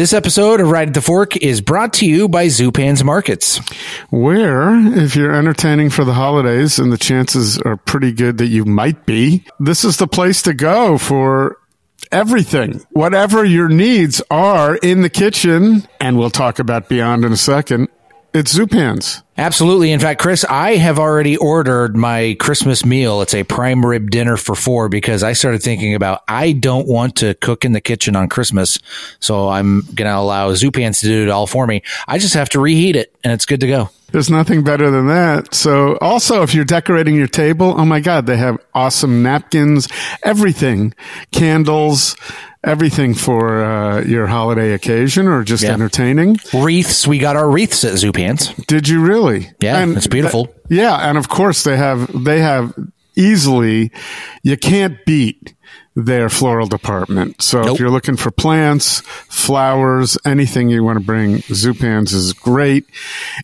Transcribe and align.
This 0.00 0.14
episode 0.14 0.62
of 0.62 0.70
Right 0.70 0.88
at 0.88 0.94
the 0.94 1.02
Fork 1.02 1.36
is 1.36 1.60
brought 1.60 1.92
to 1.92 2.06
you 2.06 2.26
by 2.26 2.46
Zupan's 2.46 3.04
Markets. 3.04 3.58
Where, 4.08 4.74
if 4.96 5.14
you're 5.14 5.34
entertaining 5.34 5.90
for 5.90 6.06
the 6.06 6.14
holidays, 6.14 6.78
and 6.78 6.90
the 6.90 6.96
chances 6.96 7.58
are 7.58 7.76
pretty 7.76 8.10
good 8.12 8.38
that 8.38 8.46
you 8.46 8.64
might 8.64 9.04
be, 9.04 9.44
this 9.58 9.84
is 9.84 9.98
the 9.98 10.08
place 10.08 10.40
to 10.44 10.54
go 10.54 10.96
for 10.96 11.58
everything. 12.10 12.80
Whatever 12.92 13.44
your 13.44 13.68
needs 13.68 14.22
are 14.30 14.76
in 14.76 15.02
the 15.02 15.10
kitchen, 15.10 15.86
and 16.00 16.18
we'll 16.18 16.30
talk 16.30 16.58
about 16.58 16.88
beyond 16.88 17.26
in 17.26 17.32
a 17.34 17.36
second, 17.36 17.88
it's 18.32 18.56
Zupan's. 18.56 19.22
Absolutely. 19.36 19.90
In 19.90 20.00
fact, 20.00 20.20
Chris, 20.20 20.44
I 20.44 20.76
have 20.76 20.98
already 20.98 21.36
ordered 21.36 21.96
my 21.96 22.36
Christmas 22.38 22.84
meal. 22.84 23.22
It's 23.22 23.34
a 23.34 23.42
prime 23.42 23.84
rib 23.84 24.10
dinner 24.10 24.36
for 24.36 24.54
four 24.54 24.88
because 24.88 25.22
I 25.22 25.32
started 25.32 25.62
thinking 25.62 25.94
about 25.94 26.22
I 26.28 26.52
don't 26.52 26.86
want 26.86 27.16
to 27.16 27.34
cook 27.34 27.64
in 27.64 27.72
the 27.72 27.80
kitchen 27.80 28.16
on 28.16 28.28
Christmas. 28.28 28.78
So 29.18 29.48
I'm 29.48 29.80
going 29.80 30.10
to 30.10 30.16
allow 30.16 30.52
Zupans 30.52 31.00
to 31.00 31.06
do 31.06 31.22
it 31.22 31.30
all 31.30 31.46
for 31.46 31.66
me. 31.66 31.82
I 32.06 32.18
just 32.18 32.34
have 32.34 32.50
to 32.50 32.60
reheat 32.60 32.96
it 32.96 33.14
and 33.24 33.32
it's 33.32 33.46
good 33.46 33.60
to 33.60 33.66
go. 33.66 33.88
There's 34.12 34.30
nothing 34.30 34.64
better 34.64 34.90
than 34.90 35.06
that. 35.06 35.54
So 35.54 35.96
also, 36.00 36.42
if 36.42 36.52
you're 36.52 36.64
decorating 36.64 37.14
your 37.14 37.28
table, 37.28 37.74
oh 37.76 37.84
my 37.84 38.00
God, 38.00 38.26
they 38.26 38.36
have 38.36 38.58
awesome 38.74 39.22
napkins, 39.22 39.88
everything, 40.24 40.94
candles, 41.30 42.16
everything 42.64 43.14
for 43.14 43.64
uh, 43.64 44.02
your 44.02 44.26
holiday 44.26 44.72
occasion 44.72 45.26
or 45.26 45.42
just 45.44 45.62
Yeah. 45.62 45.72
entertaining. 45.72 46.38
Wreaths. 46.52 47.06
We 47.06 47.18
got 47.18 47.36
our 47.36 47.48
wreaths 47.50 47.84
at 47.84 47.94
Zupans. 47.94 48.54
Did 48.66 48.88
you 48.88 49.00
really? 49.00 49.50
Yeah, 49.60 49.86
it's 49.88 50.06
beautiful. 50.06 50.46
th- 50.46 50.56
yeah, 50.68 51.08
and 51.08 51.16
of 51.18 51.28
course 51.28 51.64
they 51.64 51.76
have 51.76 52.10
they 52.24 52.40
have 52.40 52.74
easily 53.16 53.90
you 54.42 54.56
can't 54.56 54.96
beat 55.04 55.54
their 55.96 56.28
floral 56.28 56.66
department. 56.68 57.42
So 57.42 57.62
Nope. 57.62 57.74
if 57.74 57.80
you're 57.80 57.90
looking 57.90 58.16
for 58.16 58.30
plants, 58.30 59.00
flowers, 59.28 60.16
anything 60.24 60.70
you 60.70 60.84
want 60.84 60.98
to 61.00 61.04
bring, 61.04 61.38
Zupans 61.48 62.12
is 62.14 62.32
great. 62.32 62.84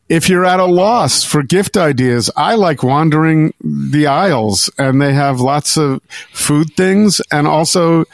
If 0.09 0.29
you're 0.29 0.45
at 0.45 0.61
a 0.61 0.65
loss 0.65 1.25
for 1.25 1.43
gift 1.43 1.77
ideas, 1.77 2.31
I 2.37 2.55
like 2.55 2.83
wandering 2.85 3.53
the 3.63 4.07
aisles 4.07 4.71
and 4.79 5.03
they 5.03 5.13
have 5.13 5.41
lots 5.41 5.77
of 5.77 6.01
food 6.33 6.73
things 6.77 7.21
and 7.33 7.47
also 7.49 8.05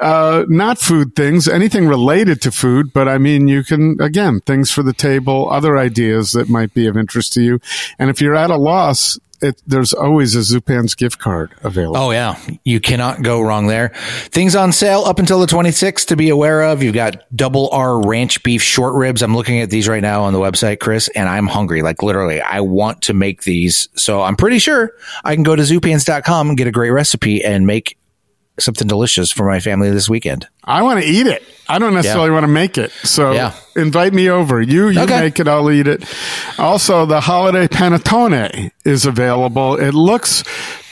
uh, 0.00 0.44
not 0.48 0.78
food 0.78 1.14
things, 1.14 1.46
anything 1.48 1.86
related 1.86 2.40
to 2.42 2.52
food, 2.52 2.92
but 2.92 3.08
I 3.08 3.18
mean, 3.18 3.48
you 3.48 3.62
can, 3.62 4.00
again, 4.00 4.40
things 4.40 4.70
for 4.70 4.82
the 4.82 4.92
table, 4.92 5.48
other 5.50 5.76
ideas 5.76 6.32
that 6.32 6.48
might 6.48 6.74
be 6.74 6.86
of 6.86 6.96
interest 6.96 7.32
to 7.34 7.42
you. 7.42 7.60
And 7.98 8.10
if 8.10 8.20
you're 8.20 8.34
at 8.34 8.50
a 8.50 8.56
loss, 8.56 9.18
it, 9.42 9.62
there's 9.66 9.92
always 9.92 10.36
a 10.36 10.40
Zupan's 10.40 10.94
gift 10.94 11.18
card 11.18 11.54
available. 11.62 11.96
Oh 11.96 12.10
yeah, 12.10 12.38
you 12.64 12.80
cannot 12.80 13.22
go 13.22 13.40
wrong 13.40 13.66
there. 13.68 13.88
Things 14.26 14.54
on 14.54 14.72
sale 14.72 15.04
up 15.04 15.18
until 15.18 15.40
the 15.40 15.46
26th 15.46 16.06
to 16.06 16.16
be 16.16 16.28
aware 16.28 16.62
of. 16.62 16.82
You've 16.82 16.94
got 16.94 17.24
double 17.34 17.70
R 17.70 18.06
ranch 18.06 18.42
beef 18.42 18.62
short 18.62 18.94
ribs. 18.94 19.22
I'm 19.22 19.34
looking 19.34 19.60
at 19.60 19.70
these 19.70 19.88
right 19.88 20.02
now 20.02 20.22
on 20.24 20.32
the 20.32 20.38
website, 20.38 20.80
Chris, 20.80 21.08
and 21.14 21.28
I'm 21.28 21.46
hungry. 21.46 21.82
Like 21.82 22.02
literally, 22.02 22.40
I 22.40 22.60
want 22.60 23.02
to 23.02 23.14
make 23.14 23.42
these. 23.42 23.88
So 23.94 24.22
I'm 24.22 24.36
pretty 24.36 24.58
sure 24.58 24.92
I 25.24 25.34
can 25.34 25.42
go 25.42 25.56
to 25.56 25.62
zupans.com 25.62 26.48
and 26.48 26.58
get 26.58 26.66
a 26.66 26.72
great 26.72 26.90
recipe 26.90 27.42
and 27.42 27.66
make 27.66 27.96
something 28.60 28.86
delicious 28.88 29.30
for 29.30 29.44
my 29.46 29.60
family 29.60 29.90
this 29.90 30.08
weekend. 30.08 30.46
I 30.64 30.82
want 30.82 31.00
to 31.00 31.06
eat 31.06 31.26
it. 31.26 31.42
I 31.68 31.78
don't 31.78 31.94
necessarily 31.94 32.30
want 32.30 32.44
to 32.44 32.48
make 32.48 32.76
it. 32.78 32.90
So 33.04 33.32
Yeah. 33.32 33.52
invite 33.76 34.12
me 34.12 34.28
over. 34.28 34.60
You, 34.60 34.88
you 34.88 35.00
Okay. 35.00 35.20
make 35.20 35.38
it. 35.40 35.46
I'll 35.48 35.70
eat 35.70 35.86
it. 35.86 36.04
Also, 36.58 37.06
the 37.06 37.20
holiday 37.20 37.66
panettone 37.68 38.70
is 38.84 39.06
available. 39.06 39.76
It 39.76 39.92
looks 39.94 40.42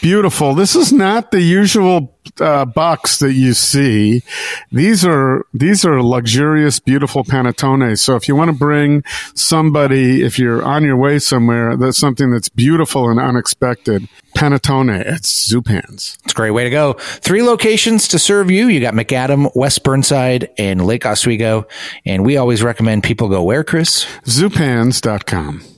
beautiful. 0.01 0.55
This 0.55 0.75
is 0.77 0.93
not 0.93 1.31
the 1.31 1.41
usual 1.41 2.15
uh, 2.41 2.65
box 2.65 3.19
that 3.19 3.33
you 3.33 3.55
see. 3.55 4.23
These 4.71 5.05
are 5.05 5.47
these 5.53 5.85
are 5.85 6.03
luxurious, 6.03 6.79
beautiful 6.79 7.25
panettones. 7.25 7.99
So 7.99 8.17
if 8.17 8.29
you 8.29 8.37
want 8.37 8.51
to 8.51 8.57
bring 8.57 9.03
somebody, 9.35 10.23
if 10.23 10.39
you're 10.39 10.63
on 10.63 10.85
your 10.85 10.97
way 10.97 11.19
somewhere, 11.19 11.77
that's 11.77 11.99
something 11.99 12.31
that's 12.31 12.49
beautiful 12.49 13.09
and 13.09 13.21
unexpected. 13.21 14.09
Panettone 14.37 15.01
at 15.01 15.23
Zupans. 15.23 16.19
It's 16.23 16.33
a 16.33 16.35
great 16.35 16.51
way 16.53 16.65
to 16.65 16.71
go. 16.71 16.93
Three 16.93 17.43
locations 17.43 18.07
to 18.09 18.19
serve 18.19 18.51
you. 18.51 18.69
You 18.69 18.79
got 18.79 18.95
Macadam, 18.95 19.51
West 19.57 19.83
Burnside, 19.83 20.51
and 20.59 20.87
Lake 20.87 21.07
Oswego. 21.07 21.67
And 22.05 22.25
we 22.25 22.37
always 22.37 22.63
recommend 22.63 23.03
people 23.03 23.29
go 23.29 23.43
where, 23.43 23.65
Chris? 23.65 24.05
Zupans.com. 24.25 25.78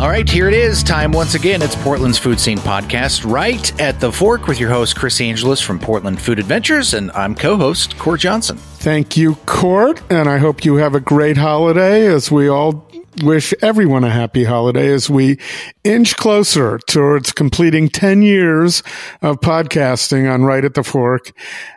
All 0.00 0.08
right, 0.08 0.26
here 0.26 0.48
it 0.48 0.54
is. 0.54 0.82
Time 0.82 1.12
once 1.12 1.34
again. 1.34 1.60
It's 1.60 1.76
Portland's 1.76 2.16
Food 2.16 2.40
Scene 2.40 2.56
Podcast, 2.56 3.30
right 3.30 3.78
at 3.78 4.00
the 4.00 4.10
fork 4.10 4.46
with 4.46 4.58
your 4.58 4.70
host, 4.70 4.96
Chris 4.96 5.20
Angelus 5.20 5.60
from 5.60 5.78
Portland 5.78 6.18
Food 6.22 6.38
Adventures, 6.38 6.94
and 6.94 7.10
I'm 7.10 7.34
co 7.34 7.58
host, 7.58 7.98
Court 7.98 8.18
Johnson. 8.18 8.56
Thank 8.56 9.18
you, 9.18 9.34
Court, 9.44 10.00
and 10.08 10.26
I 10.26 10.38
hope 10.38 10.64
you 10.64 10.76
have 10.76 10.94
a 10.94 11.00
great 11.00 11.36
holiday 11.36 12.06
as 12.06 12.30
we 12.30 12.48
all 12.48 12.88
wish 13.22 13.52
everyone 13.60 14.04
a 14.04 14.08
happy 14.08 14.44
holiday 14.44 14.88
as 14.88 15.10
we 15.10 15.38
inch 15.84 16.16
closer 16.16 16.78
towards 16.86 17.32
completing 17.32 17.88
10 17.88 18.22
years 18.22 18.82
of 19.22 19.40
podcasting 19.40 20.32
on 20.32 20.42
Right 20.42 20.64
at 20.64 20.74
the 20.74 20.82
Fork. 20.82 21.32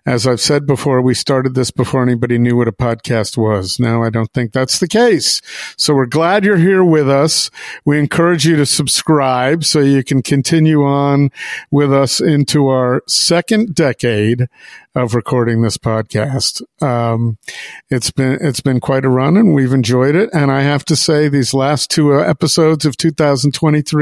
As 0.05 0.27
I've 0.27 0.41
said 0.41 0.65
before, 0.65 1.01
we 1.01 1.13
started 1.13 1.55
this 1.55 1.71
before 1.71 2.03
anybody 2.03 2.37
knew 2.37 2.57
what 2.57 2.67
a 2.67 2.73
podcast 2.73 3.37
was. 3.37 3.79
Now 3.79 4.03
I 4.03 4.09
don't 4.09 4.31
think 4.33 4.51
that's 4.51 4.79
the 4.79 4.87
case. 4.87 5.41
So 5.77 5.93
we're 5.93 6.05
glad 6.05 6.43
you're 6.43 6.57
here 6.57 6.83
with 6.83 7.09
us. 7.09 7.49
We 7.85 7.97
encourage 7.99 8.45
you 8.45 8.55
to 8.57 8.65
subscribe 8.65 9.63
so 9.63 9.79
you 9.79 10.03
can 10.03 10.21
continue 10.21 10.83
on 10.83 11.31
with 11.71 11.93
us 11.93 12.19
into 12.19 12.67
our 12.67 13.03
second 13.07 13.75
decade 13.75 14.47
of 14.95 15.15
recording 15.15 15.61
this 15.61 15.77
podcast. 15.77 16.61
Um, 16.81 17.37
it's 17.89 18.11
been 18.11 18.37
it's 18.41 18.61
been 18.61 18.79
quite 18.79 19.05
a 19.05 19.09
run, 19.09 19.37
and 19.37 19.53
we've 19.53 19.73
enjoyed 19.73 20.15
it. 20.15 20.29
And 20.33 20.51
I 20.51 20.61
have 20.61 20.85
to 20.85 20.95
say, 20.95 21.27
these 21.27 21.53
last 21.53 21.89
two 21.89 22.19
episodes 22.19 22.85
of 22.85 22.97
2023, 22.97 23.92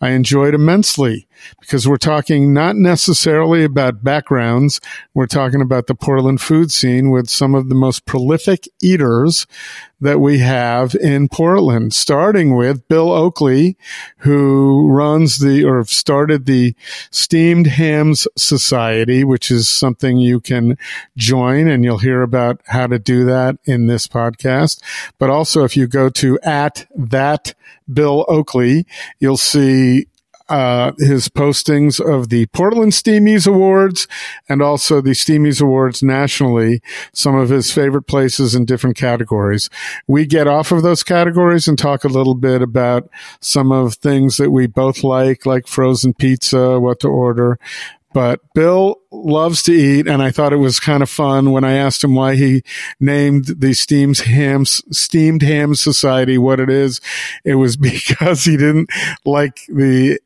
I 0.00 0.10
enjoyed 0.10 0.54
immensely 0.54 1.26
because 1.60 1.86
we're 1.86 1.96
talking 1.96 2.52
not 2.52 2.76
necessarily 2.76 3.64
about 3.64 4.04
backgrounds. 4.04 4.80
We're 5.14 5.26
talking 5.26 5.60
about 5.60 5.86
the 5.86 5.94
Portland 5.94 6.40
food 6.40 6.70
scene 6.70 7.10
with 7.10 7.28
some 7.28 7.54
of 7.54 7.68
the 7.68 7.74
most 7.74 8.06
prolific 8.06 8.68
eaters 8.82 9.46
that 10.00 10.18
we 10.18 10.38
have 10.38 10.94
in 10.94 11.28
Portland, 11.28 11.92
starting 11.92 12.56
with 12.56 12.88
Bill 12.88 13.12
Oakley, 13.12 13.76
who 14.18 14.90
runs 14.90 15.38
the 15.38 15.64
or 15.64 15.84
started 15.84 16.46
the 16.46 16.74
Steamed 17.10 17.66
Hams 17.66 18.26
Society, 18.36 19.24
which 19.24 19.50
is 19.50 19.68
something 19.68 20.16
you 20.16 20.40
can 20.40 20.78
join 21.16 21.68
and 21.68 21.84
you'll 21.84 21.98
hear 21.98 22.22
about 22.22 22.60
how 22.66 22.86
to 22.86 22.98
do 22.98 23.24
that 23.26 23.58
in 23.64 23.86
this 23.86 24.08
podcast. 24.08 24.82
But 25.18 25.30
also 25.30 25.64
if 25.64 25.76
you 25.76 25.86
go 25.86 26.08
to 26.10 26.38
at 26.42 26.86
that 26.96 27.54
Bill 27.92 28.24
Oakley, 28.28 28.86
you'll 29.18 29.36
see 29.36 30.06
uh, 30.50 30.92
his 30.98 31.28
postings 31.28 32.00
of 32.00 32.28
the 32.28 32.46
Portland 32.46 32.92
Steamies 32.92 33.46
Awards 33.46 34.08
and 34.48 34.60
also 34.60 35.00
the 35.00 35.10
Steamies 35.10 35.62
Awards 35.62 36.02
nationally, 36.02 36.82
some 37.12 37.36
of 37.36 37.48
his 37.48 37.72
favorite 37.72 38.02
places 38.02 38.54
in 38.54 38.64
different 38.64 38.96
categories. 38.96 39.70
We 40.08 40.26
get 40.26 40.48
off 40.48 40.72
of 40.72 40.82
those 40.82 41.04
categories 41.04 41.68
and 41.68 41.78
talk 41.78 42.02
a 42.02 42.08
little 42.08 42.34
bit 42.34 42.62
about 42.62 43.08
some 43.40 43.70
of 43.70 43.94
things 43.94 44.36
that 44.38 44.50
we 44.50 44.66
both 44.66 45.04
like, 45.04 45.46
like 45.46 45.68
frozen 45.68 46.14
pizza, 46.14 46.80
what 46.80 47.00
to 47.00 47.08
order. 47.08 47.58
But 48.12 48.40
Bill 48.54 48.96
loves 49.12 49.62
to 49.64 49.72
eat, 49.72 50.08
and 50.08 50.20
I 50.20 50.32
thought 50.32 50.52
it 50.52 50.56
was 50.56 50.80
kind 50.80 51.02
of 51.02 51.08
fun 51.08 51.52
when 51.52 51.62
I 51.62 51.74
asked 51.74 52.02
him 52.02 52.16
why 52.16 52.34
he 52.34 52.64
named 52.98 53.44
the 53.60 53.72
Steamed 53.72 54.18
Hams 54.18 54.82
Steamed 54.90 55.42
Ham 55.42 55.76
Society 55.76 56.36
what 56.36 56.58
it 56.58 56.68
is. 56.68 57.00
It 57.44 57.54
was 57.54 57.76
because 57.76 58.44
he 58.44 58.56
didn't 58.56 58.90
like 59.24 59.60
the 59.68 60.18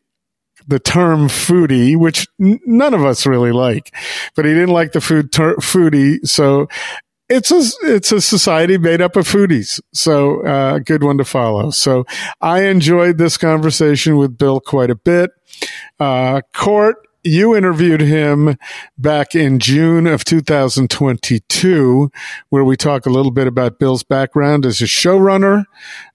the 0.66 0.78
term 0.78 1.28
foodie, 1.28 1.96
which 1.96 2.26
n- 2.40 2.60
none 2.66 2.94
of 2.94 3.04
us 3.04 3.26
really 3.26 3.52
like, 3.52 3.94
but 4.34 4.44
he 4.44 4.52
didn't 4.52 4.70
like 4.70 4.92
the 4.92 5.00
food 5.00 5.32
ter- 5.32 5.56
foodie. 5.56 6.26
So 6.26 6.68
it's 7.28 7.50
a, 7.50 7.62
it's 7.86 8.12
a 8.12 8.20
society 8.20 8.78
made 8.78 9.00
up 9.00 9.16
of 9.16 9.26
foodies. 9.26 9.80
So, 9.92 10.44
uh, 10.46 10.78
good 10.78 11.02
one 11.02 11.18
to 11.18 11.24
follow. 11.24 11.70
So 11.70 12.04
I 12.40 12.64
enjoyed 12.64 13.18
this 13.18 13.36
conversation 13.36 14.16
with 14.16 14.36
Bill 14.36 14.60
quite 14.60 14.90
a 14.90 14.94
bit. 14.94 15.30
Uh, 15.98 16.42
Court, 16.52 16.96
you 17.24 17.56
interviewed 17.56 18.02
him 18.02 18.56
back 18.98 19.34
in 19.34 19.58
June 19.58 20.06
of 20.06 20.24
2022, 20.24 22.10
where 22.50 22.64
we 22.64 22.76
talk 22.76 23.06
a 23.06 23.10
little 23.10 23.32
bit 23.32 23.46
about 23.46 23.78
Bill's 23.78 24.02
background 24.02 24.66
as 24.66 24.82
a 24.82 24.84
showrunner, 24.84 25.64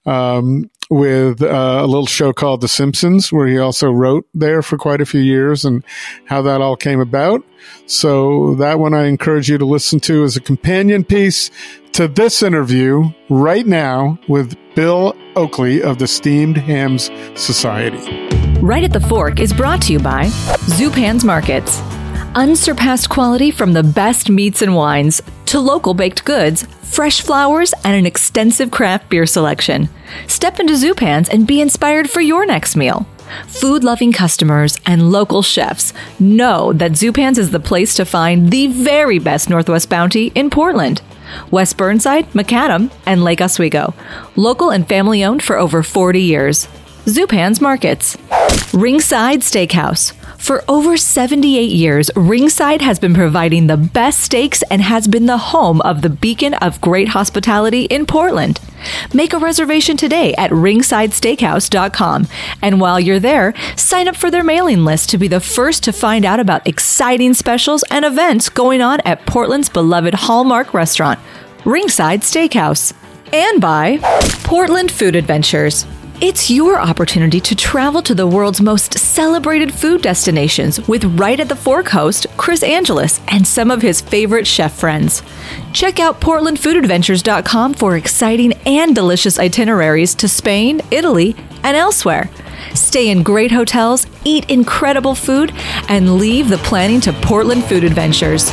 um, 0.06 0.70
with 0.90 1.40
uh, 1.40 1.78
a 1.80 1.86
little 1.86 2.06
show 2.06 2.32
called 2.32 2.60
The 2.60 2.68
Simpsons, 2.68 3.32
where 3.32 3.46
he 3.46 3.58
also 3.58 3.90
wrote 3.90 4.26
there 4.34 4.60
for 4.60 4.76
quite 4.76 5.00
a 5.00 5.06
few 5.06 5.20
years 5.20 5.64
and 5.64 5.84
how 6.26 6.42
that 6.42 6.60
all 6.60 6.76
came 6.76 7.00
about. 7.00 7.42
So 7.86 8.54
that 8.56 8.78
one 8.78 8.92
I 8.92 9.06
encourage 9.06 9.48
you 9.48 9.56
to 9.58 9.64
listen 9.64 10.00
to 10.00 10.24
as 10.24 10.36
a 10.36 10.40
companion 10.40 11.04
piece 11.04 11.50
to 11.92 12.08
this 12.08 12.42
interview 12.42 13.10
right 13.28 13.66
now 13.66 14.18
with 14.28 14.56
Bill 14.74 15.14
Oakley 15.36 15.82
of 15.82 15.98
the 15.98 16.06
Steamed 16.06 16.56
Hams 16.56 17.10
Society. 17.36 18.28
Right 18.60 18.84
at 18.84 18.92
the 18.92 19.00
Fork 19.00 19.40
is 19.40 19.52
brought 19.52 19.82
to 19.82 19.92
you 19.92 20.00
by 20.00 20.26
Zupan's 20.66 21.24
Markets. 21.24 21.80
Unsurpassed 22.36 23.08
quality 23.08 23.50
from 23.50 23.72
the 23.72 23.82
best 23.82 24.30
meats 24.30 24.62
and 24.62 24.76
wines 24.76 25.20
to 25.46 25.58
local 25.58 25.94
baked 25.94 26.24
goods, 26.24 26.64
fresh 26.80 27.22
flowers, 27.22 27.74
and 27.82 27.96
an 27.96 28.06
extensive 28.06 28.70
craft 28.70 29.08
beer 29.08 29.26
selection. 29.26 29.88
Step 30.28 30.60
into 30.60 30.74
Zupan's 30.74 31.28
and 31.28 31.44
be 31.44 31.60
inspired 31.60 32.08
for 32.08 32.20
your 32.20 32.46
next 32.46 32.76
meal. 32.76 33.04
Food 33.48 33.82
loving 33.82 34.12
customers 34.12 34.78
and 34.86 35.10
local 35.10 35.42
chefs 35.42 35.92
know 36.20 36.72
that 36.74 36.92
Zupan's 36.92 37.36
is 37.36 37.50
the 37.50 37.58
place 37.58 37.96
to 37.96 38.04
find 38.04 38.52
the 38.52 38.68
very 38.68 39.18
best 39.18 39.50
Northwest 39.50 39.88
Bounty 39.88 40.28
in 40.36 40.50
Portland. 40.50 41.02
West 41.50 41.76
Burnside, 41.76 42.30
Macadam, 42.32 42.92
and 43.06 43.24
Lake 43.24 43.40
Oswego. 43.40 43.92
Local 44.36 44.70
and 44.70 44.88
family 44.88 45.24
owned 45.24 45.42
for 45.42 45.58
over 45.58 45.82
40 45.82 46.20
years. 46.20 46.68
Zupan's 47.06 47.60
Markets. 47.60 48.16
Ringside 48.72 49.40
Steakhouse. 49.40 50.12
For 50.40 50.64
over 50.68 50.96
78 50.96 51.70
years, 51.70 52.10
Ringside 52.16 52.80
has 52.80 52.98
been 52.98 53.12
providing 53.12 53.66
the 53.66 53.76
best 53.76 54.20
steaks 54.20 54.62
and 54.70 54.80
has 54.80 55.06
been 55.06 55.26
the 55.26 55.36
home 55.36 55.82
of 55.82 56.00
the 56.00 56.08
beacon 56.08 56.54
of 56.54 56.80
great 56.80 57.08
hospitality 57.08 57.84
in 57.84 58.06
Portland. 58.06 58.58
Make 59.12 59.34
a 59.34 59.38
reservation 59.38 59.98
today 59.98 60.34
at 60.38 60.50
ringsidesteakhouse.com. 60.50 62.26
And 62.62 62.80
while 62.80 62.98
you're 62.98 63.20
there, 63.20 63.54
sign 63.76 64.08
up 64.08 64.16
for 64.16 64.30
their 64.30 64.42
mailing 64.42 64.82
list 64.82 65.10
to 65.10 65.18
be 65.18 65.28
the 65.28 65.40
first 65.40 65.84
to 65.84 65.92
find 65.92 66.24
out 66.24 66.40
about 66.40 66.66
exciting 66.66 67.34
specials 67.34 67.84
and 67.90 68.06
events 68.06 68.48
going 68.48 68.80
on 68.80 69.00
at 69.04 69.26
Portland's 69.26 69.68
beloved 69.68 70.14
Hallmark 70.14 70.72
restaurant, 70.72 71.20
Ringside 71.66 72.22
Steakhouse. 72.22 72.94
And 73.32 73.60
by 73.60 73.98
Portland 74.42 74.90
Food 74.90 75.14
Adventures. 75.14 75.84
It's 76.22 76.50
your 76.50 76.78
opportunity 76.78 77.40
to 77.40 77.56
travel 77.56 78.02
to 78.02 78.14
the 78.14 78.26
world's 78.26 78.60
most 78.60 78.98
celebrated 78.98 79.72
food 79.72 80.02
destinations 80.02 80.86
with 80.86 81.02
right 81.18 81.40
at 81.40 81.48
the 81.48 81.56
Fork 81.56 81.88
host, 81.88 82.26
Chris 82.36 82.62
Angelus, 82.62 83.22
and 83.28 83.46
some 83.46 83.70
of 83.70 83.80
his 83.80 84.02
favorite 84.02 84.46
chef 84.46 84.74
friends. 84.74 85.22
Check 85.72 85.98
out 85.98 86.20
PortlandFoodAdventures.com 86.20 87.72
for 87.72 87.96
exciting 87.96 88.52
and 88.66 88.94
delicious 88.94 89.38
itineraries 89.38 90.14
to 90.16 90.28
Spain, 90.28 90.82
Italy, 90.90 91.34
and 91.62 91.74
elsewhere. 91.74 92.28
Stay 92.74 93.08
in 93.08 93.22
great 93.22 93.50
hotels, 93.50 94.06
eat 94.22 94.50
incredible 94.50 95.14
food, 95.14 95.52
and 95.88 96.18
leave 96.18 96.50
the 96.50 96.58
planning 96.58 97.00
to 97.00 97.14
Portland 97.14 97.64
Food 97.64 97.82
Adventures. 97.82 98.50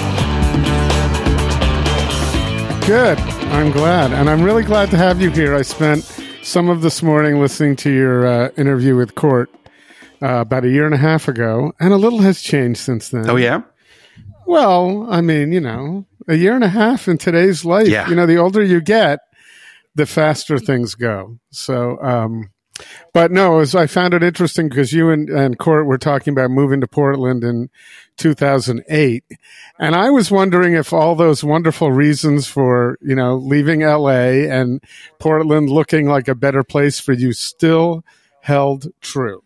Good. 2.88 3.19
I'm 3.52 3.74
glad. 3.74 4.14
And 4.14 4.30
I'm 4.30 4.42
really 4.42 4.64
glad 4.64 4.90
to 4.92 4.98
have 4.98 5.22
you 5.22 5.31
here. 5.31 5.54
I 5.54 5.64
spent 5.64 6.26
some 6.47 6.69
of 6.69 6.81
this 6.81 7.03
morning 7.03 7.41
listening 7.41 7.75
to 7.75 7.91
your 7.91 8.25
uh, 8.25 8.49
interview 8.57 8.95
with 8.95 9.15
Court 9.15 9.49
uh, 10.21 10.38
about 10.38 10.63
a 10.63 10.69
year 10.69 10.85
and 10.85 10.95
a 10.95 10.97
half 10.97 11.27
ago, 11.27 11.73
and 11.77 11.91
a 11.91 11.97
little 11.97 12.19
has 12.19 12.41
changed 12.41 12.79
since 12.79 13.09
then. 13.09 13.29
Oh, 13.29 13.35
yeah? 13.35 13.63
Well, 14.45 15.05
I 15.09 15.19
mean, 15.19 15.51
you 15.51 15.59
know, 15.59 16.05
a 16.27 16.35
year 16.35 16.55
and 16.55 16.63
a 16.63 16.69
half 16.69 17.09
in 17.09 17.17
today's 17.17 17.65
life, 17.65 17.89
Yeah. 17.89 18.07
you 18.09 18.15
know, 18.15 18.25
the 18.25 18.38
older 18.38 18.63
you 18.63 18.79
get, 18.79 19.19
the 19.95 20.05
faster 20.05 20.57
things 20.57 20.95
go. 20.95 21.38
So, 21.51 22.01
um, 22.01 22.49
but 23.13 23.31
no, 23.31 23.57
was, 23.57 23.75
I 23.75 23.88
found 23.88 24.13
it 24.13 24.24
interesting 24.24 24.69
because 24.69 24.94
you 24.94 25.09
and, 25.09 25.29
and 25.29 25.57
Court 25.57 25.85
were 25.85 25.97
talking 25.97 26.33
about 26.33 26.51
moving 26.51 26.81
to 26.81 26.88
Portland 26.88 27.44
in 27.44 27.69
2008. 28.18 29.24
And 29.79 29.95
I 29.95 30.09
was 30.09 30.31
wondering 30.31 30.74
if 30.74 30.94
all 30.94 31.15
those 31.15 31.44
wonderful 31.44 31.91
reasons 31.91 32.47
for, 32.47 32.97
you 33.01 33.15
know, 33.15 33.35
leaving 33.35 33.81
LA 33.81 34.45
and 34.50 34.83
Portland 35.19 35.69
looking 35.69 36.07
like 36.07 36.27
a 36.27 36.35
better 36.35 36.63
place 36.63 37.00
for 37.00 37.13
you 37.13 37.33
still 37.33 38.03
held 38.41 38.88
true. 39.01 39.44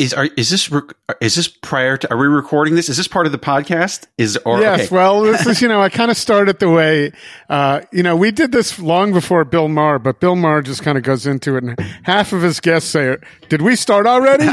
Is 0.00 0.14
are, 0.14 0.30
is 0.38 0.48
this 0.48 0.72
is 1.20 1.34
this 1.34 1.46
prior 1.46 1.98
to? 1.98 2.10
Are 2.10 2.16
we 2.16 2.26
recording 2.26 2.74
this? 2.74 2.88
Is 2.88 2.96
this 2.96 3.06
part 3.06 3.26
of 3.26 3.32
the 3.32 3.38
podcast? 3.38 4.06
Is 4.16 4.38
or 4.46 4.58
yes, 4.58 4.86
okay. 4.86 4.94
well, 4.94 5.20
this 5.20 5.46
is, 5.46 5.60
you 5.60 5.68
know, 5.68 5.82
I 5.82 5.90
kind 5.90 6.10
of 6.10 6.16
started 6.16 6.58
the 6.58 6.70
way, 6.70 7.12
uh, 7.50 7.82
you 7.92 8.02
know, 8.02 8.16
we 8.16 8.30
did 8.30 8.50
this 8.50 8.78
long 8.78 9.12
before 9.12 9.44
Bill 9.44 9.68
Maher, 9.68 9.98
but 9.98 10.18
Bill 10.18 10.36
Maher 10.36 10.62
just 10.62 10.82
kind 10.82 10.96
of 10.96 11.04
goes 11.04 11.26
into 11.26 11.54
it, 11.58 11.64
and 11.64 11.78
half 12.02 12.32
of 12.32 12.40
his 12.40 12.60
guests 12.60 12.88
say, 12.88 13.18
Did 13.50 13.60
we 13.60 13.76
start 13.76 14.06
already? 14.06 14.48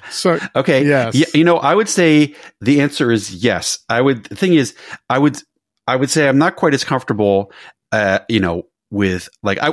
so, 0.10 0.38
okay. 0.54 0.84
Yes. 0.84 1.14
Yeah, 1.14 1.28
you 1.32 1.44
know, 1.44 1.56
I 1.56 1.74
would 1.74 1.88
say 1.88 2.34
the 2.60 2.82
answer 2.82 3.10
is 3.10 3.42
yes. 3.42 3.78
I 3.88 4.02
would. 4.02 4.24
The 4.24 4.36
thing 4.36 4.52
is, 4.52 4.74
I 5.08 5.18
would 5.18 5.38
I 5.86 5.96
would 5.96 6.10
say 6.10 6.28
I'm 6.28 6.36
not 6.36 6.56
quite 6.56 6.74
as 6.74 6.84
comfortable. 6.84 7.52
Uh, 7.90 8.18
you 8.28 8.40
know, 8.40 8.66
with 8.90 9.30
like 9.42 9.56
I 9.62 9.72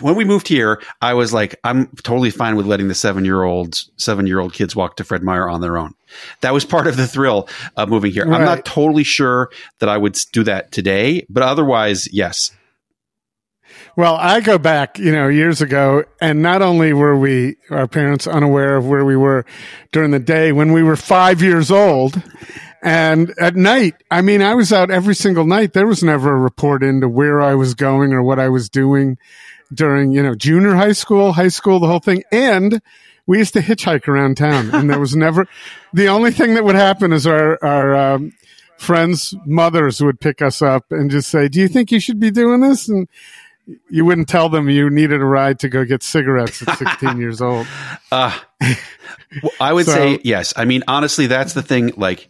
when 0.00 0.14
we 0.14 0.24
moved 0.24 0.48
here, 0.48 0.80
I 1.00 1.14
was 1.14 1.32
like, 1.32 1.58
I'm 1.64 1.88
totally 2.02 2.30
fine 2.30 2.56
with 2.56 2.66
letting 2.66 2.88
the 2.88 2.94
seven 2.94 3.24
year 3.24 3.42
olds, 3.42 3.90
seven 3.96 4.26
year 4.26 4.40
old 4.40 4.52
kids 4.52 4.76
walk 4.76 4.96
to 4.96 5.04
Fred 5.04 5.22
Meyer 5.22 5.48
on 5.48 5.60
their 5.60 5.76
own. 5.76 5.94
That 6.40 6.52
was 6.52 6.64
part 6.64 6.86
of 6.86 6.96
the 6.96 7.06
thrill 7.06 7.48
of 7.76 7.88
moving 7.88 8.12
here. 8.12 8.24
I'm 8.24 8.44
not 8.44 8.64
totally 8.64 9.04
sure 9.04 9.50
that 9.78 9.88
I 9.88 9.96
would 9.96 10.18
do 10.32 10.44
that 10.44 10.72
today, 10.72 11.26
but 11.28 11.42
otherwise, 11.42 12.08
yes. 12.12 12.52
well, 13.96 14.16
I 14.16 14.40
go 14.40 14.58
back, 14.58 14.98
you 14.98 15.12
know, 15.12 15.28
years 15.28 15.60
ago, 15.60 16.04
and 16.20 16.42
not 16.42 16.62
only 16.62 16.92
were 16.92 17.18
we, 17.18 17.56
our 17.70 17.88
parents, 17.88 18.26
unaware 18.26 18.76
of 18.76 18.86
where 18.86 19.04
we 19.04 19.16
were 19.16 19.44
during 19.90 20.10
the 20.10 20.18
day 20.18 20.52
when 20.52 20.72
we 20.72 20.82
were 20.82 20.96
five 20.96 21.42
years 21.42 21.70
old, 21.70 22.22
and 22.82 23.32
at 23.38 23.54
night, 23.54 23.94
I 24.10 24.22
mean, 24.22 24.42
I 24.42 24.54
was 24.54 24.72
out 24.72 24.90
every 24.90 25.14
single 25.14 25.46
night. 25.46 25.72
There 25.72 25.86
was 25.86 26.02
never 26.02 26.32
a 26.34 26.40
report 26.40 26.82
into 26.82 27.08
where 27.08 27.40
I 27.40 27.54
was 27.54 27.74
going 27.74 28.12
or 28.12 28.22
what 28.22 28.40
I 28.40 28.48
was 28.48 28.68
doing 28.68 29.18
during, 29.74 30.12
you 30.12 30.22
know, 30.22 30.34
junior 30.34 30.74
high 30.74 30.92
school, 30.92 31.32
high 31.32 31.48
school, 31.48 31.80
the 31.80 31.86
whole 31.86 32.00
thing. 32.00 32.22
And 32.32 32.80
we 33.26 33.38
used 33.38 33.54
to 33.54 33.60
hitchhike 33.60 34.08
around 34.08 34.36
town 34.36 34.74
and 34.74 34.90
there 34.90 34.98
was 35.00 35.14
never, 35.16 35.46
the 35.92 36.08
only 36.08 36.30
thing 36.30 36.54
that 36.54 36.64
would 36.64 36.74
happen 36.74 37.12
is 37.12 37.26
our, 37.26 37.58
our, 37.64 37.94
um, 37.94 38.32
friends' 38.78 39.32
mothers 39.46 40.02
would 40.02 40.18
pick 40.20 40.42
us 40.42 40.60
up 40.60 40.90
and 40.90 41.08
just 41.10 41.28
say, 41.30 41.46
do 41.48 41.60
you 41.60 41.68
think 41.68 41.92
you 41.92 42.00
should 42.00 42.18
be 42.18 42.32
doing 42.32 42.60
this? 42.60 42.88
And 42.88 43.08
you 43.88 44.04
wouldn't 44.04 44.28
tell 44.28 44.48
them 44.48 44.68
you 44.68 44.90
needed 44.90 45.20
a 45.20 45.24
ride 45.24 45.60
to 45.60 45.68
go 45.68 45.84
get 45.84 46.02
cigarettes 46.02 46.66
at 46.66 46.78
16 46.78 47.18
years 47.18 47.40
old. 47.40 47.66
Uh, 48.10 48.36
I 49.58 49.72
would 49.72 49.86
So- 49.86 49.94
say 49.94 50.18
yes. 50.22 50.52
I 50.56 50.64
mean, 50.66 50.82
honestly, 50.86 51.26
that's 51.28 51.54
the 51.54 51.62
thing. 51.62 51.92
Like, 51.96 52.28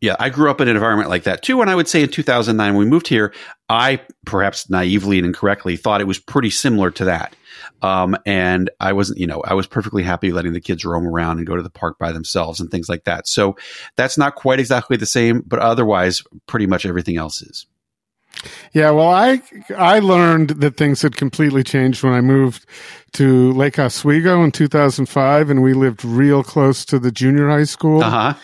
yeah, 0.00 0.16
I 0.18 0.30
grew 0.30 0.50
up 0.50 0.60
in 0.60 0.68
an 0.68 0.76
environment 0.76 1.10
like 1.10 1.24
that 1.24 1.42
too. 1.42 1.60
And 1.60 1.68
I 1.68 1.74
would 1.74 1.88
say 1.88 2.02
in 2.02 2.08
2009, 2.08 2.74
when 2.74 2.78
we 2.78 2.90
moved 2.90 3.08
here, 3.08 3.34
I 3.68 4.00
perhaps 4.26 4.70
naively 4.70 5.18
and 5.18 5.26
incorrectly 5.26 5.76
thought 5.76 6.00
it 6.00 6.06
was 6.06 6.18
pretty 6.18 6.50
similar 6.50 6.90
to 6.92 7.04
that. 7.06 7.34
Um, 7.82 8.16
and 8.26 8.70
I 8.80 8.92
wasn't, 8.92 9.18
you 9.18 9.26
know, 9.26 9.42
I 9.44 9.54
was 9.54 9.66
perfectly 9.66 10.02
happy 10.02 10.32
letting 10.32 10.52
the 10.52 10.60
kids 10.60 10.84
roam 10.84 11.06
around 11.06 11.38
and 11.38 11.46
go 11.46 11.56
to 11.56 11.62
the 11.62 11.70
park 11.70 11.98
by 11.98 12.12
themselves 12.12 12.60
and 12.60 12.70
things 12.70 12.88
like 12.88 13.04
that. 13.04 13.28
So 13.28 13.56
that's 13.96 14.18
not 14.18 14.34
quite 14.34 14.60
exactly 14.60 14.96
the 14.96 15.06
same, 15.06 15.42
but 15.46 15.58
otherwise, 15.58 16.22
pretty 16.46 16.66
much 16.66 16.86
everything 16.86 17.16
else 17.16 17.42
is. 17.42 17.66
Yeah, 18.72 18.90
well, 18.90 19.08
I 19.08 19.42
I 19.76 19.98
learned 19.98 20.50
that 20.50 20.76
things 20.76 21.02
had 21.02 21.16
completely 21.16 21.64
changed 21.64 22.04
when 22.04 22.12
I 22.12 22.20
moved 22.20 22.66
to 23.14 23.52
Lake 23.52 23.78
Oswego 23.78 24.44
in 24.44 24.52
2005, 24.52 25.50
and 25.50 25.62
we 25.62 25.72
lived 25.72 26.04
real 26.04 26.44
close 26.44 26.84
to 26.84 27.00
the 27.00 27.10
junior 27.10 27.48
high 27.48 27.64
school. 27.64 28.02
Uh 28.02 28.10
huh. 28.10 28.34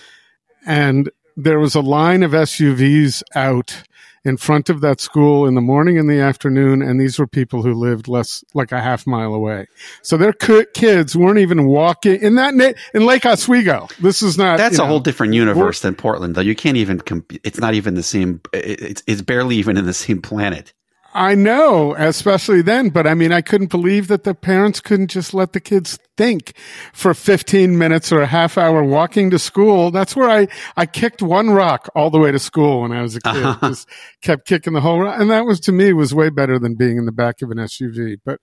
And 0.67 1.11
there 1.37 1.59
was 1.59 1.75
a 1.75 1.81
line 1.81 2.23
of 2.23 2.33
SUVs 2.33 3.23
out 3.35 3.83
in 4.25 4.37
front 4.39 4.71
of 4.71 4.81
that 4.81 5.01
school 5.01 5.47
in 5.47 5.55
the 5.55 5.61
morning 5.61 5.99
and 5.99 6.09
the 6.09 6.19
afternoon, 6.19 6.81
and 6.81 6.99
these 6.99 7.19
were 7.19 7.27
people 7.27 7.63
who 7.63 7.75
lived 7.75 8.09
less 8.09 8.43
like 8.55 8.73
a 8.73 8.81
half 8.81 9.07
mile 9.07 9.35
away. 9.35 9.67
So 10.03 10.17
their 10.17 10.33
kids 10.33 11.15
weren't 11.15 11.39
even 11.39 11.67
walking 11.67 12.21
in 12.21 12.37
that 12.37 12.55
in 12.95 13.05
Lake 13.05 13.27
Oswego. 13.27 13.89
This 14.01 14.23
is 14.23 14.39
not. 14.39 14.57
That's 14.57 14.79
a 14.79 14.83
know, 14.83 14.87
whole 14.87 15.01
different 15.01 15.35
universe 15.35 15.81
than 15.81 15.95
Portland, 15.95 16.35
though. 16.35 16.41
You 16.41 16.55
can't 16.55 16.79
even, 16.79 17.01
comp- 17.01 17.39
it's 17.45 17.59
not 17.59 17.75
even 17.75 17.95
the 17.95 18.03
same, 18.03 18.41
it's, 18.55 19.03
it's 19.07 19.23
barely 19.23 19.57
even 19.57 19.77
in 19.77 19.85
the 19.85 19.95
same 19.95 20.23
planet. 20.23 20.73
I 21.17 21.37
know, 21.37 21.95
especially 21.95 22.61
then, 22.61 22.89
but 22.89 23.07
I 23.07 23.15
mean, 23.15 23.31
I 23.31 23.41
couldn't 23.41 23.71
believe 23.71 24.09
that 24.09 24.25
the 24.25 24.35
parents 24.35 24.81
couldn't 24.81 25.09
just 25.09 25.33
let 25.33 25.53
the 25.53 25.61
kids 25.61 25.97
think 26.17 26.57
for 26.93 27.15
15 27.15 27.79
minutes 27.79 28.11
or 28.11 28.21
a 28.21 28.27
half 28.27 28.59
hour 28.59 28.83
walking 28.83 29.31
to 29.31 29.39
school. 29.39 29.93
That's 29.93 30.17
where 30.17 30.29
I, 30.29 30.49
I 30.77 30.87
kicked 30.87 31.23
one 31.23 31.51
rock 31.51 31.89
all 31.95 32.11
the 32.11 32.19
way 32.19 32.33
to 32.33 32.41
school 32.41 32.83
when 32.83 32.91
I 32.91 33.01
was 33.01 33.15
a 33.15 33.21
kid. 33.21 33.45
Uh-huh. 33.45 33.69
Just 33.69 33.89
kept 34.23 34.49
kicking 34.49 34.73
the 34.73 34.81
whole 34.81 35.03
rock. 35.03 35.21
And 35.21 35.31
that 35.31 35.45
was 35.45 35.61
to 35.61 35.73
me 35.73 35.93
was 35.93 36.13
way 36.13 36.31
better 36.31 36.59
than 36.59 36.75
being 36.75 36.97
in 36.97 37.07
the 37.07 37.13
back 37.13 37.43
of 37.43 37.51
an 37.53 37.59
SUV. 37.59 38.19
But 38.25 38.41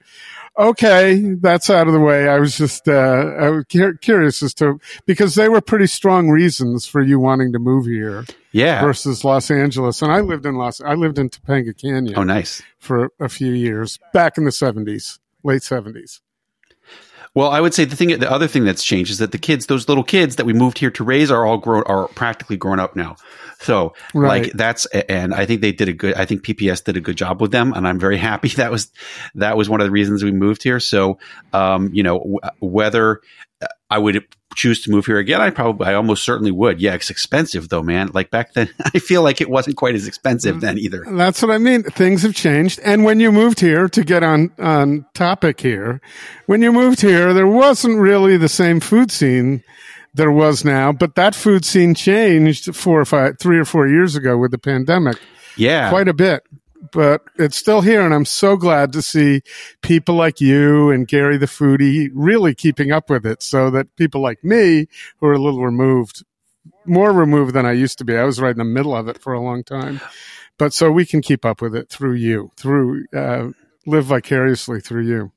okay, 0.57 1.35
that's 1.41 1.69
out 1.69 1.87
of 1.87 1.93
the 1.93 1.99
way. 1.99 2.29
I 2.29 2.39
was 2.39 2.57
just, 2.57 2.87
uh, 2.87 3.33
I 3.37 3.49
was 3.49 3.65
curious 4.01 4.41
as 4.41 4.53
to, 4.55 4.79
because 5.05 5.35
they 5.35 5.49
were 5.49 5.61
pretty 5.61 5.87
strong 5.87 6.29
reasons 6.29 6.85
for 6.85 7.01
you 7.01 7.19
wanting 7.19 7.51
to 7.51 7.59
move 7.59 7.85
here 7.85 8.23
Yeah. 8.51 8.81
versus 8.81 9.23
Los 9.23 9.49
Angeles. 9.51 10.01
And 10.01 10.11
I 10.11 10.19
lived 10.21 10.45
in 10.45 10.55
Los, 10.55 10.81
I 10.81 10.93
lived 10.95 11.17
in 11.19 11.29
Topanga 11.29 11.75
Canyon 11.79 12.13
Oh, 12.17 12.23
nice. 12.23 12.61
for 12.79 13.09
a 13.19 13.29
few 13.29 13.53
years 13.53 13.97
back 14.13 14.37
in 14.37 14.43
the 14.45 14.51
70s, 14.51 15.19
late 15.43 15.61
70s. 15.61 16.19
Well, 17.33 17.49
I 17.49 17.61
would 17.61 17.73
say 17.73 17.85
the 17.85 17.95
thing, 17.95 18.09
the 18.19 18.29
other 18.29 18.47
thing 18.49 18.65
that's 18.65 18.83
changed 18.83 19.09
is 19.09 19.19
that 19.19 19.31
the 19.31 19.37
kids, 19.37 19.67
those 19.67 19.87
little 19.87 20.03
kids 20.03 20.35
that 20.35 20.45
we 20.45 20.51
moved 20.51 20.77
here 20.77 20.91
to 20.91 21.03
raise, 21.05 21.31
are 21.31 21.45
all 21.45 21.57
grown, 21.57 21.83
are 21.85 22.09
practically 22.09 22.57
grown 22.57 22.77
up 22.77 22.93
now. 22.97 23.15
So, 23.61 23.93
Right. 24.13 24.43
like 24.43 24.51
that's, 24.53 24.85
and 24.87 25.33
I 25.33 25.45
think 25.45 25.61
they 25.61 25.71
did 25.71 25.87
a 25.87 25.93
good. 25.93 26.15
I 26.15 26.25
think 26.25 26.43
PPS 26.43 26.83
did 26.83 26.97
a 26.97 26.99
good 26.99 27.15
job 27.15 27.39
with 27.39 27.51
them, 27.51 27.71
and 27.71 27.87
I'm 27.87 27.99
very 27.99 28.17
happy. 28.17 28.49
That 28.57 28.69
was 28.69 28.91
that 29.35 29.55
was 29.55 29.69
one 29.69 29.79
of 29.79 29.85
the 29.87 29.91
reasons 29.91 30.25
we 30.25 30.31
moved 30.33 30.61
here. 30.61 30.81
So, 30.81 31.19
um, 31.53 31.89
you 31.93 32.03
know, 32.03 32.17
w- 32.19 32.39
whether 32.59 33.21
I 33.89 33.97
would 33.97 34.25
choose 34.55 34.81
to 34.83 34.91
move 34.91 35.05
here 35.05 35.17
again, 35.17 35.41
I 35.41 35.49
probably, 35.49 35.87
I 35.87 35.93
almost 35.93 36.23
certainly 36.23 36.51
would. 36.51 36.81
Yeah, 36.81 36.93
it's 36.93 37.09
expensive 37.09 37.69
though, 37.69 37.83
man. 37.83 38.09
Like 38.13 38.31
back 38.31 38.53
then, 38.53 38.69
I 38.93 38.99
feel 38.99 39.23
like 39.23 39.41
it 39.41 39.49
wasn't 39.49 39.77
quite 39.77 39.95
as 39.95 40.07
expensive 40.07 40.57
mm. 40.57 40.61
then 40.61 40.77
either. 40.77 41.05
That's 41.09 41.41
what 41.41 41.51
I 41.51 41.57
mean. 41.57 41.83
Things 41.83 42.23
have 42.23 42.35
changed. 42.35 42.79
And 42.83 43.03
when 43.03 43.19
you 43.19 43.31
moved 43.31 43.59
here, 43.59 43.87
to 43.89 44.03
get 44.03 44.23
on, 44.23 44.51
on 44.59 45.05
topic 45.13 45.61
here, 45.61 46.01
when 46.45 46.61
you 46.61 46.71
moved 46.71 47.01
here, 47.01 47.33
there 47.33 47.47
wasn't 47.47 47.97
really 47.97 48.37
the 48.37 48.49
same 48.49 48.79
food 48.79 49.11
scene 49.11 49.63
there 50.13 50.31
was 50.31 50.65
now, 50.65 50.91
but 50.91 51.15
that 51.15 51.35
food 51.35 51.63
scene 51.63 51.95
changed 51.95 52.75
four 52.75 52.99
or 52.99 53.05
five, 53.05 53.39
three 53.39 53.57
or 53.57 53.65
four 53.65 53.87
years 53.87 54.15
ago 54.15 54.37
with 54.37 54.51
the 54.51 54.57
pandemic 54.57 55.17
Yeah, 55.55 55.89
quite 55.89 56.07
a 56.07 56.13
bit. 56.13 56.43
But 56.91 57.21
it's 57.37 57.57
still 57.57 57.81
here, 57.81 58.01
and 58.01 58.13
I'm 58.13 58.25
so 58.25 58.57
glad 58.57 58.91
to 58.93 59.03
see 59.03 59.43
people 59.83 60.15
like 60.15 60.41
you 60.41 60.89
and 60.89 61.07
Gary 61.07 61.37
the 61.37 61.45
foodie 61.45 62.09
really 62.13 62.55
keeping 62.55 62.91
up 62.91 63.09
with 63.09 63.23
it, 63.25 63.43
so 63.43 63.69
that 63.69 63.95
people 63.97 64.19
like 64.21 64.43
me, 64.43 64.87
who 65.19 65.27
are 65.27 65.33
a 65.33 65.37
little 65.37 65.63
removed, 65.63 66.23
more 66.85 67.11
removed 67.11 67.53
than 67.53 67.67
I 67.67 67.73
used 67.73 67.99
to 67.99 68.03
be, 68.03 68.17
I 68.17 68.23
was 68.23 68.41
right 68.41 68.51
in 68.51 68.57
the 68.57 68.63
middle 68.63 68.95
of 68.95 69.07
it 69.07 69.21
for 69.21 69.31
a 69.33 69.39
long 69.39 69.63
time, 69.63 70.01
but 70.57 70.73
so 70.73 70.91
we 70.91 71.05
can 71.05 71.21
keep 71.21 71.45
up 71.45 71.61
with 71.61 71.75
it 71.75 71.89
through 71.89 72.13
you, 72.13 72.51
through 72.57 73.05
uh, 73.15 73.49
live 73.85 74.05
vicariously 74.05 74.81
through 74.81 75.05
you. 75.05 75.31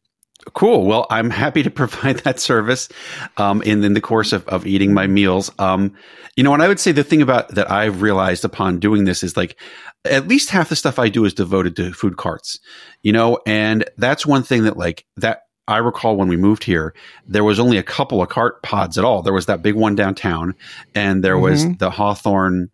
Cool. 0.53 0.85
Well, 0.87 1.07
I'm 1.11 1.31
happy 1.31 1.63
to 1.63 1.71
provide 1.83 2.19
that 2.21 2.39
service 2.41 2.89
um, 3.37 3.63
in, 3.63 3.83
in 3.83 3.95
the 3.95 4.01
course 4.01 4.33
of, 4.33 4.47
of 4.49 4.67
eating 4.67 4.93
my 4.95 5.07
meals. 5.07 5.51
Um, 5.59 5.95
you 6.37 6.43
know, 6.45 6.53
and 6.55 6.63
I 6.63 6.69
would 6.69 6.81
say 6.81 6.93
the 6.93 7.05
thing 7.05 7.23
about 7.23 7.49
that 7.55 7.71
I've 7.71 8.03
realized 8.03 8.45
upon 8.45 8.79
doing 8.81 9.05
this 9.05 9.23
is 9.23 9.37
like 9.37 9.57
at 10.05 10.29
least 10.29 10.51
half 10.51 10.69
the 10.69 10.77
stuff 10.77 10.99
I 10.99 11.09
do 11.09 11.25
is 11.25 11.33
devoted 11.33 11.77
to 11.77 11.93
food 11.93 12.17
carts, 12.17 12.59
you 13.03 13.13
know, 13.13 13.39
and 13.47 13.85
that's 13.97 14.27
one 14.27 14.43
thing 14.43 14.65
that 14.65 14.77
like 14.77 15.07
that 15.17 15.43
I 15.67 15.79
recall 15.79 16.17
when 16.17 16.29
we 16.29 16.37
moved 16.37 16.63
here, 16.65 16.93
there 17.27 17.45
was 17.45 17.59
only 17.59 17.79
a 17.79 17.83
couple 17.83 18.21
of 18.21 18.29
cart 18.29 18.63
pods 18.63 18.99
at 18.99 19.05
all. 19.05 19.23
There 19.23 19.33
was 19.33 19.47
that 19.47 19.63
big 19.63 19.75
one 19.77 19.95
downtown 19.95 20.55
and 20.95 21.25
there 21.25 21.39
was 21.39 21.65
Mhm. 21.65 21.79
the 21.79 21.91
Hawthorne. 21.91 22.69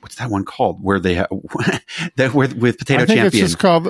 What's 0.00 0.16
that 0.16 0.30
one 0.30 0.44
called? 0.44 0.78
Where 0.82 1.00
they 1.00 1.14
have 1.14 1.28
that 2.16 2.32
with, 2.34 2.54
with 2.54 2.78
Potato 2.78 3.02
I 3.02 3.06
think 3.06 3.18
Champion. 3.18 3.26
it's 3.44 3.52
just 3.52 3.58
called. 3.58 3.88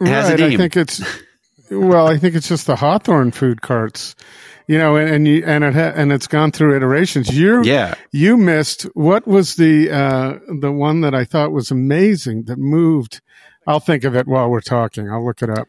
It 0.00 0.06
has 0.06 0.28
a 0.30 0.32
right, 0.32 0.52
I 0.54 0.56
think 0.56 0.76
it's. 0.76 1.02
Well, 1.70 2.08
I 2.08 2.18
think 2.18 2.34
it's 2.34 2.48
just 2.48 2.66
the 2.66 2.76
Hawthorne 2.76 3.30
food 3.30 3.62
carts, 3.62 4.16
you 4.66 4.76
know, 4.76 4.96
and, 4.96 5.08
and 5.08 5.28
you 5.28 5.44
and 5.46 5.62
it 5.62 5.74
ha, 5.74 5.92
and 5.94 6.10
it's 6.12 6.26
gone 6.26 6.50
through 6.50 6.76
iterations. 6.76 7.36
You're 7.36 7.62
yeah. 7.64 7.94
you 8.10 8.36
missed 8.36 8.82
what 8.94 9.26
was 9.26 9.54
the 9.56 9.90
uh, 9.90 10.38
the 10.60 10.72
one 10.72 11.00
that 11.02 11.14
I 11.14 11.24
thought 11.24 11.52
was 11.52 11.70
amazing 11.70 12.44
that 12.44 12.58
moved. 12.58 13.20
I'll 13.66 13.80
think 13.80 14.04
of 14.04 14.16
it 14.16 14.26
while 14.26 14.50
we're 14.50 14.60
talking. 14.60 15.10
I'll 15.10 15.24
look 15.24 15.42
it 15.42 15.50
up. 15.50 15.68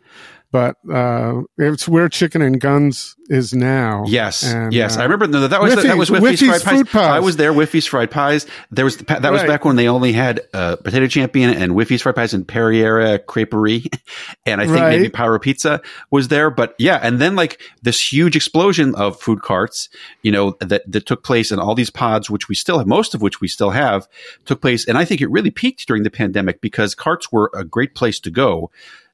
But 0.51 0.75
uh, 0.91 1.43
it's 1.57 1.87
where 1.87 2.09
Chicken 2.09 2.41
and 2.41 2.59
Guns 2.59 3.15
is 3.29 3.53
now. 3.53 4.03
Yes, 4.05 4.43
And, 4.43 4.73
yes, 4.73 4.97
uh, 4.97 4.99
I 4.99 5.03
remember 5.03 5.25
no, 5.27 5.47
that 5.47 5.61
was 5.61 5.75
that 5.81 5.95
was 5.97 6.09
Whiffy's- 6.09 6.41
Whiffy's, 6.41 6.61
fried 6.61 6.77
Food 6.77 6.87
pies. 6.87 7.01
Pies. 7.07 7.09
I 7.11 7.19
was 7.19 7.37
there. 7.37 7.53
Whiffy's 7.53 7.87
fried 7.87 8.11
pies. 8.11 8.45
There 8.69 8.83
was 8.83 8.97
that 8.97 9.21
was 9.31 9.41
Right. 9.41 9.47
back 9.47 9.63
when 9.63 9.77
they 9.77 9.87
only 9.87 10.11
had 10.11 10.41
uh, 10.53 10.75
Potato 10.75 11.07
Champion 11.07 11.51
and 11.51 11.71
Whiffy's 11.71 12.01
fried 12.01 12.15
pies 12.15 12.33
and 12.33 12.45
Perriera 12.45 13.19
Creperie, 13.19 13.87
and 14.45 14.59
I 14.59 14.65
think 14.65 14.79
maybe 14.79 15.03
Right. 15.03 15.13
Pyro 15.13 15.39
Pizza 15.39 15.81
was 16.09 16.27
there. 16.27 16.49
But 16.51 16.75
yeah, 16.77 16.99
and 17.01 17.19
then 17.19 17.37
like 17.37 17.61
this 17.81 18.11
huge 18.11 18.35
explosion 18.35 18.93
of 18.95 19.17
food 19.21 19.41
carts, 19.41 19.87
you 20.21 20.33
know, 20.33 20.57
that 20.59 20.83
that 20.91 21.05
took 21.05 21.23
place, 21.23 21.51
and 21.51 21.61
all 21.61 21.75
these 21.75 21.89
pods, 21.91 22.29
which 22.29 22.49
we 22.49 22.55
still 22.55 22.77
have, 22.77 22.87
most 22.87 23.15
of 23.15 23.21
which 23.21 23.39
we 23.39 23.47
still 23.47 23.69
have, 23.69 24.05
took 24.43 24.59
place, 24.59 24.85
and 24.85 24.97
I 24.97 25.05
think 25.05 25.21
it 25.21 25.31
really 25.31 25.51
peaked 25.51 25.87
during 25.87 26.03
the 26.03 26.11
pandemic 26.11 26.59
because 26.59 26.93
carts 26.93 27.31
were 27.31 27.49
a 27.55 27.63
great 27.63 27.95
place 27.95 28.19
to 28.19 28.29
go 28.31 28.69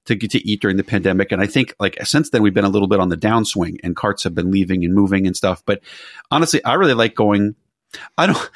to 0.07 0.15
get 0.15 0.31
to 0.31 0.47
eat 0.47 0.61
during 0.61 0.77
the 0.77 0.83
pandemic. 0.83 1.31
And 1.31 1.41
I 1.41 1.47
think 1.47 1.75
like 1.79 1.97
since 2.05 2.29
then 2.29 2.41
we've 2.41 2.53
been 2.53 2.65
a 2.65 2.69
little 2.69 2.87
bit 2.87 2.99
on 2.99 3.09
the 3.09 3.17
downswing 3.17 3.77
and 3.83 3.95
carts 3.95 4.23
have 4.23 4.35
been 4.35 4.51
leaving 4.51 4.83
and 4.83 4.93
moving 4.93 5.27
and 5.27 5.35
stuff. 5.35 5.63
But 5.65 5.81
honestly, 6.31 6.63
I 6.63 6.73
really 6.73 6.93
like 6.93 7.15
going. 7.15 7.55
I 8.17 8.27
don't. 8.27 8.49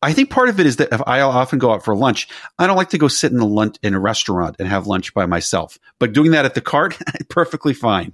I 0.00 0.12
think 0.12 0.30
part 0.30 0.48
of 0.48 0.60
it 0.60 0.66
is 0.66 0.76
that 0.76 0.92
if 0.92 1.02
I 1.06 1.22
often 1.22 1.58
go 1.58 1.72
out 1.72 1.84
for 1.84 1.96
lunch, 1.96 2.28
I 2.56 2.68
don't 2.68 2.76
like 2.76 2.90
to 2.90 2.98
go 2.98 3.08
sit 3.08 3.32
in 3.32 3.40
a 3.40 3.46
lunch 3.46 3.76
in 3.82 3.94
a 3.94 4.00
restaurant 4.00 4.56
and 4.60 4.68
have 4.68 4.86
lunch 4.86 5.12
by 5.12 5.26
myself. 5.26 5.76
But 5.98 6.12
doing 6.12 6.30
that 6.32 6.44
at 6.44 6.54
the 6.54 6.60
cart, 6.60 6.96
perfectly 7.28 7.74
fine. 7.74 8.12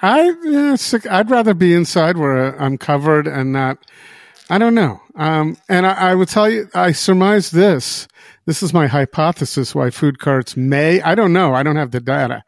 I 0.00 0.34
yeah, 0.44 0.76
I'd 1.10 1.30
rather 1.30 1.52
be 1.52 1.74
inside 1.74 2.16
where 2.16 2.58
I'm 2.60 2.78
covered 2.78 3.26
and 3.26 3.52
not. 3.52 3.84
I 4.50 4.58
don't 4.58 4.74
know. 4.74 5.00
Um, 5.14 5.56
and 5.68 5.86
I, 5.86 6.10
I 6.10 6.14
would 6.14 6.28
tell 6.28 6.50
you, 6.50 6.68
I 6.74 6.92
surmise 6.92 7.50
this. 7.50 8.08
This 8.46 8.62
is 8.62 8.74
my 8.74 8.88
hypothesis 8.88 9.74
why 9.74 9.90
food 9.90 10.18
carts 10.18 10.56
may. 10.56 11.00
I 11.02 11.14
don't 11.14 11.32
know. 11.32 11.54
I 11.54 11.62
don't 11.62 11.76
have 11.76 11.92
the 11.92 12.00
data, 12.00 12.42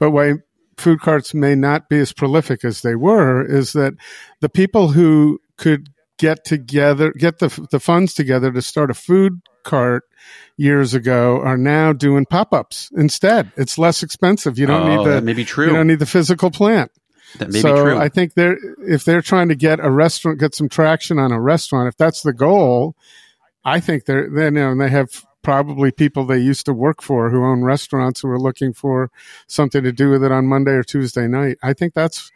but 0.00 0.10
why 0.10 0.34
food 0.76 1.00
carts 1.00 1.32
may 1.32 1.54
not 1.54 1.88
be 1.88 2.00
as 2.00 2.12
prolific 2.12 2.64
as 2.64 2.82
they 2.82 2.96
were 2.96 3.44
is 3.44 3.72
that 3.74 3.94
the 4.40 4.48
people 4.48 4.88
who 4.88 5.38
could 5.56 5.88
get 6.18 6.44
together, 6.44 7.12
get 7.12 7.38
the 7.38 7.66
the 7.70 7.80
funds 7.80 8.14
together 8.14 8.50
to 8.50 8.62
start 8.62 8.90
a 8.90 8.94
food 8.94 9.40
cart 9.62 10.02
years 10.56 10.94
ago 10.94 11.40
are 11.40 11.56
now 11.56 11.92
doing 11.92 12.26
pop-ups 12.26 12.90
instead. 12.96 13.52
It's 13.56 13.78
less 13.78 14.02
expensive. 14.02 14.58
You 14.58 14.66
don't 14.66 14.82
oh, 14.82 14.96
need 14.96 15.06
the 15.06 15.14
that 15.14 15.24
may 15.24 15.32
be 15.34 15.44
true. 15.44 15.66
you 15.66 15.72
don't 15.72 15.86
need 15.86 15.98
the 16.00 16.06
physical 16.06 16.50
plant 16.50 16.90
that 17.38 17.50
may 17.50 17.60
so 17.60 17.74
be 17.74 17.80
true. 17.80 17.98
I 17.98 18.08
think 18.08 18.34
they're 18.34 18.58
if 18.78 19.04
they're 19.04 19.22
trying 19.22 19.48
to 19.48 19.54
get 19.54 19.80
a 19.80 19.90
restaurant, 19.90 20.38
get 20.38 20.54
some 20.54 20.68
traction 20.68 21.18
on 21.18 21.32
a 21.32 21.40
restaurant, 21.40 21.88
if 21.88 21.96
that's 21.96 22.22
the 22.22 22.32
goal, 22.32 22.96
I 23.64 23.80
think 23.80 24.04
they're 24.04 24.28
they 24.28 24.44
you 24.44 24.50
know 24.50 24.72
and 24.72 24.80
they 24.80 24.90
have 24.90 25.24
probably 25.42 25.92
people 25.92 26.24
they 26.24 26.38
used 26.38 26.66
to 26.66 26.72
work 26.72 27.02
for 27.02 27.30
who 27.30 27.44
own 27.44 27.62
restaurants 27.62 28.20
who 28.20 28.28
are 28.30 28.40
looking 28.40 28.72
for 28.72 29.10
something 29.46 29.82
to 29.82 29.92
do 29.92 30.10
with 30.10 30.24
it 30.24 30.32
on 30.32 30.46
Monday 30.46 30.72
or 30.72 30.82
Tuesday 30.82 31.28
night. 31.28 31.58
I 31.62 31.74
think 31.74 31.94
that's 31.94 32.32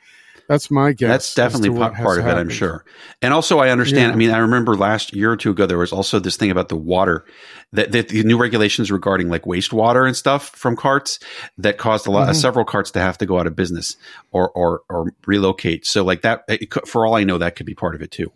that's 0.48 0.70
my 0.70 0.92
guess. 0.92 1.08
That's 1.08 1.34
definitely 1.34 1.68
to 1.68 1.74
what 1.74 1.92
pa- 1.92 1.98
has 1.98 2.04
part 2.04 2.18
of 2.20 2.26
it, 2.26 2.30
I'm 2.34 2.48
sure. 2.48 2.84
And 3.22 3.32
also, 3.34 3.58
I 3.58 3.68
understand. 3.70 4.08
Yeah. 4.08 4.12
I 4.12 4.16
mean, 4.16 4.30
I 4.30 4.38
remember 4.38 4.74
last 4.76 5.14
year 5.14 5.30
or 5.30 5.36
two 5.36 5.50
ago, 5.50 5.66
there 5.66 5.78
was 5.78 5.92
also 5.92 6.18
this 6.18 6.36
thing 6.36 6.50
about 6.50 6.68
the 6.70 6.76
water 6.76 7.24
that, 7.72 7.92
that 7.92 8.08
the 8.08 8.22
new 8.24 8.38
regulations 8.38 8.90
regarding 8.90 9.28
like 9.28 9.42
wastewater 9.42 10.06
and 10.06 10.16
stuff 10.16 10.48
from 10.50 10.74
carts 10.74 11.18
that 11.58 11.76
caused 11.78 12.06
a 12.06 12.10
lot, 12.10 12.28
Mhm. 12.28 12.34
several 12.34 12.64
carts 12.64 12.90
to 12.92 13.00
have 13.00 13.18
to 13.18 13.26
go 13.26 13.38
out 13.38 13.46
of 13.46 13.54
business 13.54 13.96
or 14.32 14.50
or 14.50 14.80
or 14.88 15.12
relocate. 15.26 15.86
So, 15.86 16.02
like 16.04 16.22
that, 16.22 16.44
it 16.48 16.72
for 16.88 17.06
all 17.06 17.14
I 17.14 17.24
know, 17.24 17.38
that 17.38 17.54
could 17.54 17.66
be 17.66 17.74
part 17.74 17.94
of 17.94 18.02
it 18.02 18.10
too. 18.10 18.32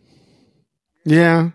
Yeah, 1.04 1.50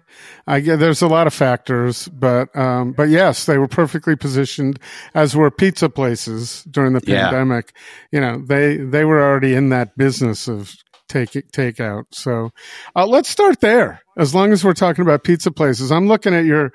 I 0.45 0.59
get 0.59 0.79
there's 0.79 1.01
a 1.01 1.07
lot 1.07 1.25
of 1.27 1.33
factors, 1.33 2.07
but 2.09 2.53
um, 2.55 2.91
but 2.91 3.09
yes, 3.09 3.45
they 3.45 3.57
were 3.57 3.67
perfectly 3.69 4.15
positioned, 4.15 4.77
as 5.13 5.35
were 5.35 5.49
pizza 5.51 5.87
places 5.89 6.63
during 6.69 6.93
the 6.93 7.01
Yeah. 7.05 7.29
pandemic. 7.29 7.73
You 8.11 8.19
know, 8.19 8.43
they 8.45 8.77
they 8.77 9.05
were 9.05 9.21
already 9.23 9.53
in 9.53 9.69
that 9.69 9.95
business 9.97 10.47
of 10.49 10.75
take 11.07 11.29
takeout. 11.53 12.03
So 12.11 12.51
uh, 12.95 13.07
let's 13.07 13.29
start 13.29 13.61
there. 13.61 14.01
As 14.17 14.35
long 14.35 14.51
as 14.51 14.65
we're 14.65 14.73
talking 14.73 15.03
about 15.03 15.23
pizza 15.23 15.49
places, 15.51 15.91
I'm 15.93 16.07
looking 16.09 16.33
at 16.35 16.43
your 16.43 16.73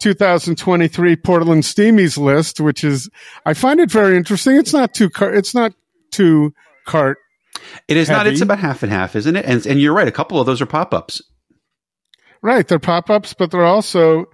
2023 0.00 1.16
Portland 1.16 1.62
Steamies 1.62 2.18
list, 2.18 2.60
which 2.60 2.82
is 2.82 3.08
I 3.46 3.54
find 3.54 3.78
it 3.80 3.90
very 3.90 4.16
interesting. 4.16 4.56
It's 4.56 4.72
not 4.72 4.94
too 4.94 5.10
car- 5.10 5.34
it's 5.34 5.54
not 5.54 5.72
too 6.10 6.52
cart 6.86 7.18
It 7.86 7.96
is 7.96 8.08
not. 8.08 8.26
It's 8.26 8.40
about 8.40 8.58
half 8.58 8.82
and 8.82 8.90
half, 8.90 9.14
isn't 9.14 9.36
it? 9.36 9.44
And 9.44 9.64
and 9.66 9.80
you're 9.80 9.94
right. 9.94 10.08
A 10.08 10.12
couple 10.12 10.40
of 10.40 10.46
those 10.46 10.60
are 10.60 10.66
pop 10.66 10.92
ups. 10.94 11.22
Right, 12.40 12.66
they're 12.66 12.78
pop 12.78 13.10
ups, 13.10 13.34
but 13.34 13.50
they're 13.50 13.64
also 13.64 14.26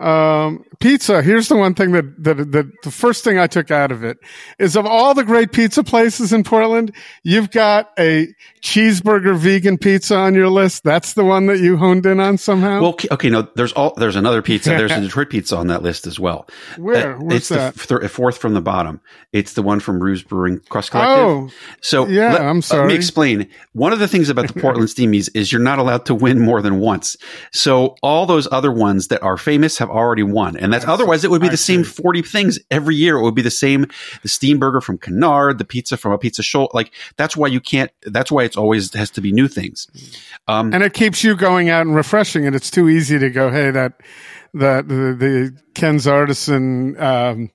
um, 0.00 0.64
pizza. 0.80 1.22
Here's 1.22 1.48
the 1.48 1.56
one 1.56 1.74
thing 1.74 1.92
that, 1.92 2.24
that 2.24 2.52
that 2.52 2.82
the 2.82 2.90
first 2.90 3.22
thing 3.22 3.38
I 3.38 3.46
took 3.46 3.70
out 3.70 3.92
of 3.92 4.02
it 4.02 4.18
is 4.58 4.76
of 4.76 4.86
all 4.86 5.14
the 5.14 5.24
great 5.24 5.52
pizza 5.52 5.84
places 5.84 6.32
in 6.32 6.42
Portland, 6.42 6.92
you've 7.22 7.50
got 7.50 7.90
a 7.98 8.28
cheeseburger 8.60 9.36
vegan 9.36 9.78
pizza 9.78 10.16
on 10.16 10.34
your 10.34 10.48
list. 10.48 10.82
That's 10.82 11.14
the 11.14 11.24
one 11.24 11.46
that 11.46 11.58
you 11.58 11.76
honed 11.76 12.06
in 12.06 12.18
on 12.18 12.38
somehow. 12.38 12.80
Well, 12.80 12.96
okay, 13.12 13.30
no, 13.30 13.48
there's 13.54 13.72
all 13.72 13.94
there's 13.96 14.16
another 14.16 14.42
pizza. 14.42 14.70
There's 14.70 14.90
a 14.90 15.00
Detroit 15.14 15.30
pizza 15.30 15.56
on 15.56 15.68
that 15.68 15.82
list 15.82 16.06
as 16.06 16.18
well. 16.18 16.48
Where? 16.76 17.16
Uh, 17.16 17.34
it's 17.34 17.48
that? 17.50 17.74
the 17.74 17.98
th- 18.00 18.10
fourth 18.10 18.38
from 18.38 18.54
the 18.54 18.62
bottom. 18.62 19.00
It's 19.32 19.52
the 19.52 19.62
one 19.62 19.80
from 19.80 20.02
Ruse 20.02 20.22
Brewing 20.22 20.60
Crust 20.68 20.90
Collective. 20.90 21.24
oh, 21.24 21.50
So 21.80 22.06
Yeah, 22.06 22.32
let, 22.32 22.42
I'm 22.42 22.62
sorry. 22.62 22.82
Let 22.82 22.88
me 22.88 22.94
explain. 22.94 23.48
One 23.72 23.92
of 23.92 24.00
the 24.00 24.08
things 24.08 24.28
about 24.28 24.48
the 24.52 24.60
Portland 24.60 24.88
Steamies 24.88 25.28
is 25.34 25.52
you're 25.52 25.60
not 25.60 25.78
allowed 25.78 26.06
to 26.06 26.14
win 26.14 26.40
more 26.40 26.62
than 26.62 26.80
once. 26.80 27.16
So 27.52 27.96
all 28.02 28.26
those 28.26 28.48
other 28.50 28.72
ones 28.72 29.08
that 29.08 29.22
are 29.22 29.36
famous 29.36 29.78
have 29.86 29.94
already 29.94 30.22
won, 30.22 30.56
and 30.56 30.72
that's 30.72 30.84
I 30.84 30.88
see. 30.88 30.92
otherwise 30.92 31.24
it 31.24 31.30
would 31.30 31.40
be 31.40 31.48
I 31.48 31.50
the 31.50 31.56
same 31.56 31.84
forty 31.84 32.22
things 32.22 32.58
every 32.70 32.96
year. 32.96 33.16
It 33.16 33.22
would 33.22 33.34
be 33.34 33.42
the 33.42 33.50
same. 33.50 33.86
The 34.22 34.28
steam 34.28 34.58
burger 34.58 34.80
from 34.80 34.98
Canard, 34.98 35.58
the 35.58 35.64
pizza 35.64 35.96
from 35.96 36.16
Apizza 36.18 36.42
Scholls. 36.42 36.70
Like 36.74 36.92
that's 37.16 37.36
why 37.36 37.48
you 37.48 37.60
can't. 37.60 37.90
That's 38.02 38.32
why 38.32 38.44
it's 38.44 38.56
always 38.56 38.92
has 38.94 39.10
to 39.10 39.20
be 39.20 39.32
new 39.32 39.48
things. 39.48 39.86
Um, 40.48 40.72
and 40.74 40.82
it 40.82 40.94
keeps 40.94 41.22
you 41.22 41.36
going 41.36 41.70
out 41.70 41.86
and 41.86 41.94
refreshing 41.94 42.44
it. 42.44 42.54
It's 42.54 42.70
too 42.70 42.88
easy 42.88 43.18
to 43.18 43.30
go, 43.30 43.50
hey, 43.50 43.70
that 43.70 44.00
that 44.54 44.88
the, 44.88 44.94
the 44.94 45.58
Ken's 45.74 46.06
artisan, 46.06 47.00
um, 47.00 47.50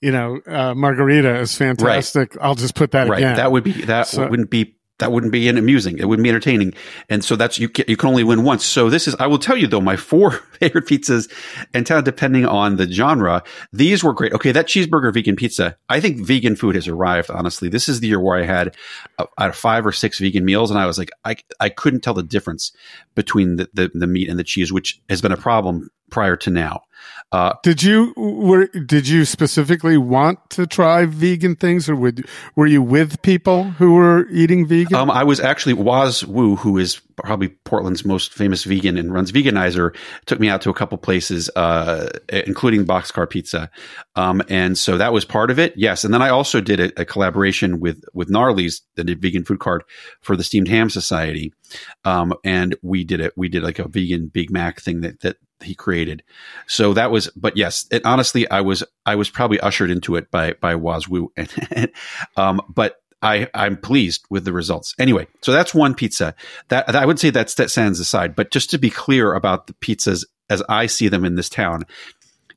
you 0.00 0.12
know, 0.12 0.40
uh, 0.46 0.74
margarita 0.74 1.40
is 1.40 1.56
fantastic. 1.56 2.36
I'll 2.40 2.54
just 2.54 2.74
put 2.74 2.92
that 2.92 3.08
right. 3.08 3.18
again. 3.18 3.36
That 3.36 3.52
would 3.52 3.64
be 3.64 3.72
that 3.84 4.06
So- 4.08 4.28
wouldn't 4.28 4.50
be 4.50 4.76
that 5.02 5.10
wouldn't 5.10 5.32
be 5.32 5.48
amusing. 5.48 5.98
It 5.98 6.04
wouldn't 6.04 6.22
be 6.22 6.28
entertaining. 6.28 6.74
And 7.08 7.24
so 7.24 7.34
that's 7.34 7.58
you. 7.58 7.68
Can, 7.68 7.86
you 7.88 7.96
can 7.96 8.08
only 8.08 8.22
win 8.22 8.44
once. 8.44 8.64
So 8.64 8.88
this 8.88 9.08
is. 9.08 9.16
I 9.16 9.26
will 9.26 9.38
tell 9.38 9.56
you 9.56 9.66
though, 9.66 9.80
my 9.80 9.96
four 10.12 10.30
favorite 10.30 10.86
pizzas, 10.86 11.28
and 11.74 11.84
depending 12.04 12.46
on 12.46 12.76
the 12.76 12.88
genre, 12.88 13.42
these 13.72 14.04
were 14.04 14.12
great. 14.12 14.32
Okay, 14.32 14.52
that 14.52 14.68
cheeseburger 14.68 15.12
vegan 15.12 15.34
pizza. 15.34 15.76
I 15.88 15.98
think 15.98 16.24
vegan 16.24 16.54
food 16.54 16.76
has 16.76 16.86
arrived. 16.86 17.30
Honestly, 17.30 17.68
this 17.68 17.88
is 17.88 17.98
the 17.98 18.06
year 18.06 18.20
where 18.20 18.38
I 18.38 18.46
had 18.46 18.76
uh, 19.18 19.26
out 19.38 19.50
of 19.50 19.56
five 19.56 19.84
or 19.84 19.90
six 19.90 20.20
vegan 20.20 20.44
meals, 20.44 20.70
and 20.70 20.78
I 20.78 20.86
was 20.86 20.98
like, 20.98 21.10
I 21.24 21.34
I 21.58 21.68
couldn't 21.68 22.02
tell 22.02 22.14
the 22.14 22.22
difference 22.22 22.72
between 23.16 23.56
the 23.56 23.68
the, 23.74 23.90
the 23.92 24.06
meat 24.06 24.28
and 24.28 24.38
the 24.38 24.44
cheese, 24.44 24.72
which 24.72 25.02
has 25.08 25.20
been 25.20 25.32
a 25.32 25.36
problem 25.36 25.90
prior 26.10 26.36
to 26.36 26.50
now. 26.50 26.82
Uh, 27.32 27.54
Did 27.62 27.82
you 27.82 28.12
were 28.14 28.66
did 28.66 29.08
you 29.08 29.24
specifically 29.24 29.96
want 29.96 30.50
to 30.50 30.66
try 30.66 31.06
vegan 31.06 31.56
things, 31.56 31.88
or 31.88 31.96
would 31.96 32.26
were 32.56 32.66
you 32.66 32.82
with 32.82 33.22
people 33.22 33.64
who 33.64 33.94
were 33.94 34.28
eating 34.28 34.66
vegan? 34.66 34.94
Um, 34.94 35.10
I 35.10 35.24
was 35.24 35.40
actually 35.40 35.72
Waz 35.72 36.26
Wu, 36.26 36.56
who 36.56 36.76
is 36.76 37.00
probably 37.16 37.48
Portland's 37.48 38.04
most 38.04 38.34
famous 38.34 38.64
vegan 38.64 38.98
and 38.98 39.14
runs 39.14 39.32
Veganizer, 39.32 39.96
took 40.26 40.40
me 40.40 40.50
out 40.50 40.60
to 40.62 40.70
a 40.70 40.74
couple 40.74 40.98
places, 40.98 41.48
uh, 41.56 42.10
including 42.28 42.84
Boxcar 42.84 43.28
Pizza, 43.28 43.70
um, 44.14 44.42
and 44.50 44.76
so 44.76 44.98
that 44.98 45.14
was 45.14 45.24
part 45.24 45.50
of 45.50 45.58
it. 45.58 45.72
Yes, 45.74 46.04
and 46.04 46.12
then 46.12 46.20
I 46.20 46.28
also 46.28 46.60
did 46.60 46.80
a, 46.80 47.00
a 47.00 47.04
collaboration 47.06 47.80
with 47.80 48.04
with 48.12 48.28
Gnarly's, 48.28 48.82
the 48.96 49.04
vegan 49.14 49.46
food 49.46 49.58
card 49.58 49.84
for 50.20 50.36
the 50.36 50.44
Steamed 50.44 50.68
Ham 50.68 50.90
Society, 50.90 51.54
um, 52.04 52.34
and 52.44 52.76
we 52.82 53.04
did 53.04 53.20
it. 53.20 53.32
We 53.38 53.48
did 53.48 53.62
like 53.62 53.78
a 53.78 53.88
vegan 53.88 54.26
Big 54.26 54.50
Mac 54.50 54.82
thing 54.82 55.00
that 55.00 55.20
that 55.20 55.38
he 55.64 55.74
created. 55.74 56.22
So 56.66 56.94
that 56.94 57.10
was, 57.10 57.28
but 57.36 57.56
yes, 57.56 57.86
it, 57.90 58.04
honestly, 58.04 58.48
I 58.50 58.60
was 58.60 58.84
I 59.06 59.16
was 59.16 59.30
probably 59.30 59.60
ushered 59.60 59.90
into 59.90 60.16
it 60.16 60.30
by 60.30 60.54
by 60.54 60.74
Waz 60.74 61.08
Wu, 61.08 61.32
um, 62.36 62.60
but 62.68 63.02
I, 63.22 63.48
I'm 63.54 63.76
pleased 63.76 64.26
with 64.30 64.44
the 64.44 64.52
results. 64.52 64.94
Anyway, 64.98 65.28
so 65.42 65.52
that's 65.52 65.72
one 65.72 65.94
pizza. 65.94 66.34
That 66.68 66.94
I 66.94 67.06
would 67.06 67.20
say 67.20 67.30
that's 67.30 67.54
that 67.54 67.70
stands 67.70 68.00
aside. 68.00 68.34
But 68.34 68.50
just 68.50 68.70
to 68.70 68.78
be 68.78 68.90
clear 68.90 69.34
about 69.34 69.68
the 69.68 69.74
pizzas 69.74 70.24
as 70.50 70.62
I 70.68 70.86
see 70.86 71.08
them 71.08 71.24
in 71.24 71.36
this 71.36 71.48
town, 71.48 71.84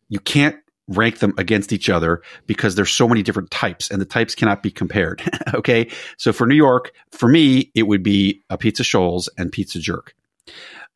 you 0.09 0.19
can't 0.19 0.57
rank 0.87 1.19
them 1.19 1.33
against 1.37 1.73
each 1.73 1.89
other 1.89 2.21
because 2.45 2.75
there's 2.75 2.91
so 2.91 3.07
many 3.07 3.23
different 3.23 3.49
types 3.51 3.89
and 3.89 3.99
the 3.99 4.05
types 4.05 4.35
cannot 4.35 4.61
be 4.61 4.71
compared. 4.71 5.21
okay. 5.53 5.89
So 6.17 6.33
for 6.33 6.45
New 6.45 6.55
York, 6.55 6.91
for 7.11 7.27
me, 7.27 7.71
it 7.73 7.83
would 7.83 8.03
be 8.03 8.43
Apizza 8.49 8.85
Scholls 8.85 9.29
and 9.37 9.51
pizza 9.51 9.79
jerk. 9.79 10.15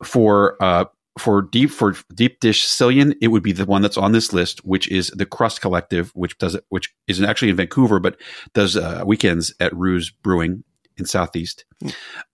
For 0.03 0.61
uh 0.61 0.85
for 1.19 1.41
deep 1.41 1.69
for 1.69 1.95
deep 2.13 2.39
dish 2.39 2.63
Sicilian, 2.63 3.13
it 3.21 3.27
would 3.27 3.43
be 3.43 3.51
the 3.51 3.65
one 3.65 3.81
that's 3.81 3.97
on 3.97 4.11
this 4.11 4.33
list, 4.33 4.65
which 4.65 4.87
is 4.89 5.09
the 5.09 5.25
Crust 5.25 5.61
Collective, 5.61 6.11
which 6.15 6.37
does 6.37 6.55
it, 6.55 6.63
which 6.69 6.93
is 7.07 7.21
actually 7.21 7.49
in 7.49 7.55
Vancouver, 7.57 7.99
but 7.99 8.19
does 8.53 8.75
uh, 8.75 9.03
weekends 9.05 9.53
at 9.59 9.75
Ruse 9.75 10.09
Brewing 10.09 10.63
in 10.97 11.05
Southeast. 11.05 11.65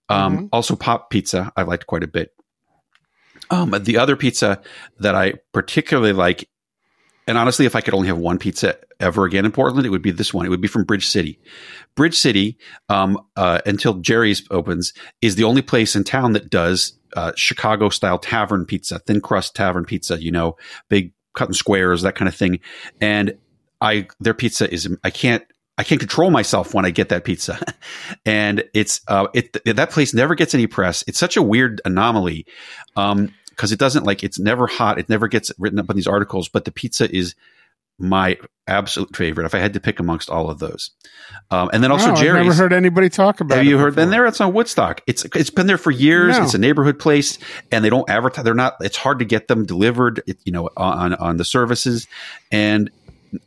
Um, 0.09 0.37
Mhm. 0.37 0.49
Also, 0.51 0.75
Pop 0.75 1.09
Pizza 1.09 1.51
I 1.55 1.63
liked 1.63 1.87
quite 1.87 2.03
a 2.03 2.07
bit. 2.07 2.31
Um, 3.49 3.75
the 3.79 3.97
other 3.97 4.15
pizza 4.15 4.61
that 4.99 5.13
I 5.15 5.33
particularly 5.53 6.13
like, 6.13 6.49
and 7.27 7.37
honestly, 7.37 7.65
if 7.65 7.75
I 7.75 7.81
could 7.81 7.93
only 7.93 8.07
have 8.07 8.17
one 8.17 8.37
pizza 8.37 8.77
ever 8.99 9.25
again 9.25 9.45
in 9.45 9.51
Portland, 9.51 9.85
it 9.85 9.89
would 9.89 10.01
be 10.01 10.11
this 10.11 10.33
one. 10.33 10.45
It 10.45 10.49
would 10.49 10.61
be 10.61 10.67
from 10.67 10.83
Bridge 10.83 11.07
City. 11.07 11.39
Bridge 11.95 12.15
City, 12.15 12.57
um, 12.89 13.19
uh, 13.35 13.61
until 13.65 13.95
Jerry's 13.95 14.45
opens, 14.51 14.93
is 15.21 15.35
the 15.35 15.43
only 15.43 15.61
place 15.61 15.95
in 15.95 16.03
town 16.03 16.33
that 16.33 16.49
does 16.49 16.97
uh, 17.15 17.31
Chicago 17.35 17.89
style 17.89 18.19
tavern 18.19 18.65
pizza, 18.65 18.99
thin 18.99 19.21
crust 19.21 19.55
tavern 19.55 19.85
pizza. 19.85 20.21
You 20.21 20.31
know, 20.31 20.57
big 20.89 21.13
cut 21.33 21.47
in 21.47 21.53
squares, 21.53 22.03
that 22.03 22.15
kind 22.15 22.29
of 22.29 22.35
thing. 22.35 22.59
And 23.01 23.37
I, 23.81 24.07
their 24.19 24.33
pizza 24.33 24.71
is, 24.71 24.89
I 25.03 25.09
can't. 25.09 25.43
I 25.77 25.83
can't 25.83 25.99
control 25.99 26.31
myself 26.31 26.73
when 26.73 26.85
I 26.85 26.89
get 26.89 27.09
that 27.09 27.25
pizza, 27.25 27.59
and 28.25 28.63
it's 28.73 29.01
uh, 29.09 29.27
it 29.33 29.57
that 29.65 29.91
place 29.91 30.13
never 30.13 30.33
gets 30.33 30.53
any 30.53 30.67
press. 30.67 31.03
It's 31.05 31.19
such 31.19 31.35
a 31.35 31.41
weird 31.41 31.81
anomaly, 31.83 32.45
um, 32.95 33.33
because 33.55 33.71
it 33.71 33.79
doesn't 33.79 34.05
like 34.05 34.23
it's 34.23 34.39
never 34.39 34.67
hot. 34.67 34.99
It 34.99 35.09
never 35.09 35.27
gets 35.27 35.51
written 35.57 35.79
up 35.79 35.89
in 35.89 35.95
these 35.95 36.07
articles, 36.07 36.49
but 36.49 36.65
the 36.65 36.71
pizza 36.71 37.13
is 37.13 37.35
my 37.97 38.37
absolute 38.67 39.15
favorite. 39.15 39.45
If 39.45 39.55
I 39.55 39.59
had 39.59 39.73
to 39.73 39.79
pick 39.79 39.99
amongst 39.99 40.29
all 40.29 40.49
of 40.49 40.59
those, 40.59 40.91
um, 41.49 41.69
and 41.71 41.83
then 41.83 41.91
also 41.91 42.11
I've 42.11 42.19
Jerry's. 42.19 42.45
never 42.45 42.53
heard 42.53 42.73
anybody 42.73 43.09
talk 43.09 43.39
about. 43.39 43.57
Have 43.57 43.65
you 43.65 43.77
heard? 43.77 43.95
Been 43.95 44.09
there? 44.09 44.25
It's 44.25 44.41
on 44.41 44.53
Woodstock. 44.53 45.01
It's 45.07 45.25
it's 45.33 45.49
been 45.49 45.67
there 45.67 45.77
for 45.77 45.91
years. 45.91 46.37
No. 46.37 46.43
It's 46.43 46.53
a 46.53 46.57
neighborhood 46.57 46.99
place, 46.99 47.37
and 47.71 47.85
they 47.85 47.89
don't 47.89 48.09
advertise. 48.09 48.43
They're 48.43 48.53
not. 48.53 48.75
It's 48.81 48.97
hard 48.97 49.19
to 49.19 49.25
get 49.25 49.47
them 49.47 49.65
delivered. 49.65 50.21
You 50.43 50.51
know, 50.51 50.69
on 50.75 51.13
on 51.15 51.37
the 51.37 51.45
services, 51.45 52.07
and 52.51 52.89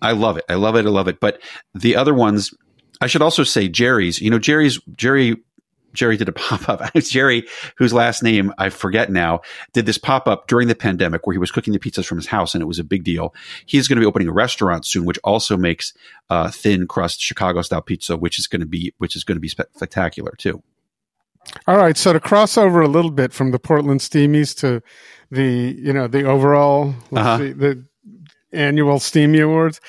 I 0.00 0.12
love 0.12 0.38
it. 0.38 0.44
I 0.48 0.54
love 0.54 0.76
it. 0.76 0.86
I 0.86 0.90
love 0.90 1.08
it. 1.08 1.20
But 1.20 1.40
the 1.74 1.96
other 1.96 2.14
ones, 2.14 2.54
I 3.00 3.06
should 3.06 3.22
also 3.22 3.44
say 3.44 3.68
Jerry's. 3.68 4.20
You 4.20 4.30
know, 4.30 4.38
Jerry's 4.38 4.80
Jerry. 4.96 5.36
Jerry 5.94 6.16
did 6.16 6.28
a 6.28 6.32
pop 6.46 6.68
up. 6.68 6.92
Jerry, 6.94 7.46
whose 7.76 7.92
last 7.92 8.22
name 8.22 8.52
I 8.58 8.68
forget 8.70 9.10
now, 9.10 9.40
did 9.72 9.86
this 9.86 9.98
pop 9.98 10.28
up 10.28 10.46
during 10.48 10.68
the 10.68 10.74
pandemic 10.74 11.26
where 11.26 11.32
he 11.34 11.38
was 11.38 11.50
cooking 11.50 11.72
the 11.72 11.78
pizzas 11.78 12.06
from 12.06 12.18
his 12.18 12.26
house, 12.26 12.54
and 12.54 12.62
it 12.62 12.66
was 12.66 12.78
a 12.78 12.84
big 12.84 13.04
deal. 13.04 13.34
He's 13.66 13.88
going 13.88 13.96
to 13.96 14.00
be 14.00 14.06
opening 14.06 14.28
a 14.28 14.32
restaurant 14.32 14.84
soon, 14.86 15.04
which 15.04 15.18
also 15.24 15.56
makes 15.56 15.92
uh, 16.30 16.50
thin 16.50 16.86
crust 16.86 17.20
Chicago 17.20 17.62
style 17.62 17.82
pizza, 17.82 18.16
which 18.16 18.38
is 18.38 18.46
going 18.46 18.60
to 18.60 18.66
be 18.66 18.92
which 18.98 19.16
is 19.16 19.24
going 19.24 19.36
to 19.36 19.40
be 19.40 19.48
spe- 19.48 19.62
spectacular 19.74 20.34
too. 20.38 20.62
All 21.66 21.76
right, 21.78 21.96
so 21.96 22.12
to 22.12 22.20
cross 22.20 22.58
over 22.58 22.82
a 22.82 22.88
little 22.88 23.10
bit 23.10 23.32
from 23.32 23.52
the 23.52 23.58
Portland 23.58 24.00
Steamies 24.00 24.54
to 24.60 24.82
the 25.30 25.74
you 25.78 25.92
know 25.92 26.06
the 26.06 26.24
overall 26.24 26.94
let's 27.10 27.26
Uh-huh. 27.26 27.38
see, 27.38 27.52
the 27.52 27.84
annual 28.52 28.98
Steamy 28.98 29.40
Awards, 29.40 29.80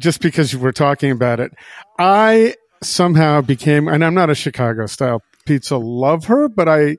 just 0.00 0.20
because 0.20 0.56
we're 0.56 0.72
talking 0.72 1.10
about 1.12 1.38
it, 1.40 1.52
I 1.98 2.54
somehow 2.82 3.40
became, 3.40 3.86
and 3.88 4.04
I'm 4.04 4.14
not 4.14 4.30
a 4.30 4.34
Chicago 4.34 4.86
style 4.86 5.22
pizza 5.44 5.76
love 5.76 6.26
her, 6.26 6.48
but 6.48 6.68
I 6.68 6.96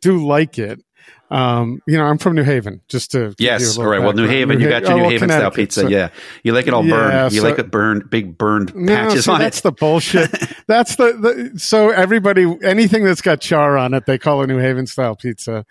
do 0.00 0.26
like 0.26 0.58
it. 0.58 0.82
Um, 1.28 1.80
you 1.88 1.96
know, 1.98 2.04
I'm 2.04 2.18
from 2.18 2.36
New 2.36 2.44
Haven, 2.44 2.82
just 2.88 3.10
to 3.12 3.18
give 3.30 3.34
you 3.40 3.48
a 3.48 3.52
Yes. 3.52 3.78
All 3.78 3.86
right. 3.86 4.00
Well, 4.00 4.12
New. 4.12 4.28
Haven, 4.28 4.60
you 4.60 4.68
got 4.68 4.82
your 4.82 4.92
oh, 4.92 4.96
New 4.96 5.02
well, 5.02 5.10
Haven 5.10 5.28
style 5.28 5.50
pizza. 5.50 5.80
so- 5.80 5.88
yeah. 5.88 6.10
You 6.44 6.52
like 6.52 6.68
it 6.68 6.74
all 6.74 6.84
Yeah, 6.84 6.94
burned. 6.94 7.32
You 7.32 7.40
so- 7.40 7.48
like 7.48 7.58
it 7.58 7.70
burned, 7.70 8.10
big 8.10 8.38
burned 8.38 8.74
No, 8.76 8.94
patches 8.94 9.24
see, 9.24 9.30
on 9.32 9.40
that's 9.40 9.58
it. 9.58 9.62
That's 9.62 9.62
the 9.62 9.72
bullshit. 9.72 10.30
that's 10.68 10.96
the, 10.96 11.50
the 11.52 11.58
so 11.58 11.90
everybody 11.90 12.56
anything 12.62 13.02
that's 13.02 13.22
got 13.22 13.40
char 13.40 13.76
on 13.76 13.92
it, 13.94 14.06
they 14.06 14.18
call 14.18 14.42
a 14.42 14.46
New 14.46 14.58
Haven 14.58 14.86
style 14.86 15.16
pizza, 15.16 15.64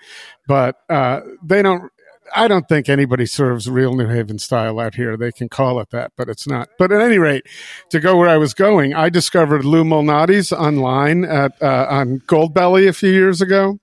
but 0.48 0.76
uh, 0.90 1.22
they 1.44 1.62
don't. 1.62 1.90
I 2.36 2.48
don't 2.48 2.68
think 2.68 2.90
anybody 2.90 3.26
serves 3.26 3.70
real 3.70 3.96
New 3.96 4.08
Haven 4.08 4.40
style 4.40 4.80
out 4.80 4.96
here. 4.96 5.18
They 5.18 5.32
can 5.32 5.50
call 5.50 5.80
it 5.80 5.90
that, 5.92 6.12
but 6.16 6.30
it's 6.30 6.48
not. 6.48 6.70
But 6.78 6.92
at 6.92 7.02
any 7.02 7.18
rate, 7.18 7.46
to 7.90 8.00
go 8.00 8.18
where 8.18 8.30
I 8.30 8.38
was 8.38 8.54
going, 8.54 8.94
I 8.94 9.10
discovered 9.10 9.66
Lou 9.66 9.84
Malnati's 9.84 10.52
online 10.52 11.26
at 11.26 11.62
uh, 11.62 11.88
on 11.90 12.20
Goldbelly 12.22 12.88
a 12.88 12.94
few 12.94 13.12
years 13.12 13.42
ago, 13.42 13.80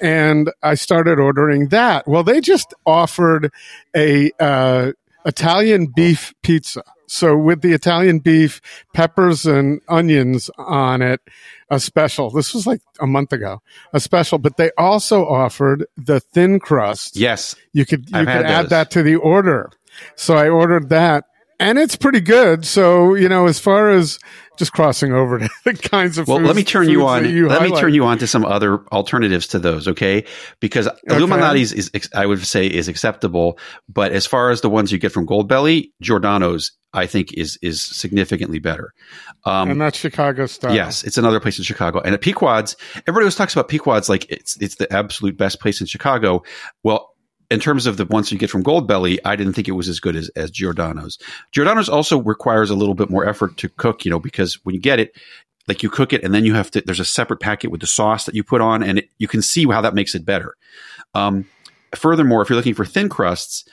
and 0.00 0.50
I 0.62 0.74
started 0.74 1.18
ordering 1.18 1.68
that. 1.68 2.08
Well, 2.08 2.24
they 2.24 2.40
just 2.40 2.74
offered 2.84 3.52
a 3.94 4.30
uh, 4.40 4.92
Italian 5.26 5.92
beef 5.94 6.32
pizza. 6.42 6.82
So 7.08 7.36
with 7.36 7.62
the 7.62 7.72
Italian 7.72 8.18
beef, 8.18 8.60
peppers 8.94 9.46
and 9.46 9.80
onions 9.88 10.50
on 10.58 11.02
it, 11.02 11.20
a 11.70 11.78
special. 11.78 12.30
This 12.30 12.54
was 12.54 12.66
like 12.66 12.80
a 13.00 13.06
month 13.06 13.32
ago, 13.32 13.60
a 13.92 14.00
special. 14.00 14.38
But 14.38 14.56
they 14.56 14.70
also 14.78 15.26
offered 15.26 15.86
the 15.96 16.20
thin 16.20 16.58
crust. 16.58 17.16
Yes. 17.16 17.54
You 17.72 17.86
could 17.86 18.10
you 18.10 18.18
I've 18.18 18.26
could 18.26 18.46
add 18.46 18.64
those. 18.64 18.70
that 18.70 18.90
to 18.92 19.02
the 19.02 19.16
order. 19.16 19.70
So 20.14 20.36
I 20.36 20.48
ordered 20.48 20.88
that, 20.90 21.24
and 21.58 21.78
it's 21.78 21.96
pretty 21.96 22.20
good. 22.20 22.64
So 22.64 23.14
you 23.14 23.28
know, 23.28 23.46
as 23.46 23.58
far 23.58 23.90
as 23.90 24.18
just 24.56 24.72
crossing 24.72 25.12
over 25.12 25.38
to 25.38 25.48
the 25.64 25.74
kinds 25.74 26.18
of 26.18 26.28
Well, 26.28 26.38
foods, 26.38 26.46
let 26.46 26.56
me 26.56 26.64
turn 26.64 26.88
you 26.88 27.06
on. 27.06 27.28
you 27.28 27.48
let 27.48 27.62
me 27.62 27.76
turn 27.78 27.94
you 27.94 28.04
on 28.04 28.18
to 28.18 28.26
some 28.26 28.44
other 28.44 28.84
alternatives 28.88 29.46
to 29.48 29.58
those, 29.58 29.88
okay? 29.88 30.24
Because 30.60 30.88
Lou 31.08 31.26
Malnati's 31.26 31.72
is, 31.72 31.90
I 32.14 32.26
would 32.26 32.44
say, 32.44 32.66
is 32.66 32.88
acceptable, 32.88 33.58
but 33.88 34.12
as 34.12 34.26
far 34.26 34.50
as 34.50 34.60
the 34.60 34.70
ones 34.70 34.92
you 34.92 34.98
get 34.98 35.12
from 35.12 35.26
Goldbelly, 35.26 35.90
Giordano's, 36.00 36.72
I 36.92 37.06
think 37.06 37.34
is 37.34 37.58
is 37.60 37.82
significantly 37.82 38.58
better. 38.58 38.92
Um, 39.44 39.70
and 39.70 39.80
that's 39.80 39.98
Chicago 39.98 40.46
style. 40.46 40.74
Yes, 40.74 41.04
it's 41.04 41.18
another 41.18 41.40
place 41.40 41.58
in 41.58 41.64
Chicago. 41.64 42.00
And 42.00 42.14
at 42.14 42.22
Pequod's, 42.22 42.74
everybody 43.06 43.24
always 43.24 43.34
talks 43.36 43.52
about 43.52 43.68
Pequod's 43.68 44.08
like 44.08 44.30
it's 44.30 44.56
it's 44.62 44.76
the 44.76 44.90
absolute 44.92 45.36
best 45.36 45.60
place 45.60 45.80
in 45.80 45.86
Chicago. 45.86 46.42
Well, 46.82 47.10
in 47.50 47.60
terms 47.60 47.86
of 47.86 47.96
the 47.96 48.04
ones 48.06 48.32
you 48.32 48.38
get 48.38 48.50
from 48.50 48.64
Goldbelly, 48.64 49.18
I 49.24 49.36
didn't 49.36 49.52
think 49.52 49.68
it 49.68 49.72
was 49.72 49.88
as 49.88 50.00
good 50.00 50.16
as, 50.16 50.28
as 50.30 50.50
Giordano's. 50.50 51.18
Giordano's 51.52 51.88
also 51.88 52.20
requires 52.20 52.70
a 52.70 52.74
little 52.74 52.94
bit 52.94 53.10
more 53.10 53.26
effort 53.26 53.56
to 53.58 53.68
cook, 53.68 54.04
you 54.04 54.10
know, 54.10 54.18
because 54.18 54.54
when 54.64 54.74
you 54.74 54.80
get 54.80 54.98
it, 54.98 55.16
like 55.68 55.82
you 55.82 55.90
cook 55.90 56.12
it 56.12 56.24
and 56.24 56.34
then 56.34 56.44
you 56.44 56.54
have 56.54 56.70
to, 56.72 56.80
there's 56.80 57.00
a 57.00 57.04
separate 57.04 57.40
packet 57.40 57.70
with 57.70 57.80
the 57.80 57.86
sauce 57.86 58.24
that 58.26 58.34
you 58.34 58.44
put 58.44 58.60
on 58.60 58.82
and 58.82 58.98
it, 59.00 59.10
you 59.18 59.28
can 59.28 59.42
see 59.42 59.66
how 59.66 59.80
that 59.80 59.94
makes 59.94 60.14
it 60.14 60.24
better. 60.24 60.56
Um, 61.14 61.48
furthermore, 61.94 62.42
if 62.42 62.48
you're 62.48 62.56
looking 62.56 62.74
for 62.74 62.84
thin 62.84 63.08
crusts, 63.08 63.64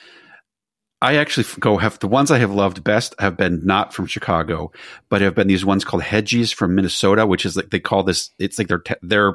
I 1.02 1.16
actually 1.16 1.46
go 1.60 1.76
have 1.76 1.98
the 1.98 2.08
ones 2.08 2.30
I 2.30 2.38
have 2.38 2.50
loved 2.50 2.82
best 2.82 3.14
have 3.18 3.36
been 3.36 3.60
not 3.64 3.92
from 3.92 4.06
Chicago, 4.06 4.72
but 5.10 5.20
have 5.20 5.34
been 5.34 5.48
these 5.48 5.64
ones 5.64 5.84
called 5.84 6.02
Heggies 6.02 6.54
from 6.54 6.74
Minnesota, 6.74 7.26
which 7.26 7.44
is 7.44 7.56
like 7.56 7.68
they 7.68 7.78
call 7.78 8.04
this. 8.04 8.30
It's 8.38 8.58
like 8.58 8.68
their 8.68 8.78
te- 8.78 8.94
their 9.02 9.34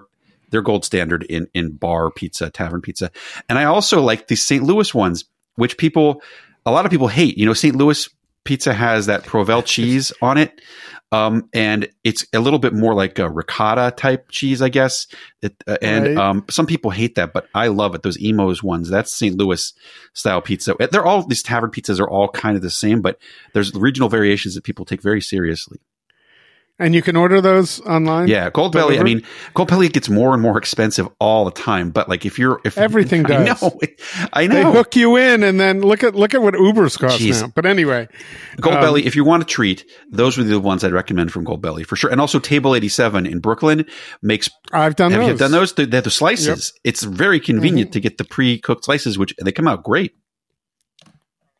their 0.49 0.61
gold 0.61 0.85
standard 0.85 1.23
in 1.23 1.47
in 1.53 1.71
bar 1.71 2.11
pizza, 2.11 2.49
tavern 2.49 2.81
pizza, 2.81 3.11
and 3.47 3.57
I 3.57 3.65
also 3.65 4.01
like 4.01 4.27
the 4.27 4.35
St. 4.35 4.63
Louis 4.63 4.93
ones, 4.93 5.25
which 5.55 5.77
people 5.77 6.21
a 6.65 6.71
lot 6.71 6.85
of 6.85 6.91
people 6.91 7.07
hate. 7.07 7.37
You 7.37 7.45
know, 7.45 7.53
St. 7.53 7.75
Louis 7.75 8.07
pizza 8.43 8.73
has 8.73 9.07
that 9.07 9.23
Provel 9.23 9.63
cheese 9.65 10.11
on 10.21 10.37
it. 10.37 10.61
Um, 11.11 11.49
and 11.53 11.89
it's 12.03 12.27
a 12.33 12.39
little 12.39 12.59
bit 12.59 12.71
more 12.71 12.93
like 12.93 13.17
a 13.17 13.27
ricotta 13.27 13.91
type 13.97 14.29
cheese, 14.29 14.61
I 14.61 14.69
guess. 14.69 15.07
It, 15.41 15.55
uh, 15.67 15.77
and 15.81 16.05
Right. 16.05 16.17
um, 16.17 16.45
some 16.51 16.67
people 16.67 16.91
hate 16.91 17.15
that, 17.15 17.33
but 17.33 17.47
I 17.55 17.69
love 17.69 17.95
it. 17.95 18.03
Those 18.03 18.17
Imo's 18.21 18.61
ones, 18.61 18.89
that's 18.89 19.11
St. 19.17 19.35
Louis 19.35 19.73
style 20.13 20.39
pizza. 20.39 20.75
They're 20.91 21.03
all 21.05 21.25
these 21.25 21.41
tavern 21.41 21.71
pizzas 21.71 21.99
are 21.99 22.07
all 22.07 22.29
kind 22.29 22.55
of 22.55 22.61
the 22.61 22.69
same, 22.69 23.01
but 23.01 23.17
there's 23.53 23.73
regional 23.73 24.07
variations 24.07 24.53
that 24.53 24.63
people 24.63 24.85
take 24.85 25.01
very 25.01 25.19
seriously. 25.21 25.79
And 26.81 26.95
you 26.95 27.01
can 27.01 27.17
order 27.17 27.41
those 27.41 27.81
online. 27.81 28.29
Yeah, 28.29 28.49
Gold 28.49 28.71
Belly. 28.71 28.99
I 28.99 29.03
mean, 29.03 29.21
Gold 29.53 29.67
Belly 29.69 29.89
gets 29.89 30.07
more 30.09 30.33
and 30.33 30.41
more 30.41 30.57
expensive 30.57 31.09
all 31.19 31.43
the 31.43 31.51
time. 31.51 31.91
But 31.91 32.07
like, 32.07 32.25
if 32.25 32.39
you're 32.39 32.61
if 32.63 32.77
Everything 32.77 33.25
I 33.31 33.43
does. 33.43 33.61
know, 33.61 33.79
I 34.31 34.47
know, 34.47 34.55
They 34.55 34.63
hook 34.77 34.95
you 34.95 35.17
in, 35.17 35.43
and 35.43 35.59
then 35.59 35.81
look 35.81 36.03
at 36.03 36.15
look 36.15 36.33
at 36.33 36.41
what 36.41 36.53
Uber's 36.53 36.95
cost 36.95 37.19
Jeez. 37.19 37.41
now. 37.41 37.51
But 37.53 37.65
anyway, 37.65 38.07
Gold 38.61 38.75
Um, 38.77 38.81
Belly, 38.81 39.05
if 39.05 39.15
you 39.15 39.25
want 39.25 39.43
a 39.43 39.45
treat, 39.45 39.83
those 40.09 40.37
would 40.37 40.45
be 40.45 40.51
the 40.51 40.59
ones 40.61 40.83
I'd 40.85 40.93
recommend 40.93 41.33
from 41.33 41.43
Gold 41.43 41.61
Belly 41.61 41.83
for 41.83 41.95
sure. 41.97 42.09
And 42.09 42.21
also 42.21 42.39
Table 42.39 42.73
87 42.75 43.25
in 43.25 43.39
Brooklyn 43.39 43.85
makes, 44.21 44.49
I've 44.71 44.95
done 44.95 45.11
have 45.11 45.21
those. 45.21 45.29
you 45.31 45.37
done 45.37 45.51
those? 45.51 45.73
They 45.73 45.83
have 45.91 46.03
the 46.05 46.09
slices. 46.09 46.71
It's 46.85 47.03
very 47.03 47.39
convenient 47.41 47.91
to 47.91 47.99
get 47.99 48.17
the 48.17 48.23
pre-cooked 48.23 48.85
slices, 48.85 49.17
which 49.17 49.35
they 49.43 49.51
come 49.51 49.67
out 49.67 49.83
great. 49.83 50.13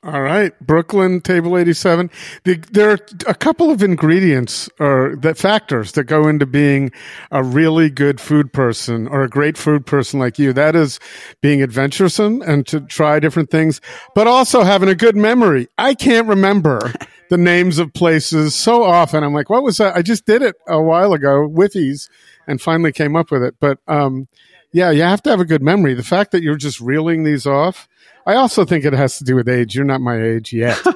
All 0.02 0.22
right, 0.22 0.58
Brooklyn 0.62 1.20
Table 1.20 1.58
Eighty 1.58 1.74
Seven. 1.74 2.10
The, 2.46 2.56
there 2.72 2.92
are 2.92 3.00
a 3.28 3.34
couple 3.34 3.70
of 3.70 3.84
ingredients 3.84 4.70
or 4.80 5.18
that 5.18 5.38
factors 5.38 5.92
that 5.92 6.06
go 6.06 6.30
into 6.30 6.46
being 6.46 6.94
a 7.32 7.44
really 7.44 7.90
good 7.90 8.22
food 8.22 8.54
person 8.54 9.10
or 9.10 9.24
a 9.24 9.30
great 9.30 9.58
food 9.58 9.86
person 9.86 10.18
like 10.18 10.40
you. 10.40 10.54
That 10.54 10.74
is 10.74 11.02
being 11.42 11.62
adventuresome 11.62 12.42
and 12.44 12.66
to 12.68 12.80
try 12.80 13.20
different 13.20 13.52
things, 13.52 13.82
but 14.16 14.26
also 14.26 14.64
having 14.64 14.88
a 14.88 14.96
good 14.96 15.18
memory. 15.18 15.68
I 15.78 15.96
can't 15.96 16.28
remember 16.28 16.80
the 17.30 17.38
names 17.38 17.78
of 17.78 17.94
places 17.94 18.56
so 18.56 18.84
often. 18.84 19.22
I'm 19.22 19.34
like, 19.34 19.50
what 19.50 19.64
was 19.64 19.80
that? 19.80 19.98
I 19.98 20.02
just 20.02 20.26
did 20.26 20.42
it 20.42 20.56
a 20.66 20.82
while 20.82 21.12
ago, 21.12 21.50
Whiffies, 21.50 22.10
and 22.48 22.62
finally 22.62 22.94
came 22.94 23.18
up 23.18 23.32
with 23.32 23.44
it. 23.44 23.56
But 23.60 23.80
um, 23.86 24.30
yeah, 24.72 24.92
you 24.92 25.02
have 25.02 25.22
to 25.24 25.30
have 25.30 25.42
a 25.42 25.46
good 25.46 25.62
memory. 25.62 25.94
The 25.94 26.04
fact 26.04 26.32
that 26.32 26.42
you're 26.42 26.56
just 26.56 26.80
reeling 26.80 27.26
these 27.26 27.46
off. 27.46 27.90
I 28.30 28.36
also 28.36 28.64
think 28.66 28.86
it 28.86 28.94
has 28.94 29.18
to 29.18 29.24
do 29.24 29.36
with 29.36 29.50
age. 29.50 29.76
You're 29.76 29.86
not 29.86 30.02
my 30.02 30.22
age 30.22 30.54
yet. 30.54 30.80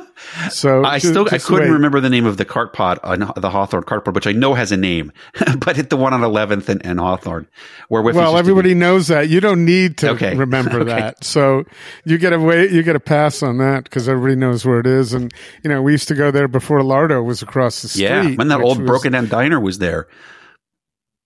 So 0.49 0.83
I 0.85 0.99
ju- 0.99 1.09
still, 1.09 1.27
I 1.31 1.37
couldn't 1.37 1.67
wait. 1.67 1.73
remember 1.73 1.99
the 1.99 2.09
name 2.09 2.25
of 2.25 2.37
the 2.37 2.45
cart 2.45 2.71
pot 2.71 2.97
on 3.03 3.19
the 3.35 3.49
Hawthorne 3.49 3.83
cart 3.83 4.05
pot, 4.05 4.13
which 4.13 4.25
I 4.25 4.31
know 4.31 4.53
has 4.53 4.71
a 4.71 4.77
name, 4.77 5.11
but 5.57 5.77
it's 5.77 5.89
the 5.89 5.97
one 5.97 6.13
on 6.13 6.21
11th 6.21 6.69
and, 6.69 6.83
and 6.85 6.97
Hawthorne 6.99 7.45
where 7.89 8.01
Whiffy's 8.01 8.17
Well, 8.17 8.31
used 8.31 8.37
to 8.37 8.43
be. 8.43 8.51
everybody 8.51 8.73
knows 8.73 9.07
that. 9.09 9.27
You 9.27 9.41
don't 9.41 9.65
need 9.65 9.97
to 9.97 10.11
Okay. 10.11 10.33
remember 10.45 10.79
Okay. 10.79 10.85
that. 10.91 11.23
So 11.25 11.65
you 12.05 12.17
get 12.17 12.31
a 12.31 12.39
wait, 12.39 12.71
you 12.71 12.83
get 12.83 12.95
a 12.95 13.01
pass 13.01 13.43
on 13.43 13.57
that 13.57 13.83
because 13.83 14.07
everybody 14.07 14.35
knows 14.35 14.65
where 14.65 14.79
it 14.79 14.87
is. 14.87 15.13
And 15.13 15.33
you 15.63 15.69
know, 15.69 15.81
we 15.81 15.91
used 15.91 16.07
to 16.07 16.15
go 16.15 16.31
there 16.31 16.47
before 16.47 16.79
Lardo 16.79 17.23
was 17.23 17.41
across 17.41 17.81
the 17.81 17.89
street. 17.89 18.03
Yeah, 18.03 18.29
when 18.35 18.47
that 18.47 18.61
old 18.61 18.79
was- 18.79 18.87
broken 18.87 19.11
down 19.11 19.27
diner 19.27 19.59
was 19.59 19.79
there. 19.79 20.07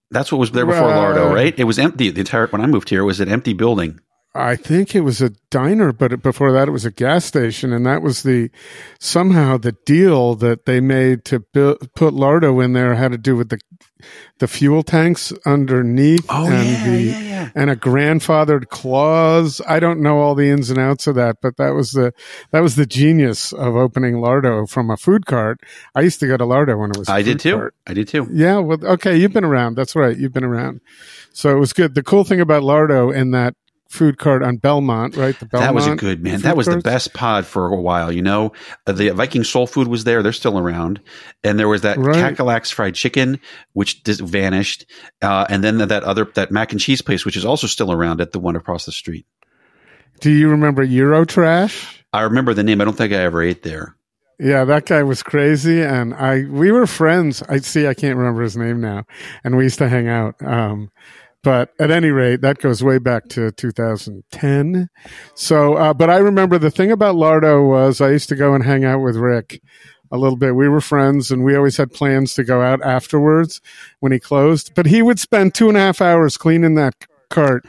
That's 0.09 0.31
what 0.31 0.39
was 0.39 0.51
there 0.51 0.65
before 0.65 0.89
Uh, 0.89 0.97
Lardo, 1.13 1.31
right? 1.33 1.53
It 1.57 1.65
was 1.65 1.77
empty. 1.77 2.09
The 2.09 2.21
entire 2.21 2.47
when 2.47 2.61
I 2.61 2.65
moved 2.67 2.89
here, 2.89 3.01
it 3.01 3.05
was 3.05 3.19
an 3.19 3.29
empty 3.29 3.53
building. 3.53 3.99
I 4.35 4.55
think 4.55 4.93
it 4.93 5.01
was 5.01 5.19
a 5.19 5.31
diner, 5.49 5.91
but 5.91 6.21
before 6.21 6.51
that, 6.51 6.67
it 6.67 6.71
was 6.71 6.85
a 6.85 6.91
gas 6.91 7.25
station, 7.25 7.73
and 7.73 7.85
that 7.87 8.03
was 8.03 8.21
the 8.21 8.51
somehow 8.99 9.57
the 9.57 9.71
deal 9.85 10.35
that 10.35 10.65
they 10.65 10.79
made 10.79 11.25
to 11.25 11.39
build, 11.39 11.91
put 11.95 12.13
Lardo 12.13 12.63
in 12.63 12.73
there 12.73 12.93
had 12.93 13.11
to 13.13 13.17
do 13.17 13.35
with 13.35 13.49
the 13.49 13.59
the 14.37 14.47
fuel 14.47 14.83
tanks 14.83 15.33
underneath 15.47 16.23
Oh, 16.29 16.45
and 16.45 16.67
yeah, 16.69 16.85
the 16.87 17.01
yeah, 17.01 17.19
yeah. 17.21 17.49
and 17.55 17.71
a 17.71 17.75
grandfathered 17.75 18.69
clause. 18.69 19.59
I 19.67 19.79
don't 19.79 20.01
know 20.01 20.19
all 20.19 20.35
the 20.35 20.49
ins 20.51 20.69
and 20.69 20.77
outs 20.77 21.07
of 21.07 21.15
that, 21.15 21.37
but 21.41 21.57
that 21.57 21.71
was 21.71 21.93
the 21.93 22.13
that 22.51 22.59
was 22.59 22.75
the 22.75 22.85
genius 22.85 23.53
of 23.53 23.75
opening 23.75 24.15
Lardo 24.15 24.69
from 24.69 24.91
a 24.91 24.97
food 24.97 25.25
cart. 25.25 25.61
I 25.95 26.01
used 26.01 26.19
to 26.19 26.27
go 26.27 26.37
to 26.37 26.43
Lardo 26.45 26.77
when 26.79 26.91
it 26.91 26.97
was. 26.97 27.09
a 27.09 27.13
I 27.13 27.21
did 27.23 27.39
too. 27.39 27.55
cart. 27.55 27.73
I 27.87 27.93
did 27.95 28.07
too. 28.07 28.27
Yeah, 28.31 28.57
well, 28.59 28.77
okay, 28.85 29.17
you've 29.17 29.33
been 29.33 29.43
around. 29.45 29.77
That's 29.77 29.95
right, 29.95 30.15
you've 30.15 30.33
been 30.33 30.43
around. 30.43 30.81
So 31.33 31.49
it 31.55 31.59
was 31.59 31.73
good. 31.73 31.95
The 31.95 32.03
cool 32.03 32.23
thing 32.23 32.39
about 32.39 32.61
Lardo 32.61 33.11
in 33.15 33.31
that 33.31 33.55
food 33.89 34.17
cart 34.17 34.43
on 34.43 34.57
Belmont, 34.57 35.15
right? 35.15 35.37
The 35.39 35.45
Belmont. 35.45 35.67
that 35.69 35.75
was 35.75 35.87
a 35.87 35.95
good 35.95 36.21
man. 36.23 36.41
That 36.41 36.57
was 36.57 36.67
the 36.67 36.77
best 36.77 37.13
pod 37.13 37.45
for 37.45 37.67
a 37.67 37.75
while. 37.81 38.11
You 38.11 38.21
know, 38.21 38.51
Uh, 38.85 38.91
the 38.91 39.09
Viking 39.09 39.43
Soul 39.43 39.67
Food 39.67 39.87
was 39.87 40.03
there; 40.03 40.21
they're 40.23 40.31
still 40.33 40.57
around. 40.59 40.99
And 41.43 41.57
there 41.59 41.67
was 41.67 41.81
that 41.81 41.97
Right. 41.97 42.15
Cackalack's 42.15 42.71
fried 42.71 42.95
chicken, 42.95 43.39
which 43.73 44.03
dis- 44.03 44.19
vanished. 44.19 44.85
Uh, 45.21 45.45
and 45.49 45.63
then 45.63 45.77
that 45.77 46.03
other 46.03 46.25
that 46.35 46.51
mac 46.51 46.71
and 46.71 46.81
cheese 46.81 47.01
place, 47.01 47.25
which 47.25 47.37
is 47.37 47.45
also 47.45 47.67
still 47.67 47.91
around 47.91 48.21
at 48.21 48.31
the 48.31 48.39
one 48.39 48.55
across 48.55 48.85
the 48.85 48.91
street. 48.91 49.25
Do 50.21 50.31
you 50.31 50.49
remember 50.49 50.85
Eurotrash? 50.85 51.99
I 52.13 52.21
remember 52.21 52.53
the 52.53 52.63
name. 52.63 52.81
I 52.81 52.85
don't 52.85 52.97
think 52.97 53.13
I 53.13 53.17
ever 53.17 53.41
ate 53.41 53.63
there. 53.63 53.95
Yeah, 54.39 54.65
that 54.65 54.85
guy 54.85 55.01
was 55.03 55.23
crazy, 55.23 55.81
and 55.81 56.13
I 56.13 56.43
we 56.49 56.71
were 56.71 56.85
friends. 56.87 57.41
I 57.49 57.57
see. 57.57 57.87
I 57.87 57.93
can't 57.95 58.17
remember 58.17 58.43
his 58.43 58.55
name 58.55 58.79
now, 58.81 59.03
and 59.43 59.57
we 59.57 59.63
used 59.63 59.79
to 59.79 59.89
hang 59.89 60.07
out. 60.07 60.35
Um, 60.45 60.89
but 61.47 61.73
at 61.79 61.91
any 61.91 62.09
rate, 62.09 62.41
that 62.41 62.57
goes 62.57 62.83
way 62.83 62.97
back 62.97 63.29
to 63.29 63.53
2010. 63.53 64.89
So, 65.33 65.75
uh, 65.75 65.93
but 65.93 66.09
I 66.09 66.17
remember 66.17 66.57
the 66.57 66.69
thing 66.69 66.91
about 66.91 67.15
Lardo 67.15 67.65
was 67.65 68.01
I 68.01 68.09
used 68.09 68.27
to 68.27 68.35
go 68.35 68.53
and 68.53 68.65
hang 68.65 68.83
out 68.83 68.99
with 68.99 69.15
Rick 69.15 69.61
a 70.11 70.17
little 70.17 70.35
bit. 70.35 70.57
We 70.57 70.67
were 70.67 70.81
friends, 70.81 71.31
and 71.31 71.45
we 71.45 71.55
always 71.55 71.77
had 71.77 71.93
plans 71.93 72.33
to 72.33 72.43
go 72.43 72.61
out 72.61 72.83
afterwards 72.83 73.61
when 74.01 74.11
he 74.11 74.19
closed. 74.19 74.75
But 74.75 74.87
he 74.87 75.01
would 75.01 75.21
spend 75.21 75.55
two 75.55 75.69
and 75.69 75.77
a 75.77 75.79
half 75.79 76.01
hours 76.01 76.35
cleaning 76.35 76.75
that 76.75 76.95
cart 77.29 77.63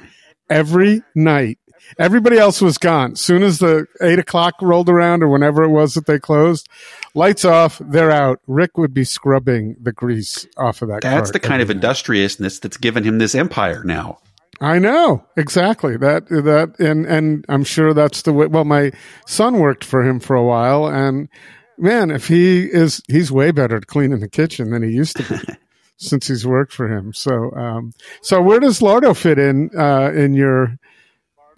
every 0.50 1.04
night. 1.14 1.60
Everybody 1.98 2.38
else 2.38 2.60
was 2.60 2.78
gone. 2.78 3.16
Soon 3.16 3.42
as 3.42 3.58
the 3.58 3.86
eight 4.02 4.18
o'clock 4.18 4.54
rolled 4.60 4.88
around 4.88 5.22
or 5.22 5.28
whenever 5.28 5.62
it 5.62 5.70
was 5.70 5.94
that 5.94 6.06
they 6.06 6.18
closed, 6.18 6.68
lights 7.14 7.44
off, 7.44 7.80
they're 7.84 8.10
out. 8.10 8.40
Rick 8.46 8.76
would 8.76 8.92
be 8.92 9.04
scrubbing 9.04 9.76
the 9.80 9.92
grease 9.92 10.46
off 10.56 10.82
of 10.82 10.88
that 10.88 11.02
That's 11.02 11.30
the 11.30 11.40
kind 11.40 11.62
of 11.62 11.70
industriousness 11.70 12.58
that's 12.58 12.76
given 12.76 13.04
him 13.04 13.18
this 13.18 13.34
empire 13.34 13.82
now. 13.84 14.18
I 14.60 14.78
know 14.78 15.24
exactly 15.36 15.96
that 15.98 16.28
that 16.28 16.74
and 16.80 17.06
and 17.06 17.44
I'm 17.48 17.62
sure 17.62 17.94
that's 17.94 18.22
the 18.22 18.32
way. 18.32 18.46
Well, 18.46 18.64
my 18.64 18.90
son 19.26 19.58
worked 19.60 19.84
for 19.84 20.02
him 20.02 20.18
for 20.18 20.34
a 20.34 20.42
while, 20.42 20.86
and 20.86 21.28
man, 21.76 22.10
if 22.10 22.26
he 22.26 22.64
is, 22.64 23.00
he's 23.08 23.30
way 23.30 23.52
better 23.52 23.76
at 23.76 23.86
cleaning 23.86 24.18
the 24.18 24.28
kitchen 24.28 24.70
than 24.70 24.82
he 24.82 24.90
used 24.90 25.16
to 25.18 25.22
be 25.22 25.54
since 25.96 26.26
he's 26.26 26.46
worked 26.46 26.72
for 26.72 26.88
him. 26.88 27.12
So, 27.12 27.52
um, 27.52 27.92
so 28.20 28.42
where 28.42 28.58
does 28.58 28.80
Lardo 28.80 29.16
fit 29.16 29.38
in 29.38 29.70
uh, 29.78 30.10
in 30.12 30.34
your 30.34 30.76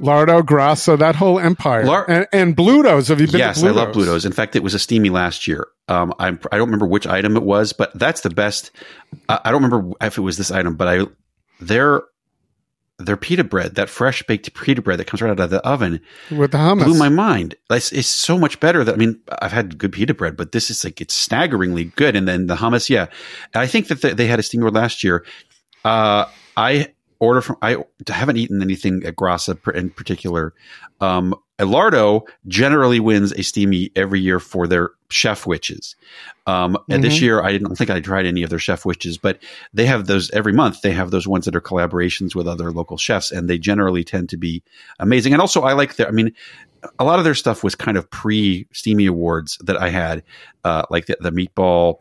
Lardo, 0.00 0.40
Grassa, 0.42 0.98
that 0.98 1.14
whole 1.14 1.38
empire, 1.38 1.84
Lar- 1.84 2.08
and, 2.10 2.26
and 2.32 2.56
Bluto's? 2.56 3.08
Have 3.08 3.20
you 3.20 3.26
been? 3.26 3.38
Yes, 3.38 3.60
to 3.60 3.68
I 3.68 3.70
love 3.70 3.92
Bluto's? 3.94 4.24
In 4.24 4.32
fact, 4.32 4.56
it 4.56 4.62
was 4.62 4.74
a 4.74 4.78
steamy 4.78 5.10
last 5.10 5.46
year. 5.46 5.66
Um, 5.88 6.14
I'm, 6.18 6.38
I 6.50 6.56
don't 6.56 6.68
remember 6.68 6.86
which 6.86 7.06
item 7.06 7.36
it 7.36 7.42
was, 7.42 7.72
but 7.72 7.96
that's 7.98 8.22
the 8.22 8.30
best. 8.30 8.70
I 9.28 9.40
I 9.44 9.50
don't 9.52 9.62
remember 9.62 9.92
if 10.00 10.16
it 10.18 10.22
was 10.22 10.36
this 10.38 10.50
item, 10.50 10.76
but 10.76 10.88
I 10.88 11.06
their 11.60 12.02
their 12.98 13.16
pita 13.16 13.42
bread, 13.44 13.76
that 13.76 13.88
fresh 13.88 14.22
baked 14.24 14.52
pita 14.54 14.82
bread 14.82 14.98
that 14.98 15.06
comes 15.06 15.22
right 15.22 15.30
out 15.30 15.40
of 15.40 15.48
the 15.50 15.60
oven, 15.66 16.00
with 16.30 16.52
the 16.52 16.58
hummus. 16.58 16.84
blew 16.84 16.98
my 16.98 17.08
mind. 17.08 17.54
It's, 17.70 17.92
it's 17.92 18.08
so 18.08 18.38
much 18.38 18.60
better. 18.60 18.84
That 18.84 18.94
I 18.94 18.98
mean, 18.98 19.20
I've 19.40 19.52
had 19.52 19.78
good 19.78 19.92
pita 19.92 20.12
bread, 20.14 20.36
but 20.36 20.52
this 20.52 20.70
is 20.70 20.84
like 20.84 21.00
it's 21.00 21.14
staggeringly 21.14 21.84
good. 21.96 22.14
And 22.14 22.28
then 22.28 22.46
the 22.46 22.56
hummus, 22.56 22.90
yeah. 22.90 23.06
And 23.54 23.62
I 23.62 23.66
think 23.66 23.88
that 23.88 24.02
they- 24.02 24.12
they 24.12 24.26
had 24.26 24.38
a 24.38 24.42
steamy 24.42 24.68
last 24.70 25.02
year. 25.02 25.24
Uh, 25.84 26.26
I 26.58 26.88
order 27.20 27.40
from. 27.40 27.56
I 27.62 27.76
haven't 28.08 28.38
eaten 28.38 28.60
anything 28.62 29.02
at 29.06 29.14
Grassa 29.16 29.56
in 29.74 29.90
particular. 29.90 30.52
Um, 31.00 31.34
Lardo 31.58 32.22
generally 32.48 33.00
wins 33.00 33.32
a 33.32 33.42
steamy 33.42 33.90
every 33.94 34.20
year 34.20 34.40
for 34.40 34.66
their 34.66 34.90
chef 35.10 35.46
witches. 35.46 35.94
Um, 36.46 36.78
and 36.88 37.04
this 37.04 37.18
Mhm. 37.18 37.20
year, 37.20 37.42
I 37.42 37.52
didn't 37.52 37.76
think 37.76 37.90
I 37.90 38.00
tried 38.00 38.26
any 38.26 38.42
of 38.42 38.50
their 38.50 38.58
chef 38.58 38.84
witches, 38.86 39.18
but 39.18 39.38
they 39.74 39.84
have 39.86 40.06
those 40.06 40.30
every 40.30 40.52
month. 40.52 40.80
They 40.82 40.92
have 40.92 41.10
those 41.10 41.28
ones 41.28 41.44
that 41.44 41.54
are 41.54 41.60
collaborations 41.60 42.34
with 42.34 42.48
other 42.48 42.72
local 42.72 42.96
chefs, 42.96 43.30
and 43.30 43.48
they 43.48 43.58
generally 43.58 44.04
tend 44.04 44.30
to 44.30 44.36
be 44.36 44.62
amazing. 44.98 45.32
And 45.32 45.42
also, 45.42 45.62
I 45.62 45.74
like 45.74 45.96
their. 45.96 46.08
I 46.08 46.12
mean, 46.12 46.32
a 46.98 47.04
lot 47.04 47.18
of 47.18 47.26
their 47.26 47.34
stuff 47.34 47.62
was 47.62 47.74
kind 47.74 47.98
of 47.98 48.10
pre 48.10 48.66
Steamy 48.72 49.06
Awards 49.06 49.58
that 49.64 49.80
I 49.80 49.90
had, 49.90 50.22
uh, 50.64 50.84
like 50.90 51.06
the, 51.06 51.18
the 51.20 51.30
meatball. 51.30 52.00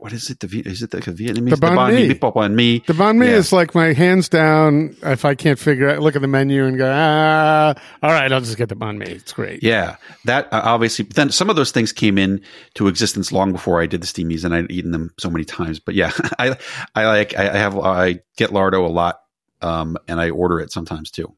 What 0.00 0.14
is 0.14 0.30
it? 0.30 0.40
The 0.40 0.62
is 0.64 0.82
it 0.82 0.90
the 0.92 0.98
Vietnamese 1.00 1.50
The 1.50 1.56
banh 1.56 1.74
mi. 1.94 2.14
banh 2.14 2.54
mi? 2.54 2.78
The 2.86 2.94
banh 2.94 3.18
mi 3.18 3.26
Yeah. 3.26 3.36
is 3.36 3.52
like 3.52 3.74
my 3.74 3.92
hands 3.92 4.30
down. 4.30 4.96
If 5.02 5.26
I 5.26 5.34
can't 5.34 5.58
figure 5.58 5.90
out, 5.90 6.00
look 6.00 6.16
at 6.16 6.22
the 6.22 6.26
menu 6.28 6.64
and 6.64 6.78
go, 6.78 6.90
ah, 6.90 7.74
all 8.02 8.10
right, 8.10 8.32
I'll 8.32 8.40
just 8.40 8.56
get 8.56 8.70
the 8.70 8.76
banh 8.76 8.96
mi. 8.96 9.04
It's 9.04 9.34
great. 9.34 9.62
Yeah, 9.62 9.96
that 10.24 10.50
uh, 10.54 10.62
obviously. 10.64 11.04
Then 11.04 11.30
some 11.30 11.50
of 11.50 11.56
those 11.56 11.70
things 11.70 11.92
came 11.92 12.16
in 12.16 12.40
to 12.76 12.88
existence 12.88 13.30
long 13.30 13.52
before 13.52 13.82
I 13.82 13.86
did 13.86 14.00
the 14.02 14.06
steamies, 14.06 14.42
and 14.42 14.54
I'd 14.54 14.70
eaten 14.70 14.90
them 14.90 15.10
so 15.18 15.28
many 15.28 15.44
times. 15.44 15.80
But 15.80 15.94
yeah, 15.94 16.12
I 16.38 16.56
I 16.94 17.04
like 17.06 17.36
I 17.38 17.50
I 17.50 17.56
have 17.58 17.76
I 17.78 18.20
get 18.38 18.50
lardo 18.50 18.86
a 18.86 18.90
lot, 18.90 19.20
um, 19.60 19.98
and 20.08 20.18
I 20.18 20.30
order 20.30 20.60
it 20.60 20.72
sometimes 20.72 21.10
too. 21.10 21.34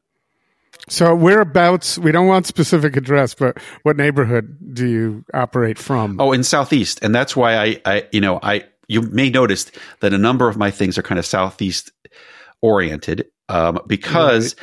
So 0.89 1.15
whereabouts? 1.15 1.97
We 1.97 2.11
don't 2.11 2.27
want 2.27 2.45
specific 2.45 2.97
address, 2.97 3.33
but 3.33 3.57
what 3.83 3.97
neighborhood 3.97 4.57
do 4.73 4.87
you 4.87 5.25
operate 5.33 5.77
from? 5.77 6.19
Oh, 6.19 6.31
in 6.31 6.43
southeast, 6.43 6.99
and 7.01 7.15
that's 7.15 7.35
why 7.35 7.55
I 7.57 7.81
I 7.85 8.07
you 8.11 8.21
know 8.21 8.39
I 8.43 8.65
you 8.87 9.01
may 9.01 9.29
notice 9.29 9.71
that 10.01 10.13
a 10.13 10.17
number 10.17 10.49
of 10.49 10.57
my 10.57 10.71
things 10.71 10.97
are 10.97 11.03
kind 11.03 11.19
of 11.19 11.25
southeast 11.25 11.91
oriented 12.61 13.27
um, 13.49 13.79
because. 13.87 14.55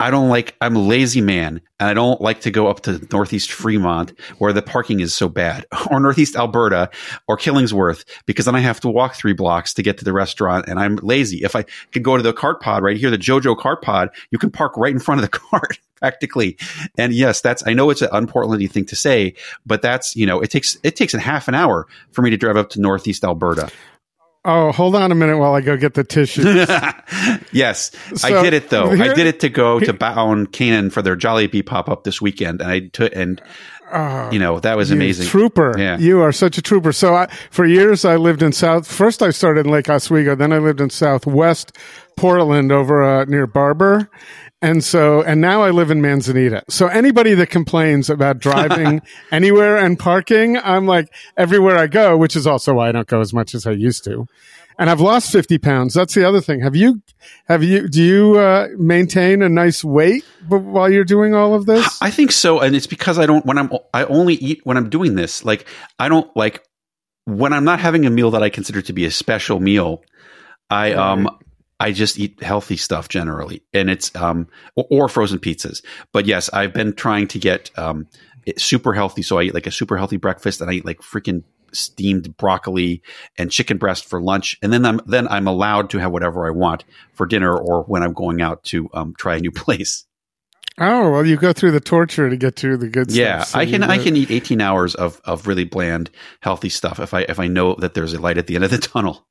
I 0.00 0.10
don't 0.10 0.30
like, 0.30 0.56
I'm 0.62 0.76
a 0.76 0.80
lazy 0.80 1.20
man 1.20 1.60
and 1.78 1.88
I 1.88 1.92
don't 1.92 2.22
like 2.22 2.40
to 2.42 2.50
go 2.50 2.68
up 2.68 2.80
to 2.80 3.06
Northeast 3.12 3.52
Fremont 3.52 4.18
where 4.38 4.52
the 4.52 4.62
parking 4.62 5.00
is 5.00 5.12
so 5.12 5.28
bad 5.28 5.66
or 5.90 6.00
Northeast 6.00 6.36
Alberta 6.36 6.88
or 7.28 7.36
Killingsworth 7.36 8.04
because 8.24 8.46
then 8.46 8.54
I 8.54 8.60
have 8.60 8.80
to 8.80 8.88
walk 8.88 9.14
three 9.14 9.34
blocks 9.34 9.74
to 9.74 9.82
get 9.82 9.98
to 9.98 10.04
the 10.04 10.14
restaurant 10.14 10.68
and 10.68 10.80
I'm 10.80 10.96
lazy. 10.96 11.44
If 11.44 11.54
I 11.54 11.64
could 11.92 12.02
go 12.02 12.16
to 12.16 12.22
the 12.22 12.32
cart 12.32 12.62
pod 12.62 12.82
right 12.82 12.96
here, 12.96 13.10
the 13.10 13.18
JoJo 13.18 13.58
cart 13.58 13.82
pod, 13.82 14.08
you 14.30 14.38
can 14.38 14.50
park 14.50 14.74
right 14.78 14.92
in 14.92 15.00
front 15.00 15.22
of 15.22 15.30
the 15.30 15.38
cart 15.50 15.78
practically. 15.96 16.56
And 16.96 17.12
yes, 17.12 17.42
that's, 17.42 17.66
I 17.66 17.74
know 17.74 17.90
it's 17.90 18.00
an 18.00 18.08
unportlandy 18.08 18.70
thing 18.70 18.86
to 18.86 18.96
say, 18.96 19.34
but 19.66 19.82
that's, 19.82 20.16
you 20.16 20.24
know, 20.24 20.40
it 20.40 20.50
takes, 20.50 20.78
it 20.82 20.96
takes 20.96 21.12
a 21.12 21.20
half 21.20 21.46
an 21.46 21.54
hour 21.54 21.86
for 22.12 22.22
me 22.22 22.30
to 22.30 22.38
drive 22.38 22.56
up 22.56 22.70
to 22.70 22.80
Northeast 22.80 23.22
Alberta. 23.22 23.70
Oh, 24.44 24.72
hold 24.72 24.94
on 24.94 25.12
a 25.12 25.14
minute 25.14 25.36
while 25.38 25.54
I 25.54 25.60
go 25.60 25.76
get 25.76 25.92
the 25.94 26.04
tissue. 26.04 26.42
yes, 27.52 27.90
So, 28.14 28.38
I 28.38 28.42
did 28.42 28.54
it 28.54 28.70
though. 28.70 28.90
here- 28.90 29.10
I 29.10 29.14
did 29.14 29.26
it 29.26 29.40
to 29.40 29.48
go 29.50 29.80
to 29.80 29.92
Baon 29.92 30.46
Kainan 30.46 30.90
for 30.90 31.02
their 31.02 31.16
Jollibee 31.16 31.64
pop 31.64 31.88
up 31.88 32.04
this 32.04 32.22
weekend, 32.22 32.60
and 32.62 32.70
I 32.70 32.80
took 32.88 33.14
and 33.14 33.40
you 34.32 34.38
know 34.38 34.60
that 34.60 34.76
was 34.76 34.90
amazing. 34.90 35.26
Trooper. 35.26 35.74
Yeah. 35.76 35.98
You 35.98 36.20
are 36.22 36.32
such 36.32 36.56
a 36.56 36.62
trooper. 36.62 36.92
So 36.92 37.14
I, 37.16 37.26
for 37.50 37.66
years 37.66 38.04
I 38.04 38.16
lived 38.16 38.42
in 38.42 38.52
South. 38.52 38.86
First 38.90 39.20
I 39.20 39.30
started 39.30 39.66
in 39.66 39.72
Lake 39.72 39.90
Oswego. 39.90 40.34
Then 40.36 40.52
I 40.52 40.58
lived 40.58 40.80
in 40.80 40.90
Southwest 40.90 41.76
Portland 42.16 42.70
over 42.72 43.02
uh, 43.02 43.24
near 43.24 43.46
Barbur. 43.48 44.08
And 44.62 44.84
so, 44.84 45.22
and 45.22 45.40
now 45.40 45.62
I 45.62 45.70
live 45.70 45.90
in 45.90 46.02
Manzanita. 46.02 46.64
So 46.68 46.86
anybody 46.86 47.32
that 47.34 47.48
complains 47.48 48.10
about 48.10 48.38
driving 48.38 49.00
anywhere 49.32 49.78
and 49.78 49.98
parking, 49.98 50.58
I'm 50.58 50.86
like 50.86 51.08
everywhere 51.36 51.78
I 51.78 51.86
go, 51.86 52.16
which 52.18 52.36
is 52.36 52.46
also 52.46 52.74
why 52.74 52.90
I 52.90 52.92
don't 52.92 53.06
go 53.06 53.20
as 53.20 53.32
much 53.32 53.54
as 53.54 53.66
I 53.66 53.70
used 53.70 54.04
to. 54.04 54.26
And 54.78 54.88
I've 54.88 55.00
lost 55.00 55.32
50 55.32 55.58
pounds. 55.58 55.94
That's 55.94 56.14
the 56.14 56.26
other 56.26 56.40
thing. 56.40 56.60
Have 56.60 56.76
you, 56.76 57.02
have 57.46 57.62
you, 57.62 57.88
do 57.88 58.02
you, 58.02 58.38
uh, 58.38 58.68
maintain 58.78 59.42
a 59.42 59.48
nice 59.48 59.82
weight 59.84 60.24
b- 60.48 60.56
while 60.56 60.90
you're 60.90 61.04
doing 61.04 61.34
all 61.34 61.54
of 61.54 61.66
this? 61.66 62.00
I 62.00 62.10
think 62.10 62.32
so, 62.32 62.60
and 62.60 62.74
it's 62.74 62.86
because 62.86 63.18
I 63.18 63.26
don't 63.26 63.44
when 63.44 63.58
I'm 63.58 63.70
I 63.92 64.04
only 64.04 64.34
eat 64.34 64.60
when 64.64 64.78
I'm 64.78 64.88
doing 64.88 65.16
this. 65.16 65.44
Like 65.44 65.66
I 65.98 66.08
don't 66.08 66.34
like 66.34 66.64
when 67.26 67.52
I'm 67.52 67.64
not 67.64 67.78
having 67.78 68.06
a 68.06 68.10
meal 68.10 68.30
that 68.30 68.42
I 68.42 68.48
consider 68.48 68.80
to 68.82 68.92
be 68.94 69.04
a 69.04 69.10
special 69.10 69.60
meal. 69.60 70.02
I 70.70 70.92
um 70.94 71.28
I 71.80 71.92
just 71.92 72.18
eat 72.18 72.42
healthy 72.42 72.76
stuff 72.76 73.08
generally, 73.08 73.62
and 73.72 73.90
it's 73.90 74.14
um 74.14 74.46
or, 74.76 74.86
or 74.90 75.08
frozen 75.08 75.38
pizzas. 75.38 75.82
But 76.12 76.26
yes, 76.26 76.50
I've 76.52 76.72
been 76.74 76.92
trying 76.92 77.26
to 77.28 77.38
get 77.38 77.70
um 77.78 78.06
super 78.58 78.92
healthy. 78.92 79.22
So 79.22 79.38
I 79.38 79.44
eat 79.44 79.54
like 79.54 79.66
a 79.66 79.70
super 79.72 79.96
healthy 79.96 80.18
breakfast, 80.18 80.60
and 80.60 80.70
I 80.70 80.74
eat 80.74 80.84
like 80.84 81.00
freaking 81.00 81.42
steamed 81.72 82.36
broccoli 82.36 83.00
and 83.38 83.50
chicken 83.50 83.78
breast 83.78 84.04
for 84.04 84.20
lunch, 84.20 84.58
and 84.62 84.72
then 84.72 84.84
I'm 84.84 85.00
then 85.06 85.26
I'm 85.28 85.46
allowed 85.46 85.90
to 85.90 85.98
have 85.98 86.12
whatever 86.12 86.46
I 86.46 86.50
want 86.50 86.84
for 87.14 87.26
dinner 87.26 87.56
or 87.56 87.82
when 87.84 88.02
I'm 88.02 88.12
going 88.12 88.42
out 88.42 88.62
to 88.64 88.88
um 88.92 89.14
try 89.18 89.36
a 89.36 89.40
new 89.40 89.50
place. 89.64 90.04
Oh 90.78 91.10
well, 91.10 91.26
you 91.26 91.36
go 91.36 91.52
through 91.52 91.72
the 91.72 91.80
torture 91.80 92.30
to 92.30 92.36
get 92.36 92.56
to 92.56 92.76
the 92.76 92.88
good 92.88 93.10
Yeah, 93.10 93.40
stuff. 93.42 93.48
so 93.48 93.58
I 93.58 93.66
can 93.66 93.82
I 93.82 93.98
can 93.98 94.16
eat 94.16 94.30
18 94.30 94.60
hours 94.60 94.94
of 94.94 95.20
of 95.24 95.46
really 95.46 95.64
bland 95.64 96.10
healthy 96.40 96.70
stuff 96.70 97.00
if 97.00 97.12
I 97.12 97.22
if 97.22 97.38
I 97.38 97.48
know 97.48 97.74
that 97.76 97.94
there's 97.94 98.14
a 98.14 98.20
light 98.20 98.38
at 98.38 98.46
the 98.46 98.54
end 98.54 98.64
of 98.64 98.70
the 98.70 98.78
tunnel. 98.92 99.26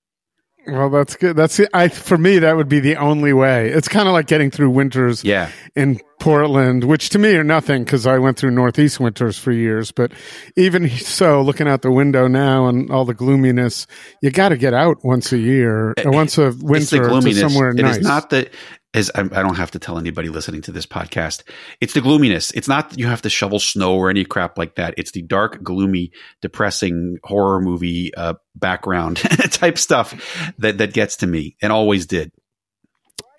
Well, 0.67 0.89
that's 0.91 1.15
good. 1.15 1.35
That's 1.35 1.57
the, 1.57 1.67
I 1.75 1.87
for 1.87 2.17
me 2.17 2.39
that 2.39 2.55
would 2.55 2.69
be 2.69 2.79
the 2.79 2.97
only 2.97 3.33
way. 3.33 3.69
It's 3.69 3.87
kind 3.87 4.07
of 4.07 4.13
like 4.13 4.27
getting 4.27 4.51
through 4.51 4.69
winters 4.69 5.23
Yeah. 5.23 5.49
in 5.75 5.99
Portland, 6.19 6.83
which 6.83 7.09
to 7.11 7.17
me 7.19 7.33
are 7.37 7.43
nothing 7.43 7.83
because 7.85 8.05
I 8.05 8.19
went 8.19 8.37
through 8.37 8.51
Northeast 8.51 8.99
winters 8.99 9.39
for 9.39 9.51
years. 9.51 9.91
But 9.91 10.11
even 10.55 10.87
so, 10.97 11.41
looking 11.41 11.67
out 11.67 11.81
the 11.81 11.91
window 11.91 12.27
now 12.27 12.67
and 12.67 12.91
all 12.91 13.05
the 13.05 13.15
gloominess, 13.15 13.87
you 14.21 14.29
got 14.29 14.49
to 14.49 14.57
get 14.57 14.73
out 14.75 14.97
once 15.03 15.31
a 15.33 15.39
year, 15.39 15.93
eh, 15.97 16.03
or 16.05 16.11
once 16.11 16.37
a 16.37 16.51
winter 16.61 16.75
it's 16.77 16.89
the 16.91 16.97
winter 16.99 17.03
to 17.03 17.09
gloominess. 17.09 17.39
somewhere 17.39 17.69
It 17.69 17.75
nice. 17.77 17.97
is 17.97 18.03
not 18.03 18.29
that 18.29 18.49
as 18.93 19.11
I, 19.13 19.21
I 19.21 19.43
don't 19.43 19.55
have 19.57 19.71
to 19.71 19.79
tell 19.79 19.97
anybody 19.99 20.29
listening 20.29 20.61
to 20.63 20.71
this 20.71 20.85
podcast. 20.85 21.43
It's 21.79 21.93
the 21.93 22.01
gloominess. 22.01 22.51
It's 22.51 22.67
not 22.67 22.97
you 22.97 23.05
have 23.07 23.21
to 23.23 23.29
shovel 23.29 23.59
snow 23.59 23.95
or 23.95 24.09
any 24.09 24.25
crap 24.25 24.57
like 24.57 24.75
that. 24.75 24.95
It's 24.97 25.11
the 25.11 25.21
dark, 25.21 25.61
gloomy, 25.63 26.11
depressing 26.41 27.17
horror 27.23 27.61
movie 27.61 28.13
uh, 28.15 28.33
background 28.55 29.17
type 29.51 29.77
stuff 29.77 30.53
that 30.57 30.79
that 30.79 30.93
gets 30.93 31.17
to 31.17 31.27
me 31.27 31.55
and 31.61 31.71
always 31.71 32.05
did. 32.07 32.31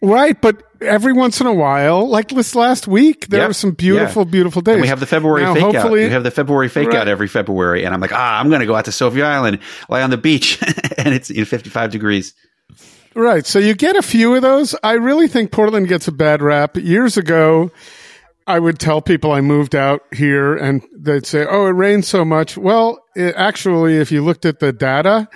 right, 0.03 0.41
but 0.41 0.63
every 0.81 1.13
once 1.13 1.41
in 1.41 1.47
a 1.47 1.53
while, 1.53 2.09
like 2.09 2.29
this 2.31 2.55
last 2.55 2.87
week, 2.89 3.27
there 3.29 3.41
Yep. 3.41 3.49
were 3.51 3.55
some 3.55 3.73
beautiful, 3.73 4.25
beautiful 4.25 4.63
days. 4.63 4.75
And 4.75 4.83
we 4.83 4.89
have 4.89 5.01
the 5.01 5.07
February 5.07 5.43
Now, 5.43 5.53
fake 5.55 5.63
out. 5.65 5.75
hopefully- 5.75 6.05
We 6.05 6.11
have 6.11 6.25
the 6.25 6.31
February 6.31 6.69
fake 6.69 6.89
Right. 6.89 6.97
out 6.97 7.09
every 7.09 7.29
February, 7.29 7.85
and 7.85 7.93
I'm 7.93 8.01
like, 8.01 8.13
ah, 8.15 8.39
I'm 8.41 8.49
going 8.49 8.61
to 8.61 8.67
go 8.67 8.75
out 8.77 8.87
to 8.87 8.93
Sauvie 8.93 9.23
Island, 9.23 9.59
lie 9.91 10.01
on 10.03 10.09
the 10.11 10.17
beach, 10.17 10.59
and 10.97 11.13
it's 11.13 11.29
you 11.29 11.41
know, 11.41 11.45
55 11.45 11.91
degrees. 11.91 12.35
Right. 13.15 13.47
So 13.47 13.59
you 13.59 13.75
get 13.75 13.97
a 13.97 14.03
few 14.03 14.35
of 14.35 14.43
those. 14.43 14.75
I 14.83 14.93
really 14.93 15.29
think 15.29 15.51
Portland 15.51 15.89
gets 15.89 16.07
a 16.07 16.13
bad 16.13 16.43
rap. 16.43 16.77
Years 16.77 17.17
ago, 17.17 17.71
I 18.47 18.59
would 18.59 18.79
tell 18.79 19.03
people 19.03 19.33
I 19.33 19.41
moved 19.41 19.75
out 19.75 20.03
here 20.13 20.57
and 20.57 20.83
they'd 20.97 21.27
say, 21.27 21.47
Oh, 21.49 21.67
it 21.67 21.71
rains 21.71 22.09
so 22.09 22.25
much. 22.25 22.57
Well, 22.57 23.03
it, 23.17 23.35
actually, 23.37 23.97
if 23.97 24.13
you 24.13 24.25
looked 24.25 24.45
at 24.45 24.61
the 24.61 24.73
data, 24.73 25.29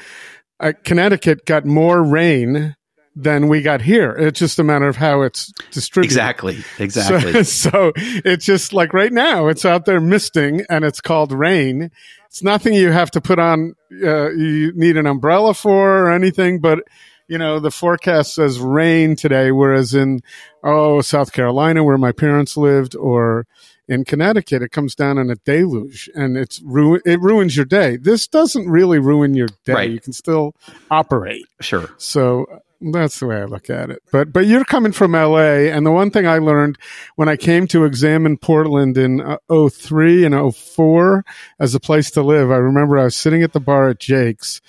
uh, 0.60 0.72
Connecticut 0.84 1.46
got 1.46 1.64
more 1.64 2.02
rain 2.02 2.76
than 3.16 3.48
we 3.48 3.62
got 3.62 3.80
here. 3.80 4.10
It's 4.12 4.38
just 4.38 4.58
a 4.58 4.64
matter 4.64 4.88
of 4.88 4.96
how 4.96 5.22
it's 5.22 5.52
distributed. 5.70 6.12
Exactly, 6.12 6.64
exactly. 6.78 7.44
So, 7.44 7.70
so 7.92 7.92
it's 7.96 8.44
just 8.44 8.72
like 8.72 8.92
right 8.92 9.12
now, 9.12 9.46
it's 9.48 9.64
out 9.64 9.84
there 9.84 10.00
misting 10.00 10.64
and 10.68 10.84
it's 10.84 11.00
called 11.00 11.32
rain. 11.32 11.90
It's 12.26 12.42
nothing 12.42 12.74
you 12.74 12.90
have 12.90 13.12
to 13.12 13.20
put 13.20 13.38
on, 13.38 13.74
uh, 14.02 14.30
you 14.30 14.72
need 14.74 14.96
an 14.96 15.06
umbrella 15.06 15.54
for 15.54 16.06
or 16.06 16.10
anything, 16.10 16.60
but 16.60 16.80
you 17.28 17.38
know, 17.38 17.58
the 17.58 17.70
forecast 17.70 18.34
says 18.34 18.58
rain 18.58 19.16
today, 19.16 19.50
whereas 19.50 19.94
in, 19.94 20.20
oh, 20.62 21.00
South 21.00 21.32
Carolina, 21.32 21.82
where 21.82 21.98
my 21.98 22.12
parents 22.12 22.56
lived, 22.56 22.94
or 22.94 23.46
in 23.88 24.04
Connecticut, 24.04 24.62
it 24.62 24.72
comes 24.72 24.94
down 24.94 25.18
in 25.18 25.30
a 25.30 25.36
deluge 25.36 26.08
and 26.14 26.36
it's 26.36 26.60
ru- 26.62 27.00
it 27.04 27.20
ruins 27.20 27.56
your 27.56 27.66
day. 27.66 27.96
This 27.96 28.26
doesn't 28.26 28.68
really 28.68 28.98
ruin 28.98 29.34
your 29.34 29.48
day. 29.64 29.72
Right. 29.72 29.90
You 29.90 30.00
can 30.00 30.12
still 30.12 30.54
operate. 30.90 31.44
sure. 31.60 31.90
So 31.98 32.46
that's 32.92 33.20
the 33.20 33.26
way 33.26 33.36
I 33.36 33.44
look 33.44 33.70
at 33.70 33.90
it. 33.90 34.02
But 34.10 34.32
but 34.32 34.46
you're 34.46 34.64
coming 34.64 34.92
from 34.92 35.12
LA, 35.12 35.68
and 35.70 35.86
the 35.86 35.92
one 35.92 36.10
thing 36.10 36.26
I 36.26 36.38
learned 36.38 36.78
when 37.16 37.28
I 37.28 37.36
came 37.36 37.66
to 37.68 37.84
examine 37.84 38.36
Portland 38.36 38.98
in 38.98 39.20
uh, 39.20 39.38
03 39.68 40.24
and 40.24 40.54
04 40.54 41.24
as 41.58 41.74
a 41.74 41.80
place 41.80 42.10
to 42.12 42.22
live, 42.22 42.50
I 42.50 42.56
remember 42.56 42.98
I 42.98 43.04
was 43.04 43.16
sitting 43.16 43.42
at 43.42 43.52
the 43.52 43.60
bar 43.60 43.90
at 43.90 44.00
Jake's 44.00 44.60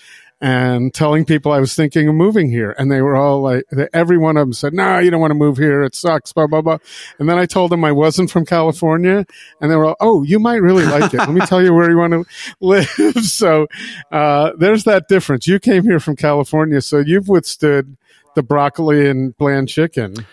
and 0.42 0.94
telling 0.94 1.26
people 1.26 1.52
I 1.52 1.60
was 1.60 1.76
thinking 1.76 2.08
of 2.08 2.16
moving 2.16 2.50
here, 2.50 2.76
and 2.78 2.92
they 2.92 3.02
were 3.02 3.16
all 3.16 3.42
like, 3.42 3.64
every 3.94 4.18
one 4.18 4.38
of 4.38 4.48
them 4.48 4.54
said, 4.54 4.74
"No, 4.74 5.00
you 5.00 5.10
don't 5.10 5.22
want 5.22 5.32
to 5.32 5.36
move 5.36 5.58
here. 5.58 5.84
It 5.84 5.96
sucks." 5.96 6.34
Blah 6.34 6.48
blah 6.48 6.62
blah. 6.62 6.78
And 7.20 7.30
then 7.30 7.38
I 7.38 7.46
told 7.46 7.72
them 7.72 7.84
I 7.84 7.92
wasn't 7.92 8.30
from 8.30 8.46
California, 8.46 9.26
and 9.62 9.72
they 9.72 9.76
were 9.76 9.86
all, 9.86 9.96
"Oh, 10.00 10.24
you 10.24 10.40
might 10.40 10.62
really 10.62 10.86
like 10.86 11.14
it. 11.14 11.20
Let 11.20 11.32
me 11.32 11.42
tell 11.42 11.64
you 11.64 11.74
where 11.74 11.90
you 11.90 11.98
want 11.98 12.14
to 12.14 12.26
live." 12.60 12.88
so 13.24 13.68
uh, 14.12 14.52
there's 14.58 14.84
that 14.84 15.08
difference. 15.08 15.48
You 15.48 15.60
came 15.60 15.84
here 15.84 16.00
from 16.00 16.16
California, 16.16 16.82
so 16.82 17.00
you've 17.00 17.30
withstood 17.30 17.96
the 18.36 18.44
broccoli 18.44 19.10
and 19.10 19.36
bland 19.38 19.70
chicken. 19.70 20.26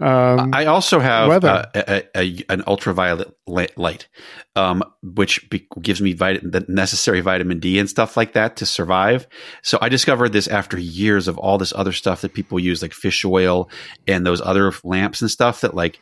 Um, 0.00 0.50
I 0.54 0.64
also 0.64 0.98
have 0.98 1.44
uh, 1.44 1.66
a, 1.74 2.02
a, 2.16 2.44
an 2.48 2.64
ultraviolet 2.66 3.34
light, 3.76 4.08
um, 4.56 4.82
which 5.02 5.48
be- 5.50 5.68
gives 5.82 6.00
me 6.00 6.14
vit- 6.14 6.50
the 6.50 6.64
necessary 6.68 7.20
vitamin 7.20 7.60
D 7.60 7.78
and 7.78 7.88
stuff 7.88 8.16
like 8.16 8.32
that 8.32 8.56
to 8.56 8.66
survive. 8.66 9.26
So 9.62 9.78
I 9.82 9.90
discovered 9.90 10.32
this 10.32 10.48
after 10.48 10.78
years 10.78 11.28
of 11.28 11.36
all 11.36 11.58
this 11.58 11.74
other 11.76 11.92
stuff 11.92 12.22
that 12.22 12.32
people 12.32 12.58
use, 12.58 12.80
like 12.80 12.94
fish 12.94 13.24
oil 13.24 13.68
and 14.06 14.24
those 14.24 14.40
other 14.40 14.72
lamps 14.84 15.20
and 15.20 15.30
stuff 15.30 15.60
that 15.60 15.74
like 15.74 16.00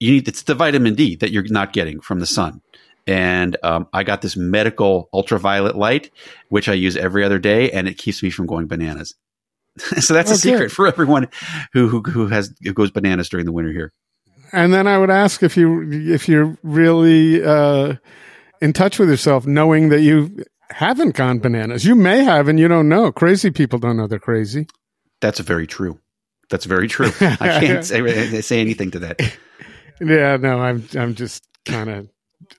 you 0.00 0.12
need. 0.12 0.26
It's 0.26 0.42
the 0.42 0.56
vitamin 0.56 0.94
D 0.94 1.14
that 1.16 1.30
you're 1.30 1.44
not 1.44 1.72
getting 1.72 2.00
from 2.00 2.18
the 2.18 2.26
sun. 2.26 2.60
And 3.06 3.56
um, 3.62 3.88
I 3.92 4.02
got 4.02 4.20
this 4.20 4.36
medical 4.36 5.08
ultraviolet 5.14 5.76
light, 5.76 6.10
which 6.50 6.68
I 6.68 6.74
use 6.74 6.94
every 6.96 7.24
other 7.24 7.38
day, 7.38 7.70
and 7.70 7.88
it 7.88 7.96
keeps 7.96 8.22
me 8.22 8.28
from 8.28 8.46
going 8.46 8.66
bananas. 8.66 9.14
so 10.00 10.14
that's 10.14 10.30
Oh, 10.30 10.34
a 10.34 10.36
secret 10.38 10.58
good. 10.66 10.72
for 10.72 10.86
everyone 10.86 11.28
who, 11.72 11.88
who 11.88 12.02
who 12.02 12.26
has 12.28 12.52
who 12.62 12.72
goes 12.72 12.90
bananas 12.90 13.28
during 13.28 13.46
the 13.46 13.52
winter 13.52 13.72
here. 13.72 13.92
and 14.52 14.72
then 14.72 14.86
I 14.86 14.98
would 14.98 15.10
ask 15.10 15.42
if 15.42 15.56
you 15.56 15.88
if 16.12 16.28
you're 16.28 16.56
really 16.62 17.42
uh, 17.44 17.94
in 18.60 18.72
touch 18.72 18.98
with 18.98 19.08
yourself, 19.10 19.46
knowing 19.46 19.88
that 19.90 20.00
you 20.00 20.44
haven't 20.70 21.14
gone 21.16 21.38
bananas. 21.38 21.84
You 21.84 21.94
may 21.94 22.24
have, 22.24 22.48
and 22.48 22.58
you 22.60 22.68
don't 22.68 22.88
know. 22.88 23.10
Crazy 23.12 23.50
people 23.50 23.78
don't 23.78 23.96
know 23.96 24.06
they're 24.06 24.18
crazy. 24.18 24.66
That's 25.20 25.40
very 25.40 25.66
true. 25.66 25.98
That's 26.50 26.64
very 26.66 26.88
true. 26.88 27.06
I 27.20 27.36
can't 27.60 27.84
say, 27.84 28.40
say 28.42 28.60
anything 28.60 28.90
to 28.92 28.98
that. 29.00 29.20
Yeah, 30.00 30.36
no, 30.36 30.60
I'm 30.60 30.86
I'm 30.96 31.16
just 31.16 31.42
kind 31.64 31.90
of 31.90 32.08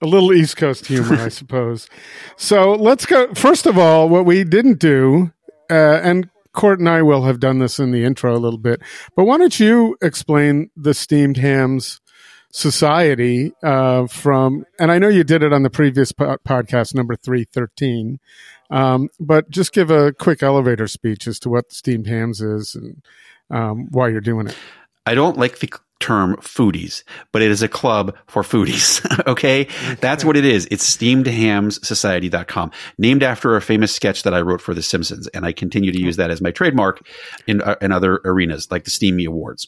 a 0.02 0.06
little 0.06 0.34
East 0.34 0.58
Coast 0.58 0.86
humor, 0.88 1.16
I 1.16 1.30
suppose. 1.30 1.88
So 2.36 2.74
let's 2.74 3.06
go. 3.06 3.34
First 3.34 3.66
of 3.66 3.78
all, 3.78 4.10
what 4.10 4.26
we 4.26 4.44
didn't 4.44 4.78
do, 4.80 5.32
uh, 5.72 6.02
and 6.04 6.30
Court 6.54 6.80
and 6.80 6.90
I 6.90 7.02
will 7.02 7.24
have 7.24 7.40
done 7.40 7.60
this 7.60 7.80
in 7.80 7.92
the 7.92 8.04
intro 8.04 8.36
a 8.36 8.40
little 8.40 8.60
bit, 8.60 8.82
but 9.16 9.26
why 9.26 9.38
don't 9.38 9.60
you 9.60 9.98
explain 10.02 10.70
the 10.76 10.94
Steamed 10.94 11.38
Hams 11.38 12.02
Society 12.52 13.54
uh, 13.62 14.08
from? 14.08 14.66
And 14.80 14.92
I 14.92 14.98
know 14.98 15.10
you 15.10 15.24
did 15.24 15.44
it 15.44 15.54
on 15.54 15.64
the 15.64 15.70
previous 15.70 16.12
po- 16.12 16.38
podcast, 16.48 16.96
number 16.96 17.16
three 17.16 17.46
thirteen. 17.46 18.20
Um, 18.72 19.10
but 19.20 19.50
just 19.50 19.74
give 19.74 19.90
a 19.90 20.14
quick 20.14 20.44
elevator 20.44 20.88
speech 20.88 21.28
as 21.28 21.40
to 21.40 21.50
what 21.50 21.72
Steamed 21.72 22.08
Hams 22.08 22.42
is 22.42 22.76
and 22.76 23.02
um, 23.50 23.88
why 23.92 24.10
you're 24.10 24.22
doing 24.22 24.48
it. 24.48 24.58
I 25.06 25.16
don't 25.16 25.38
like 25.38 25.60
the 25.60 25.70
term 26.00 26.36
foodies, 26.38 27.04
but 27.32 27.42
it 27.42 27.52
is 27.52 27.62
a 27.62 27.68
club 27.68 28.16
for 28.28 28.44
foodies. 28.44 29.06
okay? 29.28 29.68
That's 30.00 30.24
what 30.24 30.38
it 30.38 30.46
is. 30.46 30.68
It's 30.72 30.96
steamedhamssociety.com, 30.96 32.72
named 32.98 33.24
after 33.24 33.56
a 33.56 33.62
famous 33.62 33.94
sketch 33.94 34.24
that 34.24 34.34
I 34.34 34.42
wrote 34.42 34.62
for 34.62 34.74
The 34.74 34.82
Simpsons. 34.82 35.28
And 35.28 35.46
I 35.46 35.52
continue 35.52 35.92
to 35.92 36.02
use 36.02 36.18
that 36.18 36.32
as 36.32 36.42
my 36.42 36.52
trademark 36.52 37.06
in, 37.48 37.62
uh, 37.62 37.76
in 37.82 37.92
other 37.92 38.22
arenas, 38.26 38.72
like 38.72 38.86
the 38.86 38.92
Steamy 38.92 39.26
Awards. 39.26 39.68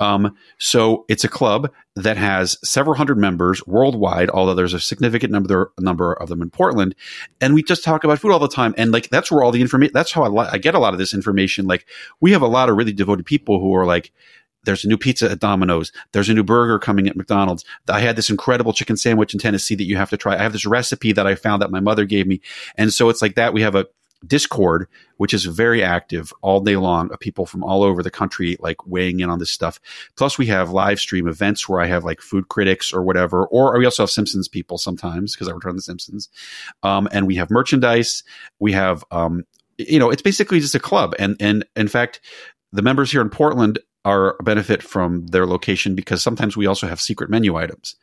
Um, 0.00 0.36
so 0.58 1.04
it's 1.08 1.24
a 1.24 1.28
club 1.28 1.72
that 1.96 2.16
has 2.16 2.58
several 2.64 2.96
hundred 2.96 3.18
members 3.18 3.66
worldwide, 3.66 4.30
although 4.30 4.54
there's 4.54 4.74
a 4.74 4.80
significant 4.80 5.32
number 5.32 5.72
number 5.78 6.12
of 6.14 6.28
them 6.28 6.42
in 6.42 6.50
Portland. 6.50 6.94
And 7.40 7.54
we 7.54 7.62
just 7.62 7.84
talk 7.84 8.04
about 8.04 8.18
food 8.18 8.32
all 8.32 8.38
the 8.38 8.48
time. 8.48 8.74
And 8.76 8.92
like 8.92 9.08
that's 9.10 9.30
where 9.30 9.42
all 9.42 9.52
the 9.52 9.60
information. 9.60 9.92
That's 9.94 10.12
how 10.12 10.24
I, 10.24 10.52
I 10.52 10.58
get 10.58 10.74
a 10.74 10.78
lot 10.78 10.92
of 10.92 10.98
this 10.98 11.14
information. 11.14 11.66
Like 11.66 11.86
we 12.20 12.32
have 12.32 12.42
a 12.42 12.48
lot 12.48 12.68
of 12.68 12.76
really 12.76 12.92
devoted 12.92 13.26
people 13.26 13.60
who 13.60 13.74
are 13.74 13.86
like, 13.86 14.12
there's 14.64 14.84
a 14.84 14.88
new 14.88 14.96
pizza 14.96 15.30
at 15.30 15.40
Domino's. 15.40 15.92
There's 16.12 16.28
a 16.28 16.34
new 16.34 16.44
burger 16.44 16.78
coming 16.78 17.08
at 17.08 17.16
McDonald's. 17.16 17.64
I 17.88 18.00
had 18.00 18.16
this 18.16 18.30
incredible 18.30 18.72
chicken 18.72 18.96
sandwich 18.96 19.34
in 19.34 19.40
Tennessee 19.40 19.74
that 19.74 19.84
you 19.84 19.96
have 19.96 20.10
to 20.10 20.16
try. 20.16 20.34
I 20.34 20.42
have 20.42 20.52
this 20.52 20.66
recipe 20.66 21.12
that 21.12 21.26
I 21.26 21.34
found 21.34 21.62
that 21.62 21.70
my 21.70 21.80
mother 21.80 22.04
gave 22.04 22.26
me. 22.26 22.40
And 22.76 22.92
so 22.92 23.08
it's 23.08 23.22
like 23.22 23.34
that. 23.34 23.52
We 23.52 23.62
have 23.62 23.74
a 23.74 23.86
Discord, 24.26 24.86
which 25.16 25.34
is 25.34 25.44
very 25.44 25.82
active 25.82 26.32
all 26.42 26.60
day 26.60 26.76
long 26.76 27.12
of 27.12 27.18
people 27.18 27.46
from 27.46 27.64
all 27.64 27.82
over 27.82 28.02
the 28.02 28.10
country, 28.10 28.56
like 28.60 28.86
weighing 28.86 29.20
in 29.20 29.30
on 29.30 29.38
this 29.38 29.50
stuff. 29.50 29.80
Plus, 30.16 30.38
we 30.38 30.46
have 30.46 30.70
live 30.70 31.00
stream 31.00 31.26
events 31.26 31.68
where 31.68 31.80
I 31.80 31.86
have 31.86 32.04
like 32.04 32.20
food 32.20 32.48
critics 32.48 32.92
or 32.92 33.02
whatever, 33.02 33.46
or 33.46 33.76
we 33.78 33.84
also 33.84 34.04
have 34.04 34.10
Simpsons 34.10 34.48
people 34.48 34.78
sometimes 34.78 35.34
because 35.34 35.48
I 35.48 35.52
return 35.52 35.76
the 35.76 35.82
Simpsons. 35.82 36.28
Um, 36.82 37.08
and 37.10 37.26
we 37.26 37.36
have 37.36 37.50
merchandise. 37.50 38.22
We 38.60 38.72
have, 38.72 39.04
um, 39.10 39.44
you 39.78 39.98
know, 39.98 40.10
it's 40.10 40.22
basically 40.22 40.60
just 40.60 40.74
a 40.74 40.80
club. 40.80 41.14
And, 41.18 41.36
and 41.40 41.64
in 41.74 41.88
fact, 41.88 42.20
the 42.72 42.82
members 42.82 43.10
here 43.10 43.22
in 43.22 43.30
Portland 43.30 43.78
are 44.04 44.36
benefit 44.42 44.82
from 44.82 45.26
their 45.28 45.46
location 45.46 45.94
because 45.94 46.22
sometimes 46.22 46.56
we 46.56 46.66
also 46.66 46.86
have 46.86 47.00
secret 47.00 47.30
menu 47.30 47.56
items 47.56 47.96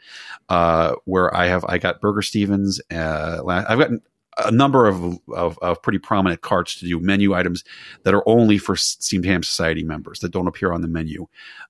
uh, 0.47 0.95
where 1.05 1.35
I 1.35 1.47
have 1.47 1.65
I 1.65 1.77
got 1.77 2.01
Burger 2.01 2.21
Stevens. 2.21 2.79
Uh, 2.91 3.41
I've 3.45 3.79
gotten 3.79 4.01
a 4.45 4.51
number 4.51 4.87
of, 4.87 5.19
of, 5.33 5.57
of, 5.59 5.81
pretty 5.81 5.99
prominent 5.99 6.41
carts 6.41 6.79
to 6.79 6.85
do 6.85 6.99
menu 6.99 7.33
items 7.33 7.63
that 8.03 8.13
are 8.13 8.27
only 8.27 8.57
for 8.57 8.75
Steamed 8.75 9.25
Ham 9.25 9.43
Society 9.43 9.83
members 9.83 10.19
that 10.19 10.31
don't 10.31 10.47
appear 10.47 10.71
on 10.71 10.81
the 10.81 10.87
menu. 10.87 11.27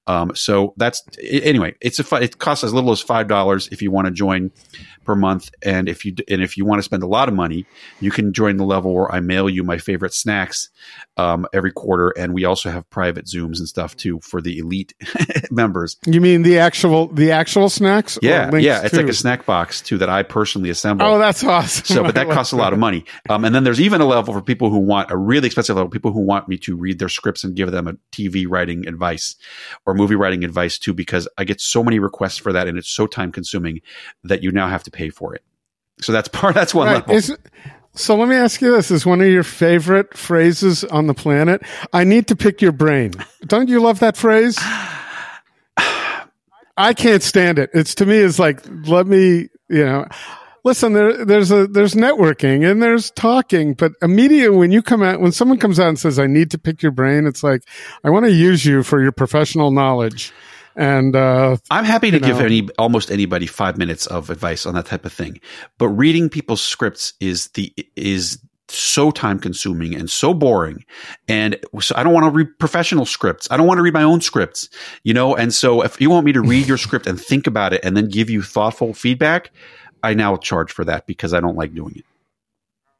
Um, 0.08 0.32
so 0.36 0.73
that's 0.75 1.03
anyway. 1.21 1.75
It's 1.82 1.99
a 1.99 2.15
it 2.15 2.39
costs 2.39 2.63
as 2.63 2.73
little 2.73 2.91
as 2.91 2.99
five 2.99 3.27
dollars 3.27 3.69
if 3.71 3.82
you 3.82 3.91
want 3.91 4.08
to 4.08 4.12
join 4.12 4.49
per 5.05 5.15
month, 5.15 5.51
and 5.62 5.88
if 5.88 6.03
you 6.03 6.15
and 6.27 6.41
if 6.41 6.58
you 6.58 6.65
want 6.65 6.79
to 6.79 6.84
spend 6.84 7.03
a 7.03 7.08
lot 7.08 7.29
of 7.29 7.36
money, 7.36 7.67
you 7.99 8.10
can 8.10 8.34
join 8.34 8.58
the 8.58 8.65
level 8.65 8.93
where 8.93 9.12
I 9.12 9.19
mail 9.19 9.47
you 9.47 9.63
my 9.63 9.77
favorite 9.77 10.13
snacks 10.13 10.69
um, 11.17 11.45
every 11.53 11.71
quarter, 11.71 12.10
and 12.10 12.34
we 12.34 12.43
also 12.43 12.71
have 12.71 12.89
private 12.89 13.25
zooms 13.25 13.60
and 13.60 13.67
stuff 13.67 13.95
too 13.95 14.19
for 14.21 14.41
the 14.41 14.58
elite 14.58 14.95
members. 15.51 15.97
You 16.08 16.21
mean 16.21 16.41
the 16.41 16.58
actual 16.58 17.08
the 17.08 17.32
actual 17.32 17.69
snacks? 17.69 18.17
Yeah, 18.21 18.55
yeah. 18.55 18.82
It's 18.84 18.95
like 18.95 19.08
a 19.08 19.13
snack 19.13 19.45
box 19.45 19.82
too 19.82 19.99
that 19.99 20.10
I 20.10 20.23
personally 20.23 20.71
assemble. 20.71 21.05
Oh, 21.05 21.19
that's 21.19 21.43
awesome. 21.43 21.86
So, 21.86 22.03
but 22.03 22.15
that 22.15 22.29
costs 22.29 22.51
a 22.51 22.58
lot 22.59 22.73
of 22.73 22.79
money. 22.79 23.05
Um, 23.29 23.45
and 23.45 23.53
then 23.53 23.63
there's 23.63 23.81
even 23.81 24.01
a 24.01 24.05
level 24.05 24.33
for 24.33 24.41
people 24.41 24.71
who 24.71 24.79
want 24.79 25.11
a 25.11 25.17
really 25.17 25.45
expensive 25.45 25.75
level, 25.75 25.89
people 25.89 26.11
who 26.11 26.21
want 26.21 26.47
me 26.47 26.57
to 26.59 26.75
read 26.75 26.97
their 26.97 27.09
scripts 27.09 27.43
and 27.43 27.55
give 27.55 27.71
them 27.71 27.87
a 27.87 27.93
TV 28.11 28.45
writing 28.47 28.87
advice 28.87 29.35
or 29.85 29.93
movie 29.93 30.15
writing 30.15 30.43
advice 30.43 30.79
too, 30.79 30.93
because 30.93 31.27
I 31.37 31.43
get 31.43 31.61
so 31.61 31.83
many 31.83 31.99
requests 31.99 32.37
for 32.37 32.51
that 32.53 32.67
and 32.67 32.77
it's 32.77 32.89
so 32.89 33.05
time 33.05 33.31
consuming 33.31 33.81
that 34.23 34.41
you 34.41 34.51
now 34.51 34.67
have 34.67 34.83
to 34.83 34.91
pay 34.91 35.09
for 35.09 35.35
it. 35.35 35.43
So 36.01 36.11
that's 36.11 36.27
part, 36.33 36.55
that's 36.55 36.73
one 36.73 36.87
right. 36.87 37.07
level. 37.07 37.15
Is, 37.15 37.37
so 37.93 38.15
let 38.15 38.29
me 38.29 38.35
ask 38.35 38.61
you 38.61 38.71
this: 38.75 38.91
Is 38.91 39.05
one 39.05 39.21
of 39.21 39.27
your 39.27 39.43
favorite 39.43 40.15
phrases 40.17 40.83
on 40.85 41.07
the 41.07 41.13
planet? 41.13 41.61
I 41.91 42.03
need 42.03 42.27
to 42.27 42.35
pick 42.35 42.61
your 42.61 42.71
brain. 42.71 43.11
Don't 43.45 43.67
you 43.67 43.81
love 43.81 43.99
that 43.99 44.15
phrase? 44.15 44.57
I 46.77 46.93
can't 46.93 47.21
stand 47.21 47.59
it. 47.59 47.69
It's 47.73 47.93
to 47.95 48.05
me 48.05 48.15
is 48.15 48.39
like, 48.39 48.61
let 48.87 49.05
me, 49.05 49.49
you 49.67 49.85
know, 49.85 50.07
listen, 50.63 50.93
there, 50.93 51.25
there's 51.25 51.51
a, 51.51 51.67
there's 51.67 51.93
networking 51.93 52.69
and 52.69 52.81
there's 52.81 53.11
talking, 53.11 53.73
but 53.73 53.93
immediately 54.01 54.57
when 54.57 54.71
you 54.71 54.81
come 54.81 55.01
out, 55.01 55.19
when 55.19 55.31
someone 55.31 55.57
comes 55.57 55.79
out 55.79 55.89
and 55.89 55.99
says, 55.99 56.19
I 56.19 56.27
need 56.27 56.51
to 56.51 56.57
pick 56.57 56.81
your 56.81 56.91
brain, 56.91 57.25
it's 57.25 57.43
like, 57.43 57.63
I 58.03 58.09
want 58.09 58.25
to 58.25 58.31
use 58.31 58.65
you 58.65 58.83
for 58.83 59.01
your 59.01 59.11
professional 59.11 59.71
knowledge. 59.71 60.31
And, 60.75 61.15
uh, 61.15 61.57
I'm 61.71 61.83
happy 61.83 62.11
to 62.11 62.19
give 62.19 62.39
know. 62.39 62.45
any, 62.45 62.69
almost 62.77 63.11
anybody 63.11 63.47
five 63.47 63.77
minutes 63.77 64.07
of 64.07 64.29
advice 64.29 64.65
on 64.65 64.75
that 64.75 64.85
type 64.85 65.05
of 65.05 65.11
thing. 65.11 65.41
But 65.77 65.89
reading 65.89 66.29
people's 66.29 66.61
scripts 66.61 67.13
is 67.19 67.47
the, 67.49 67.73
is 67.95 68.39
so 68.71 69.11
time 69.11 69.39
consuming 69.39 69.95
and 69.95 70.09
so 70.09 70.33
boring. 70.33 70.85
And 71.27 71.57
so 71.81 71.95
I 71.97 72.03
don't 72.03 72.13
want 72.13 72.25
to 72.25 72.31
read 72.31 72.59
professional 72.59 73.05
scripts. 73.05 73.47
I 73.51 73.57
don't 73.57 73.67
want 73.67 73.79
to 73.79 73.81
read 73.81 73.93
my 73.93 74.03
own 74.03 74.21
scripts, 74.21 74.69
you 75.03 75.13
know? 75.13 75.35
And 75.35 75.53
so 75.53 75.81
if 75.81 75.99
you 75.99 76.09
want 76.09 76.25
me 76.25 76.33
to 76.33 76.41
read 76.41 76.67
your 76.67 76.77
script 76.77 77.07
and 77.07 77.19
think 77.19 77.47
about 77.47 77.73
it 77.73 77.83
and 77.83 77.97
then 77.97 78.09
give 78.09 78.29
you 78.29 78.41
thoughtful 78.41 78.93
feedback, 78.93 79.51
I 80.03 80.13
now 80.13 80.38
charge 80.38 80.71
for 80.71 80.85
that 80.85 81.07
because 81.07 81.33
I 81.33 81.39
don't 81.39 81.55
like 81.55 81.73
doing 81.73 81.95
it. 81.97 82.05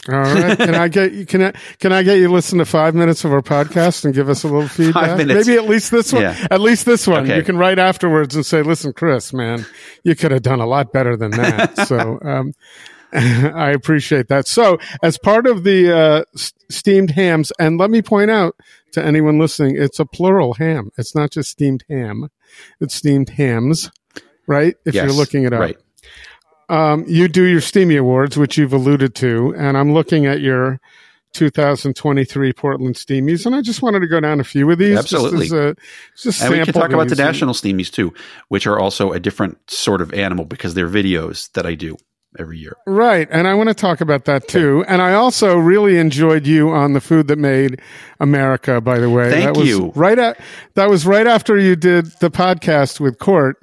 All 0.08 0.16
right. 0.16 0.58
Can 0.58 0.76
I 0.76 0.88
get 0.88 1.12
you? 1.12 1.26
Can 1.26 1.44
I 1.44 1.54
can 1.80 1.92
I 1.92 2.04
get 2.04 2.20
you 2.20 2.32
listen 2.32 2.60
to 2.60 2.66
five 2.66 2.96
minutes 2.96 3.26
of 3.26 3.34
our 3.34 3.42
podcast 3.42 4.06
and 4.06 4.14
give 4.14 4.30
us 4.30 4.44
a 4.44 4.48
little 4.48 4.68
feedback? 4.68 5.26
Maybe 5.26 5.56
at 5.56 5.66
least 5.66 5.92
this 5.92 6.14
one. 6.14 6.22
Yeah. 6.22 6.48
At 6.50 6.62
least 6.62 6.86
this 6.86 7.06
one. 7.06 7.24
Okay. 7.24 7.38
You 7.38 7.44
can 7.44 7.58
write 7.58 7.80
afterwards 7.80 8.36
and 8.36 8.46
say, 8.46 8.62
"Listen, 8.62 8.94
Chris, 8.94 9.34
man, 9.34 9.66
you 10.04 10.16
could 10.16 10.32
have 10.32 10.42
done 10.42 10.62
a 10.62 10.66
lot 10.66 10.94
better 10.94 11.18
than 11.18 11.32
that." 11.32 11.78
so 11.88 12.18
um, 12.22 12.54
I 13.14 13.72
appreciate 13.72 14.30
that. 14.30 14.48
So, 14.48 14.78
as 15.04 15.18
part 15.18 15.48
of 15.48 15.66
the 15.66 15.96
uh, 15.96 16.24
steamed 16.70 17.12
hams, 17.12 17.52
and 17.60 17.78
let 17.78 17.90
me 17.90 18.02
point 18.02 18.32
out 18.32 18.56
to 18.94 19.04
anyone 19.04 19.38
listening, 19.38 19.76
it's 19.78 20.00
a 20.00 20.06
plural 20.06 20.54
ham. 20.54 20.92
It's 20.98 21.14
not 21.14 21.32
just 21.32 21.50
steamed 21.50 21.84
ham; 21.90 22.30
it's 22.80 22.96
steamed 22.96 23.30
hams, 23.30 23.92
right? 24.48 24.76
If 24.86 24.96
yes, 24.96 25.04
you're 25.04 25.14
looking 25.14 25.44
it 25.44 25.52
up. 25.52 25.60
Right 25.60 25.78
um, 26.70 27.04
you 27.08 27.28
do 27.28 27.44
your 27.44 27.62
Steamy 27.62 27.98
Awards, 27.98 28.38
which 28.38 28.58
you've 28.58 28.74
alluded 28.74 29.16
to, 29.16 29.54
and 29.58 29.78
I'm 29.78 29.94
looking 29.94 30.26
at 30.26 30.40
your 30.40 30.80
2023 31.34 32.54
Portland 32.54 32.96
Steamies, 32.96 33.46
and 33.46 33.56
I 33.56 33.62
just 33.62 33.82
wanted 33.82 34.00
to 34.00 34.08
go 34.08 34.20
down 34.20 34.40
a 34.40 34.44
few 34.44 34.70
of 34.72 34.78
these. 34.78 34.98
Absolutely. 34.98 35.48
Just, 35.48 35.54
a, 35.54 35.76
just 36.18 36.42
and 36.42 36.52
we 36.52 36.64
can 36.64 36.74
talk 36.74 36.92
about 36.92 37.10
the 37.10 37.16
National 37.16 37.54
Steamies 37.54 37.92
too, 37.92 38.14
which 38.48 38.66
are 38.68 38.80
also 38.80 39.12
a 39.12 39.20
different 39.20 39.70
sort 39.70 40.02
of 40.02 40.14
animal 40.14 40.46
because 40.46 40.74
they're 40.74 40.90
videos 40.90 41.52
that 41.54 41.66
I 41.66 41.76
do 41.76 41.98
every 42.38 42.60
year. 42.60 42.76
Right. 42.86 43.28
And 43.32 43.48
I 43.48 43.56
want 43.56 43.70
to 43.70 43.76
talk 43.76 44.02
about 44.02 44.26
that 44.26 44.48
too. 44.48 44.82
Okay. 44.82 44.94
And 44.94 45.02
I 45.02 45.14
also 45.14 45.58
really 45.58 45.98
enjoyed 45.98 46.46
you 46.46 46.70
on 46.70 46.94
the 46.94 47.02
food 47.02 47.28
that 47.28 47.38
made 47.38 47.82
America, 48.20 48.82
by 48.82 49.00
the 49.00 49.10
way. 49.10 49.32
Thank 49.32 49.56
that 49.56 49.66
you. 49.66 49.92
right 49.96 50.20
at, 50.20 50.40
that 50.76 50.90
was 50.90 51.06
right 51.06 51.26
after 51.26 51.58
you 51.58 51.76
did 51.76 52.06
the 52.20 52.30
podcast 52.30 53.00
with 53.00 53.18
Court 53.18 53.58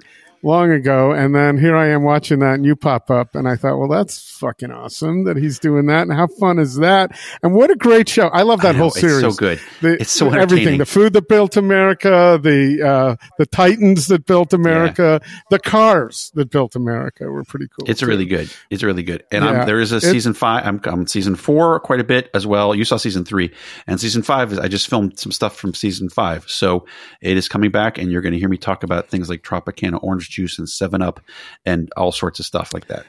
long 0.46 0.70
ago. 0.70 1.11
And 1.11 1.35
then 1.35 1.59
here 1.59 1.76
I 1.76 1.88
am 1.88 2.04
watching 2.04 2.38
that 2.38 2.54
and 2.54 2.64
you 2.64 2.76
pop 2.76 3.11
up 3.11 3.35
and 3.35 3.48
I 3.48 3.56
thought, 3.56 3.78
well, 3.78 3.88
that's 3.88 4.30
fucking 4.38 4.70
awesome 4.70 5.24
that 5.24 5.37
he's 5.37 5.59
doing 5.59 5.87
that. 5.87 6.02
And 6.02 6.12
how 6.12 6.28
fun 6.28 6.59
is 6.59 6.76
that? 6.76 7.18
And 7.42 7.54
what 7.54 7.70
a 7.70 7.74
great 7.74 8.09
show. 8.09 8.28
I 8.28 8.42
love 8.42 8.62
that 8.62 8.76
I 8.76 8.78
whole 8.78 8.90
series. 8.90 9.24
It's 9.24 9.37
so 9.37 9.38
good. 9.38 9.61
The, 9.80 10.00
it's 10.00 10.12
so 10.12 10.30
everything. 10.30 10.78
The 10.78 10.87
food 10.87 11.12
that 11.14 11.28
built 11.28 11.56
America, 11.56 12.38
the, 12.40 12.87
uh, 12.87 13.26
the 13.38 13.46
Titans 13.46 14.06
that 14.06 14.24
built 14.24 14.52
America, 14.52 15.20
yeah. 15.20 15.28
the 15.50 15.59
cars 15.59 16.30
that 16.35 16.50
built 16.50 16.76
America 16.76 17.24
were 17.24 17.44
pretty 17.44 17.66
cool. 17.66 17.90
It's 17.90 18.00
too. 18.00 18.06
really 18.06 18.26
good. 18.26 18.48
It's 18.70 18.85
really 18.85 19.02
good. 19.02 19.24
And 19.32 19.44
yeah. 19.44 19.64
there 19.64 19.80
is 19.80 19.92
a 19.92 19.96
it, 19.96 20.02
season 20.02 20.32
five. 20.32 20.64
I'm, 20.64 20.80
I'm 20.85 21.06
season 21.09 21.35
four 21.35 21.80
quite 21.80 22.00
a 22.00 22.04
bit 22.04 22.30
as 22.35 22.46
well. 22.46 22.72
You 22.72 22.85
saw 22.85 22.98
season 22.98 23.24
three 23.24 23.52
and 23.88 24.00
season 24.00 24.22
five. 24.22 24.52
is 24.52 24.61
I 24.61 24.68
just 24.68 24.88
filmed 24.88 25.18
some 25.18 25.32
stuff 25.32 25.56
from 25.56 25.74
season 25.74 26.09
five. 26.09 26.48
So 26.48 26.87
it 27.20 27.37
is 27.37 27.48
coming 27.48 27.72
back 27.72 27.98
and 27.98 28.12
you're 28.12 28.22
going 28.22 28.32
to 28.32 28.38
hear 28.38 28.48
me 28.48 28.59
talk 28.59 28.85
about 28.85 29.09
things 29.09 29.28
like 29.28 29.42
Tropicana 29.42 29.98
orange 30.02 30.36
juice 30.37 30.59
and 30.59 30.68
Seven 30.68 31.03
Up, 31.03 31.20
and 31.64 31.90
all 31.96 32.12
sorts 32.12 32.38
of 32.38 32.46
stuff 32.46 32.75
like 32.75 32.88
that. 32.88 33.07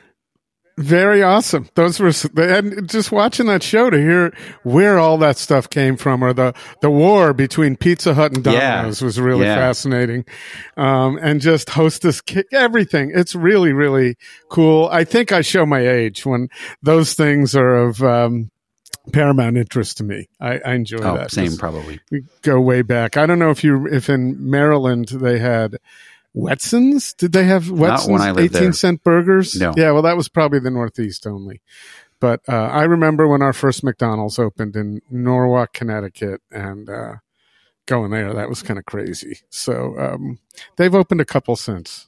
Very 0.78 1.24
awesome. 1.24 1.68
Those 1.74 2.00
were 2.00 2.12
and 2.38 2.88
just 2.88 3.12
watching 3.12 3.48
that 3.48 3.63
show 3.63 3.90
to 3.90 3.98
hear 3.98 4.32
where 4.62 5.00
all 5.00 5.18
that 5.18 5.38
stuff 5.38 5.68
came 5.68 5.98
from, 5.98 6.24
or 6.24 6.34
the 6.34 6.54
the 6.82 6.92
war 6.92 7.34
between 7.34 7.76
Pizza 7.76 8.13
Hut 8.13 8.36
and 8.36 8.44
Domino's 8.44 9.02
yeah. 9.02 9.06
was 9.06 9.20
really 9.20 9.46
yeah. 9.46 9.56
fascinating. 9.56 10.24
Um, 10.78 11.18
and 11.20 11.42
just 11.42 11.72
Hostess 11.72 12.22
kick 12.22 12.46
everything. 12.54 13.12
It's 13.12 13.34
really 13.34 13.74
really 13.74 14.18
cool. 14.50 14.88
I 14.92 15.04
think 15.04 15.32
I 15.32 15.42
show 15.42 15.66
my 15.66 15.80
age 15.80 16.28
when 16.28 16.48
those 16.84 17.16
things 17.16 17.56
are 17.56 17.76
of 17.76 18.04
um, 18.04 18.52
paramount 19.12 19.58
interest 19.58 19.98
to 19.98 20.04
me. 20.04 20.30
I, 20.40 20.60
I 20.60 20.74
enjoy 20.76 21.00
oh, 21.00 21.18
that. 21.18 21.32
Same, 21.32 21.58
probably. 21.58 22.00
We 22.12 22.24
go 22.44 22.62
way 22.62 22.84
back. 22.84 23.18
I 23.18 23.26
don't 23.26 23.40
know 23.40 23.50
if 23.50 23.63
you 23.63 23.88
if 23.88 24.12
in 24.12 24.50
Maryland 24.50 25.08
they 25.08 25.40
had 25.40 25.78
Wetsons? 26.38 27.15
Did 27.15 27.33
they 27.33 27.46
have 27.46 27.65
Wetsons 27.65 28.38
18 28.38 28.52
there. 28.52 28.73
cent 28.73 29.04
burgers? 29.04 29.56
No. 29.56 29.73
Yeah, 29.75 29.92
well, 29.92 30.04
that 30.04 30.17
was 30.17 30.29
probably 30.29 30.60
the 30.60 30.69
Northeast 30.69 31.25
only. 31.25 31.62
But 32.19 32.42
uh, 32.48 32.67
I 32.67 32.83
remember 32.83 33.27
when 33.27 33.42
our 33.42 33.54
first 33.54 33.83
McDonald's 33.83 34.40
opened 34.40 34.75
in 34.75 35.02
Norwalk, 35.10 35.73
Connecticut, 35.73 36.42
and 36.52 36.90
uh, 36.90 37.15
going 37.85 38.12
there, 38.12 38.33
that 38.33 38.50
was 38.50 38.63
kind 38.63 38.79
of 38.79 38.85
crazy. 38.85 39.40
So 39.50 39.98
um, 40.00 40.40
they've 40.77 40.94
opened 40.94 41.21
a 41.21 41.25
couple 41.25 41.56
since. 41.56 42.08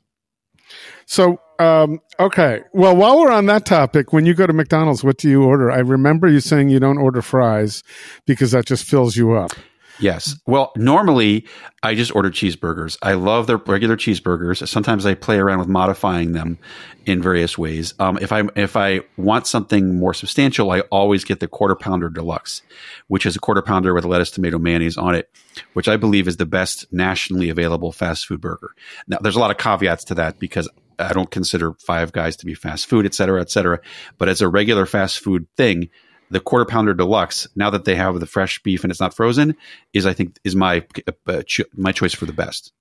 So, 1.06 1.40
um, 1.58 2.00
okay. 2.20 2.62
Well, 2.74 2.96
while 2.96 3.20
we're 3.20 3.32
on 3.32 3.48
that 3.48 3.66
topic, 3.66 4.14
when 4.14 4.26
you 4.26 4.34
go 4.34 4.46
to 4.46 4.54
McDonald's, 4.54 5.04
what 5.04 5.18
do 5.18 5.30
you 5.30 5.44
order? 5.44 5.72
I 5.72 5.80
remember 5.80 6.28
you 6.28 6.40
saying 6.40 6.70
you 6.70 6.80
don't 6.80 7.00
order 7.00 7.22
fries 7.22 7.84
because 8.26 8.52
that 8.52 8.66
just 8.66 8.84
fills 8.84 9.16
you 9.16 9.34
up. 9.34 9.52
Yes. 10.00 10.40
Well, 10.46 10.72
normally 10.76 11.46
I 11.84 11.94
just 11.96 12.16
order 12.16 12.30
cheeseburgers. 12.30 12.98
I 13.02 13.14
love 13.14 13.48
their 13.48 13.58
regular 13.58 13.98
cheeseburgers. 13.98 14.66
Sometimes 14.68 15.06
I 15.06 15.14
play 15.14 15.38
around 15.38 15.60
with 15.60 15.68
modifying 15.68 16.32
them 16.32 16.58
in 17.06 17.22
various 17.22 17.58
ways. 17.58 17.94
Um, 18.00 18.18
if 18.22 18.32
I 18.32 18.44
if 18.56 18.78
I 18.78 19.02
want 19.18 19.46
something 19.46 20.00
more 20.00 20.14
substantial, 20.14 20.72
I 20.72 20.82
always 20.82 21.26
get 21.26 21.40
the 21.42 21.48
quarter 21.48 21.76
pounder 21.76 22.10
deluxe, 22.10 22.62
which 23.08 23.26
is 23.26 23.36
a 23.36 23.40
quarter 23.40 23.62
pounder 23.62 23.94
with 23.94 24.06
lettuce, 24.06 24.32
tomato, 24.32 24.58
mayonnaise 24.58 24.98
on 24.98 25.16
it, 25.16 25.30
which 25.74 25.88
I 25.88 25.98
believe 25.98 26.28
is 26.28 26.38
the 26.38 26.46
best 26.46 26.86
nationally 26.94 27.50
available 27.50 27.92
fast 27.92 28.26
food 28.26 28.42
burger. 28.42 28.72
Now, 29.08 29.18
there's 29.22 29.36
a 29.36 29.40
lot 29.40 29.52
of 29.52 29.58
caveats 29.58 30.06
to 30.06 30.16
that 30.16 30.40
because 30.40 30.70
I 30.98 31.14
don't 31.14 31.32
consider 31.32 31.74
Five 31.74 32.12
Guys 32.12 32.38
to 32.38 32.46
be 32.46 32.54
fast 32.54 32.88
food, 32.88 33.06
et 33.06 33.14
cetera, 33.14 33.42
et 33.42 33.50
cetera. 33.50 33.80
But 34.18 34.30
as 34.30 34.42
a 34.42 34.48
regular 34.48 34.86
fast 34.86 35.20
food 35.20 35.48
thing, 35.56 35.90
the 36.30 36.40
quarter 36.40 36.66
pounder 36.66 36.94
deluxe, 36.94 37.48
now 37.56 37.70
that 37.70 37.86
they 37.86 37.96
have 37.96 38.20
the 38.20 38.26
fresh 38.26 38.62
beef 38.64 38.84
and 38.84 38.92
it's 38.92 39.00
not 39.00 39.14
frozen, 39.14 39.56
is 39.94 40.06
I 40.06 40.14
think 40.14 40.38
is 40.44 40.56
my 40.56 40.86
uh, 41.28 41.44
cho- 41.46 41.66
my 41.76 41.92
choice 41.92 42.14
for 42.14 42.26
the 42.26 42.34
best. 42.34 42.72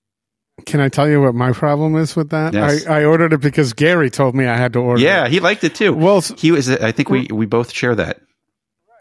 Can 0.67 0.81
I 0.81 0.89
tell 0.89 1.09
you 1.09 1.23
what 1.23 1.35
my 1.35 1.53
problem 1.53 1.97
is 1.97 2.17
with 2.17 2.31
that? 2.31 2.53
Yes. 2.53 2.87
I, 2.87 3.01
I 3.01 3.05
ordered 3.05 3.33
it 3.33 3.41
because 3.41 3.73
Gary 3.73 4.11
told 4.11 4.35
me 4.35 4.47
I 4.47 4.57
had 4.57 4.73
to 4.73 4.81
order. 4.81 5.01
Yeah, 5.01 5.27
it. 5.27 5.31
he 5.31 5.41
liked 5.41 5.63
it 5.65 5.75
too. 5.75 5.93
Well, 5.93 6.21
he 6.21 6.51
was. 6.51 6.69
I 6.69 6.93
think 6.93 7.11
we 7.11 7.29
we 7.31 7.47
both 7.47 7.73
share 7.73 7.95
that. 7.95 8.21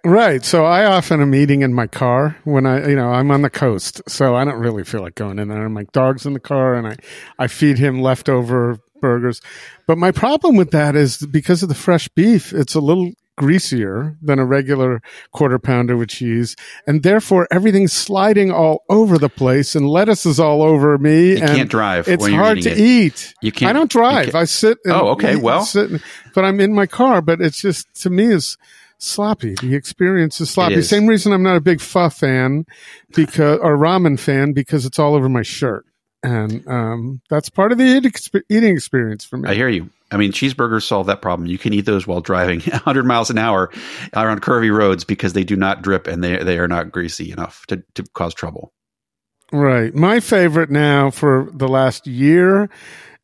Right. 0.08 0.46
So 0.46 0.64
I 0.64 0.86
often 0.86 1.22
am 1.22 1.36
eating 1.36 1.64
in 1.64 1.74
my 1.74 1.88
car 1.88 2.38
when 2.46 2.66
I, 2.66 2.88
you 2.88 2.96
know, 2.96 3.10
I'm 3.10 3.30
on 3.30 3.42
the 3.42 3.50
coast. 3.50 4.02
So 4.08 4.36
I 4.36 4.46
don't 4.46 4.60
really 4.60 4.86
feel 4.86 5.02
like 5.02 5.16
going 5.16 5.38
in 5.38 5.50
there. 5.50 5.66
And 5.66 5.74
my 5.74 5.84
dog's 5.92 6.26
in 6.26 6.32
the 6.32 6.40
car 6.40 6.76
and 6.76 6.88
I, 6.88 6.96
I 7.38 7.48
feed 7.48 7.78
him 7.78 8.02
leftover 8.02 8.80
burgers. 9.02 9.42
But 9.86 9.98
my 9.98 10.12
problem 10.12 10.56
with 10.56 10.72
that 10.72 10.96
is 10.96 11.18
because 11.18 11.62
of 11.62 11.68
the 11.68 11.76
fresh 11.76 12.08
beef, 12.10 12.54
it's 12.54 12.74
a 12.74 12.80
little 12.80 13.12
greasier 13.38 14.18
than 14.22 14.40
a 14.40 14.46
regular 14.46 15.02
quarter 15.32 15.58
pounder 15.60 15.96
with 15.96 16.10
cheese. 16.10 16.56
And 16.86 17.04
therefore 17.04 17.48
everything's 17.52 17.94
sliding 17.94 18.52
all 18.52 18.84
over 18.90 19.18
the 19.18 19.30
place 19.30 19.76
and 19.76 19.88
lettuce 19.88 20.26
is 20.26 20.40
all 20.40 20.62
over 20.64 20.98
me. 20.98 21.32
You 21.32 21.38
and 21.38 21.48
can't 21.48 21.70
drive 21.70 22.08
It's 22.08 22.22
when 22.22 22.34
you're 22.34 22.44
hard 22.44 22.62
to 22.64 22.72
it. 22.72 22.78
eat. 22.78 23.34
You 23.42 23.52
can't- 23.52 23.70
I 23.70 23.74
don't 23.74 23.90
drive. 23.92 24.36
I 24.36 24.44
sit. 24.46 24.78
And 24.84 24.94
Oh, 24.94 25.10
okay. 25.10 25.36
Well- 25.36 25.64
sit, 25.64 26.02
but 26.34 26.44
I'm 26.44 26.60
in 26.60 26.74
my 26.74 26.86
car, 26.88 27.22
but 27.22 27.40
it's 27.40 27.62
just, 27.62 27.88
to 28.02 28.10
me, 28.10 28.26
is 28.34 28.58
sloppy. 28.98 29.54
The 29.62 29.76
experience 29.76 30.42
is 30.42 30.50
sloppy. 30.50 30.76
is. 30.76 30.90
Same 30.90 31.06
reason 31.08 31.32
I'm 31.32 31.44
not 31.44 31.56
a 31.56 31.62
big 31.62 31.80
pho 31.80 32.10
fan 32.10 32.66
because, 33.16 33.60
or 33.62 33.78
ramen 33.78 34.20
fan 34.20 34.54
because 34.54 34.86
it's 34.86 34.98
all 35.00 35.14
over 35.16 35.30
my 35.30 35.44
shirt. 35.44 35.86
And, 36.24 36.68
um, 36.68 37.22
that's 37.30 37.50
part 37.50 37.72
of 37.72 37.78
the 37.78 37.86
eating 38.50 38.72
experience 38.76 39.24
for 39.24 39.38
me. 39.38 39.48
I 39.50 39.54
hear 39.54 39.70
you. 39.70 39.90
I 40.10 40.18
mean, 40.18 40.32
cheeseburgers 40.32 40.84
solve 40.84 41.08
that 41.08 41.22
problem. 41.22 41.48
You 41.50 41.58
can 41.58 41.74
eat 41.74 41.86
those 41.86 42.08
while 42.08 42.22
driving 42.22 42.60
100 42.66 43.06
miles 43.06 43.30
an 43.30 43.38
hour 43.38 43.70
around 44.16 44.42
curvy 44.42 44.76
roads 44.76 45.04
because 45.04 45.34
they 45.34 45.44
do 45.44 45.56
not 45.56 45.82
drip 45.82 46.08
and 46.08 46.24
they 46.24 46.44
they 46.44 46.60
are 46.60 46.68
not 46.68 46.92
greasy 46.92 47.32
enough 47.32 47.66
to, 47.68 47.84
to 47.96 48.04
cause 48.14 48.34
trouble. 48.34 48.74
Right. 49.52 49.94
My 49.94 50.20
favorite 50.20 50.70
now 50.70 51.10
for 51.10 51.50
the 51.54 51.68
last 51.68 52.06
year, 52.06 52.70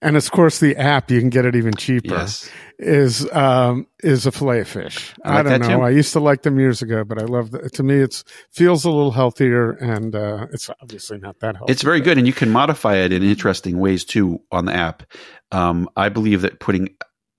and 0.04 0.18
of 0.18 0.30
course 0.32 0.60
the 0.60 0.76
app, 0.76 1.10
you 1.10 1.20
can 1.20 1.30
get 1.30 1.46
it 1.46 1.56
even 1.56 1.74
cheaper. 1.74 2.16
Yes. 2.16 2.50
Is 2.80 3.32
um 3.34 3.88
is 4.04 4.26
a 4.26 4.32
fillet 4.32 4.60
of 4.62 4.68
fish. 4.68 5.14
I 5.24 5.36
like 5.42 5.46
don't 5.46 5.62
know. 5.62 5.78
too. 5.78 5.84
I 5.84 5.90
used 5.92 6.12
to 6.14 6.20
like 6.20 6.42
them 6.42 6.60
years 6.60 6.82
ago, 6.82 7.04
but 7.04 7.22
I 7.22 7.26
love 7.26 7.52
that. 7.52 7.74
To 7.74 7.84
me, 7.84 7.96
it's 7.96 8.24
feels 8.52 8.84
a 8.84 8.90
little 8.90 9.12
healthier, 9.12 9.72
and 9.72 10.16
uh, 10.16 10.48
it's 10.52 10.70
obviously 10.82 11.18
not 11.20 11.40
that 11.40 11.56
healthy. 11.56 11.72
It's 11.72 11.82
very 11.84 12.02
good, 12.02 12.18
and 12.18 12.28
you 12.28 12.34
can 12.34 12.50
modify 12.50 12.96
it 12.98 13.14
in 13.14 13.24
interesting 13.24 13.80
ways 13.80 14.04
too 14.04 14.42
on 14.52 14.66
the 14.66 14.74
app. 14.74 15.04
Um, 15.52 15.88
I 15.96 16.10
believe 16.10 16.42
that 16.42 16.60
putting, 16.60 16.90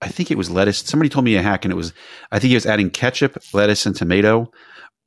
I 0.01 0.09
think 0.09 0.31
it 0.31 0.39
was 0.39 0.51
lettuce. 0.51 0.79
Somebody 0.79 1.09
told 1.11 1.25
me 1.25 1.35
a 1.35 1.43
hack, 1.43 1.65
and 1.65 1.73
it 1.73 1.77
was, 1.77 1.93
I 2.31 2.39
think 2.39 2.51
he 2.51 2.55
was 2.55 2.65
adding 2.67 2.89
ketchup, 2.91 3.37
lettuce, 3.53 3.85
and 3.87 3.95
tomato, 3.97 4.51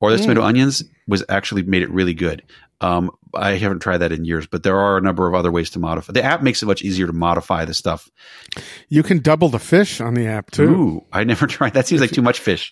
or 0.01 0.12
the 0.12 0.18
Mm. 0.18 0.22
tomato 0.24 0.41
onions 0.43 0.84
was 1.08 1.24
actually 1.30 1.64
made 1.64 1.82
it 1.82 1.89
really 1.89 2.14
good. 2.14 2.43
Um, 2.80 3.11
I 3.34 3.53
haven't 3.53 3.80
tried 3.80 3.99
that 3.99 4.11
in 4.11 4.25
years, 4.25 4.45
but 4.45 4.63
there 4.63 4.78
are 4.78 4.97
a 4.97 5.01
number 5.01 5.28
of 5.28 5.34
other 5.34 5.51
ways 5.51 5.69
to 5.71 5.80
modify. 5.80 6.13
The 6.13 6.23
app 6.23 6.43
makes 6.43 6.61
it 6.61 6.67
much 6.67 6.84
easier 6.84 7.07
to 7.07 7.13
modify 7.13 7.65
the 7.65 7.73
stuff. 7.73 8.09
You 8.89 9.03
can 9.03 9.19
double 9.19 9.49
the 9.49 9.59
fish 9.59 9.99
on 9.99 10.13
the 10.13 10.28
app 10.28 10.51
too. 10.51 10.69
Ooh, 10.69 11.05
I 11.11 11.23
never 11.23 11.47
tried. 11.47 11.73
That 11.73 11.88
seems 11.88 12.01
like 12.01 12.11
too 12.11 12.21
much 12.21 12.39
fish. 12.39 12.71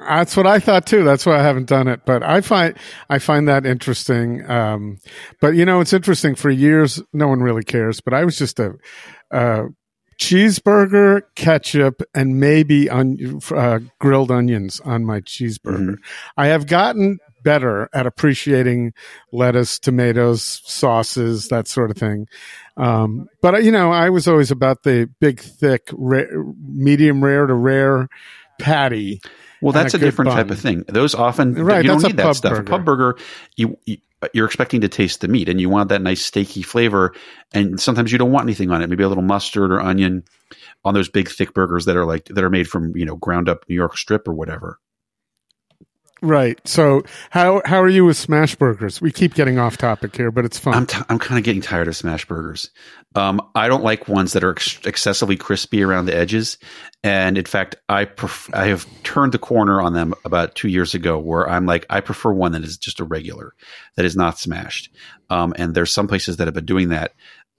That's 0.00 0.36
what 0.36 0.46
I 0.46 0.58
thought 0.58 0.86
too. 0.86 1.04
That's 1.04 1.24
why 1.24 1.38
I 1.38 1.42
haven't 1.42 1.68
done 1.68 1.88
it, 1.88 2.00
but 2.04 2.22
I 2.22 2.40
find 2.40 2.76
I 3.08 3.18
find 3.18 3.48
that 3.48 3.64
interesting. 3.64 4.48
Um, 4.50 4.98
but 5.40 5.54
you 5.54 5.64
know, 5.64 5.80
it's 5.80 5.92
interesting. 5.92 6.34
For 6.34 6.50
years, 6.50 7.00
no 7.12 7.28
one 7.28 7.40
really 7.40 7.62
cares. 7.62 8.00
But 8.00 8.12
I 8.12 8.24
was 8.24 8.36
just 8.36 8.58
a, 8.58 8.74
uh 9.30 9.66
cheeseburger, 10.20 11.22
ketchup, 11.34 12.02
and 12.14 12.38
maybe 12.38 12.88
on 12.88 13.40
uh, 13.50 13.80
grilled 13.98 14.30
onions 14.30 14.80
on 14.80 15.04
my 15.04 15.20
cheeseburger. 15.20 15.96
I 16.36 16.46
have 16.46 16.66
gotten 16.66 17.18
better 17.44 17.88
at 17.92 18.06
appreciating 18.06 18.92
lettuce, 19.30 19.78
tomatoes, 19.78 20.62
sauces, 20.64 21.48
that 21.48 21.68
sort 21.68 21.92
of 21.92 21.96
thing. 21.96 22.26
Um, 22.76 23.28
but 23.40 23.62
you 23.62 23.70
know, 23.70 23.92
I 23.92 24.10
was 24.10 24.26
always 24.26 24.50
about 24.50 24.82
the 24.82 25.08
big, 25.20 25.40
thick, 25.40 25.90
medium 25.96 27.22
rare 27.22 27.46
to 27.46 27.54
rare 27.54 28.08
patty. 28.58 29.20
Well, 29.62 29.72
that's 29.72 29.94
a 29.94 29.98
a, 29.98 30.00
different 30.00 30.32
type 30.32 30.50
of 30.50 30.58
thing. 30.58 30.84
Those 30.88 31.14
often 31.14 31.54
Right, 31.54 31.84
you 31.84 31.90
don't 31.90 32.02
need 32.02 32.16
that 32.16 32.36
stuff. 32.36 32.52
A 32.52 32.56
burger. 32.56 32.70
pub 32.70 32.84
burger, 32.84 33.18
you, 33.56 33.78
you 33.86 33.98
you're 34.32 34.46
expecting 34.46 34.80
to 34.80 34.88
taste 34.88 35.20
the 35.20 35.28
meat, 35.28 35.48
and 35.48 35.60
you 35.60 35.68
want 35.68 35.90
that 35.90 36.02
nice 36.02 36.28
steaky 36.28 36.64
flavor. 36.64 37.14
And 37.52 37.78
sometimes 37.78 38.10
you 38.10 38.18
don't 38.18 38.32
want 38.32 38.46
anything 38.46 38.70
on 38.70 38.82
it. 38.82 38.88
Maybe 38.88 39.04
a 39.04 39.08
little 39.08 39.22
mustard 39.22 39.70
or 39.70 39.80
onion 39.80 40.24
on 40.84 40.94
those 40.94 41.08
big 41.08 41.28
thick 41.28 41.54
burgers 41.54 41.84
that 41.84 41.96
are 41.96 42.06
like 42.06 42.26
that 42.26 42.42
are 42.42 42.50
made 42.50 42.68
from 42.68 42.96
you 42.96 43.04
know 43.04 43.16
ground 43.16 43.48
up 43.48 43.64
New 43.68 43.74
York 43.74 43.96
strip 43.96 44.26
or 44.28 44.34
whatever. 44.34 44.78
Right. 46.24 46.58
So 46.66 47.02
how 47.28 47.60
how 47.66 47.82
are 47.82 47.88
you 47.88 48.06
with 48.06 48.16
smash 48.16 48.54
burgers? 48.54 48.98
We 48.98 49.12
keep 49.12 49.34
getting 49.34 49.58
off 49.58 49.76
topic 49.76 50.16
here, 50.16 50.30
but 50.30 50.46
it's 50.46 50.58
fun. 50.58 50.72
I'm, 50.72 50.86
t- 50.86 51.02
I'm 51.10 51.18
kind 51.18 51.38
of 51.38 51.44
getting 51.44 51.60
tired 51.60 51.86
of 51.86 51.94
smash 51.94 52.24
burgers. 52.24 52.70
Um, 53.14 53.42
I 53.54 53.68
don't 53.68 53.84
like 53.84 54.08
ones 54.08 54.32
that 54.32 54.42
are 54.42 54.52
ex- 54.52 54.80
excessively 54.86 55.36
crispy 55.36 55.82
around 55.82 56.06
the 56.06 56.16
edges. 56.16 56.56
And 57.02 57.36
in 57.36 57.44
fact, 57.44 57.76
I 57.90 58.06
pref- 58.06 58.48
I 58.54 58.68
have 58.68 58.86
turned 59.02 59.32
the 59.32 59.38
corner 59.38 59.82
on 59.82 59.92
them 59.92 60.14
about 60.24 60.54
two 60.54 60.68
years 60.68 60.94
ago 60.94 61.18
where 61.18 61.46
I'm 61.46 61.66
like, 61.66 61.84
I 61.90 62.00
prefer 62.00 62.32
one 62.32 62.52
that 62.52 62.64
is 62.64 62.78
just 62.78 63.00
a 63.00 63.04
regular, 63.04 63.52
that 63.96 64.06
is 64.06 64.16
not 64.16 64.38
smashed. 64.38 64.90
Um, 65.28 65.52
and 65.58 65.74
there's 65.74 65.92
some 65.92 66.08
places 66.08 66.38
that 66.38 66.46
have 66.46 66.54
been 66.54 66.64
doing 66.64 66.88
that 66.88 67.12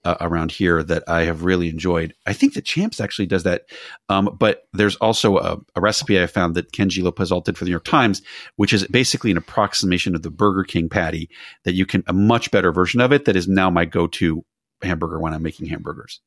uh, 0.06 0.16
around 0.20 0.52
here 0.52 0.84
that 0.84 1.02
I 1.08 1.24
have 1.24 1.42
really 1.42 1.68
enjoyed. 1.68 2.14
I 2.26 2.32
think 2.32 2.54
the 2.54 2.62
Champs 2.62 3.00
actually 3.00 3.26
does 3.26 3.42
that. 3.42 3.62
Um, 4.08 4.36
but 4.38 4.68
there's 4.72 4.94
also 4.96 5.38
a, 5.38 5.58
a 5.74 5.80
recipe 5.80 6.22
I 6.22 6.28
found 6.28 6.54
that 6.54 6.70
Kenji 6.70 7.02
Lopez 7.02 7.32
did 7.44 7.58
for 7.58 7.64
the 7.64 7.70
New 7.70 7.72
York 7.72 7.84
Times, 7.84 8.22
which 8.54 8.72
is 8.72 8.86
basically 8.86 9.32
an 9.32 9.36
approximation 9.36 10.14
of 10.14 10.22
the 10.22 10.30
Burger 10.30 10.62
King 10.62 10.88
patty 10.88 11.28
that 11.64 11.74
you 11.74 11.86
can, 11.86 12.04
a 12.06 12.12
much 12.12 12.52
better 12.52 12.70
version 12.70 13.00
of 13.00 13.12
it 13.12 13.24
that 13.24 13.34
is 13.34 13.48
now 13.48 13.68
my 13.68 13.84
go 13.84 14.06
to 14.06 14.44
hamburger 14.80 15.18
when 15.18 15.34
I'm 15.34 15.42
making 15.42 15.66
hamburgers. 15.66 16.20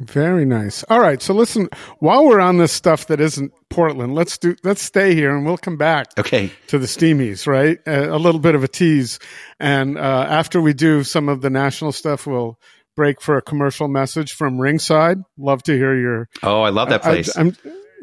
Very 0.00 0.44
nice. 0.44 0.82
All 0.90 0.98
right. 0.98 1.22
So 1.22 1.32
listen, 1.34 1.68
while 2.00 2.26
we're 2.26 2.40
on 2.40 2.56
this 2.58 2.72
stuff 2.72 3.06
that 3.06 3.20
isn't 3.20 3.52
Portland, 3.70 4.14
let's 4.14 4.38
do 4.38 4.56
let's 4.64 4.82
stay 4.82 5.14
here 5.14 5.34
and 5.36 5.46
we'll 5.46 5.56
come 5.56 5.76
back 5.76 6.08
Okay. 6.18 6.50
to 6.66 6.78
the 6.78 6.86
steamies, 6.86 7.46
right? 7.46 7.78
Uh, 7.86 8.12
a 8.12 8.18
little 8.18 8.40
bit 8.40 8.56
of 8.56 8.64
a 8.64 8.68
tease. 8.68 9.20
And 9.60 9.96
uh, 9.96 10.26
after 10.28 10.60
we 10.60 10.72
do 10.72 11.04
some 11.04 11.28
of 11.28 11.42
the 11.42 11.50
national 11.50 11.92
stuff, 11.92 12.26
we'll 12.26 12.58
break 12.96 13.20
for 13.20 13.36
a 13.36 13.42
commercial 13.42 13.86
message 13.86 14.32
from 14.32 14.60
Ringside. 14.60 15.18
Love 15.38 15.62
to 15.64 15.72
hear 15.76 15.96
your 15.96 16.28
Oh, 16.42 16.62
I 16.62 16.70
love 16.70 16.88
that 16.88 17.02
place. 17.02 17.36
I, 17.36 17.52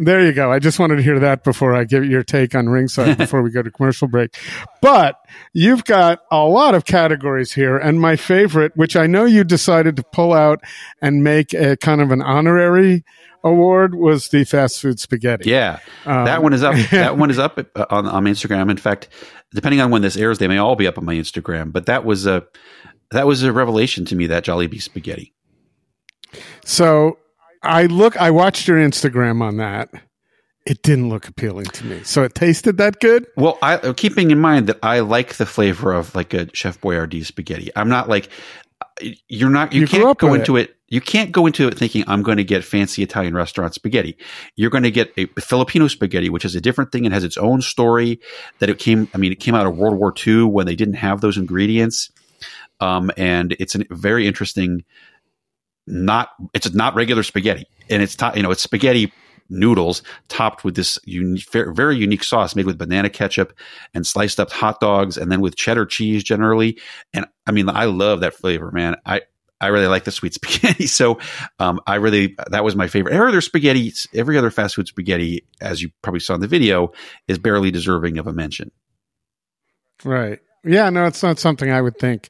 there 0.06 0.26
you 0.26 0.34
go. 0.34 0.52
I 0.52 0.60
just 0.60 0.80
wanted 0.80 0.95
to 0.97 1.02
hear 1.04 1.20
that 1.20 1.43
before 1.43 1.76
I 1.76 1.84
give 1.84 2.06
your 2.06 2.24
take 2.24 2.56
on 2.56 2.68
ringside 2.68 3.18
before 3.20 3.41
we 3.41 3.52
go 3.52 3.62
to 3.62 3.72
commercial 3.72 4.08
break. 4.08 4.36
But 4.82 5.16
you've 5.54 5.86
got 5.86 6.20
a 6.32 6.43
lot 6.43 6.76
of 6.76 6.86
categories 6.86 7.52
here, 7.52 7.78
and 7.78 7.99
my 7.99 8.16
favorite, 8.16 8.76
which 8.76 8.95
I 8.95 9.08
know 9.08 9.26
you 9.26 9.43
decided 9.43 9.95
to 9.97 10.04
pull 10.04 10.34
out 10.34 10.62
and 11.02 11.24
make 11.24 11.54
a 11.54 11.78
kind 11.78 12.02
of 12.02 12.12
an 12.12 12.22
honorary 12.22 13.04
award, 13.43 13.95
was 13.95 14.30
the 14.30 14.43
fast 14.43 14.82
food 14.82 14.99
spaghetti. 14.99 15.49
yeah. 15.49 15.80
Um, 16.06 16.26
that 16.26 16.43
one 16.43 16.54
is 16.54 16.64
up. 16.64 16.76
that 16.91 17.18
one 17.18 17.30
is 17.30 17.39
up 17.39 17.60
uh, 17.60 17.86
on, 17.89 18.08
on 18.08 18.26
Instagram. 18.26 18.72
In 18.72 18.78
fact, 18.78 19.10
depending 19.54 19.82
on 19.82 19.91
when 19.91 20.02
this 20.02 20.18
airs, 20.18 20.39
they 20.39 20.47
may 20.47 20.58
all 20.58 20.76
be 20.76 20.88
up 20.88 20.97
on 20.97 21.06
my 21.06 21.16
Instagram. 21.16 21.72
But 21.72 21.86
that 21.86 22.06
was 22.06 22.26
a 22.26 22.45
that 23.12 23.28
was 23.28 23.43
a 23.43 23.54
revelation 23.54 24.06
to 24.06 24.16
me. 24.16 24.28
That 24.28 24.45
Jollibee 24.45 24.82
spaghetti. 24.82 25.34
So 26.64 27.18
I 27.64 27.86
look, 27.86 28.18
I 28.18 28.32
watched 28.32 28.68
your 28.68 28.78
Instagram 28.78 29.41
on 29.41 29.57
that. 29.57 29.89
It 30.66 30.84
didn't 30.84 31.09
look 31.09 31.28
appealing 31.28 31.66
to 31.66 31.86
me. 31.86 32.03
So 32.03 32.24
it 32.24 32.36
tasted 32.36 32.78
that 32.78 32.99
good. 32.99 33.26
Well, 33.36 33.57
I, 33.64 33.93
keeping 33.93 34.30
in 34.30 34.39
mind 34.39 34.68
that 34.68 34.78
I 34.84 34.99
like 34.99 35.36
the 35.36 35.45
flavor 35.45 35.91
of 35.91 36.14
like 36.14 36.34
a 36.36 36.55
Chef 36.55 36.80
Boyardee 36.80 37.26
spaghetti. 37.26 37.72
I'm 37.76 37.89
not 37.89 38.09
like 38.09 38.30
you're 39.28 39.49
not. 39.49 39.74
You, 39.74 39.82
You 39.82 39.88
can't 39.88 40.18
go 40.18 40.34
into 40.34 40.57
it. 40.57 40.76
You 40.88 41.01
can't 41.01 41.32
go 41.32 41.45
into 41.47 41.68
it 41.68 41.78
thinking 41.78 42.03
I'm 42.07 42.22
going 42.22 42.38
to 42.38 42.43
get 42.43 42.66
fancy 42.66 43.01
Italian 43.01 43.34
restaurant 43.34 43.74
spaghetti. 43.74 44.18
You're 44.55 44.70
going 44.70 44.84
to 44.84 44.91
get 44.91 45.14
a 45.18 45.26
Filipino 45.39 45.88
spaghetti, 45.88 46.30
which 46.30 46.43
is 46.43 46.53
a 46.53 46.62
different 46.62 46.91
thing 46.91 47.05
and 47.05 47.14
has 47.14 47.24
its 47.24 47.38
own 47.38 47.62
story. 47.62 48.20
That 48.59 48.70
it 48.70 48.78
came. 48.78 49.07
I 49.14 49.18
mean, 49.18 49.32
it 49.32 49.39
came 49.39 49.55
out 49.55 49.66
of 49.66 49.78
World 49.78 49.97
War 49.97 50.14
II 50.26 50.43
when 50.43 50.66
they 50.66 50.76
didn't 50.76 50.95
have 50.95 51.22
those 51.22 51.38
ingredients, 51.38 52.12
um, 52.80 53.09
and 53.18 53.55
it's 53.59 53.76
a 53.76 53.84
very 53.89 54.28
interesting. 54.28 54.84
Not 55.91 56.29
it's 56.53 56.73
not 56.73 56.95
regular 56.95 57.21
spaghetti, 57.23 57.65
and 57.89 58.01
it's 58.01 58.15
ta- 58.15 58.33
you 58.35 58.41
know 58.41 58.51
it's 58.51 58.63
spaghetti 58.63 59.11
noodles 59.51 60.01
topped 60.29 60.63
with 60.63 60.75
this 60.75 60.97
uni- 61.05 61.43
very 61.53 61.97
unique 61.97 62.23
sauce 62.23 62.55
made 62.55 62.65
with 62.65 62.77
banana 62.77 63.09
ketchup 63.09 63.53
and 63.93 64.07
sliced 64.07 64.39
up 64.39 64.49
hot 64.49 64.79
dogs 64.79 65.17
and 65.17 65.31
then 65.31 65.41
with 65.41 65.55
cheddar 65.55 65.85
cheese 65.85 66.23
generally. 66.23 66.79
And 67.13 67.25
I 67.45 67.51
mean, 67.51 67.69
I 67.69 67.85
love 67.85 68.21
that 68.21 68.33
flavor, 68.33 68.71
man. 68.71 68.95
I, 69.05 69.21
I 69.59 69.67
really 69.67 69.87
like 69.87 70.05
the 70.05 70.11
sweet 70.11 70.33
spaghetti. 70.41 70.87
So, 70.87 71.19
um, 71.59 71.79
I 71.85 71.95
really, 71.95 72.35
that 72.49 72.63
was 72.63 72.75
my 72.75 72.87
favorite. 72.87 73.13
Every 73.13 73.27
other 73.27 73.41
spaghetti, 73.41 73.93
every 74.15 74.37
other 74.37 74.49
fast 74.49 74.75
food 74.75 74.87
spaghetti, 74.87 75.45
as 75.59 75.81
you 75.81 75.91
probably 76.01 76.21
saw 76.21 76.33
in 76.33 76.41
the 76.41 76.47
video, 76.47 76.93
is 77.27 77.37
barely 77.37 77.69
deserving 77.69 78.17
of 78.17 78.27
a 78.27 78.33
mention. 78.33 78.71
Right. 80.03 80.39
Yeah. 80.63 80.89
No, 80.89 81.05
it's 81.05 81.21
not 81.21 81.37
something 81.37 81.69
I 81.69 81.81
would 81.81 81.97
think 81.97 82.29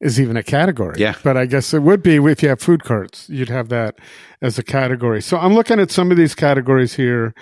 is 0.00 0.20
even 0.20 0.36
a 0.36 0.42
category. 0.42 0.96
Yeah. 0.98 1.14
But 1.22 1.36
I 1.36 1.46
guess 1.46 1.72
it 1.72 1.80
would 1.80 2.02
be 2.02 2.16
if 2.16 2.42
you 2.42 2.48
have 2.48 2.60
food 2.60 2.84
carts, 2.84 3.28
you'd 3.28 3.48
have 3.48 3.68
that 3.70 3.98
as 4.42 4.58
a 4.58 4.62
category. 4.62 5.22
So 5.22 5.38
I'm 5.38 5.54
looking 5.54 5.80
at 5.80 5.90
some 5.90 6.10
of 6.10 6.16
these 6.16 6.34
categories 6.34 6.94
here 6.94 7.34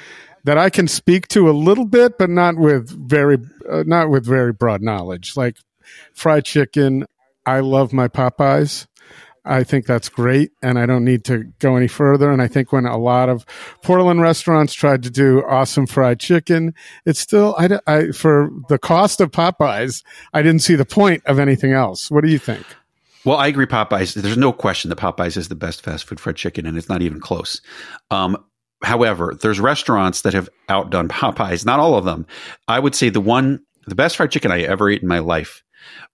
that 0.44 0.58
I 0.58 0.70
can 0.70 0.88
speak 0.88 1.26
to 1.28 1.48
a 1.48 1.52
little 1.52 1.86
bit, 1.86 2.18
but 2.18 2.30
not 2.30 2.56
with 2.56 2.90
very, 2.90 3.38
uh, 3.70 3.82
not 3.86 4.10
with 4.10 4.24
very 4.26 4.52
broad 4.52 4.82
knowledge. 4.82 5.36
Like 5.36 5.56
fried 6.12 6.44
chicken. 6.44 7.06
I 7.46 7.60
love 7.60 7.92
my 7.92 8.08
Popeyes. 8.08 8.86
I 9.44 9.62
think 9.62 9.86
that's 9.86 10.08
great, 10.08 10.52
and 10.62 10.78
I 10.78 10.86
don't 10.86 11.04
need 11.04 11.24
to 11.26 11.44
go 11.58 11.76
any 11.76 11.88
further. 11.88 12.30
And 12.30 12.40
I 12.40 12.48
think 12.48 12.72
when 12.72 12.86
a 12.86 12.96
lot 12.96 13.28
of 13.28 13.44
Portland 13.82 14.22
restaurants 14.22 14.72
tried 14.72 15.02
to 15.02 15.10
do 15.10 15.44
awesome 15.44 15.86
fried 15.86 16.18
chicken, 16.20 16.74
it's 17.04 17.20
still 17.20 17.54
I, 17.58 17.78
I 17.86 18.12
for 18.12 18.50
the 18.68 18.78
cost 18.78 19.20
of 19.20 19.30
Popeyes, 19.30 20.02
I 20.32 20.42
didn't 20.42 20.62
see 20.62 20.76
the 20.76 20.86
point 20.86 21.22
of 21.26 21.38
anything 21.38 21.72
else. 21.72 22.10
What 22.10 22.24
do 22.24 22.30
you 22.30 22.38
think? 22.38 22.64
Well, 23.24 23.38
I 23.38 23.46
agree. 23.46 23.66
Popeyes. 23.66 24.14
There's 24.14 24.36
no 24.36 24.52
question 24.52 24.90
that 24.90 24.98
Popeyes 24.98 25.36
is 25.36 25.48
the 25.48 25.54
best 25.54 25.82
fast 25.82 26.04
food 26.04 26.20
fried 26.20 26.36
chicken, 26.36 26.66
and 26.66 26.76
it's 26.76 26.88
not 26.88 27.02
even 27.02 27.20
close. 27.20 27.60
Um, 28.10 28.36
however, 28.82 29.36
there's 29.40 29.60
restaurants 29.60 30.22
that 30.22 30.34
have 30.34 30.48
outdone 30.68 31.08
Popeyes. 31.08 31.64
Not 31.64 31.80
all 31.80 31.96
of 31.96 32.04
them. 32.04 32.26
I 32.68 32.78
would 32.78 32.94
say 32.94 33.08
the 33.08 33.20
one, 33.20 33.60
the 33.86 33.94
best 33.94 34.16
fried 34.16 34.30
chicken 34.30 34.50
I 34.52 34.62
ever 34.62 34.90
ate 34.90 35.02
in 35.02 35.08
my 35.08 35.20
life 35.20 35.63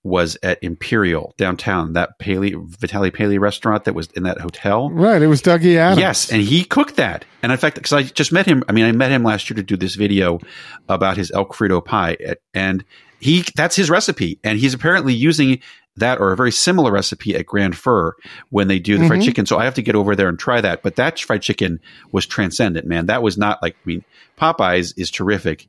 was 0.02 0.38
at 0.42 0.62
Imperial 0.62 1.34
downtown, 1.36 1.92
that 1.94 2.18
Paley 2.18 2.54
Vitali 2.56 3.10
Paley 3.10 3.38
restaurant 3.38 3.84
that 3.84 3.94
was 3.94 4.08
in 4.14 4.22
that 4.24 4.40
hotel. 4.40 4.90
Right, 4.90 5.20
it 5.20 5.26
was 5.26 5.42
Dougie 5.42 5.76
Adams. 5.76 6.00
Yes, 6.00 6.32
and 6.32 6.42
he 6.42 6.64
cooked 6.64 6.96
that. 6.96 7.24
And 7.42 7.52
in 7.52 7.58
fact, 7.58 7.76
because 7.76 7.92
I 7.92 8.02
just 8.02 8.32
met 8.32 8.46
him, 8.46 8.62
I 8.68 8.72
mean, 8.72 8.84
I 8.84 8.92
met 8.92 9.10
him 9.10 9.22
last 9.22 9.50
year 9.50 9.56
to 9.56 9.62
do 9.62 9.76
this 9.76 9.94
video 9.94 10.40
about 10.88 11.16
his 11.16 11.30
elk 11.30 11.54
Frito 11.54 11.84
pie, 11.84 12.16
and 12.54 12.84
he 13.20 13.44
that's 13.54 13.76
his 13.76 13.90
recipe, 13.90 14.38
and 14.42 14.58
he's 14.58 14.74
apparently 14.74 15.14
using 15.14 15.60
that 15.96 16.18
or 16.18 16.32
a 16.32 16.36
very 16.36 16.52
similar 16.52 16.92
recipe 16.92 17.34
at 17.34 17.46
Grand 17.46 17.76
Fir 17.76 18.14
when 18.50 18.68
they 18.68 18.78
do 18.78 18.94
the 18.94 19.00
mm-hmm. 19.00 19.08
fried 19.08 19.22
chicken. 19.22 19.46
So 19.46 19.58
I 19.58 19.64
have 19.64 19.74
to 19.74 19.82
get 19.82 19.94
over 19.94 20.16
there 20.16 20.28
and 20.28 20.38
try 20.38 20.60
that. 20.60 20.82
But 20.82 20.96
that 20.96 21.18
fried 21.18 21.42
chicken 21.42 21.80
was 22.12 22.26
transcendent, 22.26 22.86
man. 22.86 23.06
That 23.06 23.22
was 23.22 23.36
not 23.36 23.62
like 23.62 23.74
I 23.74 23.84
mean, 23.84 24.04
Popeyes 24.38 24.94
is 24.96 25.10
terrific, 25.10 25.68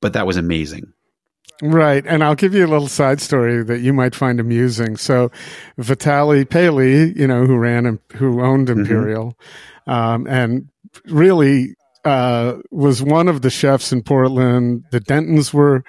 but 0.00 0.12
that 0.12 0.26
was 0.26 0.36
amazing. 0.36 0.92
Right. 1.62 2.04
And 2.06 2.24
I'll 2.24 2.34
give 2.34 2.54
you 2.54 2.66
a 2.66 2.68
little 2.68 2.88
side 2.88 3.20
story 3.20 3.62
that 3.62 3.80
you 3.80 3.92
might 3.92 4.14
find 4.14 4.40
amusing. 4.40 4.96
So 4.96 5.30
Vitali 5.78 6.44
Paley, 6.44 7.12
you 7.18 7.26
know, 7.26 7.46
who 7.46 7.56
ran, 7.56 7.98
who 8.14 8.42
owned 8.42 8.68
mm-hmm. 8.68 8.80
Imperial, 8.80 9.36
mm-hmm. 9.86 9.90
um, 9.90 10.26
and 10.26 10.68
really, 11.06 11.76
uh, 12.04 12.58
was 12.70 13.02
one 13.02 13.28
of 13.28 13.40
the 13.40 13.50
chefs 13.50 13.92
in 13.92 14.02
Portland. 14.02 14.84
The 14.90 15.00
Dentons 15.00 15.54
were 15.54 15.84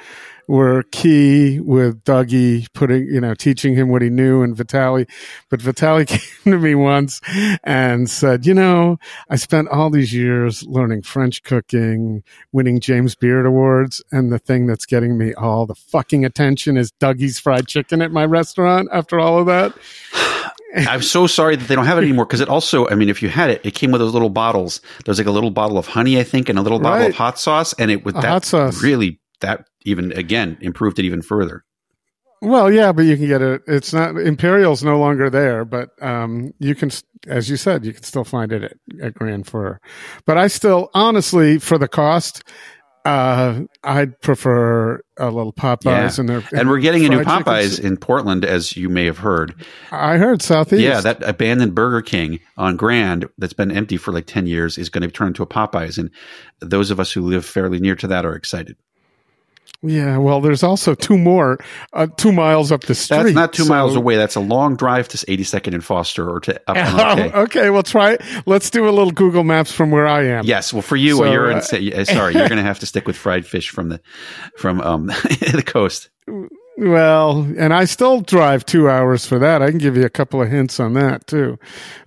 were 0.47 0.83
key 0.91 1.59
with 1.59 2.03
Dougie 2.03 2.67
putting, 2.73 3.05
you 3.07 3.21
know, 3.21 3.33
teaching 3.33 3.75
him 3.75 3.89
what 3.89 4.01
he 4.01 4.09
knew 4.09 4.41
and 4.43 4.55
Vitali. 4.55 5.07
But 5.49 5.61
Vitali 5.61 6.05
came 6.05 6.19
to 6.45 6.59
me 6.59 6.75
once 6.75 7.21
and 7.63 8.09
said, 8.09 8.45
you 8.45 8.53
know, 8.53 8.97
I 9.29 9.35
spent 9.35 9.69
all 9.69 9.89
these 9.89 10.13
years 10.13 10.63
learning 10.63 11.03
French 11.03 11.43
cooking, 11.43 12.23
winning 12.51 12.79
James 12.79 13.15
Beard 13.15 13.45
Awards. 13.45 14.03
And 14.11 14.31
the 14.31 14.39
thing 14.39 14.67
that's 14.67 14.85
getting 14.85 15.17
me 15.17 15.33
all 15.33 15.65
the 15.65 15.75
fucking 15.75 16.25
attention 16.25 16.77
is 16.77 16.91
Dougie's 16.91 17.39
fried 17.39 17.67
chicken 17.67 18.01
at 18.01 18.11
my 18.11 18.25
restaurant 18.25 18.89
after 18.91 19.19
all 19.19 19.39
of 19.39 19.45
that. 19.47 19.73
I'm 20.77 21.01
so 21.01 21.25
sorry 21.25 21.55
that 21.55 21.69
they 21.69 21.75
don't 21.75 21.85
have 21.85 21.97
it 21.97 22.01
anymore 22.01 22.25
because 22.25 22.41
it 22.41 22.49
also, 22.49 22.85
I 22.89 22.95
mean, 22.95 23.07
if 23.07 23.23
you 23.23 23.29
had 23.29 23.49
it, 23.49 23.65
it 23.65 23.75
came 23.75 23.91
with 23.91 24.01
those 24.01 24.11
little 24.11 24.29
bottles. 24.29 24.81
There's 25.05 25.17
like 25.17 25.27
a 25.27 25.31
little 25.31 25.51
bottle 25.51 25.77
of 25.77 25.87
honey, 25.87 26.19
I 26.19 26.23
think, 26.23 26.49
and 26.49 26.59
a 26.59 26.61
little 26.61 26.79
bottle 26.79 26.99
right. 26.99 27.09
of 27.11 27.15
hot 27.15 27.39
sauce, 27.39 27.73
and 27.79 27.89
it 27.89 28.03
with 28.03 28.15
that 28.15 28.25
hot 28.25 28.45
sauce. 28.45 28.83
really 28.83 29.19
that 29.41 29.67
even 29.83 30.11
again 30.13 30.57
improved 30.61 30.99
it 30.99 31.05
even 31.05 31.21
further. 31.21 31.63
Well, 32.41 32.71
yeah, 32.71 32.91
but 32.91 33.03
you 33.03 33.17
can 33.17 33.27
get 33.27 33.41
it. 33.41 33.61
It's 33.65 33.93
not 33.93 34.17
Imperial's 34.17 34.83
no 34.83 34.99
longer 34.99 35.29
there, 35.29 35.65
but 35.65 35.89
um, 36.01 36.53
you 36.59 36.75
can, 36.75 36.91
as 37.27 37.49
you 37.49 37.57
said, 37.57 37.85
you 37.85 37.93
can 37.93 38.03
still 38.03 38.23
find 38.23 38.51
it 38.51 38.63
at, 38.63 38.77
at 39.01 39.13
Grand 39.13 39.47
Fir. 39.47 39.79
But 40.25 40.37
I 40.37 40.47
still, 40.47 40.89
honestly, 40.93 41.57
for 41.57 41.77
the 41.77 41.87
cost, 41.87 42.43
uh, 43.05 43.61
I'd 43.83 44.19
prefer 44.19 45.01
a 45.17 45.29
little 45.29 45.53
Popeyes 45.53 45.85
yeah. 45.85 46.19
and 46.19 46.29
their 46.29 46.43
and 46.53 46.67
we're 46.69 46.79
getting 46.79 47.05
a 47.05 47.09
new 47.09 47.23
Popeyes 47.23 47.79
in 47.79 47.97
Portland, 47.97 48.43
as 48.43 48.75
you 48.75 48.89
may 48.89 49.05
have 49.05 49.19
heard. 49.19 49.55
I 49.91 50.17
heard 50.17 50.41
Southeast. 50.41 50.83
Yeah, 50.83 51.01
that 51.01 51.23
abandoned 51.23 51.75
Burger 51.75 52.01
King 52.01 52.39
on 52.57 52.77
Grand 52.77 53.29
that's 53.37 53.53
been 53.53 53.71
empty 53.71 53.97
for 53.97 54.11
like 54.11 54.25
ten 54.25 54.47
years 54.47 54.77
is 54.77 54.89
going 54.89 55.03
to 55.03 55.07
turn 55.09 55.27
into 55.27 55.43
a 55.43 55.47
Popeyes, 55.47 55.97
and 55.97 56.09
those 56.59 56.91
of 56.91 56.99
us 56.99 57.11
who 57.11 57.21
live 57.21 57.45
fairly 57.45 57.79
near 57.79 57.95
to 57.95 58.07
that 58.07 58.25
are 58.25 58.35
excited. 58.35 58.75
Yeah, 59.87 60.17
well, 60.17 60.41
there's 60.41 60.63
also 60.63 60.95
two 60.95 61.17
more, 61.17 61.59
uh, 61.93 62.07
two 62.17 62.31
miles 62.31 62.71
up 62.71 62.81
the 62.81 62.95
street. 62.95 63.17
That's 63.17 63.31
not 63.33 63.53
two 63.53 63.63
so. 63.63 63.69
miles 63.69 63.95
away. 63.95 64.17
That's 64.17 64.35
a 64.35 64.39
long 64.39 64.75
drive 64.75 65.07
to 65.09 65.17
82nd 65.17 65.73
and 65.73 65.83
Foster 65.83 66.29
or 66.29 66.39
to 66.41 66.61
up. 66.67 66.77
okay. 67.17 67.31
okay, 67.31 67.69
well, 67.69 67.83
try 67.83 68.13
it. 68.13 68.21
Let's 68.45 68.69
do 68.69 68.87
a 68.87 68.91
little 68.91 69.11
Google 69.11 69.43
Maps 69.43 69.71
from 69.71 69.91
where 69.91 70.07
I 70.07 70.25
am. 70.25 70.45
Yes, 70.45 70.73
well, 70.73 70.81
for 70.81 70.95
you, 70.95 71.17
so, 71.17 71.31
you're 71.31 71.51
in. 71.51 71.57
Uh, 71.57 71.61
sorry, 72.05 72.33
you're 72.33 72.49
going 72.49 72.57
to 72.57 72.63
have 72.63 72.79
to 72.79 72.85
stick 72.85 73.07
with 73.07 73.15
fried 73.15 73.45
fish 73.45 73.69
from 73.69 73.89
the 73.89 74.01
from 74.57 74.81
um 74.81 75.05
the 75.07 75.63
coast. 75.65 76.09
Well, 76.77 77.47
and 77.57 77.73
I 77.73 77.85
still 77.85 78.19
drive 78.19 78.65
two 78.65 78.89
hours 78.89 79.25
for 79.25 79.39
that. 79.39 79.61
I 79.61 79.69
can 79.69 79.77
give 79.77 79.95
you 79.95 80.03
a 80.03 80.09
couple 80.09 80.41
of 80.41 80.49
hints 80.49 80.77
on 80.77 80.93
that 80.95 81.25
too. 81.25 81.57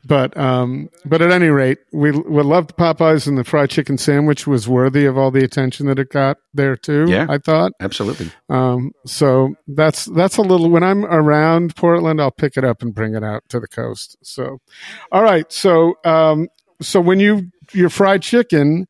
But, 0.04 0.36
um, 0.36 0.90
but 1.06 1.22
at 1.22 1.30
any 1.30 1.48
rate, 1.48 1.78
we, 1.90 2.10
we 2.10 2.42
loved 2.42 2.76
Popeyes 2.76 3.26
and 3.26 3.38
the 3.38 3.44
fried 3.44 3.70
chicken 3.70 3.96
sandwich 3.96 4.46
was 4.46 4.68
worthy 4.68 5.06
of 5.06 5.16
all 5.16 5.30
the 5.30 5.42
attention 5.42 5.86
that 5.86 5.98
it 5.98 6.10
got 6.10 6.36
there 6.52 6.76
too. 6.76 7.06
Yeah. 7.08 7.26
I 7.30 7.38
thought. 7.38 7.72
Absolutely. 7.80 8.30
Um, 8.50 8.92
so 9.06 9.54
that's, 9.66 10.04
that's 10.04 10.36
a 10.36 10.42
little, 10.42 10.68
when 10.68 10.82
I'm 10.82 11.06
around 11.06 11.74
Portland, 11.74 12.20
I'll 12.20 12.30
pick 12.30 12.58
it 12.58 12.64
up 12.64 12.82
and 12.82 12.94
bring 12.94 13.14
it 13.14 13.24
out 13.24 13.48
to 13.48 13.60
the 13.60 13.68
coast. 13.68 14.18
So, 14.22 14.60
all 15.10 15.22
right. 15.22 15.50
So, 15.50 15.94
um, 16.04 16.48
so 16.82 17.00
when 17.00 17.20
you, 17.20 17.50
your 17.72 17.88
fried 17.88 18.20
chicken, 18.20 18.86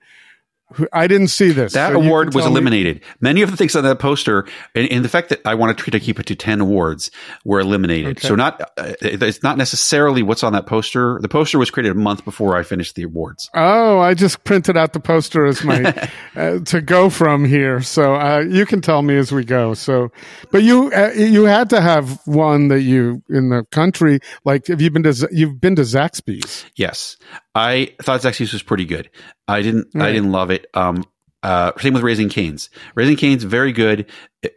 I 0.93 1.07
didn't 1.07 1.29
see 1.29 1.51
this. 1.51 1.73
That 1.73 1.93
so 1.93 2.01
award 2.01 2.35
was 2.35 2.45
eliminated. 2.45 2.97
Me. 2.97 3.03
Many 3.21 3.43
of 3.43 3.51
the 3.51 3.57
things 3.57 3.75
on 3.75 3.85
that 3.85 3.99
poster, 3.99 4.47
and, 4.75 4.91
and, 4.91 5.05
the 5.05 5.09
fact 5.09 5.31
that 5.31 5.41
I 5.47 5.55
wanted 5.55 5.79
to 5.79 6.01
keep 6.01 6.21
it 6.21 6.27
to 6.27 6.37
ten 6.37 6.61
awards, 6.61 7.11
were 7.45 7.61
eliminated. 7.61 8.19
Okay. 8.19 8.29
So 8.29 8.35
not 8.35 8.61
uh, 8.77 8.93
it's 9.01 9.43
not 9.43 9.57
necessarily 9.57 10.23
what's 10.23 10.43
on 10.43 10.53
that 10.53 10.67
poster. 10.67 11.19
The 11.23 11.29
poster 11.29 11.59
was 11.59 11.71
created 11.71 11.93
a 11.93 11.99
month 11.99 12.25
before 12.25 12.55
I 12.55 12.65
finished 12.65 12.97
the 12.97 13.05
awards. 13.05 13.49
Oh, 13.55 13.99
I 13.99 14.13
just 14.13 14.45
printed 14.45 14.77
out 14.77 14.93
the 14.93 15.01
poster 15.01 15.47
as 15.47 15.65
my 15.65 16.11
uh, 16.37 16.59
to 16.61 16.83
go 16.83 17.09
from 17.09 17.47
here. 17.47 17.81
So 17.81 18.15
uh, 18.15 18.41
you 18.41 18.67
can 18.67 18.83
tell 18.83 19.01
me 19.01 19.17
as 19.17 19.33
we 19.33 19.45
go. 19.45 19.73
So, 19.73 20.13
but 20.51 20.63
you 20.63 20.93
uh, 20.93 21.13
you 21.15 21.45
had 21.45 21.71
to 21.71 21.81
have 21.81 22.21
one 22.27 22.69
that 22.69 22.83
you 22.83 23.23
in 23.31 23.49
the 23.49 23.65
country. 23.71 24.21
Like, 24.45 24.67
have 24.67 24.83
you 24.83 24.91
been 24.91 25.05
to 25.05 25.29
you've 25.33 25.61
been 25.61 25.77
to 25.77 25.83
Zaxby's? 25.83 26.67
Yes, 26.77 27.17
I 27.59 27.95
thought 28.01 28.21
Zaxby's 28.21 28.53
was 28.53 28.63
pretty 28.63 28.85
good. 28.85 29.11
I 29.49 29.63
didn't. 29.63 29.89
Right. 29.93 30.09
I 30.09 30.13
didn't 30.13 30.31
love 30.31 30.51
it. 30.51 30.67
Um, 30.75 31.05
uh, 31.43 31.73
same 31.79 31.95
with 31.95 32.03
Raising 32.03 32.29
Cane's. 32.29 32.71
Raising 32.95 33.17
Cane's 33.17 33.43
very 33.45 33.73
good 33.73 34.07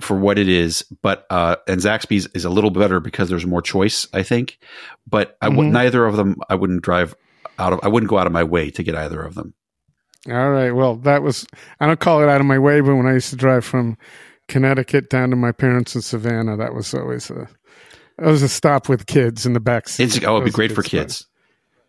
for 0.01 0.17
what 0.17 0.37
it 0.37 0.47
is, 0.47 0.83
but 1.01 1.25
uh, 1.29 1.55
and 1.67 1.81
Zaxby's 1.81 2.27
is 2.33 2.45
a 2.45 2.49
little 2.49 2.69
better 2.69 2.99
because 2.99 3.29
there's 3.29 3.45
more 3.45 3.61
choice, 3.61 4.07
I 4.13 4.23
think. 4.23 4.59
But 5.07 5.37
I 5.41 5.49
mm-hmm. 5.49 5.71
neither 5.71 6.05
of 6.05 6.15
them. 6.15 6.37
I 6.49 6.55
wouldn't 6.55 6.83
drive 6.83 7.15
out 7.57 7.73
of. 7.73 7.79
I 7.83 7.87
wouldn't 7.87 8.09
go 8.09 8.17
out 8.17 8.27
of 8.27 8.33
my 8.33 8.43
way 8.43 8.69
to 8.71 8.83
get 8.83 8.95
either 8.95 9.21
of 9.21 9.33
them. 9.35 9.53
All 10.29 10.51
right. 10.51 10.71
Well, 10.71 10.97
that 10.97 11.23
was. 11.23 11.45
I 11.79 11.87
don't 11.87 11.99
call 11.99 12.21
it 12.21 12.29
out 12.29 12.41
of 12.41 12.47
my 12.47 12.59
way, 12.59 12.81
but 12.81 12.95
when 12.95 13.07
I 13.07 13.13
used 13.13 13.31
to 13.31 13.35
drive 13.35 13.65
from 13.65 13.97
Connecticut 14.47 15.09
down 15.09 15.31
to 15.31 15.35
my 15.35 15.51
parents 15.51 15.95
in 15.95 16.01
Savannah, 16.01 16.57
that 16.57 16.75
was 16.75 16.93
always 16.93 17.31
a. 17.31 17.47
It 18.19 18.25
was 18.25 18.43
a 18.43 18.49
stop 18.49 18.89
with 18.89 19.07
kids 19.07 19.47
in 19.47 19.53
the 19.53 19.59
back 19.59 19.89
seat. 19.89 20.03
It's, 20.03 20.23
oh, 20.23 20.35
it'd 20.35 20.45
be 20.45 20.51
great 20.51 20.71
for 20.71 20.83
kids. 20.83 21.25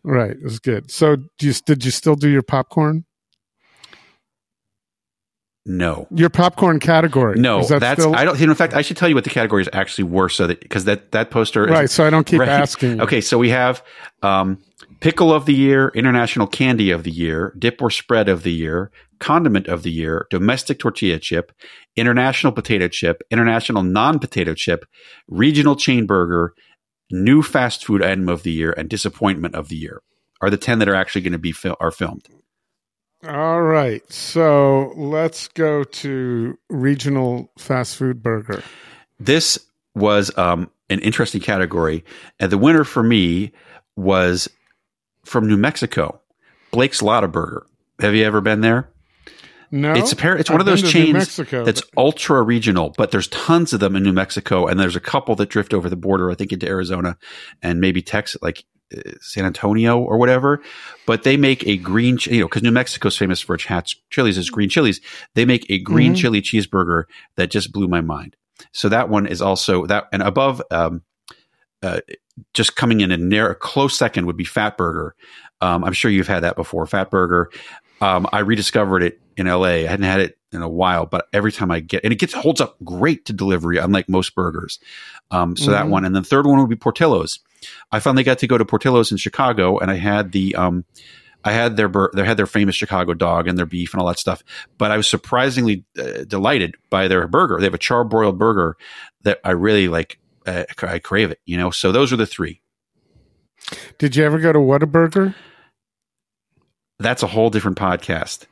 Right, 0.05 0.33
it 0.33 0.43
was 0.43 0.59
good. 0.59 0.91
So, 0.91 1.17
do 1.17 1.47
you, 1.47 1.53
did 1.65 1.85
you 1.85 1.91
still 1.91 2.17
do 2.17 2.29
your 2.29 2.43
popcorn? 2.43 3.05
No, 5.65 6.09
your 6.11 6.29
popcorn 6.29 6.81
category. 6.81 7.39
No, 7.39 7.63
that 7.65 7.79
that's 7.79 8.03
still- 8.03 8.17
I 8.17 8.25
don't. 8.25 8.41
In 8.41 8.53
fact, 8.55 8.75
I 8.75 8.83
should 8.83 8.97
tell 8.97 9.09
you 9.09 9.15
what 9.15 9.23
the 9.23 9.31
categories 9.31 9.69
actually 9.73 10.05
were, 10.05 10.29
so 10.29 10.49
that 10.49 10.61
because 10.61 10.87
that 10.87 11.13
that 11.13 11.31
poster. 11.31 11.65
Right, 11.65 11.85
is, 11.85 11.93
so 11.93 12.05
I 12.05 12.11
don't 12.11 12.27
keep 12.27 12.41
right. 12.41 12.49
asking. 12.49 13.01
Okay, 13.01 13.21
so 13.21 13.39
we 13.39 13.51
have 13.51 13.85
um, 14.23 14.59
pickle 14.99 15.33
of 15.33 15.47
the 15.47 15.55
year, 15.55 15.93
international 15.95 16.49
candy 16.49 16.91
of 16.91 17.05
the 17.05 17.13
year, 17.13 17.55
dip 17.57 17.81
or 17.81 17.91
spread 17.91 18.29
of 18.29 18.43
the 18.43 18.53
year, 18.53 18.91
condiment 19.21 19.69
of 19.69 19.85
the 19.85 19.93
year, 19.93 20.27
domestic 20.31 20.81
tortilla 20.81 21.21
chip, 21.21 21.53
international 21.95 22.53
potato 22.53 22.89
chip, 22.89 23.23
international 23.31 23.85
non-potato 23.85 24.55
chip, 24.55 24.85
regional 25.29 25.77
chain 25.77 26.07
burger, 26.07 26.55
new 27.13 27.43
fast 27.43 27.85
food 27.85 28.03
item 28.03 28.29
of 28.29 28.43
the 28.43 28.53
year, 28.53 28.73
and 28.73 28.89
disappointment 28.89 29.55
of 29.55 29.69
the 29.69 29.77
year 29.77 30.03
are 30.41 30.51
the 30.51 30.57
10 30.57 30.81
that 30.81 30.89
are 30.89 30.95
actually 30.95 31.21
going 31.21 31.33
to 31.33 31.39
be 31.39 31.53
fil- 31.53 31.77
are 31.81 31.91
filmed. 31.91 32.29
All 33.27 33.63
right. 33.63 34.03
So 34.13 34.93
let's 34.97 35.47
go 35.49 35.85
to 35.85 36.59
regional 36.69 37.53
fast 37.57 37.97
food 37.97 38.23
burger. 38.23 38.63
This 39.21 39.59
was 39.95 40.37
um, 40.37 40.71
an 40.91 40.99
interesting 41.01 41.41
category, 41.41 42.05
and 42.41 42.51
the 42.51 42.59
winner 42.59 42.83
for 42.83 43.03
me 43.03 43.53
was 43.95 44.49
from 45.25 45.47
New 45.47 45.57
Mexico, 45.57 46.21
Blake's 46.73 47.03
Lotta 47.03 47.29
Burger. 47.29 47.67
Have 48.01 48.15
you 48.15 48.25
ever 48.25 48.41
been 48.41 48.63
there? 48.63 48.92
No, 49.75 49.95
It's 49.95 50.13
apparent. 50.13 50.41
It's 50.41 50.51
one 50.51 50.57
I've 50.61 50.61
of 50.61 50.67
those 50.67 50.83
been 50.83 50.91
to 50.93 50.99
New 50.99 51.05
chains 51.07 51.15
Mexico, 51.15 51.65
that's 51.65 51.81
but- 51.81 51.91
ultra 52.01 52.43
regional, 52.43 52.95
but 52.99 53.11
there's 53.11 53.29
tons 53.29 53.73
of 53.73 53.81
them 53.81 53.97
in 53.97 54.03
New 54.03 54.13
Mexico, 54.13 54.67
and 54.67 54.79
there's 54.79 54.97
a 54.97 55.01
couple 55.01 55.35
that 55.37 55.49
drift 55.49 55.73
over 55.73 55.89
the 55.89 55.97
border, 55.97 56.31
I 56.31 56.35
think, 56.35 56.53
into 56.53 56.69
Arizona 56.69 57.17
and 57.63 57.81
maybe 57.81 58.03
Texas, 58.03 58.41
like 58.43 58.65
uh, 58.95 59.01
San 59.23 59.47
Antonio 59.47 59.99
or 59.99 60.19
whatever. 60.19 60.63
But 61.07 61.23
they 61.23 61.39
make 61.39 61.67
a 61.67 61.79
green, 61.79 62.19
you 62.27 62.41
know, 62.41 62.47
because 62.49 62.63
New 62.63 62.71
Mexico's 62.71 63.17
famous 63.17 63.41
for 63.41 63.55
its 63.55 63.65
hats 63.65 63.97
chilies 64.11 64.37
is 64.37 64.51
green 64.51 64.69
chilies. 64.69 65.01
They 65.35 65.47
make 65.47 65.65
a 65.71 65.79
green 65.79 66.13
Mhm. 66.13 66.19
chili 66.19 66.43
cheeseburger 66.43 67.05
that 67.37 67.51
just 67.51 67.73
blew 67.73 67.89
my 67.89 68.03
mind. 68.03 68.37
So 68.73 68.91
that 68.91 69.09
one 69.09 69.27
is 69.27 69.41
also 69.41 69.87
that, 69.87 70.05
and 70.13 70.23
above, 70.23 70.61
um, 70.71 71.01
uh, 71.83 72.01
just 72.53 72.77
coming 72.77 73.01
in 73.01 73.11
a 73.11 73.17
near 73.17 73.49
a 73.51 73.55
close 73.55 73.97
second 73.97 74.27
would 74.27 74.37
be 74.37 74.45
Fatburger. 74.45 75.13
Um, 75.63 75.83
I'm 75.83 75.95
sure 75.95 76.11
you've 76.11 76.29
had 76.29 76.41
that 76.43 76.57
before. 76.57 76.85
Fatburger. 76.85 77.47
Um, 78.03 78.27
I 78.33 78.41
rediscovered 78.41 79.03
it 79.03 79.21
in 79.37 79.47
LA. 79.47 79.65
I 79.65 79.87
hadn't 79.87 80.05
had 80.05 80.21
it 80.21 80.39
in 80.53 80.63
a 80.63 80.69
while, 80.69 81.07
but 81.07 81.27
every 81.33 81.53
time 81.53 81.71
I 81.71 81.81
get, 81.81 82.05
and 82.05 82.13
it 82.13 82.19
gets 82.19 82.35
holds 82.35 82.61
up 82.61 82.77
great 82.85 83.25
to 83.27 83.33
delivery, 83.33 83.79
unlike 83.79 84.09
most 84.09 84.35
burgers. 84.35 84.79
Um, 85.31 85.57
so 85.57 85.71
that 85.71 85.87
Mhm. 85.87 85.91
one, 85.91 86.05
and 86.05 86.15
the 86.15 86.23
third 86.23 86.47
one 86.47 86.59
would 86.59 86.69
be 86.69 86.77
Portillo's. 86.77 87.39
I 87.91 88.01
finally 88.01 88.23
got 88.25 88.39
to 88.41 88.47
go 88.47 88.59
to 88.59 88.65
Portillo's 88.65 89.11
in 89.13 89.17
Chicago, 89.19 89.79
and 89.79 89.91
I 89.91 89.95
had 89.95 90.33
the 90.33 90.55
um, 90.57 90.85
I 91.45 91.53
had 91.53 91.77
their 91.77 91.89
bur- 91.89 92.11
they 92.15 92.25
had 92.25 92.37
their 92.37 92.47
famous 92.47 92.77
Chicago 92.77 93.15
dog 93.15 93.49
and 93.49 93.57
their 93.59 93.67
beef 93.67 93.93
and 93.95 94.01
all 94.01 94.07
that 94.09 94.19
stuff. 94.19 94.43
But 94.79 94.91
I 94.91 94.97
was 94.97 95.09
surprisingly 95.09 95.85
uh, 95.99 96.25
delighted 96.27 96.77
by 96.91 97.09
their 97.09 97.27
burger. 97.27 97.57
They 97.59 97.65
have 97.67 97.75
a 97.75 97.79
charbroiled 97.79 98.39
burger 98.39 98.77
that 99.23 99.41
I 99.45 99.51
really 99.53 99.89
like. 99.89 100.19
Uh, 100.47 100.65
I 100.83 100.99
crave 100.99 101.31
it, 101.31 101.41
you 101.47 101.57
know. 101.57 101.71
So 101.71 101.93
those 101.93 102.13
are 102.13 102.17
the 102.17 102.27
three. 102.27 102.61
Did 103.99 104.17
you 104.17 104.25
ever 104.25 104.39
go 104.39 104.53
to 104.53 104.59
Whataburger? 104.59 105.35
That's 106.99 107.23
a 107.23 107.27
whole 107.29 107.51
different 107.51 107.79
podcast. 107.79 108.47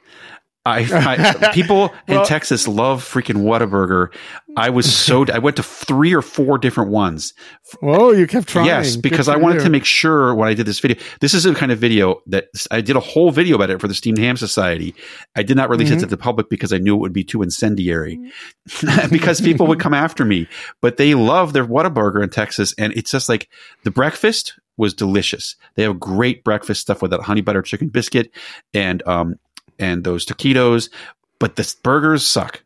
I, 0.67 0.81
I 1.43 1.53
people 1.55 1.93
in 2.07 2.23
Texas 2.25 2.69
love 2.69 3.03
freaking 3.03 3.43
Whataburger. 3.45 4.15
I 4.57 4.69
was 4.71 4.93
so 4.95 5.25
I 5.33 5.39
went 5.39 5.57
to 5.57 5.63
three 5.63 6.13
or 6.15 6.21
four 6.23 6.59
different 6.59 6.91
ones. 6.91 7.33
Whoa, 7.81 8.11
you 8.13 8.27
kept 8.27 8.49
trying. 8.49 8.67
Yes, 8.67 8.97
because 8.97 9.29
I 9.29 9.37
wanted 9.37 9.57
you. 9.59 9.65
to 9.65 9.71
make 9.71 9.85
sure 9.85 10.35
when 10.35 10.49
I 10.49 10.55
did 10.55 10.67
this 10.67 10.81
video, 10.81 11.01
this 11.21 11.33
is 11.35 11.47
a 11.47 11.55
kind 11.55 11.73
of 11.73 11.79
video 11.79 12.21
that 12.27 12.49
I 12.71 12.81
did 12.83 12.97
a 12.97 13.01
whole 13.01 13.31
video 13.31 13.57
about 13.57 13.71
it 13.71 13.81
for 13.81 13.89
the 13.89 13.95
Steamed 13.95 14.19
Ham 14.19 14.37
Society. 14.37 14.95
I 15.35 15.43
did 15.43 15.57
not 15.57 15.71
release 15.71 15.91
it 15.91 15.97
Mhm. 15.99 16.01
to 16.01 16.07
the 16.07 16.17
public 16.17 16.51
because 16.51 16.73
I 16.73 16.79
knew 16.79 16.95
it 16.95 17.01
would 17.01 17.13
be 17.13 17.25
too 17.25 17.43
incendiary, 17.43 18.21
because 19.11 19.41
people 19.41 19.67
would 19.69 19.81
come 19.81 19.95
after 19.95 20.25
me. 20.25 20.47
But 20.83 20.97
they 20.99 21.15
love 21.15 21.53
their 21.53 21.65
Whataburger 21.65 22.23
in 22.23 22.29
Texas, 22.29 22.75
and 22.77 22.93
it's 22.95 23.11
just 23.13 23.29
like 23.29 23.49
the 23.85 23.91
breakfast 23.91 24.59
was 24.77 24.95
delicious. 24.95 25.57
They 25.77 25.83
have 25.85 26.01
great 26.01 26.43
breakfast 26.43 26.81
stuff 26.81 27.03
with 27.03 27.11
that 27.13 27.21
honey 27.23 27.43
butter 27.43 27.63
chicken 27.63 27.89
biscuit 27.89 28.31
and 28.75 29.07
um 29.07 29.37
and 29.81 30.05
those 30.05 30.25
taquitos, 30.27 30.91
but 31.39 31.57
the 31.57 31.75
burgers 31.83 32.25
suck. 32.27 32.63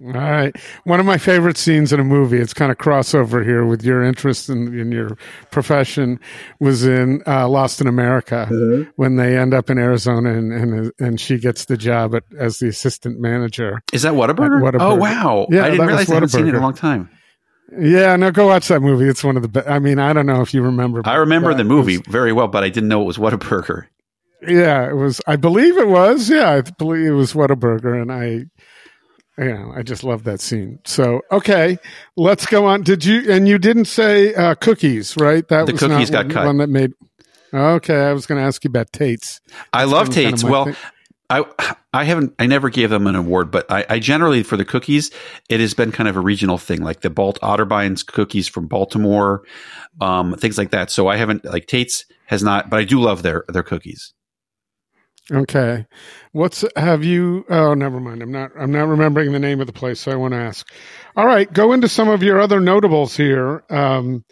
All 0.00 0.12
right. 0.12 0.54
One 0.84 1.00
of 1.00 1.06
my 1.06 1.18
favorite 1.18 1.56
scenes 1.56 1.92
in 1.92 1.98
a 1.98 2.04
movie, 2.04 2.38
it's 2.38 2.54
kind 2.54 2.70
of 2.70 2.78
crossover 2.78 3.44
here 3.44 3.66
with 3.66 3.82
your 3.82 4.04
interest 4.04 4.48
in, 4.48 4.78
in 4.78 4.92
your 4.92 5.18
profession, 5.50 6.20
was 6.60 6.84
in 6.84 7.20
uh, 7.26 7.48
Lost 7.48 7.80
in 7.80 7.88
America 7.88 8.46
Mm-hmm. 8.48 8.90
when 8.94 9.16
they 9.16 9.36
end 9.36 9.54
up 9.54 9.70
in 9.70 9.76
Arizona 9.76 10.34
and, 10.34 10.52
and, 10.52 10.92
and 11.00 11.20
she 11.20 11.36
gets 11.38 11.64
the 11.64 11.76
job 11.76 12.14
at, 12.14 12.22
as 12.38 12.60
the 12.60 12.68
assistant 12.68 13.18
manager. 13.18 13.82
Is 13.92 14.02
that 14.02 14.12
Whataburger? 14.12 14.62
Whataburger. 14.62 14.80
Oh 14.82 14.94
wow! 14.94 15.48
Yeah, 15.50 15.64
I 15.64 15.70
didn't 15.70 15.86
realize 15.88 16.08
I 16.08 16.14
haven't 16.14 16.28
seen 16.28 16.46
it 16.46 16.50
in 16.50 16.54
a 16.54 16.60
long 16.60 16.74
time. 16.74 17.10
Yeah, 17.76 18.14
no, 18.14 18.30
go 18.30 18.46
watch 18.46 18.68
that 18.68 18.80
movie. 18.80 19.08
It's 19.08 19.24
one 19.24 19.36
of 19.36 19.42
the 19.42 19.48
best. 19.48 19.68
I 19.68 19.80
mean, 19.80 19.98
I 19.98 20.12
don't 20.12 20.26
know 20.26 20.40
if 20.42 20.54
you 20.54 20.62
remember. 20.62 21.02
I 21.06 21.16
remember 21.16 21.52
the 21.54 21.64
movie 21.64 21.98
was- 21.98 22.06
very 22.06 22.32
well, 22.32 22.46
but 22.46 22.62
I 22.62 22.68
didn't 22.68 22.88
know 22.88 23.02
it 23.02 23.06
was 23.06 23.18
Whataburger. 23.18 23.86
Yeah, 24.46 24.88
it 24.88 24.94
was. 24.94 25.20
I 25.26 25.36
believe 25.36 25.76
it 25.78 25.88
was. 25.88 26.28
Yeah, 26.30 26.50
I 26.50 26.60
believe 26.62 27.06
it 27.06 27.10
was 27.12 27.32
Whataburger, 27.32 28.00
and 28.00 28.12
I, 28.12 28.44
you 29.42 29.52
know, 29.54 29.72
I 29.74 29.82
just 29.82 30.04
love 30.04 30.24
that 30.24 30.40
scene. 30.40 30.78
So, 30.84 31.20
okay, 31.32 31.78
let's 32.16 32.46
go 32.46 32.66
on. 32.66 32.82
Did 32.82 33.04
you? 33.04 33.30
And 33.30 33.48
you 33.48 33.58
didn't 33.58 33.86
say 33.86 34.34
uh, 34.34 34.54
cookies, 34.54 35.16
right? 35.16 35.46
That 35.48 35.66
The 35.66 35.72
was 35.72 35.80
cookies 35.80 36.10
got 36.10 36.30
cut. 36.30 36.46
one 36.46 36.58
that 36.58 36.68
made. 36.68 36.92
Okay, 37.52 37.96
I 37.96 38.12
was 38.12 38.26
going 38.26 38.40
to 38.40 38.46
ask 38.46 38.62
you 38.64 38.68
about 38.68 38.92
Tate's. 38.92 39.40
I 39.72 39.84
love 39.84 40.10
kind 40.10 40.26
of 40.26 40.32
Tate's. 40.32 40.44
well, 40.44 40.64
thing. 40.66 40.76
I 41.30 41.44
I 41.92 42.04
haven't 42.04 42.34
I 42.38 42.46
never 42.46 42.70
gave 42.70 42.90
them 42.90 43.06
an 43.06 43.14
award, 43.14 43.50
but 43.50 43.70
I, 43.70 43.84
I 43.88 43.98
generally 43.98 44.42
for 44.42 44.56
the 44.56 44.64
cookies, 44.64 45.10
it 45.48 45.60
has 45.60 45.74
been 45.74 45.92
kind 45.92 46.08
of 46.08 46.16
a 46.16 46.20
regional 46.20 46.58
thing, 46.58 46.82
like 46.82 47.00
the 47.02 47.10
Balt 47.10 47.38
Otterbeins 47.42 48.06
cookies 48.06 48.48
from 48.48 48.66
Baltimore, 48.66 49.42
um, 50.00 50.34
things 50.36 50.56
like 50.58 50.70
that. 50.70 50.90
So 50.90 51.08
I 51.08 51.16
haven't 51.16 51.44
like 51.44 51.66
Tate's 51.66 52.04
has 52.26 52.42
not, 52.42 52.70
but 52.70 52.78
I 52.78 52.84
do 52.84 53.00
love 53.00 53.22
their 53.22 53.44
their 53.48 53.62
cookies. 53.62 54.14
Okay, 55.30 55.86
what's 56.32 56.64
have 56.74 57.04
you? 57.04 57.44
Oh, 57.50 57.74
never 57.74 58.00
mind. 58.00 58.22
I'm 58.22 58.32
not. 58.32 58.50
I'm 58.58 58.72
not 58.72 58.88
remembering 58.88 59.32
the 59.32 59.38
name 59.38 59.60
of 59.60 59.66
the 59.66 59.74
place. 59.74 60.00
So 60.00 60.10
I 60.10 60.14
want 60.14 60.32
to 60.32 60.38
ask. 60.38 60.66
All 61.16 61.26
right, 61.26 61.52
go 61.52 61.72
into 61.72 61.88
some 61.88 62.08
of 62.08 62.22
your 62.22 62.40
other 62.40 62.60
notables 62.60 63.14
here. 63.14 63.62
Um, 63.68 64.24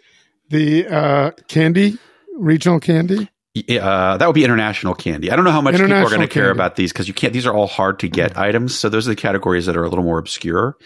the 0.49 0.87
uh, 0.87 1.31
candy, 1.47 1.97
regional 2.35 2.79
candy. 2.79 3.29
Uh, 3.69 4.17
that 4.17 4.25
would 4.25 4.35
be 4.35 4.43
international 4.43 4.93
candy. 4.93 5.31
I 5.31 5.35
don't 5.35 5.45
know 5.45 5.51
how 5.51 5.61
much 5.61 5.75
people 5.75 5.93
are 5.93 6.09
going 6.09 6.21
to 6.21 6.27
care 6.27 6.51
about 6.51 6.75
these 6.75 6.91
because 6.91 7.07
you 7.07 7.13
can't. 7.13 7.33
These 7.33 7.45
are 7.45 7.53
all 7.53 7.67
hard 7.67 7.99
to 7.99 8.07
get 8.07 8.37
items. 8.37 8.77
So 8.77 8.89
those 8.89 9.07
are 9.07 9.11
the 9.11 9.15
categories 9.15 9.65
that 9.67 9.77
are 9.77 9.83
a 9.83 9.89
little 9.89 10.03
more 10.05 10.19
obscure. 10.19 10.77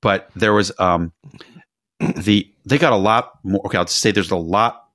But 0.00 0.30
there 0.36 0.52
was 0.52 0.70
um, 0.78 1.12
the 2.00 2.52
they 2.64 2.78
got 2.78 2.92
a 2.92 2.96
lot 2.96 3.32
more. 3.42 3.62
Okay, 3.66 3.78
I'll 3.78 3.84
just 3.84 3.98
say 3.98 4.12
there's 4.12 4.30
a 4.30 4.36
lot 4.36 4.87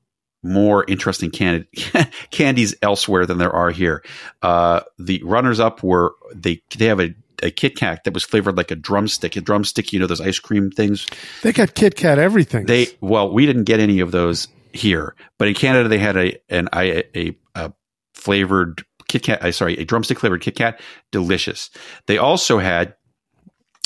more 0.44 0.84
interesting 0.88 1.32
candy, 1.32 1.68
candies 2.32 2.76
elsewhere 2.82 3.26
than 3.26 3.38
there 3.38 3.52
are 3.52 3.72
here. 3.72 4.04
Uh, 4.42 4.82
the 5.00 5.22
runners 5.24 5.60
up 5.60 5.82
were 5.84 6.14
they 6.36 6.62
they 6.78 6.86
have 6.86 7.00
a, 7.00 7.16
a 7.42 7.50
Kit 7.50 7.76
Kat 7.76 8.04
that 8.04 8.14
was 8.14 8.24
flavored 8.24 8.58
like 8.58 8.72
a 8.72 8.76
drumstick. 8.76 9.36
A 9.36 9.42
drumstick, 9.42 9.94
you 9.94 10.00
know 10.00 10.08
those 10.08 10.22
ice 10.22 10.40
cream 10.40 10.70
things. 10.70 11.08
They 11.42 11.54
got 11.54 11.74
Kit 11.74 11.96
Kat 11.96 12.20
everything. 12.20 12.66
They 12.66 12.88
well, 13.02 13.32
we 13.32 13.46
didn't 13.46 13.64
get 13.64 13.80
any 13.80 14.02
of 14.02 14.12
those 14.12 14.50
here, 14.74 15.16
but 15.38 15.48
in 15.48 15.54
Canada 15.54 15.90
they 15.90 16.00
had 16.00 16.18
a 16.18 16.38
an 16.50 16.70
a, 16.74 17.18
a, 17.18 17.36
a 17.56 17.74
flavored 18.14 18.84
Kit 19.08 19.24
Kat. 19.24 19.44
I 19.44 19.52
sorry, 19.52 19.78
a 19.78 19.86
drumstick 19.86 20.20
flavored 20.20 20.42
Kit 20.42 20.56
Kat, 20.56 20.80
delicious. 21.12 21.70
They 22.08 22.18
also 22.18 22.60
had. 22.60 22.96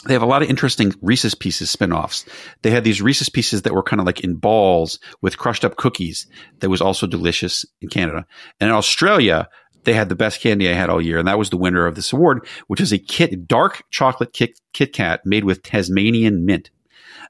They 0.06 0.14
have 0.14 0.22
a 0.22 0.28
lot 0.28 0.44
of 0.44 0.50
interesting 0.50 0.94
Reese's 1.02 1.36
Pieces 1.36 1.72
spin-offs. 1.72 2.26
They 2.62 2.70
had 2.70 2.84
these 2.84 3.02
Reese's 3.02 3.30
Pieces 3.30 3.64
that 3.64 3.74
were 3.74 3.84
kind 3.84 4.00
of 4.00 4.06
like 4.06 4.22
in 4.22 4.36
balls 4.36 5.00
with 5.22 5.38
crushed 5.38 5.66
up 5.66 5.76
cookies. 5.76 6.28
That 6.60 6.70
was 6.70 6.82
also 6.82 7.08
delicious 7.08 7.66
in 7.82 7.90
Canada. 7.90 8.26
And 8.60 8.70
in 8.70 8.76
Australia, 8.76 9.50
they 9.84 9.94
had 9.94 10.10
the 10.10 10.16
best 10.16 10.42
candy 10.42 10.70
I 10.70 10.74
had 10.74 10.90
all 10.90 11.02
year, 11.02 11.18
and 11.18 11.28
that 11.28 11.40
was 11.40 11.50
the 11.50 11.58
winner 11.58 11.88
of 11.88 11.96
this 11.96 12.14
award, 12.14 12.46
which 12.68 12.82
is 12.82 12.92
a 12.92 13.00
kit 13.00 13.48
dark 13.48 13.84
chocolate 13.90 14.34
Kit, 14.34 14.60
Kit 14.74 14.94
Kat 14.94 15.22
made 15.26 15.46
with 15.46 15.64
Tasmanian 15.64 16.46
mint. 16.46 16.70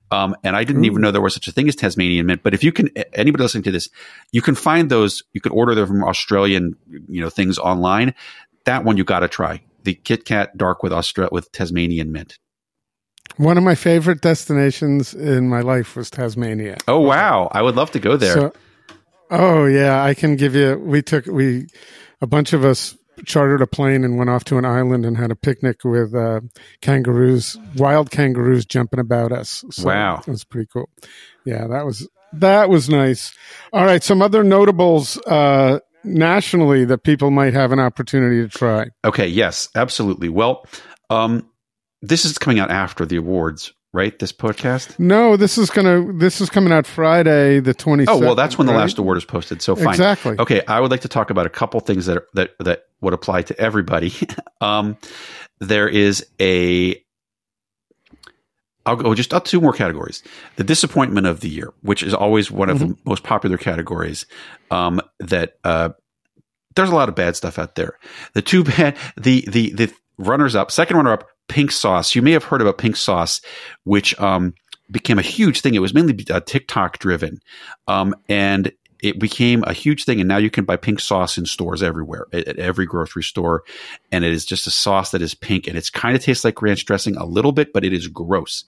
Um, 0.09 0.35
and 0.43 0.55
I 0.55 0.63
didn't 0.63 0.85
even 0.85 1.01
know 1.01 1.11
there 1.11 1.21
was 1.21 1.33
such 1.33 1.47
a 1.47 1.51
thing 1.51 1.67
as 1.67 1.75
Tasmanian 1.75 2.25
mint. 2.25 2.41
But 2.43 2.53
if 2.53 2.63
you 2.63 2.71
can, 2.71 2.89
anybody 3.13 3.43
listening 3.43 3.63
to 3.63 3.71
this, 3.71 3.89
you 4.31 4.41
can 4.41 4.55
find 4.55 4.89
those. 4.89 5.23
You 5.33 5.41
can 5.41 5.51
order 5.51 5.75
them 5.75 5.87
from 5.87 6.03
Australian, 6.03 6.75
you 7.07 7.21
know, 7.21 7.29
things 7.29 7.57
online. 7.57 8.13
That 8.65 8.83
one 8.83 8.97
you 8.97 9.03
got 9.03 9.19
to 9.19 9.27
try. 9.27 9.61
The 9.83 9.93
Kit 9.93 10.25
Kat 10.25 10.57
dark 10.57 10.81
with 10.83 10.91
Austra- 10.91 11.31
with 11.31 11.51
Tasmanian 11.51 12.11
mint. 12.11 12.39
One 13.35 13.57
of 13.57 13.63
my 13.63 13.75
favorite 13.75 14.21
destinations 14.21 15.13
in 15.13 15.47
my 15.49 15.59
life 15.61 15.95
was 15.95 16.09
Tasmania. 16.09 16.77
Oh 16.87 16.99
wow, 16.99 17.49
I 17.51 17.61
would 17.61 17.75
love 17.75 17.91
to 17.91 17.99
go 17.99 18.17
there. 18.17 18.33
So, 18.33 18.53
oh 19.29 19.65
yeah, 19.65 20.03
I 20.03 20.13
can 20.13 20.35
give 20.35 20.55
you. 20.55 20.77
We 20.79 21.01
took 21.03 21.25
we 21.27 21.67
a 22.21 22.25
bunch 22.27 22.53
of 22.53 22.65
us 22.65 22.97
chartered 23.25 23.61
a 23.61 23.67
plane 23.67 24.03
and 24.03 24.17
went 24.17 24.29
off 24.29 24.43
to 24.45 24.57
an 24.57 24.65
island 24.65 25.05
and 25.05 25.17
had 25.17 25.31
a 25.31 25.35
picnic 25.35 25.83
with 25.83 26.13
uh, 26.15 26.39
kangaroos, 26.81 27.57
wild 27.75 28.09
kangaroos 28.11 28.65
jumping 28.65 28.99
about 28.99 29.31
us. 29.31 29.63
So 29.71 29.85
Wow. 29.85 30.19
it 30.19 30.27
was 30.29 30.43
pretty 30.43 30.67
cool. 30.71 30.89
Yeah, 31.45 31.67
that 31.67 31.85
was 31.85 32.07
that 32.33 32.69
was 32.69 32.89
nice. 32.89 33.33
All 33.73 33.85
right, 33.85 34.01
some 34.03 34.21
other 34.21 34.43
notables 34.43 35.17
uh, 35.27 35.79
nationally 36.03 36.85
that 36.85 37.03
people 37.03 37.29
might 37.31 37.53
have 37.53 37.71
an 37.71 37.79
opportunity 37.79 38.41
to 38.41 38.49
try. 38.49 38.87
okay, 39.05 39.27
yes, 39.27 39.69
absolutely. 39.75 40.29
Well, 40.29 40.65
um, 41.09 41.47
this 42.01 42.25
is 42.25 42.37
coming 42.37 42.59
out 42.59 42.71
after 42.71 43.05
the 43.05 43.17
awards, 43.17 43.73
right? 43.93 44.17
This 44.17 44.31
podcast. 44.31 44.97
No, 44.99 45.37
this 45.37 45.57
is 45.57 45.69
gonna. 45.69 46.13
This 46.13 46.41
is 46.41 46.49
coming 46.49 46.71
out 46.71 46.85
Friday, 46.85 47.59
the 47.59 47.73
twenty. 47.73 48.05
Oh 48.07 48.17
well, 48.17 48.35
that's 48.35 48.57
when 48.57 48.67
the 48.67 48.73
last 48.73 48.97
award 48.97 49.17
is 49.17 49.25
posted. 49.25 49.61
So 49.61 49.75
fine. 49.75 49.89
Exactly. 49.89 50.35
Okay, 50.37 50.61
I 50.67 50.79
would 50.79 50.91
like 50.91 51.01
to 51.01 51.07
talk 51.07 51.29
about 51.29 51.45
a 51.45 51.49
couple 51.49 51.79
things 51.79 52.05
that 52.05 52.17
are, 52.17 52.27
that 52.33 52.51
that 52.59 52.83
would 53.01 53.13
apply 53.13 53.43
to 53.43 53.59
everybody. 53.59 54.13
um, 54.61 54.97
there 55.59 55.87
is 55.87 56.25
a. 56.39 57.01
I'll 58.85 58.95
go 58.95 59.13
just 59.13 59.33
up 59.33 59.43
two 59.43 59.59
more 59.59 59.73
categories. 59.73 60.23
The 60.55 60.63
disappointment 60.63 61.27
of 61.27 61.41
the 61.41 61.49
year, 61.49 61.73
which 61.81 62.03
is 62.03 62.13
always 62.13 62.49
one 62.49 62.69
of 62.69 62.79
the 62.79 62.95
most 63.03 63.21
popular 63.21 63.57
categories. 63.57 64.25
Um, 64.71 65.01
that 65.19 65.57
uh, 65.65 65.89
there's 66.77 66.89
a 66.89 66.95
lot 66.95 67.09
of 67.09 67.15
bad 67.15 67.35
stuff 67.35 67.59
out 67.59 67.75
there. 67.75 67.97
The 68.33 68.41
two 68.41 68.63
bad, 68.63 68.95
the 69.17 69.43
the 69.49 69.73
the 69.73 69.93
runners 70.17 70.55
up, 70.55 70.71
second 70.71 70.95
runner 70.95 71.11
up, 71.11 71.27
pink 71.47 71.71
sauce. 71.71 72.15
You 72.15 72.21
may 72.21 72.31
have 72.31 72.43
heard 72.43 72.61
about 72.61 72.77
pink 72.77 72.95
sauce, 72.95 73.41
which 73.83 74.17
um, 74.19 74.53
became 74.91 75.19
a 75.19 75.23
huge 75.23 75.61
thing. 75.61 75.75
It 75.75 75.79
was 75.79 75.93
mainly 75.93 76.17
uh, 76.29 76.41
TikTok 76.41 76.99
driven, 76.99 77.39
um, 77.87 78.15
and 78.29 78.71
it 79.01 79.19
became 79.19 79.63
a 79.63 79.73
huge 79.73 80.05
thing. 80.05 80.19
And 80.19 80.27
now 80.27 80.37
you 80.37 80.49
can 80.49 80.65
buy 80.65 80.77
pink 80.77 80.99
sauce 80.99 81.37
in 81.37 81.45
stores 81.45 81.83
everywhere, 81.83 82.25
at, 82.33 82.47
at, 82.47 82.59
every 82.59 82.85
grocery 82.85 83.23
store, 83.23 83.63
and 84.11 84.23
it 84.23 84.31
is 84.31 84.45
just 84.45 84.67
a 84.67 84.71
sauce 84.71 85.11
that 85.11 85.21
is 85.21 85.33
pink, 85.33 85.67
and 85.67 85.77
it's 85.77 85.89
kind 85.89 86.15
of 86.15 86.23
tastes 86.23 86.43
like 86.43 86.61
ranch 86.61 86.85
dressing 86.85 87.15
a 87.17 87.25
little 87.25 87.51
bit, 87.51 87.73
but 87.73 87.83
it 87.83 87.93
is 87.93 88.07
gross. 88.07 88.65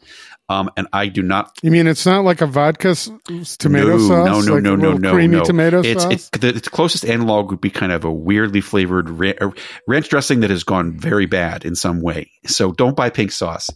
Um, 0.50 0.72
and 0.76 0.88
I 0.92 1.08
do 1.08 1.22
not. 1.22 1.58
You 1.62 1.70
mean 1.70 1.86
it's 1.86 2.06
not 2.06 2.24
like 2.26 2.42
a 2.42 2.48
vodka 2.48 2.90
s- 2.90 3.12
tomato 3.58 3.98
no, 3.98 4.08
sauce? 4.08 4.28
No, 4.28 4.42
no, 4.42 4.54
like 4.56 4.64
no, 4.64 4.76
no, 4.76 4.94
no, 4.94 5.14
creamy 5.14 5.38
no. 5.38 5.44
tomato 5.44 5.82
it's, 5.82 6.02
sauce. 6.02 6.12
It's, 6.12 6.30
the, 6.30 6.50
its 6.50 6.68
closest 6.68 7.06
analog 7.06 7.52
would 7.52 7.62
be 7.62 7.70
kind 7.70 7.92
of 7.92 8.04
a 8.04 8.12
weirdly 8.12 8.62
flavored 8.62 9.10
ra- 9.10 9.52
ranch 9.88 10.10
dressing 10.10 10.40
that 10.40 10.50
has 10.50 10.64
gone 10.64 10.98
very 10.98 11.28
bad 11.28 11.66
in 11.66 11.76
some 11.76 12.02
way. 12.02 12.32
So 12.48 12.72
don't 12.72 12.96
buy 12.96 13.12
pink 13.12 13.32
sauce. 13.32 13.70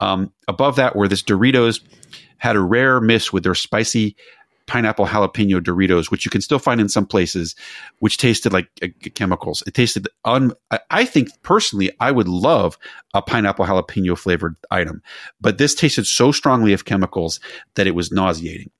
Um, 0.00 0.32
above 0.46 0.76
that, 0.76 0.94
where 0.94 1.08
this 1.08 1.22
Doritos 1.22 1.80
had 2.36 2.56
a 2.56 2.60
rare 2.60 3.00
miss 3.00 3.32
with 3.32 3.42
their 3.42 3.54
spicy 3.54 4.16
pineapple 4.68 5.06
jalapeno 5.06 5.60
Doritos, 5.60 6.10
which 6.12 6.24
you 6.24 6.30
can 6.30 6.40
still 6.40 6.60
find 6.60 6.80
in 6.80 6.88
some 6.88 7.06
places, 7.06 7.56
which 7.98 8.18
tasted 8.18 8.52
like 8.52 8.68
uh, 8.82 8.86
chemicals. 9.14 9.64
It 9.66 9.74
tasted 9.74 10.06
un. 10.24 10.52
I 10.90 11.04
think 11.04 11.30
personally, 11.42 11.90
I 11.98 12.12
would 12.12 12.28
love 12.28 12.78
a 13.14 13.20
pineapple 13.22 13.66
jalapeno 13.66 14.16
flavored 14.16 14.54
item, 14.70 15.02
but 15.40 15.58
this 15.58 15.74
tasted 15.74 16.06
so 16.06 16.30
strongly 16.30 16.72
of 16.72 16.84
chemicals 16.84 17.40
that 17.74 17.88
it 17.88 17.94
was 17.96 18.12
nauseating. 18.12 18.70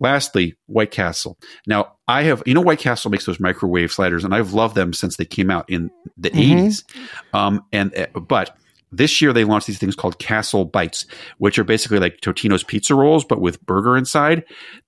Lastly, 0.00 0.54
White 0.66 0.90
Castle. 0.90 1.38
Now, 1.66 1.94
I 2.06 2.24
have, 2.24 2.42
you 2.44 2.52
know, 2.54 2.60
White 2.60 2.78
Castle 2.78 3.10
makes 3.10 3.24
those 3.24 3.40
microwave 3.40 3.90
sliders, 3.90 4.22
and 4.24 4.34
I've 4.34 4.52
loved 4.52 4.74
them 4.74 4.92
since 4.92 5.16
they 5.16 5.24
came 5.24 5.50
out 5.50 5.68
in 5.70 5.90
the 6.16 6.30
Mhm. 6.30 6.38
80s. 6.38 6.84
Um, 7.32 7.64
and, 7.72 7.96
uh, 7.96 8.06
but 8.20 8.56
this 8.92 9.20
year 9.20 9.32
they 9.32 9.44
launched 9.44 9.66
these 9.66 9.78
things 9.78 9.96
called 9.96 10.18
Castle 10.18 10.64
Bites, 10.64 11.06
which 11.38 11.58
are 11.58 11.64
basically 11.64 11.98
like 11.98 12.20
Totino's 12.20 12.62
pizza 12.62 12.94
rolls, 12.94 13.24
but 13.24 13.40
with 13.40 13.64
burger 13.66 13.96
inside. 13.96 14.44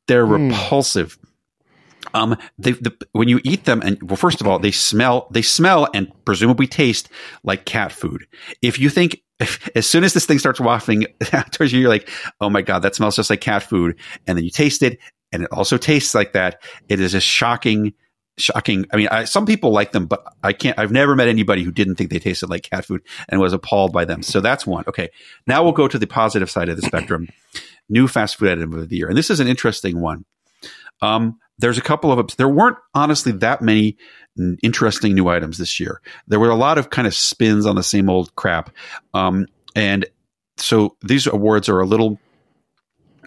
They're 0.06 0.26
Mm. 0.26 0.50
repulsive. 0.50 1.18
Um, 2.12 2.36
they, 2.58 2.72
the, 2.72 2.94
when 3.12 3.28
you 3.28 3.40
eat 3.44 3.64
them, 3.64 3.80
and 3.82 4.00
well, 4.02 4.16
first 4.16 4.40
of 4.40 4.46
all, 4.46 4.58
they 4.58 4.70
smell, 4.70 5.26
they 5.32 5.42
smell 5.42 5.88
and 5.94 6.12
presumably 6.24 6.66
taste 6.66 7.08
like 7.42 7.64
cat 7.64 7.90
food. 7.90 8.26
If 8.62 8.78
you 8.78 8.90
think, 8.90 9.22
if, 9.40 9.68
as 9.74 9.86
soon 9.88 10.04
as 10.04 10.12
this 10.12 10.26
thing 10.26 10.38
starts 10.38 10.60
wafting 10.60 11.06
towards 11.50 11.72
you, 11.72 11.80
you're 11.80 11.88
like, 11.88 12.08
oh 12.40 12.50
my 12.50 12.62
God, 12.62 12.80
that 12.80 12.94
smells 12.94 13.16
just 13.16 13.30
like 13.30 13.40
cat 13.40 13.62
food. 13.62 13.96
And 14.26 14.36
then 14.36 14.44
you 14.44 14.50
taste 14.50 14.82
it 14.82 14.98
and 15.32 15.42
it 15.42 15.48
also 15.50 15.76
tastes 15.78 16.14
like 16.14 16.34
that. 16.34 16.62
It 16.88 17.00
is 17.00 17.14
a 17.14 17.20
shocking, 17.20 17.94
shocking. 18.36 18.86
I 18.92 18.96
mean, 18.96 19.08
I, 19.08 19.24
some 19.24 19.46
people 19.46 19.70
like 19.72 19.92
them, 19.92 20.06
but 20.06 20.24
I 20.42 20.52
can't, 20.52 20.78
I've 20.78 20.92
never 20.92 21.14
met 21.14 21.28
anybody 21.28 21.62
who 21.62 21.70
didn't 21.70 21.96
think 21.96 22.10
they 22.10 22.18
tasted 22.18 22.50
like 22.50 22.68
cat 22.70 22.84
food 22.84 23.02
and 23.28 23.40
was 23.40 23.52
appalled 23.52 23.92
by 23.92 24.04
them. 24.04 24.22
So 24.22 24.40
that's 24.40 24.66
one. 24.66 24.84
Okay. 24.88 25.10
Now 25.46 25.62
we'll 25.62 25.72
go 25.72 25.88
to 25.88 25.98
the 25.98 26.06
positive 26.06 26.50
side 26.50 26.68
of 26.68 26.76
the 26.76 26.82
spectrum. 26.82 27.28
New 27.88 28.08
fast 28.08 28.36
food 28.36 28.50
item 28.50 28.72
of 28.72 28.88
the 28.88 28.96
year. 28.96 29.08
And 29.08 29.16
this 29.16 29.30
is 29.30 29.40
an 29.40 29.46
interesting 29.46 30.00
one. 30.00 30.24
Um, 31.02 31.38
there's 31.58 31.78
a 31.78 31.82
couple 31.82 32.10
of 32.10 32.36
there 32.36 32.48
weren't 32.48 32.78
honestly 32.94 33.32
that 33.32 33.62
many 33.62 33.96
interesting 34.62 35.14
new 35.14 35.28
items 35.28 35.58
this 35.58 35.78
year. 35.78 36.00
There 36.26 36.40
were 36.40 36.50
a 36.50 36.56
lot 36.56 36.78
of 36.78 36.90
kind 36.90 37.06
of 37.06 37.14
spins 37.14 37.66
on 37.66 37.76
the 37.76 37.82
same 37.82 38.10
old 38.10 38.34
crap, 38.34 38.70
um, 39.12 39.46
and 39.76 40.06
so 40.56 40.96
these 41.02 41.26
awards 41.26 41.68
are 41.68 41.80
a 41.80 41.86
little. 41.86 42.18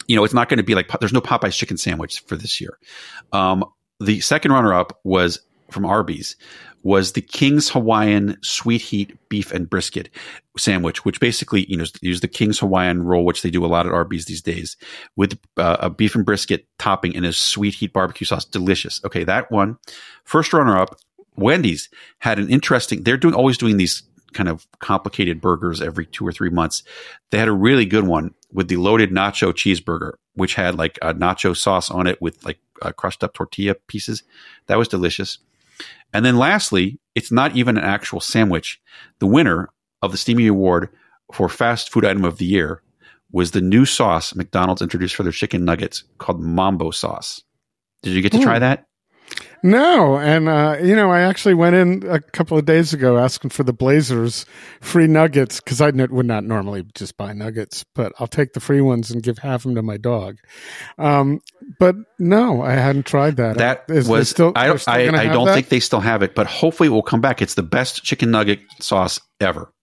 You 0.08 0.16
know, 0.16 0.24
it's 0.24 0.34
not 0.34 0.48
going 0.48 0.58
to 0.58 0.64
be 0.64 0.76
like 0.76 0.90
there's 1.00 1.14
no 1.14 1.22
Popeye's 1.22 1.56
chicken 1.56 1.78
sandwich 1.78 2.22
for 2.22 2.36
this 2.36 2.62
year. 2.62 2.78
Um, 3.32 3.66
the 4.00 4.20
second 4.20 4.52
runner 4.52 4.74
up 4.74 5.00
was 5.04 5.40
from 5.72 5.86
Arby's 5.86 6.36
was 6.84 7.12
the 7.12 7.22
King's 7.22 7.70
Hawaiian 7.70 8.38
Sweet 8.42 8.82
Heat 8.82 9.18
Beef 9.28 9.52
and 9.52 9.70
Brisket 9.70 10.10
sandwich, 10.58 11.04
which 11.04 11.20
basically, 11.20 11.66
you 11.70 11.76
know, 11.76 11.86
use 12.02 12.22
the 12.22 12.28
King's 12.28 12.60
Hawaiian 12.60 13.04
roll, 13.04 13.26
which 13.26 13.42
they 13.42 13.50
do 13.50 13.66
a 13.66 13.68
lot 13.68 13.86
at 13.86 13.92
Arby's 13.92 14.26
these 14.26 14.42
days, 14.42 14.78
with 15.16 15.38
uh, 15.58 15.78
a 15.82 15.90
beef 15.90 16.16
and 16.16 16.26
brisket 16.26 16.66
topping 16.78 17.16
and 17.16 17.26
a 17.26 17.34
sweet 17.34 17.74
heat 17.74 17.92
barbecue 17.92 18.26
sauce. 18.26 18.46
Delicious. 18.46 19.02
Okay, 19.04 19.24
that 19.26 19.52
one. 19.52 19.78
First 20.24 20.54
runner 20.54 20.78
up, 20.78 20.98
Wendy's 21.36 21.90
had 22.20 22.40
an 22.40 22.50
interesting, 22.50 23.04
they're 23.04 23.18
doing 23.18 23.34
always 23.34 23.58
doing 23.58 23.78
these 23.78 24.04
kind 24.34 24.50
of 24.50 24.68
complicated 24.80 25.42
burgers 25.42 25.82
every 25.82 26.06
two 26.06 26.26
or 26.26 26.32
three 26.32 26.50
months. 26.50 26.84
They 27.32 27.38
had 27.38 27.48
a 27.48 27.54
really 27.54 27.86
good 27.86 28.06
one 28.06 28.34
with 28.52 28.68
the 28.68 28.78
loaded 28.78 29.12
nacho 29.12 29.52
cheeseburger, 29.52 30.14
which 30.36 30.56
had 30.56 30.76
like 30.76 30.98
a 31.02 31.14
nacho 31.14 31.56
sauce 31.56 31.90
on 31.92 32.08
it 32.08 32.22
with 32.22 32.46
like 32.46 32.60
uh, 32.82 32.92
crushed 32.92 33.24
up 33.24 33.34
tortilla 33.34 33.76
pieces. 33.88 34.24
That 34.68 34.78
was 34.78 34.88
delicious. 34.88 35.40
And 36.14 36.26
then 36.26 36.38
lastly, 36.38 37.00
it's 37.16 37.32
not 37.32 37.56
even 37.56 37.78
an 37.78 37.84
actual 37.84 38.20
sandwich. 38.20 38.82
The 39.20 39.28
winner 39.28 39.70
of 40.02 40.12
the 40.12 40.18
Steamy 40.18 40.48
Award 40.48 40.90
for 41.34 41.50
Fast 41.50 41.92
Food 41.92 42.06
Item 42.06 42.26
of 42.26 42.38
the 42.38 42.46
Year 42.46 42.82
was 43.32 43.52
the 43.52 43.62
new 43.62 43.86
sauce 43.86 44.34
McDonald's 44.36 44.82
introduced 44.82 45.16
for 45.16 45.24
their 45.24 45.32
chicken 45.32 45.66
nuggets 45.66 46.04
called 46.18 46.42
Mambo 46.42 46.92
sauce. 46.92 47.44
Did 48.04 48.14
you 48.14 48.22
get 48.22 48.32
to 48.32 48.40
try 48.40 48.60
that? 48.60 48.86
No, 49.64 50.18
and 50.18 50.48
uh, 50.48 50.78
you 50.82 50.96
know, 50.96 51.12
I 51.12 51.22
actually 51.22 51.56
went 51.56 51.76
in 51.76 52.04
a 52.08 52.20
couple 52.20 52.58
of 52.58 52.66
days 52.66 52.94
ago 52.94 53.18
asking 53.18 53.50
for 53.50 53.64
the 53.64 53.74
Blazers 53.74 54.46
free 54.82 55.08
nuggets 55.08 55.60
because 55.60 55.82
I 55.82 55.90
would 55.90 56.26
not 56.26 56.44
normally 56.44 56.86
just 56.94 57.18
buy 57.18 57.34
nuggets, 57.34 57.84
but 57.96 58.14
I'll 58.20 58.28
take 58.28 58.54
the 58.54 58.60
free 58.60 58.82
ones 58.82 59.12
and 59.12 59.24
give 59.24 59.40
half 59.40 59.62
of 59.62 59.64
them 59.64 59.76
to 59.76 59.82
my 59.82 59.98
dog. 59.98 60.38
Um, 60.98 61.40
but 61.80 61.96
no, 62.20 62.62
I 62.62 62.74
hadn't 62.74 63.06
tried 63.06 63.38
that. 63.38 63.58
That 63.58 63.86
Is 63.90 64.08
was 64.08 64.30
still. 64.30 64.54
I 64.56 64.68
don't 64.68 64.80
still 64.80 64.94
I, 64.94 65.00
I 65.00 65.28
don't 65.28 65.46
that? 65.46 65.56
think 65.56 65.70
they 65.70 65.80
still 65.80 66.02
have 66.02 66.22
it, 66.22 66.36
but 66.36 66.48
hopefully 66.48 66.88
it 66.88 66.92
will 66.92 67.02
come 67.02 67.22
back. 67.22 67.42
It's 67.42 67.56
the 67.56 67.64
best 67.64 68.04
chicken 68.04 68.32
nugget 68.32 68.60
sauce 68.80 69.20
ever. 69.40 69.74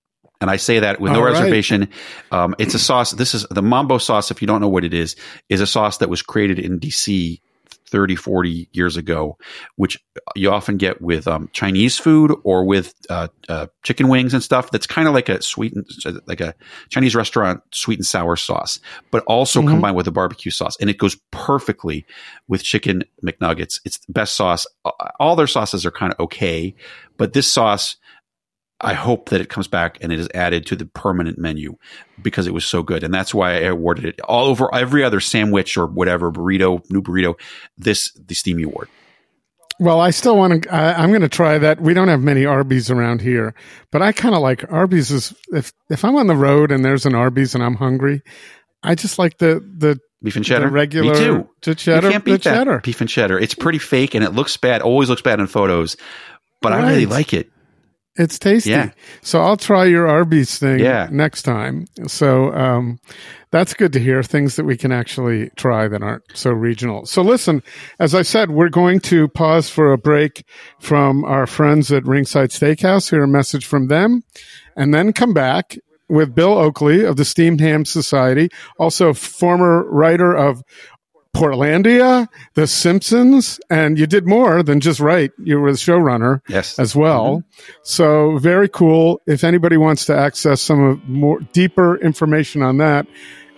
And 0.41 0.51
I 0.51 0.57
say 0.57 0.81
that 0.81 1.01
with 1.01 1.13
no 1.13 1.21
All 1.21 1.25
right. 1.25 1.33
reservation. 1.33 1.89
Um, 2.31 2.55
it's 2.59 2.75
a 2.75 2.79
sauce. 2.79 3.13
This 3.13 3.35
is 3.35 3.47
the 3.51 3.63
Mambo 3.63 3.99
sauce. 3.99 4.31
If 4.31 4.43
you 4.43 4.47
don't 4.47 4.61
know 4.61 4.69
what 4.69 4.85
it 4.85 4.93
is, 4.93 5.17
is 5.49 5.61
a 5.61 5.67
sauce 5.67 5.99
that 5.99 6.11
was 6.11 6.23
created 6.23 6.59
in 6.59 6.81
DC 6.81 7.41
30, 7.69 8.17
40 8.17 8.69
years 8.73 8.97
ago, 8.97 9.37
which 9.77 9.99
you 10.35 10.51
often 10.51 10.77
get 10.77 11.01
with 11.01 11.29
um, 11.29 11.49
Chinese 11.53 11.99
food 11.99 12.35
or 12.43 12.65
with 12.65 12.95
uh, 13.09 13.29
uh, 13.49 13.67
chicken 13.83 14.09
wings 14.09 14.35
and 14.35 14.43
stuff. 14.43 14.71
That's 14.71 14.87
kind 14.87 15.07
of 15.07 15.15
like 15.15 15.29
a 15.29 15.41
sweet, 15.43 15.75
and, 15.75 15.87
like 16.27 16.41
a 16.41 16.55
Chinese 16.89 17.15
restaurant 17.15 17.61
sweet 17.73 17.99
and 17.99 18.07
sour 18.07 18.37
sauce, 18.37 18.81
but 19.11 19.23
also 19.27 19.63
Mhm. 19.63 19.69
combined 19.69 19.97
with 19.97 20.07
a 20.09 20.13
barbecue 20.13 20.51
sauce, 20.51 20.77
and 20.81 20.91
it 20.91 20.99
goes 20.99 21.17
perfectly 21.31 22.05
with 22.49 22.63
chicken 22.63 23.05
McNuggets. 23.25 23.81
It's 23.85 23.99
the 23.99 24.13
best 24.13 24.35
sauce. 24.35 24.67
All 25.21 25.37
their 25.37 25.47
sauces 25.47 25.87
are 25.87 25.91
kind 25.93 26.13
of 26.13 26.21
okay, 26.21 26.75
but 27.17 27.33
this 27.33 27.53
sauce. 27.53 27.97
I 28.85 28.93
hope 28.95 29.31
that 29.31 29.41
it 29.41 29.49
comes 29.49 29.67
back 29.67 29.99
and 30.03 30.13
it 30.13 30.21
is 30.21 30.29
added 30.35 30.67
to 30.67 30.77
the 30.77 30.85
permanent 30.85 31.39
menu 31.39 31.77
because 32.23 32.47
it 32.47 32.53
was 32.55 32.65
so 32.65 32.83
good. 32.83 33.03
And 33.03 33.13
that's 33.13 33.35
why 33.35 33.53
I 33.55 33.61
awarded 33.63 34.05
it 34.05 34.21
all 34.21 34.47
over 34.47 34.73
every 34.75 35.03
other 35.03 35.21
sandwich 35.21 35.77
or 35.77 35.87
whatever 35.87 36.31
burrito, 36.31 36.83
new 36.91 37.03
burrito, 37.03 37.35
this, 37.79 38.13
the 38.13 38.35
Steamy 38.35 38.65
Award. 38.65 38.89
Well, 39.81 40.01
I 40.01 40.11
still 40.11 40.37
want 40.37 40.63
to. 40.63 40.75
I'm 40.75 41.11
going 41.11 41.23
to 41.23 41.29
try 41.29 41.59
that. 41.59 41.81
We 41.81 41.95
don't 41.95 42.07
have 42.07 42.21
many 42.21 42.45
Arby's 42.45 42.91
around 42.91 43.21
here, 43.21 43.55
but 43.91 44.03
I 44.03 44.13
kind 44.13 44.35
of 44.35 44.41
like 44.41 44.71
Arby's. 44.71 45.11
Is 45.11 45.35
if 45.53 45.73
if 45.91 46.05
I'm 46.05 46.15
on 46.15 46.29
the 46.29 46.37
road 46.37 46.71
and 46.71 46.85
there's 46.85 47.07
an 47.07 47.15
Arby's 47.17 47.57
and 47.57 47.65
I'm 47.65 47.75
hungry, 47.75 48.23
I 48.85 48.95
just 48.95 49.19
like 49.19 49.39
the 49.39 49.59
the 49.77 49.99
Beef 50.23 50.37
and 50.37 50.45
cheddar? 50.45 50.67
the 50.67 50.73
regular 50.73 51.13
Me 51.15 51.19
too. 51.19 51.49
the 51.63 51.75
cheddar 51.75 52.07
you 52.07 52.13
can't 52.13 52.25
beat 52.25 52.43
that. 52.45 52.57
cheddar. 52.57 52.81
Beef 52.81 53.01
and 53.01 53.11
cheddar. 53.11 53.37
It's 53.37 53.55
pretty 53.55 53.81
fake 53.81 54.15
and 54.15 54.23
it 54.23 54.31
looks 54.31 54.57
bad. 54.57 54.81
Always 54.81 55.09
looks 55.09 55.23
bad 55.23 55.41
in 55.41 55.49
photos, 55.49 55.97
but 56.63 56.73
I 56.73 56.89
really 56.93 57.07
like 57.07 57.35
it. 57.35 57.51
It's 58.17 58.39
tasty. 58.39 58.71
Yeah. 58.71 58.91
So 59.23 59.43
I'll 59.43 59.57
try 59.57 59.87
your 59.87 60.07
Arby's 60.07 60.59
thing 60.59 60.79
Yeah. 60.79 61.09
next 61.11 61.43
time. 61.43 61.87
So 62.07 62.53
um, 62.55 63.01
that's 63.51 63.75
good 63.75 63.93
to 63.95 63.99
hear 63.99 64.23
things 64.23 64.55
that 64.55 64.65
we 64.65 64.77
can 64.77 64.93
actually 64.93 65.51
try 65.57 65.89
that 65.89 66.01
aren't 66.03 66.23
so 66.33 66.51
regional. 66.51 67.07
So 67.07 67.23
listen, 67.23 67.63
as 67.99 68.15
I 68.15 68.23
said, 68.23 68.51
we're 68.51 68.69
going 68.69 69.01
to 69.01 69.27
pause 69.29 69.69
for 69.69 69.93
a 69.93 69.99
break 69.99 70.45
from 70.79 71.25
our 71.25 71.47
friends 71.49 71.91
at 71.91 72.05
Ringside 72.07 72.51
Steakhouse, 72.51 73.11
hear 73.11 73.25
a 73.25 73.29
message 73.29 73.67
from 73.67 73.89
them, 73.89 74.23
and 74.77 74.95
then 74.95 75.13
come 75.13 75.35
back 75.35 75.77
with 76.09 76.35
Bill 76.35 76.57
Oakley 76.57 77.05
of 77.05 77.17
the 77.17 77.25
Steamed 77.25 77.61
Ham 77.61 77.85
Society, 77.85 78.49
also 78.79 79.13
former 79.15 79.89
writer 79.91 80.33
of 80.37 80.63
Portlandia, 81.35 82.29
The 82.55 82.67
Simpsons, 82.67 83.61
and 83.69 83.99
you 83.99 84.07
did 84.07 84.27
more 84.27 84.63
than 84.63 84.81
just 84.81 85.01
write. 85.01 85.33
You 85.43 85.61
were 85.61 85.73
the 85.73 85.79
showrunner 85.79 86.41
Yes. 86.49 86.79
as 86.79 86.95
well. 86.97 87.43
So 87.83 88.39
very 88.39 88.69
cool. 88.69 89.21
If 89.27 89.45
anybody 89.45 89.77
wants 89.77 90.07
to 90.07 90.17
access 90.17 90.63
some 90.63 90.83
of 90.83 91.09
more 91.09 91.41
deeper 91.53 91.97
information 91.97 92.63
on 92.63 92.79
that, 92.79 93.07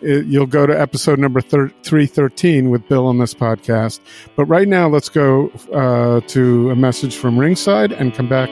it, 0.03 0.27
you'll 0.27 0.47
go 0.47 0.67
to 0.67 0.79
episode 0.79 1.19
number 1.19 1.41
thir- 1.41 1.73
313 1.83 2.71
with 2.71 2.87
Bill 2.89 3.07
on 3.07 3.19
this 3.19 3.35
podcast. 3.35 4.01
But 4.37 4.45
right 4.47 4.69
now, 4.69 4.89
let's 4.89 5.09
go 5.09 5.49
uh, 5.73 6.21
to 6.29 6.71
a 6.71 6.77
message 6.77 7.17
from 7.17 7.39
Ringside 7.39 7.93
and 7.93 8.15
come 8.15 8.29
back 8.29 8.51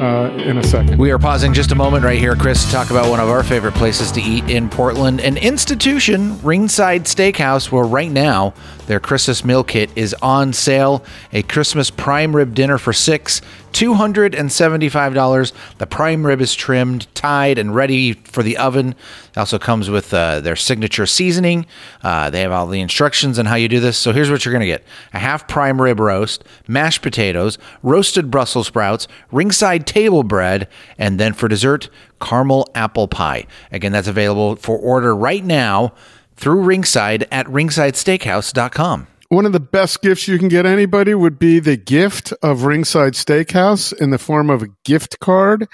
uh, 0.00 0.30
in 0.38 0.58
a 0.58 0.62
second. 0.62 0.98
We 0.98 1.10
are 1.10 1.18
pausing 1.18 1.52
just 1.52 1.72
a 1.72 1.74
moment 1.74 2.04
right 2.04 2.18
here, 2.18 2.36
Chris, 2.36 2.64
to 2.64 2.70
talk 2.70 2.90
about 2.90 3.10
one 3.10 3.20
of 3.20 3.28
our 3.28 3.42
favorite 3.42 3.74
places 3.74 4.10
to 4.12 4.20
eat 4.20 4.48
in 4.48 4.68
Portland, 4.68 5.20
an 5.20 5.36
institution, 5.36 6.40
Ringside 6.42 7.04
Steakhouse, 7.04 7.70
where 7.70 7.84
right 7.84 8.10
now 8.10 8.54
their 8.86 9.00
Christmas 9.00 9.44
meal 9.44 9.64
kit 9.64 9.90
is 9.96 10.14
on 10.22 10.52
sale. 10.52 11.04
A 11.32 11.42
Christmas 11.42 11.90
prime 11.90 12.34
rib 12.34 12.54
dinner 12.54 12.78
for 12.78 12.92
six 12.92 13.40
$275. 13.72 15.52
The 15.78 15.86
prime 15.86 16.26
rib 16.26 16.40
is 16.40 16.54
trimmed, 16.54 17.12
tied, 17.14 17.58
and 17.58 17.74
ready 17.74 18.12
for 18.12 18.42
the 18.42 18.56
oven. 18.56 18.90
It 19.30 19.38
also 19.38 19.58
comes 19.58 19.90
with 19.90 20.12
uh, 20.12 20.40
their 20.40 20.56
signature 20.56 21.06
seasoning. 21.06 21.66
Uh, 22.02 22.30
they 22.30 22.40
have 22.40 22.52
all 22.52 22.66
the 22.66 22.80
instructions 22.80 23.38
on 23.38 23.46
how 23.46 23.54
you 23.56 23.68
do 23.68 23.80
this. 23.80 23.96
So 23.96 24.12
here's 24.12 24.30
what 24.30 24.44
you're 24.44 24.52
going 24.52 24.60
to 24.60 24.66
get 24.66 24.84
a 25.12 25.18
half 25.18 25.48
prime 25.48 25.80
rib 25.80 26.00
roast, 26.00 26.44
mashed 26.66 27.02
potatoes, 27.02 27.58
roasted 27.82 28.30
Brussels 28.30 28.66
sprouts, 28.66 29.08
ringside 29.30 29.86
table 29.86 30.22
bread, 30.22 30.68
and 30.98 31.18
then 31.18 31.32
for 31.32 31.48
dessert, 31.48 31.88
caramel 32.20 32.70
apple 32.74 33.08
pie. 33.08 33.46
Again, 33.72 33.92
that's 33.92 34.08
available 34.08 34.56
for 34.56 34.78
order 34.78 35.14
right 35.14 35.44
now 35.44 35.92
through 36.36 36.62
Ringside 36.62 37.26
at 37.32 37.46
ringsidesteakhouse.com. 37.46 39.08
One 39.30 39.44
of 39.44 39.52
the 39.52 39.60
best 39.60 40.00
gifts 40.00 40.26
you 40.26 40.38
can 40.38 40.48
get 40.48 40.64
anybody 40.64 41.12
would 41.12 41.38
be 41.38 41.60
the 41.60 41.76
gift 41.76 42.32
of 42.42 42.62
Ringside 42.62 43.12
Steakhouse 43.12 43.92
in 43.92 44.08
the 44.08 44.16
form 44.16 44.48
of 44.48 44.62
a 44.62 44.68
gift 44.86 45.20
card. 45.20 45.66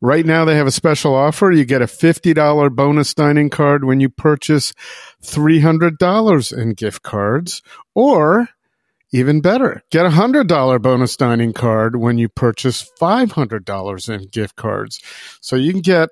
Right 0.00 0.24
now 0.24 0.44
they 0.44 0.54
have 0.54 0.68
a 0.68 0.70
special 0.70 1.16
offer. 1.16 1.50
You 1.50 1.64
get 1.64 1.82
a 1.82 1.86
$50 1.86 2.76
bonus 2.76 3.12
dining 3.12 3.50
card 3.50 3.82
when 3.82 3.98
you 3.98 4.10
purchase 4.10 4.72
$300 5.24 6.56
in 6.56 6.74
gift 6.74 7.02
cards 7.02 7.62
or 7.96 8.48
even 9.12 9.40
better, 9.40 9.82
get 9.90 10.06
a 10.06 10.10
$100 10.10 10.80
bonus 10.80 11.16
dining 11.16 11.52
card 11.52 11.96
when 11.96 12.16
you 12.16 12.28
purchase 12.28 12.88
$500 13.00 14.14
in 14.14 14.28
gift 14.28 14.54
cards. 14.54 15.00
So 15.40 15.56
you 15.56 15.72
can 15.72 15.80
get 15.80 16.10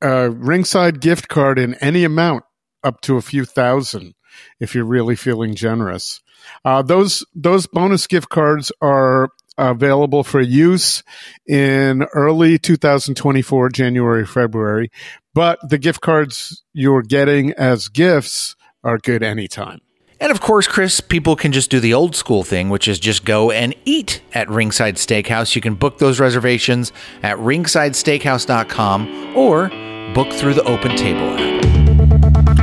a 0.00 0.30
ringside 0.30 1.00
gift 1.00 1.26
card 1.26 1.58
in 1.58 1.74
any 1.74 2.04
amount 2.04 2.44
up 2.84 3.00
to 3.00 3.16
a 3.16 3.22
few 3.22 3.44
thousand 3.44 4.14
if 4.58 4.74
you're 4.74 4.84
really 4.84 5.16
feeling 5.16 5.54
generous. 5.54 6.20
Uh, 6.64 6.82
those 6.82 7.24
those 7.34 7.66
bonus 7.66 8.06
gift 8.06 8.28
cards 8.28 8.72
are 8.80 9.30
available 9.58 10.24
for 10.24 10.40
use 10.40 11.02
in 11.46 12.02
early 12.14 12.58
2024, 12.58 13.68
January, 13.68 14.26
February. 14.26 14.90
But 15.34 15.58
the 15.68 15.78
gift 15.78 16.00
cards 16.00 16.62
you're 16.72 17.02
getting 17.02 17.52
as 17.52 17.88
gifts 17.88 18.56
are 18.82 18.98
good 18.98 19.22
anytime. 19.22 19.80
And 20.20 20.30
of 20.30 20.40
course, 20.42 20.68
Chris, 20.68 21.00
people 21.00 21.34
can 21.34 21.50
just 21.50 21.70
do 21.70 21.80
the 21.80 21.94
old 21.94 22.14
school 22.14 22.42
thing, 22.42 22.68
which 22.68 22.86
is 22.88 22.98
just 22.98 23.24
go 23.24 23.50
and 23.50 23.74
eat 23.86 24.20
at 24.34 24.50
Ringside 24.50 24.96
Steakhouse. 24.96 25.54
You 25.54 25.62
can 25.62 25.74
book 25.74 25.96
those 25.98 26.20
reservations 26.20 26.92
at 27.22 27.38
ringsidesteakhouse.com 27.38 29.36
or 29.36 29.68
book 30.12 30.30
through 30.32 30.54
the 30.54 30.64
Open 30.64 30.94
Table 30.96 31.38
app. 31.38 31.89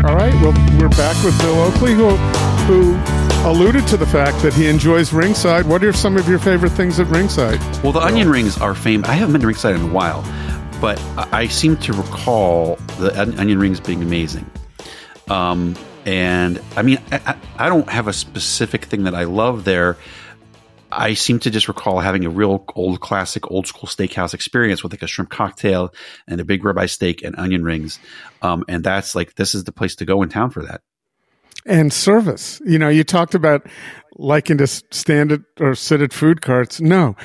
All 0.07 0.15
right, 0.15 0.33
well, 0.35 0.53
we're 0.79 0.87
back 0.87 1.21
with 1.21 1.37
Bill 1.41 1.59
Oakley, 1.59 1.93
who, 1.93 2.15
who 2.65 2.95
alluded 3.45 3.85
to 3.87 3.97
the 3.97 4.05
fact 4.05 4.41
that 4.41 4.53
he 4.53 4.67
enjoys 4.67 5.11
Ringside. 5.11 5.65
What 5.65 5.83
are 5.83 5.91
some 5.91 6.15
of 6.15 6.29
your 6.29 6.39
favorite 6.39 6.69
things 6.69 6.97
at 7.01 7.07
Ringside? 7.07 7.59
Well, 7.83 7.91
the 7.91 7.99
onion 7.99 8.29
rings 8.29 8.57
are 8.57 8.73
famous. 8.73 9.09
I 9.09 9.15
haven't 9.15 9.33
been 9.33 9.41
to 9.41 9.47
Ringside 9.47 9.75
in 9.75 9.81
a 9.81 9.91
while, 9.91 10.21
but 10.79 10.97
I 11.17 11.49
seem 11.49 11.75
to 11.77 11.91
recall 11.91 12.77
the 12.99 13.19
onion 13.19 13.59
rings 13.59 13.81
being 13.81 14.01
amazing. 14.01 14.49
Um, 15.27 15.75
and 16.05 16.61
I 16.77 16.83
mean, 16.83 16.99
I 17.11 17.35
I 17.57 17.67
don't 17.67 17.89
have 17.89 18.07
a 18.07 18.13
specific 18.13 18.85
thing 18.85 19.03
that 19.03 19.13
I 19.13 19.25
love 19.25 19.65
there. 19.65 19.97
I 20.91 21.13
seem 21.15 21.39
to 21.39 21.49
just 21.51 21.67
recall 21.67 21.99
having 21.99 22.25
a 22.25 22.29
real 22.29 22.63
old 22.75 22.99
classic, 23.01 23.51
old 23.51 23.67
school 23.67 23.87
steakhouse 23.89 24.33
experience 24.33 24.83
with 24.83 24.93
like 24.93 25.01
a 25.01 25.07
shrimp 25.07 25.29
cocktail 25.29 25.93
and 26.27 26.39
a 26.39 26.45
big 26.45 26.63
ribeye 26.63 26.89
steak 26.89 27.23
and 27.23 27.35
onion 27.37 27.63
rings. 27.63 27.99
Um, 28.41 28.63
and 28.67 28.83
that's 28.83 29.13
like, 29.15 29.35
this 29.35 29.53
is 29.53 29.65
the 29.65 29.71
place 29.71 29.95
to 29.97 30.05
go 30.05 30.21
in 30.23 30.29
town 30.29 30.49
for 30.51 30.63
that. 30.63 30.81
and 31.65 31.91
service. 31.91 32.61
You 32.65 32.79
know, 32.79 32.87
you 32.89 33.03
talked 33.03 33.35
about 33.35 33.67
liking 34.17 34.57
to 34.59 34.67
stand 34.67 35.31
at 35.33 35.41
or 35.59 35.75
sit 35.75 36.01
at 36.01 36.13
food 36.13 36.41
carts. 36.41 36.79
No. 36.79 37.15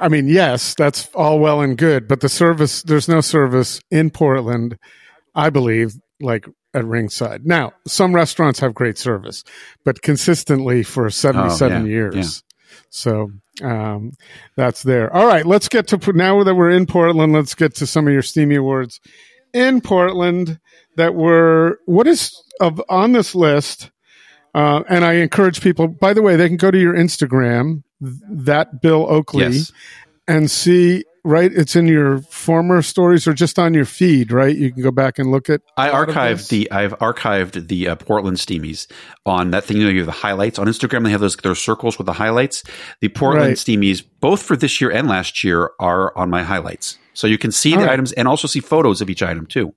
I 0.00 0.08
mean, 0.08 0.28
yes, 0.28 0.74
that's 0.74 1.08
all 1.14 1.40
well 1.40 1.60
and 1.60 1.76
good, 1.76 2.06
but 2.06 2.20
the 2.20 2.28
service, 2.28 2.82
there's 2.84 3.08
no 3.08 3.20
service 3.20 3.80
in 3.90 4.10
Portland, 4.10 4.78
I 5.34 5.50
believe, 5.50 5.94
like 6.20 6.46
at 6.72 6.84
Ringside. 6.84 7.44
Now, 7.44 7.72
some 7.86 8.14
restaurants 8.14 8.60
have 8.60 8.74
great 8.74 8.96
service, 8.96 9.42
but 9.84 10.00
consistently 10.02 10.84
for 10.84 11.10
77 11.10 11.72
Oh, 11.72 11.84
yeah, 11.84 11.90
years. 11.90 12.14
yeah. 12.14 12.22
So, 12.90 13.32
um, 13.62 14.12
that's 14.56 14.82
there. 14.82 15.12
All 15.14 15.26
right. 15.26 15.44
Let's 15.44 15.68
get 15.68 15.86
to, 15.88 16.12
now 16.12 16.42
that 16.44 16.54
we're 16.54 16.70
in 16.70 16.86
Portland, 16.86 17.32
let's 17.32 17.54
get 17.54 17.74
to 17.76 17.86
some 17.86 18.06
of 18.06 18.12
your 18.12 18.22
steamy 18.22 18.56
awards 18.56 19.00
in 19.52 19.80
Portland 19.80 20.58
that 20.96 21.14
were, 21.14 21.80
what 21.86 22.06
is 22.06 22.42
of 22.60 22.82
on 22.88 23.12
this 23.12 23.34
list? 23.34 23.90
Uh, 24.54 24.82
and 24.88 25.04
I 25.04 25.14
encourage 25.14 25.60
people, 25.60 25.88
by 25.88 26.12
the 26.12 26.22
way, 26.22 26.36
they 26.36 26.48
can 26.48 26.56
go 26.56 26.70
to 26.70 26.78
your 26.78 26.94
Instagram, 26.94 27.82
that 28.00 28.80
Bill 28.80 29.06
Oakley, 29.08 29.44
Yes. 29.44 29.72
and 30.26 30.50
see, 30.50 31.04
right? 31.28 31.52
It's 31.52 31.76
in 31.76 31.86
your 31.86 32.18
former 32.22 32.82
stories 32.82 33.28
or 33.28 33.34
just 33.34 33.58
on 33.58 33.74
your 33.74 33.84
feed, 33.84 34.32
right? 34.32 34.56
You 34.56 34.72
can 34.72 34.82
go 34.82 34.90
back 34.90 35.18
and 35.18 35.30
look 35.30 35.48
at. 35.50 35.60
I 35.76 35.88
a 35.88 35.92
lot 35.92 36.08
of 36.08 36.14
this. 36.14 36.16
archived 36.16 36.48
the 36.48 36.70
I've 36.70 36.98
archived 36.98 37.68
the 37.68 37.88
uh, 37.88 37.96
Portland 37.96 38.38
Steamies 38.38 38.90
on 39.26 39.50
that 39.50 39.64
thing. 39.64 39.76
You 39.76 39.84
know, 39.84 39.90
you 39.90 39.98
have 39.98 40.06
the 40.06 40.12
highlights 40.12 40.58
on 40.58 40.66
Instagram. 40.66 41.04
They 41.04 41.10
have 41.10 41.20
those 41.20 41.36
those 41.36 41.60
circles 41.60 41.98
with 41.98 42.06
the 42.06 42.14
highlights. 42.14 42.64
The 43.00 43.08
Portland 43.08 43.48
Right. 43.48 43.56
Steamies, 43.56 44.02
both 44.20 44.42
for 44.42 44.56
this 44.56 44.80
year 44.80 44.90
and 44.90 45.06
last 45.06 45.44
year, 45.44 45.70
are 45.78 46.16
on 46.16 46.30
my 46.30 46.42
highlights. 46.42 46.98
So 47.12 47.26
you 47.26 47.38
can 47.38 47.52
see 47.52 47.74
All 47.74 47.80
the 47.80 47.86
right. 47.86 47.92
items 47.92 48.12
and 48.12 48.26
also 48.26 48.48
see 48.48 48.60
photos 48.60 49.00
of 49.00 49.10
each 49.10 49.22
item 49.22 49.46
too. 49.46 49.74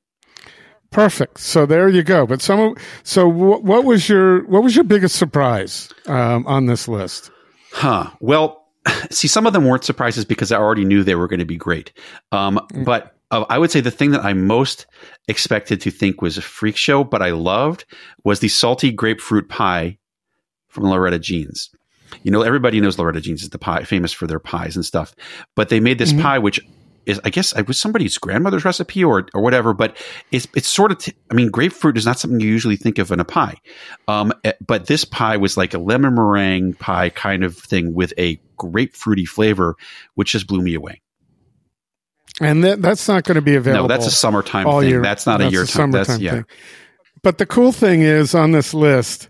Perfect. 0.92 1.40
So 1.40 1.66
there 1.66 1.88
you 1.88 2.04
go. 2.04 2.26
But 2.28 2.42
some 2.42 2.60
of, 2.60 2.78
so 3.04 3.28
what, 3.28 3.64
what 3.64 3.86
was 3.86 4.10
your, 4.10 4.46
what 4.48 4.62
was 4.62 4.76
your 4.76 4.84
biggest 4.84 5.16
surprise, 5.16 5.90
um, 6.06 6.46
on 6.48 6.66
this 6.66 6.88
list? 6.88 7.32
Huh. 7.72 8.10
Well, 8.20 8.61
see, 9.12 9.28
some 9.28 9.46
of 9.46 9.54
them 9.54 9.66
weren't 9.66 9.84
surprises 9.84 10.26
because 10.26 10.52
I 10.52 10.58
already 10.58 10.86
knew 10.86 11.04
they 11.04 11.16
were 11.16 11.28
going 11.28 11.40
to 11.40 11.46
be 11.46 11.58
great. 11.58 11.94
Um, 12.32 12.66
But 12.86 13.16
uh, 13.32 13.46
I 13.50 13.58
would 13.58 13.72
say 13.72 13.80
the 13.82 13.92
thing 13.92 14.12
that 14.12 14.26
I 14.26 14.34
most 14.34 14.86
expected 15.28 15.82
to 15.82 15.92
think 15.92 16.22
was 16.22 16.38
a 16.38 16.42
freak 16.42 16.78
show, 16.78 17.04
but 17.04 17.22
I 17.22 17.32
loved, 17.32 17.86
was 18.24 18.40
the 18.40 18.50
salty 18.50 18.92
grapefruit 18.92 19.50
pie 19.50 19.98
from 20.68 20.86
Loretta 20.86 21.20
Jean's. 21.20 21.70
You 22.24 22.32
know, 22.32 22.42
everybody 22.42 22.82
knows 22.82 23.00
Loretta 23.00 23.22
Jean's 23.22 23.44
is 23.44 23.50
the 23.50 23.58
pie, 23.58 23.84
famous 23.84 24.12
for 24.12 24.28
their 24.28 24.40
pies 24.40 24.76
and 24.76 24.86
stuff. 24.86 25.16
But 25.56 25.70
they 25.70 25.80
made 25.80 25.98
this 25.98 26.12
pie, 26.12 26.40
which 26.40 26.60
is, 27.06 27.22
I 27.24 27.30
guess, 27.30 27.56
it 27.56 27.68
was 27.68 27.80
somebody's 27.80 28.18
grandmother's 28.18 28.66
recipe 28.66 29.04
or 29.04 29.28
or 29.34 29.42
whatever. 29.42 29.74
But 29.74 29.98
it's 30.30 30.46
it's 30.54 30.68
sort 30.68 30.92
of, 30.92 30.98
t- 30.98 31.14
I 31.32 31.34
mean, 31.34 31.50
grapefruit 31.50 31.98
is 31.98 32.06
not 32.06 32.20
something 32.20 32.40
you 32.42 32.50
usually 32.50 32.76
think 32.76 33.00
of 33.00 33.12
in 33.12 33.22
a 33.22 33.26
pie. 33.26 33.56
Um, 34.10 34.34
eh, 34.44 34.52
but 34.66 34.88
this 34.88 35.06
pie 35.06 35.38
was 35.38 35.56
like 35.56 35.74
a 35.74 35.80
lemon 35.80 36.16
meringue 36.16 36.74
pie 36.74 37.10
kind 37.10 37.46
of 37.46 37.58
thing 37.58 37.94
with 37.94 38.14
a 38.18 38.42
grapefruity 38.62 39.28
flavor, 39.28 39.76
which 40.16 40.32
just 40.32 40.48
blew 40.48 40.62
me 40.62 40.76
away. 40.76 41.02
And 42.40 42.64
that, 42.64 42.82
that's 42.82 43.08
not 43.08 43.24
going 43.24 43.36
to 43.36 43.42
be 43.42 43.56
available. 43.56 43.88
No, 43.88 43.88
that's 43.88 44.08
a 44.08 44.12
summertime 44.12 44.66
thing. 44.66 44.90
year. 44.90 45.02
That's 45.02 45.26
not 45.26 45.42
a 45.42 45.50
year 45.50 45.66
time. 45.66 45.92
That's 45.92 46.18
yeah. 46.18 46.32
thing. 46.32 46.46
But 47.24 47.38
the 47.38 47.46
cool 47.46 47.72
thing 47.72 48.02
is 48.02 48.34
on 48.34 48.52
this 48.52 48.74
list, 48.74 49.30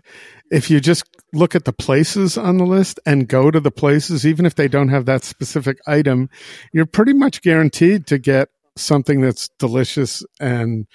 if 0.50 0.70
you 0.70 0.80
just 0.80 1.04
look 1.32 1.54
at 1.54 1.64
the 1.64 1.72
places 1.72 2.38
on 2.38 2.58
the 2.58 2.64
list 2.64 3.00
and 3.04 3.28
go 3.28 3.50
to 3.50 3.60
the 3.60 3.70
places, 3.70 4.26
even 4.26 4.46
if 4.46 4.54
they 4.54 4.68
don't 4.68 4.88
have 4.88 5.06
that 5.06 5.24
specific 5.24 5.78
item, 5.86 6.30
you're 6.72 6.86
pretty 6.86 7.12
much 7.12 7.42
guaranteed 7.42 8.06
to 8.06 8.18
get 8.18 8.50
something 8.76 9.20
that's 9.20 9.48
delicious 9.58 10.24
and 10.40 10.86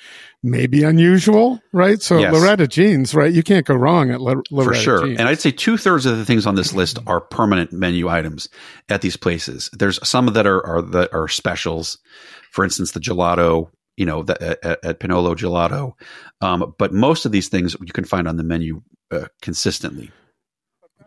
maybe 0.44 0.84
unusual, 0.84 1.60
right? 1.74 2.02
So 2.02 2.18
Yes. 2.18 2.34
Loretta 2.34 2.68
Jean's, 2.68 3.14
right? 3.14 3.32
You 3.32 3.44
can't 3.44 3.66
go 3.66 3.76
wrong 3.76 4.10
at 4.12 4.20
Lo- 4.22 4.42
for 4.52 4.74
sure. 4.74 5.06
Jeans. 5.06 5.20
And 5.20 5.30
I'd 5.30 5.40
say 5.40 5.52
two 5.52 5.78
thirds 5.78 6.06
of 6.06 6.18
the 6.18 6.26
things 6.26 6.46
on 6.46 6.56
this 6.56 6.74
list 6.74 7.00
are 7.06 7.22
permanent 7.22 7.72
menu 7.72 8.10
items 8.10 8.50
at 8.90 9.02
these 9.02 9.18
places. 9.18 9.70
There's 9.74 10.00
some 10.08 10.28
that 10.28 10.48
are 10.48 10.66
are 10.66 10.82
that 10.82 11.14
are 11.14 11.28
specials. 11.28 11.98
For 12.52 12.64
instance, 12.64 12.92
the 12.92 13.00
gelato, 13.00 13.70
you 13.98 14.06
know, 14.06 14.24
the, 14.24 14.58
at, 14.64 14.84
at 14.84 15.00
Pinolo 15.00 15.36
Gelato. 15.36 15.94
Um, 16.42 16.74
but 16.80 16.94
most 16.94 17.26
of 17.26 17.32
these 17.32 17.50
things 17.50 17.76
you 17.80 17.94
can 17.94 18.06
find 18.06 18.28
on 18.28 18.38
the 18.38 18.44
menu 18.44 18.82
uh, 19.12 19.26
consistently. 19.42 20.12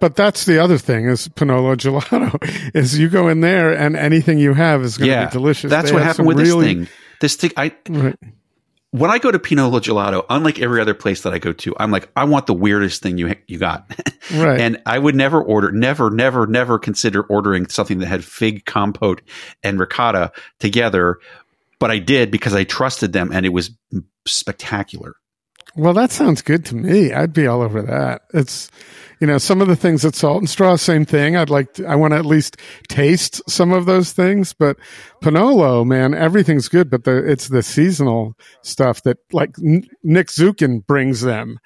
But 0.00 0.16
that's 0.16 0.46
the 0.46 0.58
other 0.58 0.78
thing 0.78 1.06
is 1.06 1.28
Pinolo 1.28 1.76
Gelato 1.76 2.36
is 2.74 2.98
you 2.98 3.08
go 3.08 3.28
in 3.28 3.40
there 3.42 3.72
and 3.72 3.96
anything 3.96 4.38
you 4.38 4.54
have 4.54 4.82
is 4.82 4.96
going 4.98 5.08
to 5.10 5.14
Yeah, 5.14 5.26
be 5.26 5.32
delicious. 5.32 5.70
That's 5.70 5.90
They 5.90 5.94
what 5.94 6.02
happened 6.02 6.26
with 6.28 6.38
really- 6.38 6.74
this 6.74 6.88
thing. 6.88 6.96
This 7.20 7.36
thing, 7.36 7.50
I 7.56 7.72
Right. 7.90 8.16
when 8.92 9.10
I 9.10 9.18
go 9.18 9.30
to 9.30 9.38
Pinolo 9.38 9.78
Gelato, 9.78 10.24
unlike 10.30 10.58
every 10.58 10.80
other 10.80 10.94
place 10.94 11.20
that 11.22 11.34
I 11.34 11.38
go 11.38 11.52
to, 11.52 11.76
I'm 11.78 11.90
like, 11.90 12.08
I 12.16 12.24
want 12.24 12.46
the 12.46 12.54
weirdest 12.54 13.02
thing 13.02 13.18
you 13.18 13.34
you 13.46 13.58
got. 13.58 13.88
Right. 14.34 14.60
and 14.60 14.80
I 14.86 14.96
would 14.98 15.16
never 15.16 15.42
order, 15.42 15.72
never, 15.72 16.08
never, 16.08 16.46
never 16.46 16.78
consider 16.78 17.22
ordering 17.24 17.66
something 17.68 17.98
that 17.98 18.06
had 18.06 18.24
fig 18.24 18.64
compote 18.64 19.22
and 19.64 19.78
ricotta 19.80 20.30
together. 20.60 21.18
But 21.80 21.90
I 21.90 21.98
did 21.98 22.30
because 22.30 22.54
I 22.54 22.62
trusted 22.64 23.12
them, 23.12 23.30
and 23.32 23.44
it 23.44 23.48
was 23.48 23.70
spectacular. 24.26 25.14
Well, 25.76 25.94
that 25.94 26.10
sounds 26.12 26.42
good 26.42 26.64
to 26.66 26.76
me. 26.76 27.12
I'd 27.12 27.32
be 27.32 27.46
all 27.46 27.60
over 27.62 27.82
that. 27.82 28.22
It's, 28.34 28.70
you 29.20 29.26
know, 29.26 29.38
some 29.38 29.60
of 29.60 29.68
the 29.68 29.76
things 29.76 30.04
at 30.04 30.14
Salt 30.14 30.38
and 30.38 30.48
Straw, 30.50 30.76
same 30.76 31.04
thing. 31.04 31.36
I'd 31.36 31.50
like 31.50 31.74
to, 31.74 31.86
I 31.86 31.94
want 31.94 32.12
to 32.12 32.18
at 32.18 32.24
least 32.26 32.56
taste 32.88 33.42
some 33.48 33.70
of 33.72 33.84
those 33.86 34.12
things, 34.12 34.52
but 34.54 34.76
Pinolo, 35.22 35.84
man, 35.86 36.14
everything's 36.14 36.68
good, 36.68 36.88
but 36.90 37.04
the, 37.04 37.18
it's 37.30 37.48
the 37.48 37.62
seasonal 37.62 38.34
stuff 38.62 39.02
that 39.02 39.18
like 39.32 39.50
N- 39.62 39.84
Nick 40.02 40.28
Zukin 40.28 40.84
brings 40.86 41.20
them, 41.20 41.58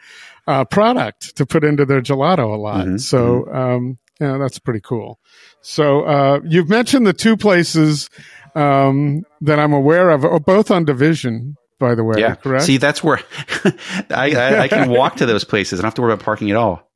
uh, 0.46 0.64
product 0.64 1.36
to 1.36 1.46
put 1.46 1.64
into 1.64 1.84
their 1.86 2.02
gelato 2.02 2.52
a 2.52 2.56
lot. 2.60 2.86
Mhm, 2.86 3.00
So, 3.00 3.46
um, 3.52 3.98
Yeah, 4.20 4.38
that's 4.38 4.58
pretty 4.60 4.80
cool. 4.80 5.18
So 5.60 6.02
uh, 6.04 6.40
you've 6.44 6.68
mentioned 6.68 7.06
the 7.06 7.12
two 7.12 7.36
places 7.36 8.08
um, 8.54 9.22
that 9.40 9.58
I'm 9.58 9.72
aware 9.72 10.10
of, 10.10 10.24
oh, 10.24 10.38
both 10.38 10.70
on 10.70 10.84
Division, 10.84 11.56
by 11.80 11.94
the 11.96 12.04
way. 12.04 12.16
Yeah. 12.18 12.36
correct. 12.36 12.64
See, 12.64 12.76
that's 12.76 13.02
where 13.02 13.18
I, 14.10 14.30
I, 14.34 14.58
I 14.60 14.68
can 14.68 14.90
walk 14.90 15.16
to 15.16 15.26
those 15.26 15.42
places. 15.44 15.80
I 15.80 15.82
don't 15.82 15.88
have 15.88 15.94
to 15.94 16.02
worry 16.02 16.12
about 16.12 16.24
parking 16.24 16.50
at 16.50 16.56
all. 16.56 16.88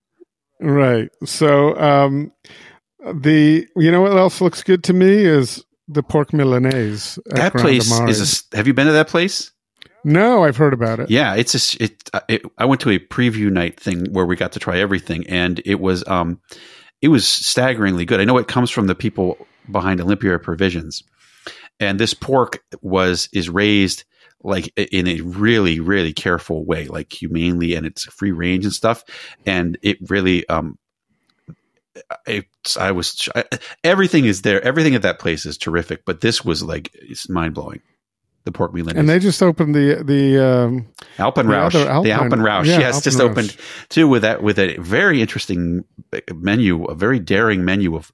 Right. 0.60 1.10
So 1.24 1.78
um, 1.78 2.32
the 3.00 3.66
you 3.76 3.90
know 3.90 4.00
what 4.00 4.16
else 4.16 4.40
looks 4.40 4.62
good 4.62 4.84
to 4.84 4.92
me 4.92 5.24
is 5.24 5.64
the 5.86 6.02
pork 6.02 6.32
milanese. 6.32 7.18
That 7.26 7.54
place 7.54 7.90
is. 7.90 8.44
A, 8.52 8.56
have 8.56 8.66
you 8.66 8.74
been 8.74 8.86
to 8.86 8.92
that 8.92 9.08
place? 9.08 9.52
no, 10.04 10.44
I've 10.44 10.56
heard 10.56 10.72
about 10.72 11.00
it. 11.00 11.10
Yeah, 11.10 11.34
it's 11.34 11.54
a. 11.54 11.84
It, 11.84 12.10
uh, 12.12 12.20
it. 12.28 12.42
I 12.56 12.64
went 12.64 12.80
to 12.82 12.90
a 12.90 12.98
preview 12.98 13.50
night 13.50 13.78
thing 13.78 14.12
where 14.12 14.26
we 14.26 14.36
got 14.36 14.52
to 14.52 14.60
try 14.60 14.78
everything, 14.78 15.26
and 15.26 15.60
it 15.64 15.80
was. 15.80 16.06
Um, 16.06 16.40
it 17.00 17.08
was 17.08 17.26
staggeringly 17.26 18.04
good. 18.04 18.20
I 18.20 18.24
know 18.24 18.38
it 18.38 18.48
comes 18.48 18.70
from 18.70 18.88
the 18.88 18.94
people 18.94 19.46
behind 19.70 20.00
Olympia 20.00 20.38
Provisions, 20.38 21.04
and 21.78 21.98
this 21.98 22.14
pork 22.14 22.62
was 22.82 23.28
is 23.32 23.48
raised 23.48 24.04
like 24.42 24.72
in 24.76 25.06
a 25.08 25.20
really 25.20 25.80
really 25.80 26.12
careful 26.12 26.64
way, 26.64 26.86
like 26.86 27.12
humanely, 27.12 27.74
and 27.74 27.86
it's 27.86 28.04
free 28.04 28.32
range 28.32 28.64
and 28.64 28.74
stuff, 28.74 29.04
and 29.46 29.78
it 29.82 29.98
really. 30.10 30.48
Um, 30.48 30.78
it's, 32.26 32.76
I 32.76 32.92
was 32.92 33.28
I, 33.34 33.44
everything 33.82 34.24
is 34.24 34.42
there. 34.42 34.62
Everything 34.62 34.94
at 34.94 35.02
that 35.02 35.18
place 35.18 35.46
is 35.46 35.58
terrific, 35.58 36.04
but 36.04 36.20
this 36.20 36.44
was 36.44 36.62
like 36.62 36.90
it's 36.94 37.28
mind 37.28 37.54
blowing. 37.54 37.80
The 38.44 38.52
pork 38.52 38.72
milan 38.72 38.96
And 38.96 39.08
they 39.08 39.18
just 39.18 39.42
opened 39.42 39.74
the 39.74 40.02
the 40.02 40.38
um, 40.42 40.86
Alpenrausch, 41.18 41.72
the 41.72 42.12
Alpen- 42.12 42.30
Alpenrausch, 42.30 42.66
yeah, 42.66 42.78
yes, 42.78 43.02
just 43.02 43.20
opened 43.20 43.54
too 43.88 44.08
with 44.08 44.22
that 44.22 44.42
with 44.42 44.58
a 44.58 44.76
very 44.78 45.20
interesting 45.20 45.84
menu, 46.32 46.84
a 46.84 46.94
very 46.94 47.18
daring 47.18 47.64
menu 47.64 47.96
of 47.96 48.12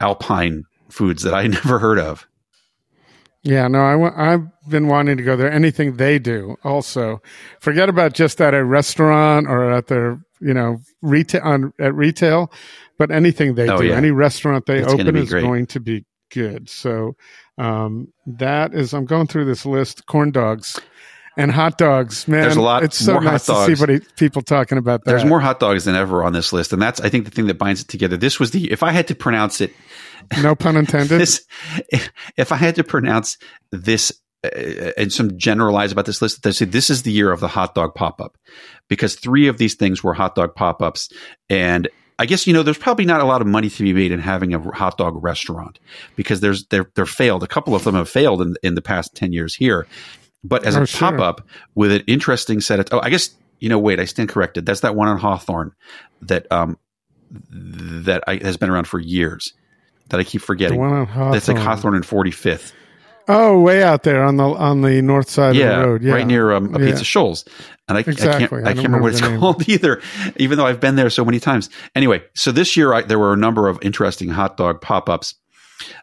alpine 0.00 0.64
foods 0.90 1.22
that 1.22 1.34
I 1.34 1.46
never 1.46 1.78
heard 1.78 1.98
of. 1.98 2.26
Yeah, 3.42 3.68
no, 3.68 3.80
I 3.80 4.32
I've 4.34 4.48
been 4.68 4.86
wanting 4.86 5.16
to 5.16 5.22
go 5.22 5.34
there. 5.36 5.50
Anything 5.50 5.96
they 5.96 6.18
do, 6.18 6.56
also, 6.62 7.22
forget 7.60 7.88
about 7.88 8.12
just 8.12 8.40
at 8.40 8.52
a 8.52 8.62
restaurant 8.64 9.46
or 9.48 9.70
at 9.72 9.86
their, 9.86 10.20
you 10.40 10.52
know, 10.52 10.78
retail 11.00 11.40
on 11.42 11.72
at 11.80 11.94
retail, 11.94 12.52
but 12.98 13.10
anything 13.10 13.54
they 13.54 13.68
Oh, 13.68 13.78
do, 13.78 13.86
yeah. 13.86 13.94
any 13.94 14.10
restaurant 14.10 14.66
they 14.66 14.84
open 14.84 15.16
is 15.16 15.30
great. 15.30 15.40
going 15.42 15.66
to 15.68 15.80
be 15.80 16.04
good. 16.30 16.68
So 16.68 17.16
um, 17.56 18.08
that 18.26 18.74
is, 18.74 18.92
I'm 18.92 19.06
going 19.06 19.26
through 19.26 19.46
this 19.46 19.64
list: 19.64 20.04
corn 20.04 20.32
dogs 20.32 20.78
and 21.38 21.50
hot 21.50 21.78
dogs. 21.78 22.28
Man, 22.28 22.42
There's 22.42 22.56
a 22.56 22.60
lot 22.60 22.82
It's 22.82 22.98
so 22.98 23.12
more 23.14 23.22
hot 23.22 23.32
nice 23.32 23.46
to 23.46 23.74
see 23.74 23.80
what 23.80 24.16
people 24.16 24.42
talking 24.42 24.76
about 24.76 25.04
that. 25.04 25.10
There's 25.12 25.24
more 25.24 25.40
hot 25.40 25.60
dogs 25.60 25.84
than 25.84 25.94
ever 25.94 26.22
on 26.24 26.34
this 26.34 26.52
list, 26.52 26.74
and 26.74 26.82
that's 26.82 27.00
I 27.00 27.08
think 27.08 27.24
the 27.24 27.30
thing 27.30 27.46
that 27.46 27.56
binds 27.56 27.80
it 27.80 27.88
together. 27.88 28.18
This 28.18 28.38
was 28.38 28.50
the 28.50 28.70
if 28.70 28.82
I 28.82 28.92
had 28.92 29.08
to 29.08 29.14
pronounce 29.14 29.62
it, 29.62 29.72
No 30.42 30.54
pun 30.54 30.76
intended. 30.76 31.20
this 31.20 31.44
if, 31.90 32.10
if 32.36 32.52
I 32.52 32.56
had 32.56 32.74
to 32.76 32.84
pronounce 32.84 33.38
this 33.72 34.12
uh, 34.44 34.48
and 34.96 35.12
some 35.12 35.36
generalize 35.38 35.92
about 35.92 36.06
this 36.06 36.22
list, 36.22 36.42
they 36.42 36.52
say 36.52 36.64
this 36.64 36.90
is 36.90 37.02
the 37.02 37.12
year 37.12 37.30
of 37.32 37.40
the 37.40 37.48
hot 37.48 37.74
dog 37.74 37.94
pop 37.94 38.20
up 38.20 38.36
because 38.88 39.14
three 39.16 39.48
of 39.48 39.58
these 39.58 39.74
things 39.74 40.02
were 40.02 40.14
hot 40.14 40.34
dog 40.34 40.54
pop 40.54 40.80
ups, 40.82 41.10
and 41.48 41.88
I 42.18 42.26
guess 42.26 42.46
you 42.46 42.52
know 42.52 42.62
there's 42.62 42.78
probably 42.78 43.04
not 43.04 43.20
a 43.20 43.24
lot 43.24 43.40
of 43.40 43.46
money 43.46 43.68
to 43.70 43.82
be 43.82 43.92
made 43.92 44.12
in 44.12 44.20
having 44.20 44.54
a 44.54 44.60
hot 44.72 44.96
dog 44.98 45.22
restaurant 45.22 45.78
because 46.16 46.40
there's 46.40 46.66
they're 46.66 46.90
they're 46.94 47.06
failed. 47.06 47.42
A 47.42 47.46
couple 47.46 47.74
of 47.74 47.84
them 47.84 47.94
have 47.94 48.08
failed 48.08 48.40
in 48.42 48.56
in 48.62 48.74
the 48.74 48.82
past 48.82 49.14
ten 49.14 49.32
years 49.32 49.54
here, 49.54 49.86
but 50.44 50.64
as 50.64 50.76
Oh, 50.76 50.82
a 50.82 50.86
sure. 50.86 51.10
pop 51.12 51.20
up 51.20 51.46
with 51.74 51.92
an 51.92 52.02
interesting 52.06 52.60
set 52.60 52.80
of 52.80 52.86
oh 52.92 53.00
I 53.02 53.10
guess 53.10 53.30
you 53.58 53.68
know 53.68 53.78
wait 53.78 54.00
I 54.00 54.04
stand 54.06 54.28
corrected 54.30 54.64
that's 54.64 54.80
that 54.80 54.94
one 54.94 55.08
on 55.08 55.18
Hawthorne 55.18 55.72
that 56.22 56.50
um 56.50 56.78
that 57.50 58.24
I, 58.26 58.36
has 58.36 58.56
been 58.56 58.70
around 58.70 58.88
for 58.88 58.98
years 58.98 59.52
that 60.10 60.20
I 60.20 60.24
keep 60.24 60.40
the 60.42 60.46
forgetting. 60.46 60.78
one 60.78 60.92
on 60.92 61.06
Hawthorne. 61.06 61.34
It's 61.36 61.48
like 61.48 61.58
Hawthorne 61.58 61.94
and 61.94 62.04
45th. 62.04 62.72
Oh, 63.28 63.60
way 63.60 63.82
out 63.82 64.02
there 64.02 64.24
on 64.24 64.36
the 64.38 64.44
on 64.44 64.80
the 64.82 65.00
north 65.02 65.30
side 65.30 65.54
Yeah, 65.54 65.70
of 65.70 65.82
the 65.82 65.86
road. 65.88 66.02
Yeah, 66.02 66.12
right 66.14 66.26
near 66.26 66.52
um, 66.52 66.74
a 66.74 66.80
Yeah. 66.80 66.86
Pizza 66.90 67.04
Scholls. 67.04 67.44
And 67.88 67.96
I, 67.96 68.00
I 68.00 68.02
can't, 68.04 68.18
I 68.18 68.34
I, 68.34 68.38
can't 68.74 68.76
remember 68.78 69.02
what 69.02 69.12
it's 69.12 69.20
name. 69.20 69.38
called 69.40 69.68
either, 69.68 70.00
even 70.36 70.58
though 70.58 70.66
I've 70.66 70.80
been 70.80 70.96
there 70.96 71.10
so 71.10 71.24
many 71.24 71.38
times. 71.40 71.70
Anyway, 71.94 72.22
so 72.34 72.50
this 72.52 72.76
year 72.76 72.92
I, 72.92 73.02
there 73.02 73.18
were 73.18 73.32
a 73.32 73.36
number 73.36 73.68
of 73.68 73.78
interesting 73.82 74.28
hot 74.30 74.56
dog 74.56 74.80
pop 74.80 75.08
ups. 75.08 75.34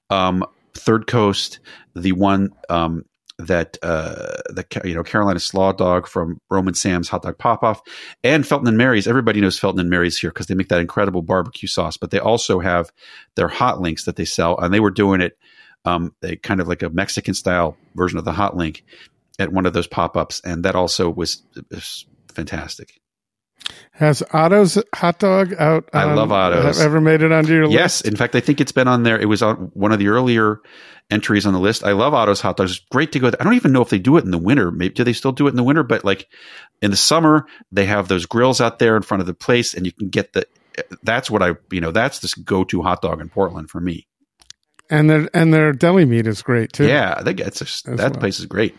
Um, 0.10 0.45
Third 0.74 1.08
Coast, 1.08 1.60
the 1.95 2.12
one 2.14 2.51
um, 2.70 3.03
that 3.39 3.77
uh, 3.83 4.38
the 4.49 4.65
you 4.83 4.95
know 4.95 5.03
Carolina 5.03 5.39
Slaw 5.39 5.71
Dog 5.71 6.07
from 6.07 6.39
Roman 6.49 6.73
Sam's 6.73 7.09
Hot 7.09 7.21
Dog 7.21 7.38
Pop 7.38 7.63
Off, 7.63 7.81
and 8.23 8.47
Felton 8.47 8.67
and 8.67 8.77
Mary's. 8.77 9.07
Everybody 9.07 9.41
knows 9.41 9.59
Felton 9.59 9.79
and 9.79 9.89
Mary's 9.89 10.17
here 10.17 10.31
because 10.31 10.47
they 10.47 10.55
make 10.55 10.69
that 10.69 10.81
incredible 10.81 11.21
barbecue 11.21 11.67
sauce. 11.67 11.97
But 11.97 12.11
they 12.11 12.19
also 12.19 12.59
have 12.59 12.91
their 13.35 13.47
hot 13.47 13.81
links 13.81 14.05
that 14.05 14.15
they 14.15 14.25
sell, 14.25 14.57
and 14.57 14.73
they 14.73 14.79
were 14.79 14.91
doing 14.91 15.21
it 15.21 15.38
um, 15.88 16.13
they 16.21 16.35
kind 16.35 16.59
of 16.59 16.67
like 16.67 16.83
a 16.83 16.89
Mexican 16.89 17.33
style 17.33 17.77
version 17.95 18.19
of 18.19 18.25
the 18.25 18.33
hot 18.33 18.57
link 18.57 18.83
at 19.39 19.53
one 19.53 19.65
of 19.65 19.73
those 19.73 19.88
pop 19.88 20.17
ups, 20.17 20.41
and 20.43 20.65
that 20.65 20.75
also 20.75 21.09
was, 21.09 21.43
was 21.71 22.05
fantastic. 22.33 22.99
Has 23.91 24.22
Otto's 24.32 24.82
hot 24.93 25.20
dog 25.20 25.53
out? 25.58 25.89
I 25.93 26.03
on- 26.03 26.16
love 26.16 26.32
Otto's. 26.32 26.78
Have 26.78 26.86
ever 26.86 27.01
made 27.01 27.22
it 27.22 27.32
onto 27.32 27.53
your 27.53 27.64
Yes, 27.64 27.72
list? 27.72 28.05
Yes. 28.05 28.12
In 28.12 28.16
fact, 28.16 28.36
I 28.36 28.39
think 28.39 28.62
it's 28.62 28.72
been 28.72 28.88
on 28.88 29.03
there. 29.03 29.20
It 29.20 29.26
was 29.26 29.41
on 29.41 29.72
one 29.74 29.91
of 29.91 29.99
the 29.99 30.08
earlier 30.10 30.60
entries 31.10 31.45
on 31.45 31.53
the 31.53 31.60
list. 31.60 31.84
I 31.84 31.93
love 31.93 32.14
Otto's 32.14 32.41
hot 32.41 32.58
dogs. 32.58 32.72
It's 32.72 32.86
great 32.91 33.12
to 33.14 33.20
go. 33.20 33.30
There. 33.30 33.41
I 33.41 33.43
don't 33.43 33.55
even 33.55 33.72
know 33.72 33.82
if 33.82 33.89
they 33.89 33.99
do 33.99 34.18
it 34.18 34.24
in 34.26 34.32
the 34.32 34.38
winter. 34.38 34.72
Maybe 34.72 34.93
do 34.93 35.03
they 35.03 35.14
still 35.14 35.32
do 35.32 35.47
it 35.47 35.51
in 35.51 35.55
the 35.55 35.64
winter? 35.64 35.84
But 35.84 36.05
like 36.05 36.28
in 36.82 36.91
the 36.91 36.97
summer, 36.97 37.47
they 37.72 37.86
have 37.86 38.08
those 38.08 38.26
grills 38.26 38.62
out 38.62 38.80
there 38.80 38.95
in 38.95 39.01
front 39.01 39.22
of 39.22 39.28
the 39.28 39.34
place, 39.34 39.74
and 39.74 39.86
you 39.86 39.91
can 39.91 40.10
get 40.10 40.34
the. 40.34 40.45
That's 41.01 41.32
what 41.32 41.41
I 41.41 41.53
you 41.72 41.82
know. 41.82 41.91
That's 41.91 42.20
this 42.20 42.36
go 42.36 42.64
to 42.66 42.84
hot 42.84 43.01
dog 43.01 43.20
in 43.20 43.30
Portland 43.30 43.70
for 43.72 43.82
me. 43.82 44.08
And 44.89 45.10
their 45.10 45.30
and 45.34 45.53
their 45.53 45.74
deli 45.74 46.05
meat 46.05 46.28
is 46.28 46.41
great 46.41 46.72
too. 46.72 46.86
Yeah, 46.88 47.22
get 47.24 47.39
it's 47.47 47.86
a, 47.86 47.95
that 47.95 48.12
well. 48.12 48.20
place 48.20 48.39
is 48.39 48.45
great. 48.45 48.78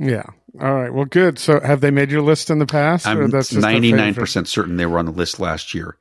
Yeah. 0.00 0.24
All 0.60 0.74
right. 0.74 0.92
Well, 0.92 1.04
good. 1.04 1.38
So, 1.38 1.60
have 1.60 1.80
they 1.80 1.90
made 1.90 2.10
your 2.10 2.22
list 2.22 2.50
in 2.50 2.58
the 2.58 2.66
past? 2.66 3.06
I'm 3.06 3.30
that's 3.30 3.50
just 3.50 3.58
a 3.58 3.60
ninety 3.60 3.92
nine 3.92 4.14
percent 4.14 4.48
certain 4.48 4.76
they 4.76 4.86
were 4.86 4.98
on 4.98 5.06
the 5.06 5.12
list 5.12 5.38
last 5.38 5.74
year. 5.74 5.96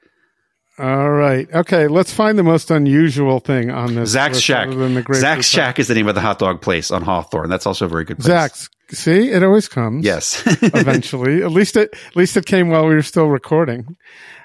All 0.80 1.10
right. 1.10 1.48
Okay. 1.54 1.88
Let's 1.88 2.14
find 2.14 2.40
the 2.40 2.44
most 2.44 2.72
unusual 2.72 3.42
thing 3.42 3.70
on 3.70 3.96
this. 3.96 4.10
Zach's 4.10 4.40
Shack. 4.40 4.70
other 4.70 4.78
than 4.78 4.94
the 4.96 5.02
Grapefruit 5.02 5.22
Zach's 5.22 5.48
Shack 5.48 5.78
is 5.78 5.90
the 5.90 5.94
name 5.94 6.08
of 6.08 6.16
the 6.16 6.22
hot 6.22 6.40
dog 6.40 6.62
place 6.62 6.90
on 6.90 7.04
Hawthorne. 7.04 7.50
That's 7.50 7.68
also 7.68 7.86
a 7.86 7.90
very 7.90 8.06
good 8.06 8.18
place. 8.18 8.28
Zach's. 8.28 8.70
See, 8.92 9.30
it 9.30 9.44
always 9.44 9.68
comes. 9.68 10.04
Yes. 10.04 10.42
eventually. 10.64 11.44
At 11.44 11.52
least 11.52 11.76
it 11.76 11.94
at 12.08 12.16
least 12.16 12.38
it 12.38 12.46
came 12.46 12.70
while 12.70 12.88
we 12.88 12.96
were 12.96 13.04
still 13.04 13.28
recording. 13.28 13.98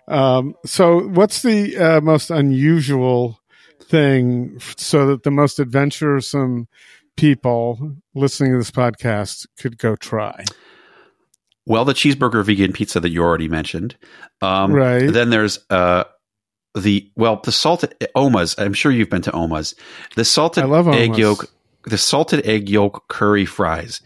Um, 0.08 0.54
so, 0.66 1.00
what's 1.00 1.40
the 1.42 1.76
uh, 1.78 2.00
most 2.02 2.30
unusual 2.30 3.40
thing 3.84 4.54
f- 4.56 4.74
so 4.76 5.06
that 5.06 5.22
the 5.22 5.30
most 5.30 5.58
adventuresome 5.60 6.68
people 7.16 7.96
listening 8.14 8.52
to 8.52 8.58
this 8.58 8.70
podcast 8.70 9.46
could 9.58 9.78
go 9.78 9.96
try? 9.96 10.44
well, 11.66 11.84
the 11.84 11.94
cheeseburger 11.94 12.44
vegan 12.44 12.72
pizza 12.72 13.00
that 13.00 13.08
you 13.10 13.22
already 13.22 13.48
mentioned. 13.48 13.96
Um, 14.42 14.72
Right. 14.72 15.10
Then 15.10 15.30
there's 15.30 15.58
uh, 15.70 16.04
the 16.74 17.10
well, 17.16 17.40
the 17.42 17.52
salted 17.52 17.94
Oma's. 18.14 18.54
I'm 18.58 18.74
sure 18.74 18.92
you've 18.92 19.10
been 19.10 19.22
to 19.22 19.32
Oma's. 19.32 19.74
The 20.16 20.24
salted 20.24 20.64
egg 20.64 21.16
yolk, 21.16 21.46
the 21.84 21.98
salted 21.98 22.46
egg 22.46 22.68
yolk 22.68 23.08
curry 23.08 23.46
fries. 23.46 24.00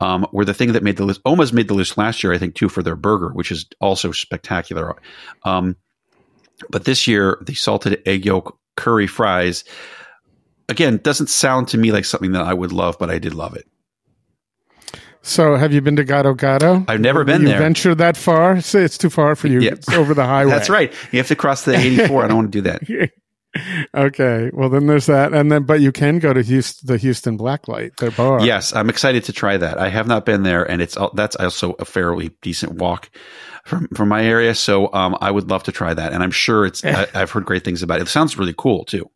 Um, 0.00 0.26
were 0.32 0.44
the 0.44 0.52
thing 0.52 0.72
that 0.72 0.82
made 0.82 0.96
the 0.96 1.04
list. 1.04 1.20
Oma's 1.24 1.52
made 1.52 1.68
the 1.68 1.74
list 1.74 1.96
last 1.96 2.24
year, 2.24 2.32
I 2.32 2.38
think, 2.38 2.56
too, 2.56 2.68
for 2.68 2.82
their 2.82 2.96
burger, 2.96 3.28
which 3.28 3.52
is 3.52 3.64
also 3.80 4.10
spectacular. 4.10 4.96
Um, 5.44 5.76
but 6.68 6.84
this 6.84 7.06
year, 7.06 7.38
the 7.46 7.54
salted 7.54 8.02
egg 8.04 8.26
yolk 8.26 8.58
curry 8.76 9.06
fries, 9.06 9.64
again, 10.68 10.98
doesn't 10.98 11.28
sound 11.28 11.68
to 11.68 11.78
me 11.78 11.92
like 11.92 12.04
something 12.04 12.32
that 12.32 12.42
I 12.42 12.54
would 12.54 12.72
love, 12.72 12.96
but 12.98 13.10
I 13.10 13.18
did 13.18 13.34
love 13.34 13.54
it. 13.56 13.66
So, 15.22 15.56
have 15.56 15.72
you 15.72 15.80
been 15.80 15.96
to 15.96 16.04
Gado 16.04 16.36
Gado? 16.36 16.84
I've 16.86 17.00
never 17.00 17.24
been 17.24 17.42
you 17.42 17.48
there. 17.48 17.58
Venture 17.58 17.94
that 17.94 18.14
far? 18.14 18.60
Say 18.60 18.82
it's 18.82 18.98
too 18.98 19.08
far 19.08 19.34
for 19.34 19.48
you. 19.48 19.60
Yeah. 19.60 19.70
It's 19.70 19.88
over 19.88 20.12
the 20.12 20.26
highway. 20.26 20.50
That's 20.50 20.68
right. 20.68 20.92
You 21.12 21.18
have 21.18 21.28
to 21.28 21.36
cross 21.36 21.64
the 21.64 21.74
84. 21.78 22.24
I 22.24 22.28
don't 22.28 22.36
want 22.36 22.52
to 22.52 22.62
do 22.62 22.68
that. 22.68 23.10
okay. 23.94 24.50
Well, 24.52 24.68
then 24.68 24.86
there's 24.86 25.06
that, 25.06 25.32
and 25.32 25.50
then 25.50 25.62
but 25.62 25.80
you 25.80 25.92
can 25.92 26.18
go 26.18 26.34
to 26.34 26.42
Houston, 26.42 26.86
the 26.86 26.98
Houston 26.98 27.38
Blacklight, 27.38 27.96
their 27.96 28.10
bar. 28.10 28.44
Yes, 28.44 28.74
I'm 28.74 28.90
excited 28.90 29.24
to 29.24 29.32
try 29.32 29.56
that. 29.56 29.78
I 29.78 29.88
have 29.88 30.06
not 30.06 30.26
been 30.26 30.42
there, 30.42 30.70
and 30.70 30.82
it's 30.82 30.96
that's 31.14 31.36
also 31.36 31.72
a 31.78 31.86
fairly 31.86 32.30
decent 32.42 32.74
walk 32.74 33.08
from 33.64 33.88
from 33.94 34.10
my 34.10 34.24
area. 34.24 34.54
So 34.54 34.92
um, 34.92 35.16
I 35.22 35.30
would 35.30 35.48
love 35.48 35.62
to 35.64 35.72
try 35.72 35.94
that, 35.94 36.12
and 36.12 36.22
I'm 36.22 36.32
sure 36.32 36.66
it's. 36.66 36.84
I, 36.84 37.06
I've 37.14 37.30
heard 37.30 37.46
great 37.46 37.64
things 37.64 37.82
about 37.82 38.00
it. 38.00 38.02
It 38.02 38.08
sounds 38.08 38.36
really 38.36 38.54
cool 38.56 38.84
too. 38.84 39.10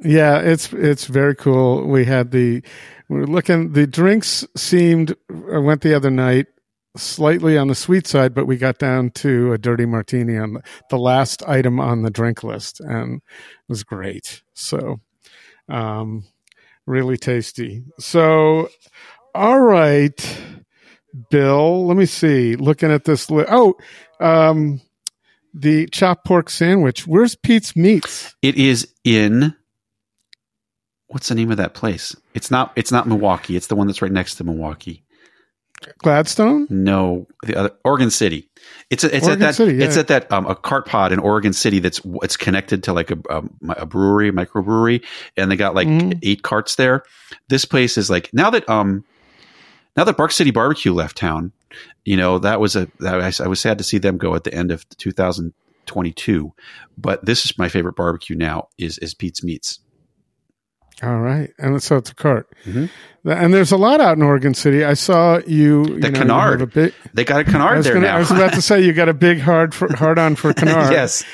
Yeah, 0.00 0.38
it's 0.40 0.72
it's 0.72 1.06
very 1.06 1.34
cool. 1.34 1.86
We 1.86 2.04
had 2.04 2.30
the 2.30 2.62
we 3.08 3.20
are 3.20 3.26
looking. 3.26 3.72
The 3.72 3.86
drinks 3.86 4.46
seemed. 4.56 5.14
I 5.52 5.58
went 5.58 5.80
the 5.80 5.94
other 5.94 6.10
night 6.10 6.46
slightly 6.96 7.56
on 7.56 7.68
the 7.68 7.74
sweet 7.74 8.06
side, 8.06 8.34
but 8.34 8.46
we 8.46 8.56
got 8.56 8.78
down 8.78 9.10
to 9.10 9.52
a 9.52 9.58
dirty 9.58 9.86
martini 9.86 10.36
on 10.36 10.58
the, 10.90 10.98
last 10.98 11.42
item 11.46 11.78
on 11.78 12.02
the 12.02 12.10
drink 12.10 12.42
list, 12.42 12.80
and 12.80 13.16
it 13.16 13.68
was 13.68 13.84
great. 13.84 14.42
So, 14.54 15.00
um, 15.68 16.24
really 16.86 17.16
tasty. 17.16 17.84
So, 17.98 18.68
all 19.34 19.60
right, 19.60 20.42
Bill. 21.30 21.86
Let 21.86 21.96
me 21.96 22.06
see. 22.06 22.56
Looking 22.56 22.90
at 22.90 23.04
this. 23.04 23.30
Li- 23.30 23.44
oh, 23.48 23.74
um, 24.20 24.80
the 25.54 25.86
chopped 25.88 26.26
pork 26.26 26.50
sandwich. 26.50 27.06
Where's 27.06 27.36
Pete's 27.36 27.76
Meats? 27.76 28.34
It 28.42 28.56
is 28.56 28.92
in 29.04 29.54
what's 31.16 31.28
the 31.30 31.34
name 31.34 31.50
of 31.50 31.56
that 31.56 31.72
place? 31.72 32.14
It's 32.34 32.50
not 32.50 32.72
it's 32.76 32.92
not 32.92 33.08
Milwaukee. 33.08 33.56
It's 33.56 33.68
the 33.68 33.74
one 33.74 33.86
that's 33.86 34.02
right 34.02 34.12
next 34.12 34.34
to 34.34 34.44
Milwaukee. 34.44 35.02
Gladstone? 35.96 36.66
No, 36.68 37.26
the 37.42 37.56
other 37.56 37.70
Oregon 37.86 38.10
City. 38.10 38.50
It's 38.90 39.02
a, 39.02 39.16
it's 39.16 39.24
Oregon 39.26 39.42
at 39.42 39.46
that 39.46 39.54
City, 39.54 39.76
yeah. 39.76 39.86
it's 39.86 39.96
at 39.96 40.08
that 40.08 40.30
um, 40.30 40.44
a 40.44 40.54
cart 40.54 40.84
pod 40.84 41.12
in 41.12 41.18
Oregon 41.18 41.54
City 41.54 41.78
that's 41.78 42.02
it's 42.22 42.36
connected 42.36 42.82
to 42.82 42.92
like 42.92 43.10
a 43.10 43.18
um, 43.30 43.48
a 43.66 43.86
brewery, 43.86 44.30
microbrewery, 44.30 45.02
and 45.38 45.50
they 45.50 45.56
got 45.56 45.74
like 45.74 45.88
Mhm. 45.88 46.18
eight 46.22 46.42
carts 46.42 46.74
there. 46.74 47.02
This 47.48 47.64
place 47.64 47.96
is 47.96 48.10
like 48.10 48.28
now 48.34 48.50
that 48.50 48.68
um 48.68 49.02
now 49.96 50.04
that 50.04 50.18
Bark 50.18 50.32
City 50.32 50.50
Barbecue 50.50 50.92
left 50.92 51.16
town, 51.16 51.50
you 52.04 52.18
know 52.18 52.38
that 52.40 52.60
was 52.60 52.76
a 52.76 52.88
that 53.00 53.22
I, 53.40 53.44
I 53.44 53.48
was 53.48 53.58
sad 53.58 53.78
to 53.78 53.84
see 53.84 53.96
them 53.96 54.18
go 54.18 54.34
at 54.34 54.44
the 54.44 54.52
end 54.52 54.70
of 54.70 54.86
2022. 54.98 56.52
But 56.98 57.24
this 57.24 57.46
is 57.46 57.56
my 57.56 57.70
favorite 57.70 57.96
barbecue 57.96 58.36
now 58.36 58.68
is 58.76 58.98
is 58.98 59.14
Pete's 59.14 59.42
Meats. 59.42 59.78
All 61.02 61.18
right. 61.18 61.50
And 61.58 61.82
so 61.82 61.96
it's 61.96 62.10
a 62.10 62.14
cart. 62.14 62.48
Mhm. 62.64 62.88
And 63.24 63.52
there's 63.52 63.72
a 63.72 63.76
lot 63.76 64.00
out 64.00 64.16
in 64.16 64.22
Oregon 64.22 64.54
City. 64.54 64.84
I 64.84 64.94
saw 64.94 65.38
you. 65.46 65.84
you 65.84 65.84
The 65.84 65.90
know, 65.98 66.06
you 66.08 66.12
Canard. 66.14 66.60
have 66.60 66.68
a 66.68 66.72
big, 66.72 66.94
They 67.12 67.24
got 67.24 67.40
a 67.40 67.44
canard 67.44 67.82
there 67.84 67.94
gonna, 67.94 68.06
now. 68.06 68.16
I 68.16 68.18
was 68.18 68.30
about 68.30 68.52
to 68.54 68.62
say 68.62 68.80
you 68.82 68.92
got 68.92 69.08
a 69.08 69.14
big 69.14 69.40
hard 69.40 69.74
for, 69.74 69.94
hard 69.96 70.18
on 70.18 70.36
for 70.36 70.52
Canard. 70.54 70.92
yes. 70.92 71.24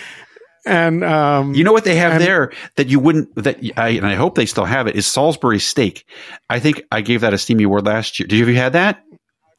And 0.64 1.04
um, 1.04 1.54
You 1.54 1.64
know 1.64 1.72
what 1.72 1.84
they 1.84 1.96
have 1.96 2.12
And- 2.14 2.22
there 2.22 2.52
that 2.76 2.88
you 2.88 2.98
wouldn't 2.98 3.34
that 3.36 3.58
I 3.76 3.88
and 3.90 4.06
I 4.06 4.14
hope 4.14 4.36
they 4.36 4.46
still 4.46 4.64
have 4.64 4.86
it 4.86 4.96
is 4.96 5.06
Salisbury 5.06 5.58
steak. 5.58 6.06
I 6.48 6.58
think 6.60 6.82
I 6.90 7.00
gave 7.02 7.20
that 7.22 7.34
a 7.34 7.38
Steamy 7.38 7.64
Award 7.64 7.84
last 7.84 8.18
year. 8.20 8.26
Did 8.26 8.36
you 8.36 8.42
have 8.44 8.48
you 8.54 8.60
had 8.60 8.72
that? 8.74 9.02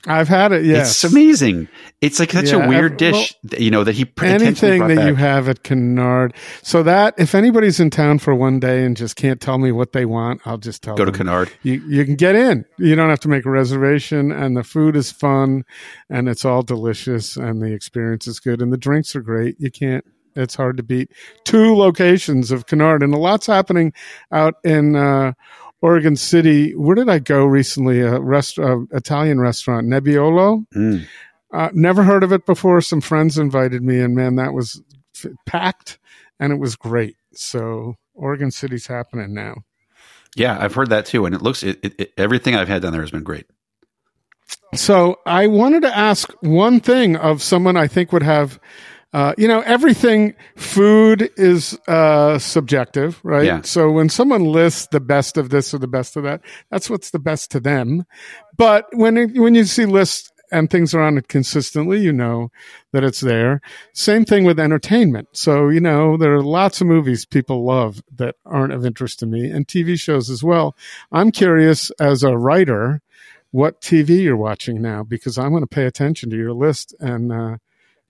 I've 0.05 0.27
had 0.27 0.51
it. 0.51 0.65
Yes. 0.65 1.03
It's 1.03 1.11
amazing. 1.13 1.69
It's 2.01 2.19
like 2.19 2.31
such 2.31 2.51
Yeah, 2.51 2.65
a 2.65 2.67
weird 2.67 2.97
dish, 2.97 3.33
that, 3.45 3.61
you 3.61 3.71
know, 3.71 3.85
that 3.85 3.93
he 3.95 4.05
anything 4.21 4.87
that 4.87 4.97
back. 4.97 5.07
you 5.07 5.15
have 5.15 5.47
at 5.47 5.63
Canard. 5.63 6.33
So 6.61 6.83
that 6.83 7.13
if 7.17 7.33
anybody's 7.33 7.79
in 7.79 7.89
town 7.89 8.19
for 8.19 8.35
one 8.35 8.59
day 8.59 8.83
and 8.83 8.97
just 8.97 9.15
can't 9.15 9.39
tell 9.39 9.57
me 9.57 9.71
what 9.71 9.93
they 9.93 10.05
want, 10.05 10.41
I'll 10.45 10.57
just 10.57 10.83
tell 10.83 10.95
Go 10.95 11.05
to 11.05 11.11
them. 11.11 11.17
Canard. 11.19 11.51
You 11.63 11.81
you 11.87 12.03
can 12.03 12.15
get 12.15 12.35
in. 12.35 12.65
You 12.77 12.95
don't 12.95 13.09
have 13.09 13.21
to 13.21 13.29
make 13.29 13.45
a 13.45 13.49
reservation, 13.49 14.31
and 14.31 14.57
the 14.57 14.63
food 14.63 14.97
is 14.97 15.09
fun, 15.11 15.63
and 16.09 16.27
it's 16.27 16.43
all 16.43 16.63
delicious, 16.63 17.37
and 17.37 17.61
the 17.61 17.71
experience 17.73 18.27
is 18.27 18.41
good, 18.41 18.61
and 18.61 18.73
the 18.73 18.77
drinks 18.77 19.15
are 19.15 19.21
great. 19.21 19.55
You 19.59 19.71
can't. 19.71 20.03
It's 20.35 20.55
hard 20.55 20.77
to 20.77 20.83
beat. 20.83 21.11
Two 21.45 21.75
locations 21.75 22.49
of 22.51 22.65
Canard, 22.65 23.03
and 23.03 23.13
a 23.13 23.17
lot's 23.19 23.45
happening 23.45 23.93
out 24.31 24.55
in 24.63 24.95
uh, 24.95 25.33
Oregon 25.83 26.15
City. 26.15 26.73
Where 26.75 26.95
did 26.95 27.09
I 27.09 27.19
go 27.19 27.43
recently? 27.43 27.99
A 27.99 28.17
rest, 28.17 28.57
uh, 28.57 28.79
Italian 28.93 29.41
restaurant, 29.41 29.85
Nebbiolo. 29.85 30.65
Mm. 30.73 31.05
Uh, 31.51 31.69
never 31.73 32.03
heard 32.03 32.23
of 32.23 32.31
it 32.31 32.45
before. 32.45 32.79
Some 32.79 33.01
friends 33.01 33.37
invited 33.37 33.83
me, 33.83 33.99
and 33.99 34.15
man, 34.15 34.37
that 34.37 34.53
was 34.53 34.81
f- 35.13 35.29
packed, 35.45 35.99
and 36.39 36.53
it 36.53 36.59
was 36.59 36.77
great. 36.77 37.17
So 37.33 37.95
Oregon 38.13 38.49
City's 38.49 38.87
happening 38.87 39.33
now. 39.33 39.55
Yeah, 40.37 40.57
I've 40.57 40.73
heard 40.73 40.89
that 40.89 41.05
too, 41.05 41.25
and 41.25 41.35
it 41.35 41.41
looks 41.41 41.63
it, 41.63 41.79
it, 41.83 41.95
it- 41.99 42.13
everything 42.17 42.55
I've 42.55 42.69
had 42.69 42.81
down 42.81 42.93
there 42.93 43.01
has 43.01 43.11
been 43.11 43.23
great. 43.23 43.45
So 44.73 45.19
I 45.25 45.47
wanted 45.47 45.81
to 45.81 45.95
ask 45.95 46.31
one 46.41 46.79
thing 46.79 47.17
of 47.17 47.41
someone 47.43 47.75
I 47.75 47.87
think 47.87 48.11
would 48.13 48.23
have, 48.23 48.57
uh, 49.13 49.35
you 49.37 49.47
know, 49.47 49.61
everything 49.61 50.33
food 50.55 51.29
is 51.37 51.77
uh, 51.87 52.39
subjective, 52.39 53.19
right? 53.23 53.45
Yeah. 53.45 53.61
So 53.61 53.91
when 53.91 54.09
someone 54.09 54.43
lists 54.43 54.87
the 54.87 54.99
best 54.99 55.37
of 55.37 55.49
this 55.49 55.71
or 55.73 55.77
the 55.77 55.87
best 55.87 56.17
of 56.17 56.23
that, 56.23 56.41
that's 56.71 56.89
what's 56.89 57.11
the 57.11 57.19
best 57.19 57.51
to 57.51 57.59
them. 57.59 58.05
But 58.57 58.87
when 58.93 59.17
it, 59.17 59.35
when 59.35 59.53
you 59.53 59.65
see 59.65 59.85
lists 59.85 60.31
and 60.51 60.69
things 60.69 60.95
are 60.95 61.01
on 61.01 61.17
it 61.19 61.27
consistently, 61.27 61.99
you 61.99 62.11
know 62.11 62.51
that 62.91 63.03
it's 63.03 63.21
there. 63.21 63.61
Same 63.93 64.25
thing 64.25 64.45
with 64.45 64.59
entertainment. 64.59 65.29
So 65.33 65.69
you 65.69 65.79
know 65.79 66.17
there 66.17 66.33
are 66.33 66.43
lots 66.43 66.81
of 66.81 66.87
movies 66.87 67.25
people 67.25 67.65
love 67.65 68.01
that 68.15 68.35
aren't 68.45 68.73
of 68.73 68.83
interest 68.83 69.19
to 69.19 69.27
me, 69.27 69.49
and 69.49 69.67
TV 69.67 69.99
shows 69.99 70.31
as 70.31 70.43
well. 70.43 70.75
I'm 71.11 71.31
curious 71.31 71.91
as 71.99 72.23
a 72.23 72.35
writer 72.35 73.01
what 73.51 73.79
TV 73.79 74.23
you're 74.23 74.35
watching 74.35 74.81
now 74.81 75.03
because 75.03 75.37
I'm 75.37 75.51
going 75.51 75.61
to 75.61 75.67
pay 75.67 75.85
attention 75.85 76.31
to 76.31 76.35
your 76.35 76.53
list 76.53 76.95
and 76.99 77.31
uh, 77.31 77.57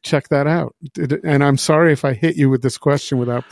check 0.03 0.29
that 0.29 0.47
out. 0.47 0.75
And 1.23 1.43
I'm 1.43 1.57
sorry 1.57 1.93
if 1.93 2.05
I 2.05 2.13
hit 2.13 2.35
you 2.35 2.49
with 2.49 2.61
this 2.61 2.77
question 2.77 3.17
without 3.17 3.43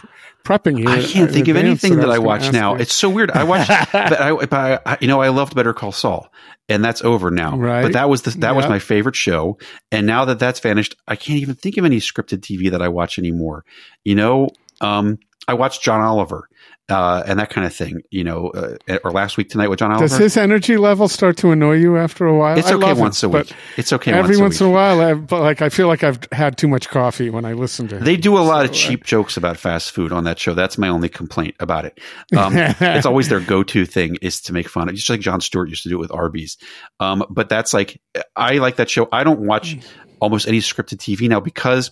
prepping 0.43 0.77
you. 0.79 0.87
I 0.87 1.01
can't 1.01 1.31
think 1.31 1.47
of 1.47 1.55
anything 1.55 1.95
that 1.97 2.07
was 2.07 2.15
I 2.15 2.19
watch 2.19 2.51
now. 2.51 2.75
you. 2.75 2.81
It's 2.81 2.93
so 2.93 3.09
weird. 3.09 3.31
I 3.31 3.43
watched, 3.43 3.69
but 3.91 4.21
I, 4.21 4.33
but 4.33 4.53
I, 4.53 4.79
I- 4.85 4.97
you 5.01 5.07
know, 5.07 5.21
I 5.21 5.29
loved 5.29 5.55
Better 5.55 5.73
Call 5.73 5.91
Saul, 5.91 6.31
and 6.69 6.83
that's 6.83 7.03
over 7.03 7.31
now. 7.31 7.57
Right. 7.57 7.83
But 7.83 7.93
that 7.93 8.09
was 8.09 8.23
the, 8.23 8.31
that 8.39 8.55
was 8.55 8.67
my 8.67 8.79
favorite 8.79 9.15
show, 9.15 9.57
and 9.91 10.05
now 10.05 10.25
that 10.25 10.39
that's 10.39 10.59
vanished, 10.59 10.95
I 11.07 11.15
can't 11.15 11.39
even 11.39 11.55
think 11.55 11.77
of 11.77 11.85
any 11.85 11.97
scripted 11.97 12.39
TV 12.41 12.71
that 12.71 12.81
I 12.81 12.89
watch 12.89 13.17
anymore. 13.17 13.63
You 14.03 14.15
know, 14.15 14.49
um, 14.81 15.19
I 15.47 15.53
watched 15.55 15.81
John 15.81 16.01
Oliver, 16.01 16.47
uh, 16.87 17.23
and 17.25 17.39
that 17.39 17.49
kind 17.49 17.65
of 17.65 17.73
thing. 17.73 18.01
You 18.11 18.23
know, 18.23 18.49
uh, 18.49 18.97
or 19.03 19.11
last 19.11 19.37
week 19.37 19.49
tonight 19.49 19.69
with 19.69 19.79
John 19.79 19.91
Oliver. 19.91 20.07
Does 20.07 20.17
his 20.17 20.37
energy 20.37 20.77
level 20.77 21.07
start 21.07 21.37
to 21.37 21.51
annoy 21.51 21.73
you 21.73 21.97
after 21.97 22.25
a 22.25 22.37
while? 22.37 22.57
it's 22.57 22.67
I 22.67 22.75
okay 22.75 22.93
once 22.93 23.23
it, 23.23 23.25
a 23.25 23.29
week. 23.29 23.51
It's 23.77 23.91
okay 23.93 24.13
Every 24.13 24.37
once 24.37 24.59
once 24.59 24.61
a 24.61 24.65
week. 24.65 24.69
in 24.69 24.71
a 24.71 24.73
while, 24.73 25.01
I, 25.01 25.13
but 25.15 25.41
like 25.41 25.61
I 25.61 25.69
feel 25.69 25.87
like 25.87 26.03
I've 26.03 26.19
had 26.31 26.57
too 26.57 26.67
much 26.67 26.89
coffee 26.89 27.29
when 27.29 27.45
I 27.45 27.53
listen 27.53 27.87
to 27.89 27.97
him. 27.97 28.03
They 28.03 28.17
do 28.17 28.37
a 28.37 28.39
lot 28.39 28.65
of 28.65 28.75
So, 28.75 28.85
uh, 28.85 28.89
cheap 28.89 29.03
jokes 29.03 29.37
about 29.37 29.57
fast 29.57 29.91
food 29.91 30.11
on 30.11 30.25
that 30.25 30.37
show. 30.37 30.53
That's 30.53 30.77
my 30.77 30.89
only 30.89 31.09
complaint 31.09 31.55
about 31.59 31.85
it. 31.85 31.99
Um, 32.37 32.53
it's 32.55 33.05
always 33.05 33.29
their 33.29 33.39
go-to 33.39 33.85
thing 33.85 34.17
is 34.21 34.41
to 34.41 34.53
make 34.53 34.69
fun 34.69 34.89
of, 34.89 34.95
just 34.95 35.09
like 35.09 35.21
Jon 35.21 35.41
Stewart 35.41 35.69
used 35.69 35.83
to 35.83 35.89
do 35.89 35.95
it 35.95 36.01
with 36.01 36.11
Arby's. 36.11 36.57
Um, 36.99 37.25
but 37.29 37.49
that's 37.49 37.73
like, 37.73 37.99
I 38.35 38.59
like 38.59 38.75
that 38.75 38.89
show. 38.89 39.07
I 39.11 39.23
don't 39.23 39.41
watch 39.41 39.77
almost 40.19 40.47
any 40.47 40.59
scripted 40.59 40.97
TV 40.97 41.27
now 41.27 41.39
because 41.39 41.91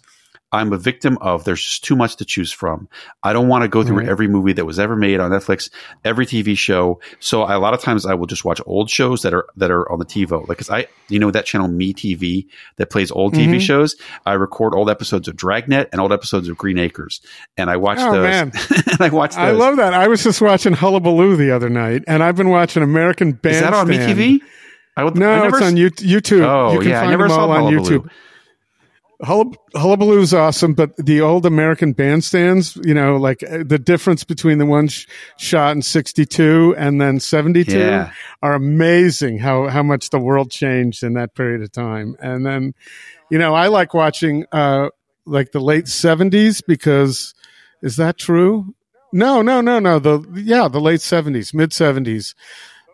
I'm 0.52 0.74
a 0.74 0.78
victim 0.78 1.18
of 1.22 1.43
there's 1.43 1.64
just 1.64 1.84
too 1.84 1.95
much 1.95 2.16
to 2.16 2.26
choose 2.26 2.52
from. 2.52 2.88
I 3.22 3.34
don't 3.34 3.47
want 3.47 3.62
to 3.62 3.68
go 3.68 3.84
through 3.84 3.97
Right. 4.00 4.10
every 4.10 4.28
movie 4.28 4.54
that 4.54 4.66
was 4.66 4.80
ever 4.80 4.95
made 4.95 5.20
on 5.20 5.30
Netflix, 5.30 5.70
every 6.04 6.26
TV 6.26 6.58
show. 6.58 7.00
So 7.20 7.43
I, 7.43 7.54
a 7.54 7.60
lot 7.60 7.76
of 7.76 7.82
times 7.82 8.06
I 8.06 8.16
will 8.16 8.26
just 8.26 8.43
watch 8.45 8.60
old 8.66 8.89
shows 8.89 9.22
that 9.22 9.34
are 9.34 9.45
that 9.58 9.70
are 9.70 9.89
on 9.91 10.00
the 10.00 10.06
TiVo. 10.06 10.47
Like, 10.47 10.58
'cause 10.58 10.70
I, 10.72 10.88
you 11.08 11.20
know, 11.20 11.30
that 11.32 11.45
channel 11.45 11.68
Me 11.68 11.93
TV 11.93 12.47
that 12.78 12.89
plays 12.89 13.12
old 13.12 13.34
TV 13.36 13.58
Mhm. 13.58 13.62
shows. 13.62 13.95
I 14.26 14.34
record 14.34 14.74
old 14.74 14.89
episodes 14.89 15.28
of 15.28 15.36
Dragnet 15.36 15.89
and 15.91 16.02
old 16.02 16.12
episodes 16.12 16.50
of 16.50 16.58
Green 16.58 16.80
Acres, 16.80 17.22
and 17.58 17.70
I 17.70 17.78
watch 17.78 18.00
Oh, 18.02 18.12
those. 18.14 18.24
man. 18.24 18.52
and 18.88 19.02
I 19.02 19.10
watch 19.10 19.32
those. 19.36 19.39
I 19.43 19.52
love 19.52 19.78
that. 19.78 19.93
I 19.93 20.08
was 20.08 20.24
just 20.24 20.41
watching 20.41 20.74
Hullabaloo 20.74 21.36
the 21.36 21.52
other 21.52 21.70
night, 21.70 22.04
and 22.08 22.24
I've 22.24 22.36
been 22.36 22.50
watching 22.50 22.82
American 22.82 23.34
Bandstand. 23.34 23.66
Is 23.66 23.72
that 23.72 23.74
on 23.74 23.88
Me 23.88 23.97
TV? 23.97 24.39
I 24.97 25.04
would, 25.04 25.16
No, 25.16 25.30
I 25.32 25.43
never 25.43 25.58
it's 25.58 25.66
on 25.68 25.76
YouTube. 25.76 26.41
Oh, 26.43 26.74
you 26.74 26.80
can 26.80 26.89
yeah, 26.89 27.02
I 27.04 27.08
never 27.10 27.24
them 27.24 27.32
saw 27.32 27.41
all 27.41 27.52
on 27.52 27.72
Hullabaloo. 27.74 28.00
YouTube. 28.02 28.10
Hullab- 29.22 29.57
Hullabaloo 29.76 30.22
is 30.22 30.34
awesome, 30.34 30.74
but 30.74 30.95
the 30.95 31.20
old 31.20 31.45
American 31.45 31.93
bandstands, 31.93 32.80
you 32.86 32.93
know, 32.93 33.17
like 33.17 33.43
uh, 33.43 33.63
the 33.65 33.78
difference 33.78 34.24
between 34.24 34.59
the 34.59 34.65
one 34.65 34.88
sh- 34.88 35.07
shot 35.38 35.76
in 35.76 35.82
62 35.82 36.74
and 36.78 37.01
then 37.01 37.20
72 37.20 37.78
Yeah. 37.78 38.11
are 38.41 38.53
amazing 38.53 39.39
how, 39.39 39.67
how 39.67 39.84
much 39.84 40.09
the 40.09 40.20
world 40.20 40.51
changed 40.51 41.03
in 41.03 41.15
that 41.15 41.36
period 41.36 41.61
of 41.61 41.72
time. 41.74 42.15
And 42.22 42.45
then, 42.45 42.74
you 43.30 43.38
know, 43.38 43.53
I 43.53 43.67
like 43.67 43.93
watching, 43.93 44.45
uh, 44.53 44.88
like 45.26 45.51
the 45.51 45.59
late 45.59 45.86
70s 45.86 46.61
because 46.65 47.34
is 47.82 47.97
that 47.97 48.17
true? 48.17 48.74
No, 49.11 49.41
no, 49.41 49.59
no, 49.59 49.80
no. 49.80 49.99
The, 49.99 50.22
yeah, 50.45 50.70
the 50.70 50.80
late 50.80 51.01
70s, 51.01 51.53
mid 51.53 51.72
70s. 51.72 52.36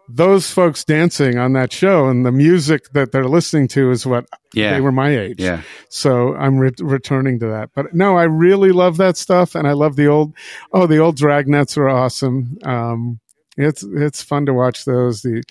Those 0.07 0.51
folks 0.51 0.83
dancing 0.83 1.37
on 1.37 1.53
that 1.53 1.73
show 1.73 2.07
and 2.09 2.25
the 2.25 2.31
music 2.31 2.91
that 2.93 3.11
they're 3.11 3.27
listening 3.27 3.67
to 3.69 3.89
is 3.91 4.05
what 4.05 4.25
Yeah. 4.53 4.73
they 4.73 4.81
were 4.81 4.91
my 4.91 5.17
age. 5.17 5.39
yeah. 5.41 5.61
So 5.89 6.35
I'm 6.35 6.57
re- 6.59 6.71
returning 6.79 7.39
to 7.39 7.47
that. 7.47 7.71
But 7.75 7.93
no, 7.93 8.15
I 8.15 8.23
really 8.25 8.71
love 8.71 8.97
that 8.97 9.17
stuff, 9.17 9.55
and 9.55 9.67
I 9.67 9.71
love 9.73 9.95
the 9.95 10.07
old. 10.07 10.33
Oh, 10.71 10.85
the 10.87 10.99
old 10.99 11.17
dragnets 11.17 11.75
are 11.77 11.89
awesome. 11.89 12.57
Um, 12.63 13.19
it's 13.57 13.83
it's 13.83 14.21
fun 14.21 14.45
to 14.47 14.53
watch 14.53 14.85
those. 14.85 15.21
The 15.21 15.41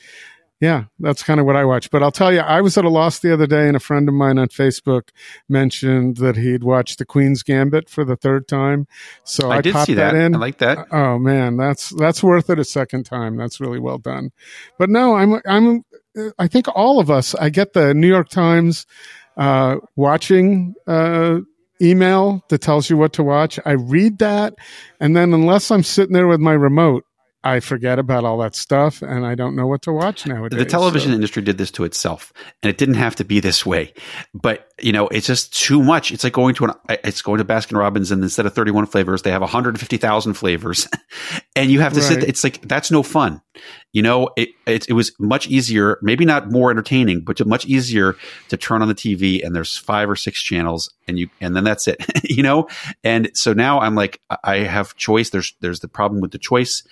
yeah, 0.64 0.84
that's 0.98 1.22
kind 1.22 1.40
of 1.40 1.44
what 1.44 1.56
I 1.56 1.66
watch. 1.66 1.90
But 1.90 2.02
I'll 2.02 2.10
tell 2.10 2.32
you, 2.32 2.40
I 2.40 2.62
was 2.62 2.78
at 2.78 2.86
a 2.86 2.88
loss 2.88 3.18
the 3.18 3.34
other 3.34 3.46
day, 3.46 3.66
and 3.68 3.76
a 3.76 3.80
friend 3.80 4.08
of 4.08 4.14
mine 4.14 4.38
on 4.38 4.48
Facebook 4.48 5.10
mentioned 5.46 6.16
that 6.16 6.38
he'd 6.38 6.64
watched 6.64 6.96
The 6.96 7.04
Queen's 7.04 7.42
Gambit 7.42 7.90
for 7.90 8.02
the 8.02 8.16
third 8.16 8.48
time. 8.48 8.86
So 9.24 9.50
I, 9.50 9.58
I, 9.58 9.60
did 9.60 9.74
popped 9.74 9.88
see 9.88 9.94
that. 9.94 10.14
in. 10.14 10.34
I 10.34 10.38
like 10.38 10.58
that. 10.58 10.86
Oh 10.90 11.18
man, 11.18 11.58
that's 11.58 11.90
that's 11.90 12.22
worth 12.22 12.48
it 12.48 12.58
a 12.58 12.64
second 12.64 13.04
time. 13.04 13.36
That's 13.36 13.60
really 13.60 13.78
well 13.78 13.98
done. 13.98 14.32
But 14.78 14.88
no, 14.88 15.16
I'm 15.16 15.42
I'm 15.46 15.84
I 16.38 16.48
think 16.48 16.66
all 16.74 16.98
of 16.98 17.10
us. 17.10 17.34
I 17.34 17.50
get 17.50 17.74
the 17.74 17.92
New 17.92 18.08
York 18.08 18.30
Times 18.30 18.86
uh, 19.36 19.76
watching 19.96 20.74
uh, 20.86 21.40
email 21.82 22.42
that 22.48 22.62
tells 22.62 22.88
you 22.88 22.96
what 22.96 23.12
to 23.14 23.22
watch. 23.22 23.60
I 23.66 23.72
read 23.72 24.18
that, 24.20 24.54
and 24.98 25.14
then 25.14 25.34
unless 25.34 25.70
I'm 25.70 25.82
sitting 25.82 26.14
there 26.14 26.26
with 26.26 26.40
my 26.40 26.54
remote, 26.54 27.04
I 27.44 27.60
forget 27.60 27.98
about 27.98 28.24
all 28.24 28.38
that 28.38 28.56
stuff, 28.56 29.02
and 29.02 29.26
I 29.26 29.34
don't 29.34 29.54
know 29.54 29.66
what 29.66 29.82
to 29.82 29.92
watch 29.92 30.26
nowadays. 30.26 30.58
the 30.58 30.64
television 30.64 31.10
So- 31.10 31.14
industry 31.14 31.42
did 31.42 31.58
this 31.58 31.70
to 31.72 31.84
itself 31.84 32.32
and 32.62 32.70
it 32.70 32.78
didn't 32.78 32.94
have 32.94 33.14
to 33.16 33.24
be 33.24 33.38
this 33.38 33.66
way. 33.66 33.92
But 34.32 34.68
you 34.80 34.92
know 34.92 35.08
it's 35.08 35.26
just 35.26 35.52
too 35.56 35.82
much. 35.82 36.10
It's 36.10 36.24
like 36.24 36.32
going 36.32 36.54
to 36.56 36.64
an 36.64 36.72
it's 37.04 37.22
going 37.22 37.38
to 37.38 37.44
baskin 37.44 37.78
robbins 37.78 38.10
and 38.10 38.22
instead 38.22 38.46
of 38.46 38.54
31 38.54 38.86
flavors 38.86 39.22
they 39.22 39.30
have 39.30 39.42
150000 39.42 40.34
flavors. 40.34 40.88
And 41.56 41.70
you 41.70 41.80
have 41.80 41.92
to 41.92 42.02
sit 42.02 42.24
it's 42.24 42.42
like 42.42 42.60
that's 42.62 42.90
no 42.90 43.04
fun. 43.04 43.40
You 43.92 44.02
know 44.02 44.30
it, 44.36 44.48
it 44.66 44.88
it 44.88 44.94
was 44.94 45.12
much 45.20 45.46
easier 45.46 45.98
maybe 46.02 46.24
not 46.24 46.50
more 46.50 46.70
entertaining 46.72 47.20
but 47.20 47.46
much 47.46 47.64
easier 47.66 48.16
to 48.48 48.56
turn 48.56 48.82
on 48.82 48.88
the 48.88 48.94
tv 48.94 49.44
and 49.44 49.54
there's 49.54 49.76
five 49.76 50.10
or 50.10 50.16
six 50.16 50.42
channels 50.42 50.92
and 51.06 51.16
you 51.16 51.28
and 51.40 51.54
then 51.54 51.62
that's 51.62 51.86
it 51.86 52.04
you 52.24 52.42
know? 52.42 52.66
And 53.04 53.30
so 53.34 53.52
now 53.52 53.78
i'm 53.80 53.94
like 53.94 54.20
i 54.42 54.56
have 54.58 54.96
choice. 54.96 55.30
There's 55.30 55.54
there's 55.60 55.78
the 55.80 55.88
problem 55.88 56.20
with 56.20 56.32
the 56.32 56.38
choice 56.38 56.82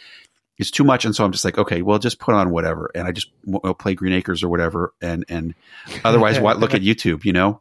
it's 0.62 0.70
too 0.70 0.84
much 0.84 1.04
and 1.04 1.14
so 1.14 1.24
i'm 1.24 1.32
just 1.32 1.44
like 1.44 1.58
okay 1.58 1.82
well 1.82 1.98
just 1.98 2.18
put 2.18 2.34
on 2.34 2.50
whatever 2.50 2.90
and 2.94 3.06
i 3.06 3.12
just 3.12 3.30
will 3.44 3.74
play 3.74 3.94
green 3.94 4.14
acres 4.14 4.42
or 4.42 4.48
whatever 4.48 4.94
and 5.02 5.24
and 5.28 5.54
otherwise 6.04 6.40
what 6.40 6.58
look 6.58 6.72
at 6.74 6.80
youtube 6.80 7.24
you 7.26 7.32
know 7.34 7.60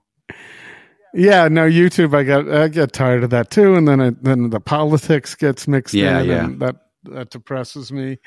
yeah, 1.14 1.50
no, 1.50 1.68
YouTube. 1.68 2.16
I 2.16 2.24
got 2.24 2.50
I 2.50 2.70
get 2.70 2.94
tired 2.94 3.26
of 3.26 3.32
that 3.32 3.52
too, 3.52 3.76
and 3.76 3.86
then 3.86 4.18
then 4.22 4.50
the 4.50 4.62
politics 4.62 5.36
gets 5.36 5.68
mixed 5.68 5.94
Yeah, 5.94 6.22
in, 6.22 6.30
yeah. 6.30 6.46
and 6.46 6.62
that 6.62 6.78
that 7.04 7.30
depresses 7.32 7.92
me. 7.92 8.20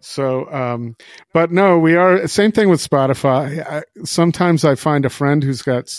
So, 0.00 0.50
um, 0.52 0.96
but 1.32 1.52
no, 1.52 1.78
we 1.78 1.94
are 1.94 2.26
same 2.26 2.50
thing 2.50 2.68
with 2.68 2.80
Spotify. 2.84 3.64
I, 3.64 3.82
sometimes 4.04 4.64
I 4.64 4.74
find 4.74 5.04
a 5.04 5.10
friend 5.10 5.42
who's 5.44 5.62
got 5.62 5.94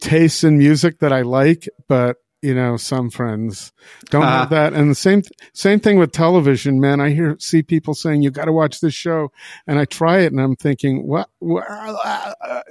tastes 0.00 0.44
in 0.44 0.58
music 0.58 1.00
that 1.00 1.12
I 1.12 1.22
like, 1.22 1.68
but 1.88 2.16
you 2.42 2.54
know, 2.54 2.76
some 2.76 3.10
friends 3.10 3.72
don't 4.10 4.22
Uh-huh. 4.22 4.38
have 4.40 4.50
that. 4.50 4.72
And 4.74 4.90
the 4.90 4.94
same 4.94 5.22
same 5.52 5.80
thing 5.80 5.98
with 5.98 6.12
television, 6.12 6.80
man. 6.80 7.00
I 7.00 7.10
hear 7.10 7.36
see 7.40 7.62
people 7.62 7.94
saying 7.94 8.22
you 8.22 8.30
got 8.30 8.44
to 8.44 8.52
watch 8.52 8.80
this 8.80 8.94
show, 8.94 9.32
and 9.66 9.78
I 9.78 9.84
try 9.84 10.18
it, 10.20 10.32
and 10.32 10.40
I'm 10.40 10.56
thinking, 10.56 11.06
what? 11.06 11.28
what 11.38 11.64
uh, 11.68 12.62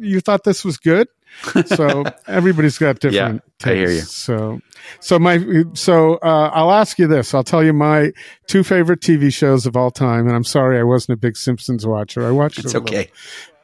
you 0.00 0.20
thought 0.20 0.44
this 0.44 0.64
was 0.64 0.76
good? 0.78 1.08
so 1.66 2.04
everybody's 2.26 2.78
got 2.78 3.00
different 3.00 3.42
Yeah, 3.64 3.70
I 3.70 3.74
hear 3.74 3.90
you. 3.90 3.98
tastes. 3.98 4.14
So, 4.14 4.60
so 5.00 5.18
my, 5.18 5.38
so, 5.74 6.14
uh, 6.22 6.50
I'll 6.54 6.70
ask 6.72 6.98
you 6.98 7.06
this. 7.06 7.34
I'll 7.34 7.44
tell 7.44 7.62
you 7.62 7.74
my 7.74 8.12
two 8.46 8.64
favorite 8.64 9.00
TV 9.00 9.30
shows 9.32 9.66
of 9.66 9.76
all 9.76 9.90
time. 9.90 10.26
And 10.26 10.34
I'm 10.34 10.44
sorry, 10.44 10.78
I 10.78 10.84
wasn't 10.84 11.18
a 11.18 11.20
big 11.20 11.36
Simpsons 11.36 11.86
watcher. 11.86 12.26
I 12.26 12.30
watched 12.30 12.60
it's 12.60 12.74
it 12.74 12.78
a 12.78 12.80
little. 12.80 12.96
okay 12.98 13.10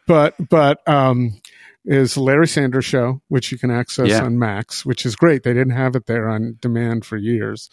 but, 0.07 0.35
but, 0.51 0.87
um, 0.87 1.41
is 1.85 2.17
Larry 2.17 2.47
Sanders 2.49 2.85
show, 2.85 3.21
which 3.29 3.53
you 3.53 3.59
can 3.59 3.71
access 3.71 4.09
Yeah. 4.09 4.25
on 4.25 4.39
Max, 4.39 4.85
which 4.87 5.05
is 5.05 5.17
great. 5.17 5.43
They 5.43 5.53
didn't 5.53 5.75
have 5.75 5.95
it 5.97 6.07
there 6.07 6.29
on 6.29 6.57
demand 6.61 7.05
for 7.05 7.17
years. 7.17 7.69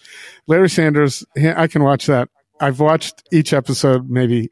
Larry 0.47 0.69
Sanders, 0.69 1.23
I 1.37 1.67
can 1.67 1.83
watch 1.83 2.07
that. 2.07 2.29
I've 2.59 2.79
watched 2.79 3.23
each 3.31 3.53
episode 3.53 4.09
maybe 4.09 4.49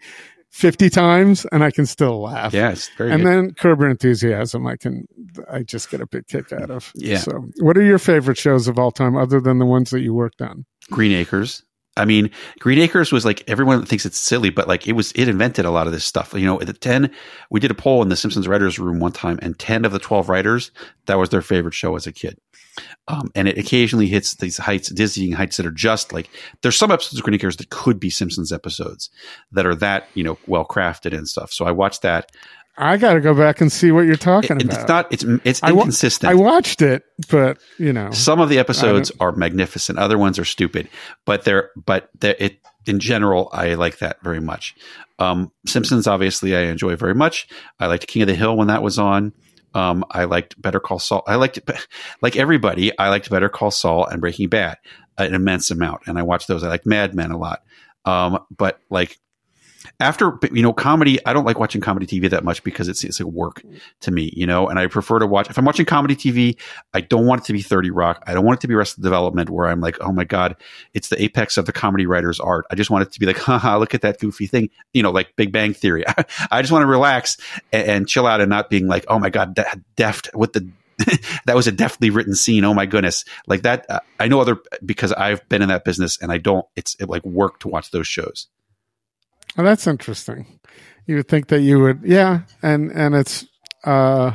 50 0.52 0.90
times 0.90 1.45
and 1.52 1.64
I 1.64 1.69
can 1.69 1.86
still 1.86 2.22
laugh 2.23 2.53
yeah 2.56 2.73
very 2.98 3.11
and 3.11 3.22
good. 3.22 3.30
then 3.30 3.52
curb 3.53 3.81
your 3.81 3.90
enthusiasm 3.91 4.65
i 4.65 4.76
can 4.77 5.06
i 5.48 5.61
just 5.61 5.91
get 5.91 6.02
a 6.02 6.07
big 6.07 6.26
kick 6.27 6.52
out 6.52 6.72
of 6.72 6.91
Yeah. 6.95 7.19
so 7.19 7.49
what 7.60 7.77
are 7.77 7.84
your 7.84 7.99
favorite 7.99 8.36
shows 8.40 8.68
of 8.68 8.80
all 8.80 8.91
time 8.91 9.15
other 9.15 9.40
than 9.40 9.60
the 9.60 9.68
ones 9.68 9.91
that 9.91 10.02
you 10.02 10.11
worked 10.15 10.41
on 10.41 10.65
Green 10.90 11.11
Acres. 11.11 11.64
I 12.00 12.06
mean, 12.06 12.32
Green 12.60 12.80
Acres 12.80 13.12
was 13.12 13.26
like 13.26 13.44
everyone 13.48 13.86
thinks 13.86 14.06
it's 14.06 14.18
silly, 14.18 14.50
but 14.50 14.68
like 14.68 14.88
it 14.88 14.94
was, 14.94 15.12
it 15.12 15.28
invented 15.28 15.66
a 15.66 15.72
lot 15.72 15.86
of 15.86 15.94
this 15.94 16.06
stuff. 16.06 16.34
You 16.34 16.46
know, 16.46 16.60
at 16.62 16.68
the 16.68 16.74
10, 16.74 17.12
we 17.52 17.60
did 17.60 17.72
a 17.72 17.76
poll 17.76 18.02
in 18.02 18.10
the 18.10 18.16
Simpsons 18.16 18.48
writers 18.48 18.80
room 18.80 19.00
one 19.00 19.12
time 19.12 19.38
and 19.42 19.60
10 19.60 19.86
of 19.86 19.92
the 19.92 20.00
12 20.00 20.30
writers, 20.30 20.72
that 21.06 21.16
was 21.16 21.30
their 21.30 21.42
favorite 21.42 21.74
show 21.74 21.96
as 21.96 22.08
a 22.08 22.12
kid. 22.12 22.40
Um, 23.10 23.30
and 23.36 23.48
it 23.48 23.58
occasionally 23.58 24.08
hits 24.08 24.36
these 24.36 24.58
heights, 24.58 24.90
dizzying 24.90 25.34
heights 25.34 25.58
that 25.58 25.66
are 25.66 25.72
just 25.72 26.14
like, 26.14 26.30
there's 26.62 26.78
some 26.78 26.92
episodes 26.92 27.18
of 27.18 27.24
Green 27.24 27.36
Acres 27.36 27.58
that 27.58 27.70
could 27.70 28.00
be 28.00 28.10
Simpsons 28.10 28.54
episodes 28.54 29.10
that 29.52 29.66
are 29.66 29.76
that, 29.76 30.08
you 30.14 30.24
know, 30.24 30.38
well 30.48 30.66
crafted 30.66 31.18
and 31.18 31.28
stuff. 31.28 31.52
So 31.52 31.66
I 31.66 31.72
watched 31.72 32.04
that. 32.04 32.32
I 32.80 32.98
gotta 32.98 33.20
go 33.22 33.34
back 33.36 33.62
and 33.62 33.72
see 33.72 33.92
what 33.92 34.02
you're 34.06 34.16
talking 34.16 34.58
It- 34.58 34.64
about 34.66 34.80
it's 34.80 34.88
not, 34.88 35.14
it's, 35.14 35.24
it's 35.46 35.64
I 35.64 35.72
wa- 35.72 35.82
inconsistent. 35.82 36.32
i 36.32 36.34
watched 36.34 36.82
it 36.82 37.04
but 37.30 37.60
you 37.78 37.92
know 37.94 38.10
Some 38.12 38.40
of 38.40 38.50
the 38.50 38.58
episodes 38.60 39.12
are 39.20 39.32
magnificent. 39.34 40.00
Other 40.00 40.18
ones 40.18 40.40
are 40.40 40.46
stupid, 40.46 40.88
but 41.26 41.44
they're 41.44 41.70
but 41.76 42.10
they're, 42.20 42.36
it 42.40 42.60
in 42.86 43.00
general. 43.00 43.50
I 43.52 43.74
like 43.76 43.98
that 44.00 44.22
very 44.24 44.40
much. 44.40 44.74
Um, 45.20 45.52
Simpsons, 45.68 46.08
obviously, 46.08 46.56
I 46.56 46.62
enjoy 46.62 46.96
very 46.96 47.14
much. 47.14 47.48
I 47.80 47.88
liked 47.88 48.08
King 48.08 48.22
of 48.24 48.30
the 48.30 48.36
Hill 48.36 48.56
when 48.56 48.68
that 48.68 48.82
was 48.82 48.98
on. 48.98 49.34
Um, 49.74 50.06
I 50.10 50.24
liked 50.24 50.60
Better 50.62 50.80
Call 50.80 50.98
Saul. 50.98 51.24
I 51.28 51.36
liked 51.36 51.60
like 52.22 52.38
everybody. 52.38 52.98
I 52.98 53.10
liked 53.10 53.30
Better 53.30 53.50
Call 53.50 53.70
Saul 53.70 54.06
and 54.06 54.22
Breaking 54.22 54.48
Bad 54.48 54.78
an 55.18 55.34
immense 55.34 55.70
amount, 55.72 56.04
and 56.08 56.18
I 56.18 56.22
watched 56.24 56.48
those. 56.48 56.64
I 56.64 56.70
liked 56.70 56.86
Mad 56.86 57.14
Men 57.14 57.32
a 57.32 57.38
lot. 57.38 57.62
Um, 58.06 58.40
but 58.58 58.80
like 58.90 59.20
after 59.99 60.38
you 60.52 60.61
know 60.61 60.74
comedy, 60.74 61.20
I 61.26 61.34
don't 61.34 61.45
like 61.45 61.60
watching 61.60 61.82
comedy 61.82 62.06
TV 62.06 62.30
that 62.30 62.44
much 62.44 62.64
because 62.64 62.88
it's 62.88 63.03
it's 63.03 63.20
like 63.20 63.32
work 63.32 63.64
to 64.02 64.11
me, 64.11 64.32
you 64.36 64.45
know. 64.45 64.68
And 64.68 64.80
I 64.80 64.88
prefer 64.88 65.20
to 65.20 65.28
watch 65.28 65.49
if 65.49 65.57
I'm 65.57 65.66
watching 65.66 65.86
comedy 65.86 66.16
TV, 66.16 66.57
I 66.94 67.02
don't 67.02 67.26
want 67.26 67.41
it 67.41 67.45
to 67.45 67.53
be 67.53 67.61
30 67.61 67.91
Rock. 67.91 68.24
I 68.28 68.34
don't 68.34 68.45
want 68.45 68.60
it 68.60 68.61
to 68.61 68.68
be 68.68 68.74
Arrested 68.76 69.03
Development 69.03 69.49
where 69.49 69.68
I'm 69.68 69.82
like, 69.82 69.98
oh 70.02 70.11
my 70.11 70.24
god, 70.24 70.56
it's 70.94 71.10
the 71.10 71.22
apex 71.22 71.57
of 71.57 71.66
the 71.66 71.74
comedy 71.74 72.06
writer's 72.06 72.40
art. 72.40 72.66
I 72.70 72.76
just 72.76 72.90
want 72.90 73.03
it 73.03 73.11
to 73.14 73.20
be 73.20 73.26
like, 73.26 73.38
haha, 73.49 73.78
look 73.78 73.94
at 73.94 74.02
that 74.02 74.20
goofy 74.20 74.48
thing, 74.48 74.70
you 74.94 75.03
know, 75.03 75.11
like 75.11 75.36
Big 75.36 75.52
Bang 75.52 75.74
Theory. 75.74 76.03
I 76.52 76.61
just 76.61 76.72
want 76.72 76.84
to 76.84 76.88
relax 76.88 77.38
and, 77.72 77.88
and 77.88 78.07
chill 78.07 78.28
out 78.28 78.41
and 78.41 78.49
not 78.49 78.70
being 78.70 78.88
like, 78.88 79.06
oh 79.07 79.20
my 79.20 79.30
god, 79.30 79.56
that 79.56 79.80
deft 79.95 80.30
with 80.34 80.53
the 80.53 80.70
that 81.45 81.56
was 81.56 81.68
a 81.68 81.72
deftly 81.72 82.10
written 82.10 82.36
scene. 82.36 82.64
Oh 82.64 82.74
my 82.74 82.86
goodness, 82.86 83.26
like 83.48 83.64
that. 83.64 83.86
Uh, 83.90 83.99
I 84.20 84.28
know 84.28 84.41
other 84.41 84.57
because 84.86 85.11
I've 85.14 85.48
been 85.49 85.61
in 85.61 85.70
that 85.70 85.86
business 85.86 86.18
and 86.22 86.32
I 86.32 86.38
don't. 86.38 86.66
It's 86.76 86.95
it 86.99 87.10
like 87.10 87.26
work 87.26 87.60
to 87.61 87.68
watch 87.68 87.91
those 87.91 88.07
shows. 88.07 88.48
Oh, 89.58 89.64
that's 89.64 89.88
interesting. 89.88 90.60
You 91.08 91.16
would 91.16 91.28
think 91.28 91.48
that 91.48 91.62
you 91.62 91.80
would, 91.80 92.02
yeah, 92.04 92.42
and 92.62 92.92
and 92.92 93.16
it's 93.16 93.46
uh, 93.84 94.32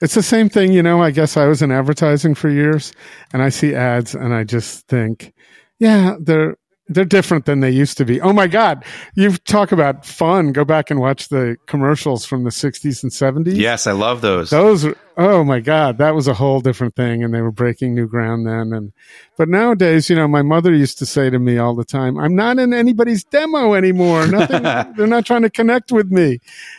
it's 0.00 0.14
the 0.14 0.22
same 0.22 0.48
thing. 0.48 0.72
You 0.72 0.82
know, 0.82 1.02
I 1.02 1.10
guess 1.10 1.36
I 1.36 1.46
was 1.46 1.62
in 1.62 1.70
advertising 1.70 2.34
for 2.34 2.48
years, 2.48 2.92
and 3.32 3.42
I 3.42 3.48
see 3.48 3.74
ads, 3.74 4.14
and 4.14 4.34
I 4.34 4.44
just 4.44 4.88
think, 4.88 5.32
yeah, 5.78 6.16
they're 6.20 6.56
they're 6.88 7.04
different 7.04 7.44
than 7.46 7.60
they 7.60 7.70
used 7.70 7.96
to 7.98 8.04
be. 8.04 8.20
Oh 8.20 8.32
my 8.32 8.48
God, 8.48 8.84
you 9.14 9.30
talk 9.30 9.70
about 9.70 10.04
fun. 10.04 10.52
Go 10.52 10.64
back 10.64 10.90
and 10.90 10.98
watch 10.98 11.28
the 11.28 11.56
commercials 11.66 12.26
from 12.26 12.42
the 12.44 12.50
'60s 12.50 13.02
and 13.02 13.12
'70s. 13.12 13.56
Yes, 13.56 13.86
I 13.86 13.92
love 13.92 14.20
those. 14.20 14.50
Those, 14.50 14.86
oh 15.20 15.44
my 15.44 15.60
God, 15.60 15.98
that 15.98 16.14
was 16.14 16.26
a 16.26 16.32
whole 16.34 16.60
different 16.60 16.96
thing, 16.96 17.22
and 17.22 17.34
they 17.34 17.42
were 17.42 17.52
breaking 17.52 17.94
new 17.94 18.08
ground 18.08 18.46
then. 18.46 18.72
And 18.72 18.92
but 19.36 19.50
nowadays, 19.50 20.08
you 20.08 20.16
know, 20.16 20.26
my 20.26 20.40
mother 20.40 20.74
used 20.74 20.98
to 20.98 21.06
say 21.06 21.28
to 21.28 21.38
me 21.38 21.58
all 21.58 21.74
the 21.74 21.84
time, 21.84 22.18
"I'm 22.18 22.34
not 22.34 22.58
in 22.58 22.72
anybody's 22.72 23.22
demo 23.22 23.74
anymore. 23.74 24.26
Nothing. 24.26 24.62
they're 24.96 25.06
not 25.06 25.26
trying 25.26 25.42
to 25.42 25.50
connect 25.50 25.92
with 25.92 26.10
me." 26.10 26.38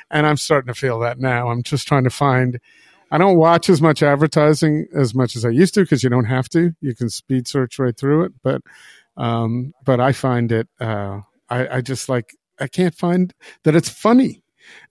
And 0.10 0.26
I'm 0.26 0.38
starting 0.38 0.74
to 0.74 0.80
feel 0.80 1.00
that 1.00 1.20
now. 1.20 1.50
I'm 1.50 1.62
just 1.62 1.88
trying 1.88 2.04
to 2.04 2.10
find. 2.10 2.60
I 3.12 3.20
don't 3.20 3.38
watch 3.38 3.70
as 3.70 3.82
much 3.82 4.02
advertising 4.02 4.88
as 4.96 5.14
much 5.14 5.36
as 5.36 5.46
I 5.46 5.50
used 5.50 5.76
to 5.76 5.82
because 5.82 6.04
you 6.04 6.10
don't 6.10 6.26
have 6.26 6.50
to. 6.50 6.74
You 6.82 6.96
can 6.96 7.10
speed 7.10 7.48
search 7.48 7.78
right 7.78 7.96
through 7.96 8.26
it, 8.26 8.34
but 8.44 8.62
um, 9.18 9.74
but 9.86 10.00
I 10.00 10.14
find 10.14 10.52
it. 10.52 10.68
Uh, 10.80 11.22
I, 11.50 11.78
I 11.78 11.82
just 11.82 12.10
like. 12.10 12.36
I 12.60 12.68
can't 12.68 12.94
find 12.94 13.34
that 13.64 13.76
it's 13.76 13.90
funny 13.90 14.41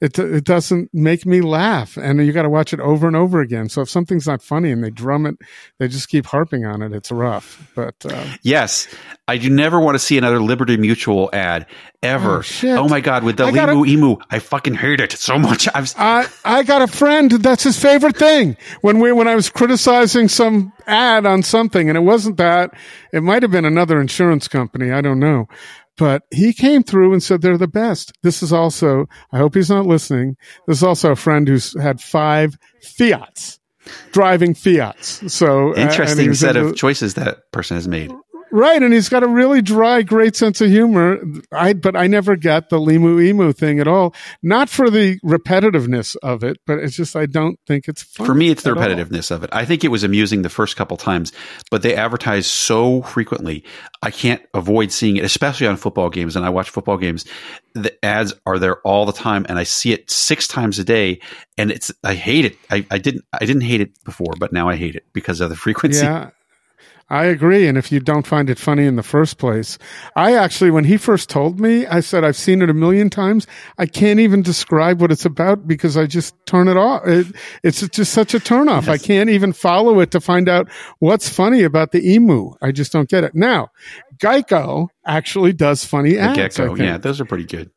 it 0.01 0.19
it 0.19 0.45
doesn't 0.45 0.91
make 0.93 1.27
me 1.27 1.41
laugh 1.41 1.97
and 1.97 2.25
you 2.25 2.33
got 2.33 2.43
to 2.43 2.51
watch 2.51 2.73
it 2.73 2.81
over 2.81 3.07
and 3.07 3.17
over 3.17 3.41
again 3.41 3.69
so 3.69 3.83
if 3.83 3.91
something's 3.91 4.27
not 4.27 4.43
funny 4.43 4.71
and 4.71 4.83
they 4.83 4.91
drum 4.91 5.27
it 5.27 5.37
they 5.79 5.89
just 5.89 6.09
keep 6.09 6.27
harping 6.27 6.65
on 6.65 6.83
it 6.83 6.93
it's 6.93 7.11
rough 7.13 7.71
but 7.75 7.95
uh, 8.05 8.25
Yes, 8.43 8.89
I 9.29 9.37
do 9.37 9.51
never 9.51 9.79
want 9.79 9.95
to 9.95 9.99
see 9.99 10.19
another 10.19 10.41
Liberty 10.41 10.77
Mutual 10.77 11.31
ad 11.33 11.67
ever. 12.03 12.43
Oh. 12.65 12.77
Oh 12.77 12.89
my 12.89 13.01
god, 13.01 13.23
with 13.25 13.37
the 13.37 13.45
I 13.45 13.53
gotta- 13.53 13.73
Limu 13.73 13.87
Emu, 13.89 14.17
I 14.31 14.39
fucking 14.39 14.75
hate 14.75 15.01
it 15.01 15.13
so 15.13 15.39
much. 15.39 15.69
I've 15.75 15.93
I 15.97 16.27
I 16.45 16.63
got 16.63 16.83
a 16.83 16.87
friend 16.87 17.31
that's 17.31 17.63
his 17.63 17.79
favorite 17.79 18.17
thing. 18.17 18.57
When 18.81 18.99
we 19.01 19.13
when 19.13 19.29
I 19.29 19.35
was 19.35 19.51
criticizing 19.51 20.29
some 20.29 20.73
ad 20.87 21.27
on 21.27 21.43
something 21.43 21.89
and 21.89 21.97
it 21.97 22.03
wasn't 22.03 22.37
that, 22.39 22.71
it 23.13 23.23
might 23.23 23.43
have 23.43 23.51
been 23.53 23.65
another 23.67 24.01
insurance 24.01 24.49
company, 24.49 24.91
I 24.91 25.01
don't 25.01 25.21
know. 25.21 25.47
But 25.97 26.23
he 26.31 26.53
came 26.53 26.83
through 26.83 27.13
and 27.13 27.23
said 27.23 27.43
they're 27.43 27.59
the 27.59 27.67
best. 27.69 28.13
This 28.23 28.43
is 28.43 28.53
also 28.53 29.07
I 29.33 29.39
hope 29.39 29.55
he's 29.55 29.71
not 29.71 29.87
listening. 29.87 30.37
This 30.67 30.79
is 30.79 30.83
also 30.83 31.13
a 31.13 31.17
friend 31.17 31.47
who's 31.47 31.79
had 31.81 32.01
5 32.01 32.57
Fiats. 32.83 33.59
Driving 34.13 34.55
Fiats. 34.55 35.33
So 35.33 35.73
uh, 35.73 35.77
interesting 35.77 36.29
was 36.29 36.41
set 36.41 36.57
into- 36.57 36.71
of 36.71 36.77
choices 36.77 37.15
that 37.15 37.51
person 37.53 37.77
has 37.77 37.89
made. 37.89 38.13
Right, 38.53 38.83
and 38.83 38.93
he's 38.93 39.09
got 39.09 39.23
a 39.23 39.29
really 39.29 39.63
dry, 39.63 40.03
great 40.03 40.35
sense 40.35 40.61
of 40.61 40.69
humor. 40.71 41.19
I 41.53 41.73
but 41.73 41.97
I 41.97 42.07
never 42.09 42.37
got 42.37 42.69
the 42.69 42.79
limu 42.79 43.23
emu 43.25 43.53
thing 43.53 43.79
at 43.79 43.87
all. 43.87 44.15
Not 44.43 44.69
for 44.69 44.91
the 44.91 45.19
repetitiveness 45.25 46.17
of 46.23 46.43
it, 46.43 46.59
but 46.67 46.79
it's 46.79 46.97
just 46.97 47.15
I 47.15 47.27
don't 47.27 47.59
think 47.67 47.87
it's 47.87 48.03
funny 48.03 48.27
For 48.27 48.35
me, 48.35 48.51
it's 48.51 48.63
the 48.63 48.71
at 48.71 48.77
all. 48.77 48.83
repetitiveness 48.83 49.31
of 49.31 49.45
it. 49.45 49.51
I 49.53 49.65
think 49.65 49.85
it 49.85 49.89
was 49.89 50.03
amusing 50.03 50.43
the 50.43 50.49
first 50.49 50.77
couple 50.77 50.97
times, 50.97 51.33
but 51.71 51.83
they 51.83 51.95
advertise 51.95 52.47
so 52.47 53.03
frequently. 53.03 53.65
I 54.03 54.11
can't 54.11 54.43
avoid 54.55 54.91
seeing 54.91 55.17
it, 55.17 55.25
especially 55.25 55.67
on 55.67 55.77
football 55.77 56.11
games. 56.11 56.35
And 56.35 56.45
I 56.45 56.49
watch 56.49 56.71
football 56.71 56.97
games. 56.97 57.25
The 57.75 58.05
ads 58.05 58.35
are 58.47 58.59
there 58.59 58.81
all 58.81 59.07
the 59.07 59.13
time, 59.13 59.47
and 59.49 59.59
I 59.59 59.63
see 59.63 59.93
it 59.93 60.11
six 60.11 60.49
times 60.49 60.79
a 60.79 60.85
day. 60.85 61.21
And 61.57 61.71
it's 61.71 61.93
I 62.03 62.15
hate 62.15 62.45
it. 62.45 62.57
I, 62.71 62.85
I 62.91 62.99
didn't 62.99 63.25
I 63.33 63.45
didn't 63.45 63.63
hate 63.63 63.81
it 63.81 64.03
before, 64.05 64.33
but 64.41 64.53
now 64.53 64.69
I 64.69 64.77
hate 64.77 64.97
it 64.97 65.05
because 65.13 65.41
of 65.41 65.51
the 65.51 65.57
frequency. 65.57 66.05
Yeah. 66.05 66.31
I 67.11 67.25
agree. 67.25 67.67
And 67.67 67.77
if 67.77 67.91
you 67.91 67.99
don't 67.99 68.27
find 68.27 68.49
it 68.49 68.59
funny 68.59 68.87
in 68.87 68.95
the 68.95 69.03
first 69.03 69.37
place, 69.37 69.79
I 70.15 70.37
actually, 70.37 70.71
when 70.71 70.85
he 70.85 70.97
first 70.97 71.29
told 71.29 71.59
me, 71.59 71.85
I 71.87 72.01
said, 72.01 72.23
I've 72.23 72.37
seen 72.37 72.63
it 72.63 72.71
a 72.71 72.75
million 72.75 73.11
times. 73.11 73.49
I 73.79 73.87
can't 73.87 74.21
even 74.21 74.43
describe 74.43 75.01
what 75.01 75.11
it's 75.11 75.25
about 75.25 75.67
because 75.67 75.97
I 75.97 76.07
just 76.07 76.35
turn 76.47 76.69
it 76.69 76.77
off. 76.77 77.07
It, 77.07 77.27
it's 77.65 77.87
just 77.89 78.13
such 78.13 78.33
a 78.33 78.39
turnoff. 78.39 78.87
I 78.89 78.97
can't 78.97 79.29
even 79.29 79.53
follow 79.53 79.99
it 79.99 80.13
to 80.13 80.21
find 80.21 80.49
out 80.49 80.71
what's 81.01 81.29
funny 81.29 81.65
about 81.65 81.91
the 81.91 82.15
emu. 82.15 82.53
I 82.63 82.71
just 82.71 82.93
don't 82.93 83.09
get 83.09 83.25
it. 83.25 83.35
Now, 83.35 83.71
Geico 84.19 84.89
actually 85.05 85.53
does 85.53 85.85
funny 85.85 86.13
The 86.13 86.21
ads. 86.21 86.61
I 86.61 86.67
gecko, 86.67 86.75
yeah, 86.77 86.97
those 86.99 87.21
are 87.21 87.25
pretty 87.25 87.45
good. 87.45 87.71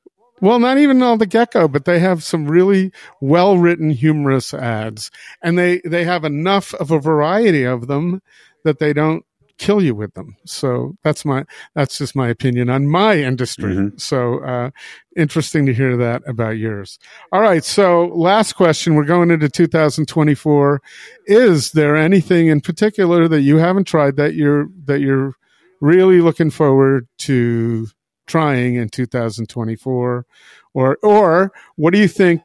Well, 0.44 0.60
not 0.60 0.78
even 0.78 1.02
all 1.02 1.15
the 1.15 1.26
gecko, 1.26 1.70
but 1.70 1.86
they 1.86 1.99
have 1.99 2.22
some 2.22 2.48
really 2.48 2.91
well 3.22 3.57
written 3.57 3.91
humorous 3.91 4.53
ads 4.53 5.10
and 5.41 5.57
they, 5.57 5.80
they 5.86 6.03
have 6.03 6.26
enough 6.26 6.74
of 6.74 6.91
a 6.91 6.99
variety 6.99 7.64
of 7.64 7.88
them 7.88 8.22
that 8.65 8.78
they 8.78 8.91
don't 8.91 9.26
kill 9.57 9.82
you 9.82 9.95
with 9.95 10.15
them. 10.15 10.36
So 10.45 10.98
that's 11.02 11.24
my, 11.24 11.45
that's 11.76 11.98
just 11.98 12.14
my 12.14 12.28
opinion 12.28 12.70
on 12.70 12.88
my 12.90 13.20
industry. 13.20 13.74
Mhm. 13.74 14.02
So, 14.02 14.40
uh, 14.44 14.72
interesting 15.15 15.65
to 15.65 15.74
hear 15.74 15.95
that 15.95 16.24
about 16.28 16.57
yours. 16.57 16.99
All 17.32 17.40
right. 17.40 17.64
So 17.64 18.07
last 18.07 18.52
question. 18.52 18.95
We're 18.95 19.06
going 19.06 19.32
into 19.32 19.48
2024. 19.48 20.82
Is 21.26 21.72
there 21.72 21.95
anything 21.95 22.48
in 22.48 22.60
particular 22.60 23.30
that 23.30 23.44
you 23.44 23.60
haven't 23.60 23.86
tried 23.86 24.18
that 24.18 24.34
you're, 24.34 24.68
that 24.88 24.99
you're 24.99 25.36
really 25.80 26.20
looking 26.20 26.49
forward 26.49 27.07
to 27.20 27.88
trying 28.28 28.76
in 28.76 28.90
2024? 28.90 30.26
Or, 30.74 30.98
or 31.04 31.52
what 31.76 31.94
do 31.94 32.00
you 32.00 32.08
think 32.08 32.41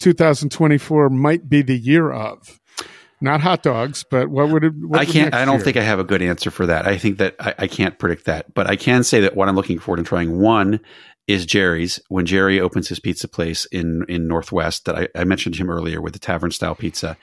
2024 0.00 1.10
might 1.10 1.48
be 1.48 1.62
the 1.62 1.78
year 1.78 2.10
of? 2.12 2.60
Not 3.22 3.42
hot 3.42 3.62
dogs, 3.62 4.02
but 4.10 4.28
what 4.28 4.48
would 4.48 4.64
it? 4.64 4.72
What 4.74 4.98
I 4.98 5.04
can't. 5.04 5.34
I 5.34 5.44
don't 5.44 5.56
year? 5.56 5.64
think 5.64 5.76
I 5.76 5.82
have 5.82 5.98
a 5.98 6.04
good 6.04 6.22
answer 6.22 6.50
for 6.50 6.64
that. 6.64 6.86
I 6.86 6.96
think 6.96 7.18
that 7.18 7.36
I, 7.38 7.54
I 7.58 7.66
can't 7.66 7.98
predict 7.98 8.24
that, 8.24 8.54
but 8.54 8.66
I 8.66 8.76
can 8.76 9.04
say 9.04 9.20
that 9.20 9.36
what 9.36 9.46
I'm 9.46 9.56
looking 9.56 9.78
forward 9.78 9.98
to 9.98 10.08
trying 10.08 10.38
one 10.38 10.80
is 11.26 11.44
Jerry's 11.44 12.00
when 12.08 12.24
Jerry 12.24 12.58
opens 12.58 12.88
his 12.88 12.98
pizza 12.98 13.28
place 13.28 13.66
in 13.66 14.06
in 14.08 14.26
Northwest 14.26 14.86
that 14.86 14.96
I, 14.96 15.08
I 15.14 15.24
mentioned 15.24 15.56
him 15.56 15.68
earlier 15.68 16.00
with 16.00 16.14
the 16.14 16.18
tavern 16.18 16.50
style 16.50 16.74
pizza. 16.74 17.18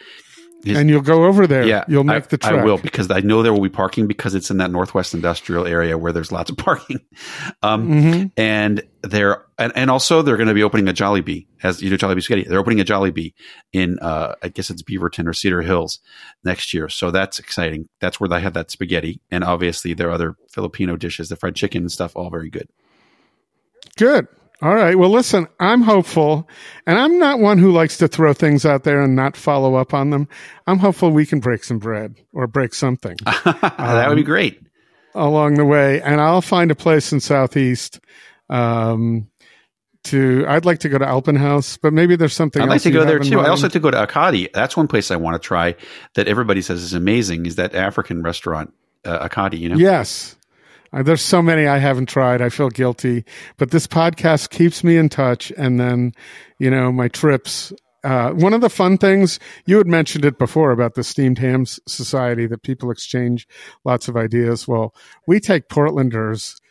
His- 0.67 0.77
and 0.77 0.89
you'll 0.89 1.01
go 1.01 1.25
over 1.25 1.47
there. 1.47 1.65
yeah, 1.65 1.83
you'll 1.87 2.03
make 2.03 2.23
I, 2.23 2.27
the 2.27 2.37
trip. 2.37 2.53
I 2.61 2.63
will 2.63 2.77
because 2.77 3.09
I 3.11 3.19
know 3.21 3.41
there 3.43 3.53
will 3.53 3.61
be 3.61 3.69
parking 3.69 4.07
because 4.07 4.35
it's 4.35 4.51
in 4.51 4.57
that 4.57 4.69
Northwest 4.71 5.13
industrial 5.13 5.65
area 5.65 5.97
where 5.97 6.11
there's 6.11 6.31
lots 6.31 6.49
of 6.49 6.57
parking. 6.57 6.99
Um, 7.63 7.89
Mhm. 7.89 8.31
and 8.37 8.83
they're 9.03 9.43
and, 9.57 9.71
and 9.75 9.89
also 9.89 10.21
they're 10.21 10.37
going 10.37 10.47
to 10.49 10.53
be 10.53 10.63
opening 10.63 10.87
a 10.87 10.93
Jollibee 10.93 11.47
as 11.63 11.81
you 11.81 11.89
know 11.89 11.97
Jollibee 11.97 12.21
spaghetti. 12.23 12.47
They're 12.49 12.59
opening 12.59 12.79
a 12.79 12.85
Jollibee 12.85 13.33
in 13.73 13.97
uh, 13.99 14.35
I 14.43 14.49
guess 14.49 14.69
it's 14.69 14.83
Beaverton 14.83 15.27
or 15.27 15.33
Cedar 15.33 15.61
Hills 15.61 15.99
next 16.43 16.73
year. 16.73 16.89
So 16.89 17.09
that's 17.11 17.39
exciting. 17.39 17.87
That's 17.99 18.19
where 18.19 18.27
they 18.27 18.41
have 18.41 18.53
that 18.53 18.69
spaghetti, 18.71 19.21
and 19.31 19.43
obviously 19.43 19.93
their 19.93 20.11
other 20.11 20.35
Filipino 20.51 20.95
dishes, 20.95 21.29
the 21.29 21.35
fried 21.35 21.55
chicken 21.55 21.83
and 21.83 21.91
stuff, 21.91 22.15
all 22.15 22.29
very 22.29 22.49
good. 22.49 22.67
Good. 23.97 24.27
All 24.61 24.73
right. 24.73 24.97
Well, 24.97 25.11
listen, 25.11 25.47
I'm 25.59 25.83
hopeful, 25.83 26.47
and 26.87 26.97
I'm 26.97 27.19
not 27.19 27.39
one 27.39 27.59
who 27.59 27.71
likes 27.71 27.97
to 27.97 28.07
throw 28.07 28.33
things 28.33 28.65
out 28.65 28.83
there 28.83 29.01
and 29.01 29.15
not 29.15 29.37
follow 29.37 29.75
up 29.75 29.93
on 29.93 30.09
them. 30.09 30.27
I'm 30.65 30.79
hopeful 30.79 31.11
we 31.11 31.27
can 31.27 31.39
break 31.39 31.63
some 31.63 31.77
bread 31.77 32.15
or 32.33 32.47
break 32.47 32.73
something 32.73 33.17
that 33.25 34.05
would 34.09 34.15
be 34.15 34.23
great. 34.23 34.59
along 35.13 35.55
the 35.55 35.65
way, 35.65 36.01
and 36.01 36.19
I'll 36.19 36.41
find 36.41 36.71
a 36.71 36.75
place 36.75 37.11
in 37.11 37.19
Southeast. 37.19 37.99
Um, 38.49 39.29
to 40.05 40.45
I'd 40.47 40.63
like 40.65 40.79
to 40.79 40.89
go 40.89 40.97
to 40.97 41.05
Alpenhaus, 41.05 41.77
but 41.77 41.91
maybe 41.93 42.15
there's 42.15 42.33
something. 42.33 42.61
I'd 42.61 42.69
like 42.69 42.81
to 42.83 42.91
go 42.91 43.03
there 43.03 43.19
too. 43.19 43.41
I 43.41 43.49
also 43.49 43.63
like 43.63 43.73
to 43.73 43.79
go 43.79 43.91
to 43.91 43.97
Akadi. 44.07 44.51
That's 44.53 44.77
one 44.77 44.87
place 44.87 45.11
I 45.11 45.17
want 45.17 45.41
to 45.41 45.45
try 45.45 45.75
that 46.15 46.27
everybody 46.27 46.61
says 46.61 46.81
is 46.81 46.93
amazing. 46.93 47.45
Is 47.45 47.55
that 47.55 47.75
African 47.75 48.23
restaurant 48.23 48.73
uh, 49.03 49.27
Akadi? 49.27 49.59
You 49.59 49.69
know, 49.69 49.75
Yes. 49.75 50.36
Uh, 50.93 51.03
there's 51.03 51.21
so 51.21 51.41
many 51.41 51.67
I 51.67 51.77
haven't 51.77 52.07
tried. 52.07 52.41
I 52.41 52.49
feel 52.49 52.69
guilty, 52.69 53.25
but 53.57 53.71
this 53.71 53.87
podcast 53.87 54.49
keeps 54.49 54.83
me 54.83 54.97
in 54.97 55.09
touch. 55.09 55.51
And 55.57 55.79
then, 55.79 56.13
you 56.59 56.69
know, 56.69 56.91
my 56.91 57.07
trips. 57.07 57.73
Uh, 58.03 58.31
one 58.31 58.53
of 58.53 58.61
the 58.61 58.69
fun 58.69 58.97
things 58.97 59.39
you 59.65 59.77
had 59.77 59.87
mentioned 59.87 60.23
it 60.23 60.37
before 60.37 60.71
about 60.71 60.93
the 60.93 61.03
steamed 61.03 61.39
hams 61.39 61.79
society 61.87 62.45
that 62.45 62.61
people 62.61 62.91
exchange 62.91 63.47
lots 63.83 64.07
of 64.07 64.15
ideas. 64.15 64.67
Well, 64.67 64.93
we 65.25 65.39
take 65.39 65.67
Portlanders 65.67 66.61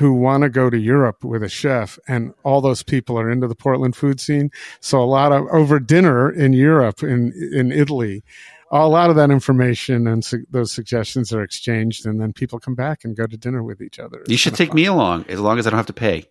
who 0.00 0.14
want 0.14 0.42
to 0.42 0.48
go 0.48 0.70
to 0.70 0.78
Europe 0.78 1.22
with 1.24 1.42
a 1.42 1.48
chef 1.48 1.98
and 2.08 2.32
all 2.42 2.62
those 2.62 2.82
people 2.82 3.18
are 3.18 3.30
into 3.30 3.46
the 3.46 3.54
Portland 3.54 3.94
food 3.94 4.18
scene. 4.18 4.50
So 4.80 5.02
a 5.02 5.04
lot 5.04 5.32
of 5.32 5.46
over 5.48 5.78
dinner 5.78 6.30
in 6.30 6.54
Europe, 6.54 7.02
in, 7.02 7.32
in 7.52 7.70
Italy, 7.70 8.24
a 8.70 8.86
lot 8.88 9.10
of 9.10 9.16
that 9.16 9.30
information 9.30 10.06
and 10.06 10.24
su- 10.24 10.44
those 10.50 10.70
suggestions 10.72 11.32
are 11.32 11.42
exchanged 11.42 12.06
and 12.06 12.20
then 12.20 12.32
people 12.32 12.58
come 12.60 12.74
back 12.74 13.04
and 13.04 13.16
go 13.16 13.26
to 13.26 13.36
dinner 13.36 13.62
with 13.62 13.80
each 13.82 13.98
other. 13.98 14.22
you 14.28 14.36
should 14.36 14.54
take 14.54 14.72
me 14.72 14.84
along 14.86 15.24
as 15.28 15.40
long 15.40 15.58
as 15.58 15.66
I 15.66 15.70
don't 15.70 15.76
have 15.78 15.86
to 15.86 15.92
pay. 15.92 16.26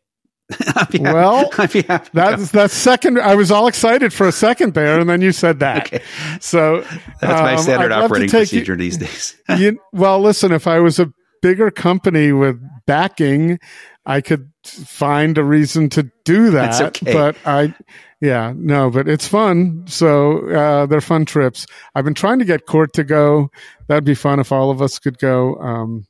Well, 0.99 1.49
I'd 1.59 1.71
be 1.71 1.81
happy. 1.83 2.05
to 2.09 2.11
go. 2.15 2.21
That's 2.21 2.51
that's 2.51 2.73
second. 2.73 3.19
I 3.19 3.35
was 3.35 3.51
all 3.51 3.67
excited 3.67 4.11
for 4.11 4.27
a 4.27 4.31
second 4.31 4.73
there, 4.73 4.99
and 4.99 5.07
then 5.09 5.21
you 5.21 5.31
said 5.31 5.59
that. 5.59 5.87
Okay. 5.93 6.03
So 6.39 6.81
That's 7.21 7.41
my 7.41 7.53
um, 7.53 7.59
standard 7.61 7.91
I'd 7.91 8.03
operating 8.05 8.29
take 8.29 8.51
you- 8.51 8.59
procedure 8.61 8.75
these 8.75 8.97
days. 8.97 9.35
you, 9.57 9.79
well, 9.93 10.19
listen, 10.19 10.51
if 10.51 10.65
I 10.65 10.79
was 10.79 10.97
a 10.99 11.11
bigger 11.43 11.69
company 11.69 12.31
with 12.31 12.59
backing, 12.87 13.59
I 14.07 14.21
could 14.21 14.49
find 14.65 15.37
a 15.37 15.43
reason 15.43 15.89
to 15.89 16.09
do 16.25 16.49
that. 16.51 16.81
Okay. 16.81 17.13
But 17.13 17.35
I, 17.45 17.75
yeah, 18.21 18.53
no, 18.55 18.89
but 18.89 19.07
it's 19.07 19.27
fun. 19.27 19.83
So 19.87 20.47
uh, 20.49 20.85
they're 20.85 21.01
fun 21.01 21.25
trips. 21.25 21.65
I've 21.95 22.05
been 22.05 22.13
trying 22.13 22.39
to 22.39 22.45
get 22.45 22.65
Court 22.65 22.93
to 22.93 23.03
go. 23.03 23.49
That'd 23.87 24.03
be 24.05 24.15
fun 24.15 24.39
if 24.39 24.51
all 24.51 24.71
of 24.71 24.81
us 24.81 24.99
could 24.99 25.17
go. 25.19 25.55
Um, 25.55 26.05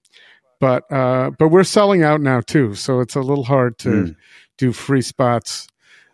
but 0.60 0.92
uh, 0.92 1.32
but 1.38 1.50
we're 1.50 1.64
selling 1.64 2.04
out 2.04 2.20
now 2.22 2.42
too, 2.42 2.76
so 2.76 3.00
it's 3.00 3.16
a 3.16 3.22
little 3.22 3.44
hard 3.46 3.78
to 3.80 3.90
Mm. 3.90 4.16
do 4.58 4.74
free 4.74 5.02
spots 5.02 5.68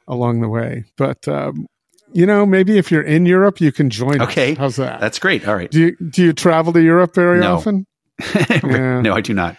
along 0.07 0.41
the 0.41 0.49
way. 0.49 0.83
But 0.97 1.27
um, 1.27 1.65
you 2.13 2.25
know, 2.25 2.45
maybe 2.45 2.77
if 2.77 2.91
you're 2.91 3.01
in 3.01 3.25
Europe, 3.25 3.59
you 3.59 3.71
can 3.71 3.89
join. 3.89 4.21
us. 4.21 4.27
Okay. 4.29 4.53
how's 4.53 4.75
that? 4.75 4.99
That's 4.99 5.17
great. 5.19 5.47
All 5.47 5.55
right. 5.55 5.69
do 5.71 5.79
you 5.79 5.95
do 6.09 6.23
you 6.23 6.33
travel 6.33 6.71
to 6.73 6.81
Europe 6.81 7.15
very 7.15 7.39
No. 7.39 7.55
often? 7.55 7.85
Yeah. 8.35 9.01
no, 9.01 9.13
I 9.13 9.21
do 9.21 9.33
not. 9.33 9.57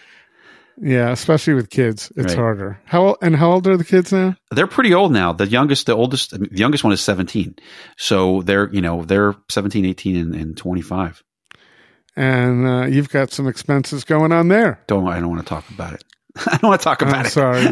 Yeah, 0.79 1.09
especially 1.11 1.55
with 1.55 1.69
kids, 1.71 2.11
it's 2.15 2.33
Right. 2.33 2.37
harder. 2.37 2.79
How 2.85 3.17
and 3.21 3.35
how 3.35 3.51
old 3.51 3.65
are 3.67 3.77
the 3.77 3.83
kids 3.83 4.13
now? 4.13 4.35
They're 4.51 4.67
pretty 4.67 4.93
old 4.93 5.11
now. 5.11 5.33
The 5.33 5.47
youngest, 5.47 5.87
the 5.87 5.95
oldest, 5.95 6.31
the 6.31 6.47
youngest 6.51 6.83
one 6.83 6.93
is 6.93 7.01
17. 7.01 7.55
So 7.97 8.43
they're, 8.43 8.69
you 8.71 8.81
know, 8.81 9.03
they're 9.03 9.33
17, 9.49 9.85
18, 9.85 10.15
and, 10.15 10.35
and 10.35 10.55
25. 10.57 11.23
And 12.15 12.67
uh, 12.67 12.85
you've 12.87 13.09
got 13.09 13.31
some 13.31 13.47
expenses 13.47 14.03
going 14.03 14.31
on 14.31 14.47
there. 14.47 14.79
Don't, 14.87 15.07
I 15.07 15.19
don't 15.19 15.29
want 15.29 15.41
to 15.41 15.47
talk 15.47 15.69
about 15.69 15.93
it. 15.93 16.03
I 16.47 16.57
don't 16.57 16.69
want 16.69 16.81
to 16.81 16.83
talk 16.83 17.01
about 17.01 17.15
I'm 17.15 17.25
it. 17.25 17.29
sorry. 17.29 17.67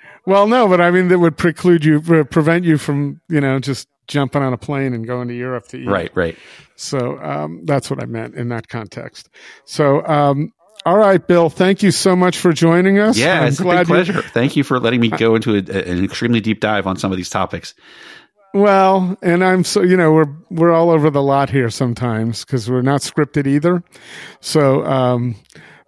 well, 0.26 0.46
no, 0.46 0.68
but 0.68 0.80
I 0.80 0.90
mean 0.90 1.08
that 1.08 1.18
would 1.18 1.36
preclude 1.36 1.84
you, 1.84 2.00
prevent 2.24 2.64
you 2.64 2.78
from, 2.78 3.20
you 3.28 3.40
know, 3.40 3.58
just 3.58 3.88
jumping 4.06 4.42
on 4.42 4.52
a 4.52 4.58
plane 4.58 4.92
and 4.94 5.06
going 5.06 5.28
to 5.28 5.34
Europe 5.34 5.66
to 5.68 5.78
eat. 5.78 5.88
right, 5.88 6.10
right. 6.14 6.36
So 6.76 7.18
um, 7.20 7.62
that's 7.64 7.90
what 7.90 8.02
I 8.02 8.06
meant 8.06 8.34
in 8.34 8.48
that 8.50 8.68
context. 8.68 9.28
So, 9.64 10.06
um, 10.06 10.52
all 10.86 10.96
right, 10.96 11.26
Bill, 11.26 11.50
thank 11.50 11.82
you 11.82 11.90
so 11.90 12.14
much 12.14 12.38
for 12.38 12.52
joining 12.52 13.00
us. 13.00 13.18
Yeah, 13.18 13.40
I'm 13.40 13.48
it's 13.48 13.58
a 13.58 13.64
big 13.64 13.78
you- 13.80 13.84
pleasure. 13.86 14.22
Thank 14.22 14.54
you 14.54 14.62
for 14.62 14.78
letting 14.78 15.00
me 15.00 15.08
go 15.08 15.34
into 15.34 15.56
a, 15.56 15.58
an 15.58 16.04
extremely 16.04 16.40
deep 16.40 16.60
dive 16.60 16.86
on 16.86 16.96
some 16.96 17.10
of 17.10 17.16
these 17.16 17.28
topics. 17.28 17.74
Well, 18.54 19.18
and 19.20 19.42
I'm 19.42 19.64
so 19.64 19.82
you 19.82 19.96
know 19.96 20.12
we're 20.12 20.32
we're 20.48 20.72
all 20.72 20.90
over 20.90 21.10
the 21.10 21.22
lot 21.22 21.50
here 21.50 21.70
sometimes 21.70 22.44
because 22.44 22.70
we're 22.70 22.82
not 22.82 23.00
scripted 23.00 23.48
either. 23.48 23.82
So, 24.40 24.86
um, 24.86 25.34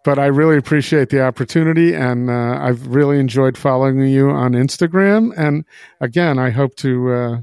but 0.04 0.18
I 0.18 0.26
really 0.26 0.56
appreciate 0.56 1.10
the 1.10 1.22
opportunity, 1.22 1.94
and 1.94 2.28
uh, 2.28 2.58
I've 2.60 2.88
really 2.88 3.20
enjoyed 3.20 3.56
following 3.56 4.00
you 4.00 4.30
on 4.30 4.52
Instagram. 4.52 5.32
And 5.36 5.64
again, 6.00 6.40
I 6.40 6.50
hope 6.50 6.74
to 6.76 7.12
uh, 7.12 7.36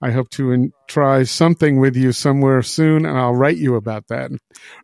I 0.00 0.10
hope 0.12 0.30
to 0.30 0.52
in, 0.52 0.72
try 0.86 1.24
something 1.24 1.80
with 1.80 1.96
you 1.96 2.12
somewhere 2.12 2.62
soon, 2.62 3.04
and 3.04 3.18
I'll 3.18 3.34
write 3.34 3.56
you 3.56 3.74
about 3.74 4.06
that 4.08 4.30
in 4.30 4.38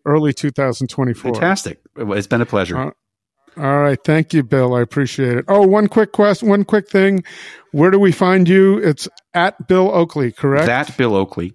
early 0.04 0.32
2024. 0.32 1.34
Fantastic. 1.34 1.80
It's 1.96 2.26
been 2.26 2.40
a 2.40 2.46
pleasure. 2.46 2.76
Uh, 2.78 2.90
All 3.56 3.78
right, 3.80 3.98
thank 4.02 4.34
you, 4.34 4.42
Bill. 4.42 4.74
I 4.74 4.80
appreciate 4.80 5.36
it. 5.36 5.44
Oh, 5.46 5.64
one 5.66 5.86
quick 5.88 6.10
question, 6.12 6.48
one 6.48 6.64
quick 6.64 6.88
thing. 6.88 7.22
Where 7.70 7.90
do 7.92 7.98
we 8.00 8.10
find 8.12 8.48
you? 8.48 8.78
It's 8.78 9.08
at 9.34 9.68
Bill 9.68 9.90
Oakley, 9.94 10.32
correct? 10.32 10.66
that 10.66 10.96
Bill 10.96 11.14
Oakley 11.14 11.54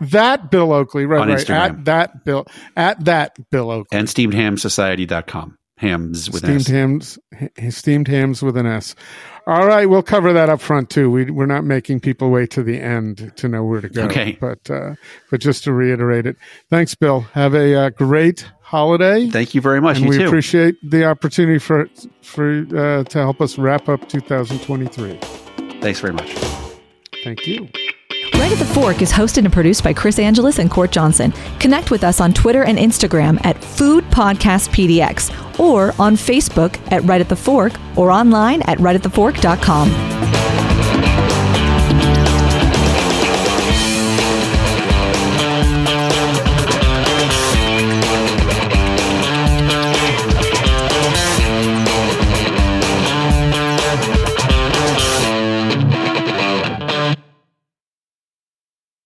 That 0.00 0.50
Bill 0.50 0.72
Oakley, 0.72 1.04
right? 1.06 1.20
On 1.20 1.28
right. 1.28 1.38
Instagram. 1.38 1.50
At 1.70 1.84
that 1.84 2.24
Bill. 2.24 2.46
At 2.76 3.04
that 3.04 3.36
Bill 3.50 3.70
Oakley. 3.70 3.98
and 3.98 4.08
steamedhamsociety.com. 4.08 5.58
Hams 5.76 6.30
with 6.30 6.44
an 6.44 6.60
steamed 6.60 7.00
S. 7.02 7.18
hams. 7.58 7.74
Steamed 7.76 8.08
hams 8.08 8.42
with 8.42 8.56
an 8.56 8.66
S. 8.66 8.94
All 9.46 9.66
right, 9.66 9.86
we'll 9.86 10.02
cover 10.02 10.32
that 10.32 10.48
up 10.48 10.60
front 10.60 10.88
too. 10.88 11.10
We 11.10 11.30
we're 11.30 11.46
not 11.46 11.64
making 11.64 12.00
people 12.00 12.30
wait 12.30 12.50
to 12.52 12.62
the 12.62 12.80
end 12.80 13.32
to 13.36 13.48
know 13.48 13.64
where 13.64 13.80
to 13.80 13.88
go. 13.88 14.04
Okay. 14.04 14.38
But 14.40 14.70
uh, 14.70 14.94
but 15.30 15.40
just 15.40 15.64
to 15.64 15.72
reiterate 15.72 16.26
it, 16.26 16.36
thanks, 16.70 16.94
Bill. 16.94 17.20
Have 17.20 17.54
a 17.54 17.74
uh, 17.74 17.90
great 17.90 18.46
holiday. 18.62 19.28
Thank 19.28 19.54
you 19.54 19.60
very 19.60 19.80
much. 19.80 19.96
and 19.96 20.06
you 20.06 20.10
we 20.10 20.18
too. 20.18 20.26
appreciate 20.26 20.76
the 20.88 21.04
opportunity 21.04 21.58
for 21.58 21.88
for 22.22 22.64
uh, 22.74 23.02
to 23.04 23.18
help 23.18 23.40
us 23.40 23.58
wrap 23.58 23.88
up 23.88 24.08
2023. 24.08 25.18
Thanks 25.80 25.98
very 25.98 26.14
much. 26.14 26.32
Thank 27.24 27.46
you. 27.46 27.68
Right 28.34 28.52
at 28.52 28.58
the 28.58 28.70
Fork 28.74 29.02
is 29.02 29.12
hosted 29.12 29.44
and 29.44 29.52
produced 29.52 29.82
by 29.82 29.92
Chris 29.92 30.18
Angelus 30.18 30.58
and 30.58 30.70
Court 30.70 30.92
Johnson. 30.92 31.32
Connect 31.58 31.90
with 31.90 32.04
us 32.04 32.20
on 32.20 32.32
Twitter 32.32 32.62
and 32.64 32.78
Instagram 32.78 33.44
at 33.44 33.62
Food 33.62 34.04
Podcast 34.04 34.70
PDX 34.70 35.43
or 35.58 35.94
on 35.98 36.16
Facebook 36.16 36.80
at 36.92 37.02
Right 37.04 37.20
at 37.20 37.28
the 37.28 37.36
Fork 37.36 37.72
or 37.96 38.10
online 38.10 38.62
at 38.62 38.78
rightatthefork.com. 38.78 40.43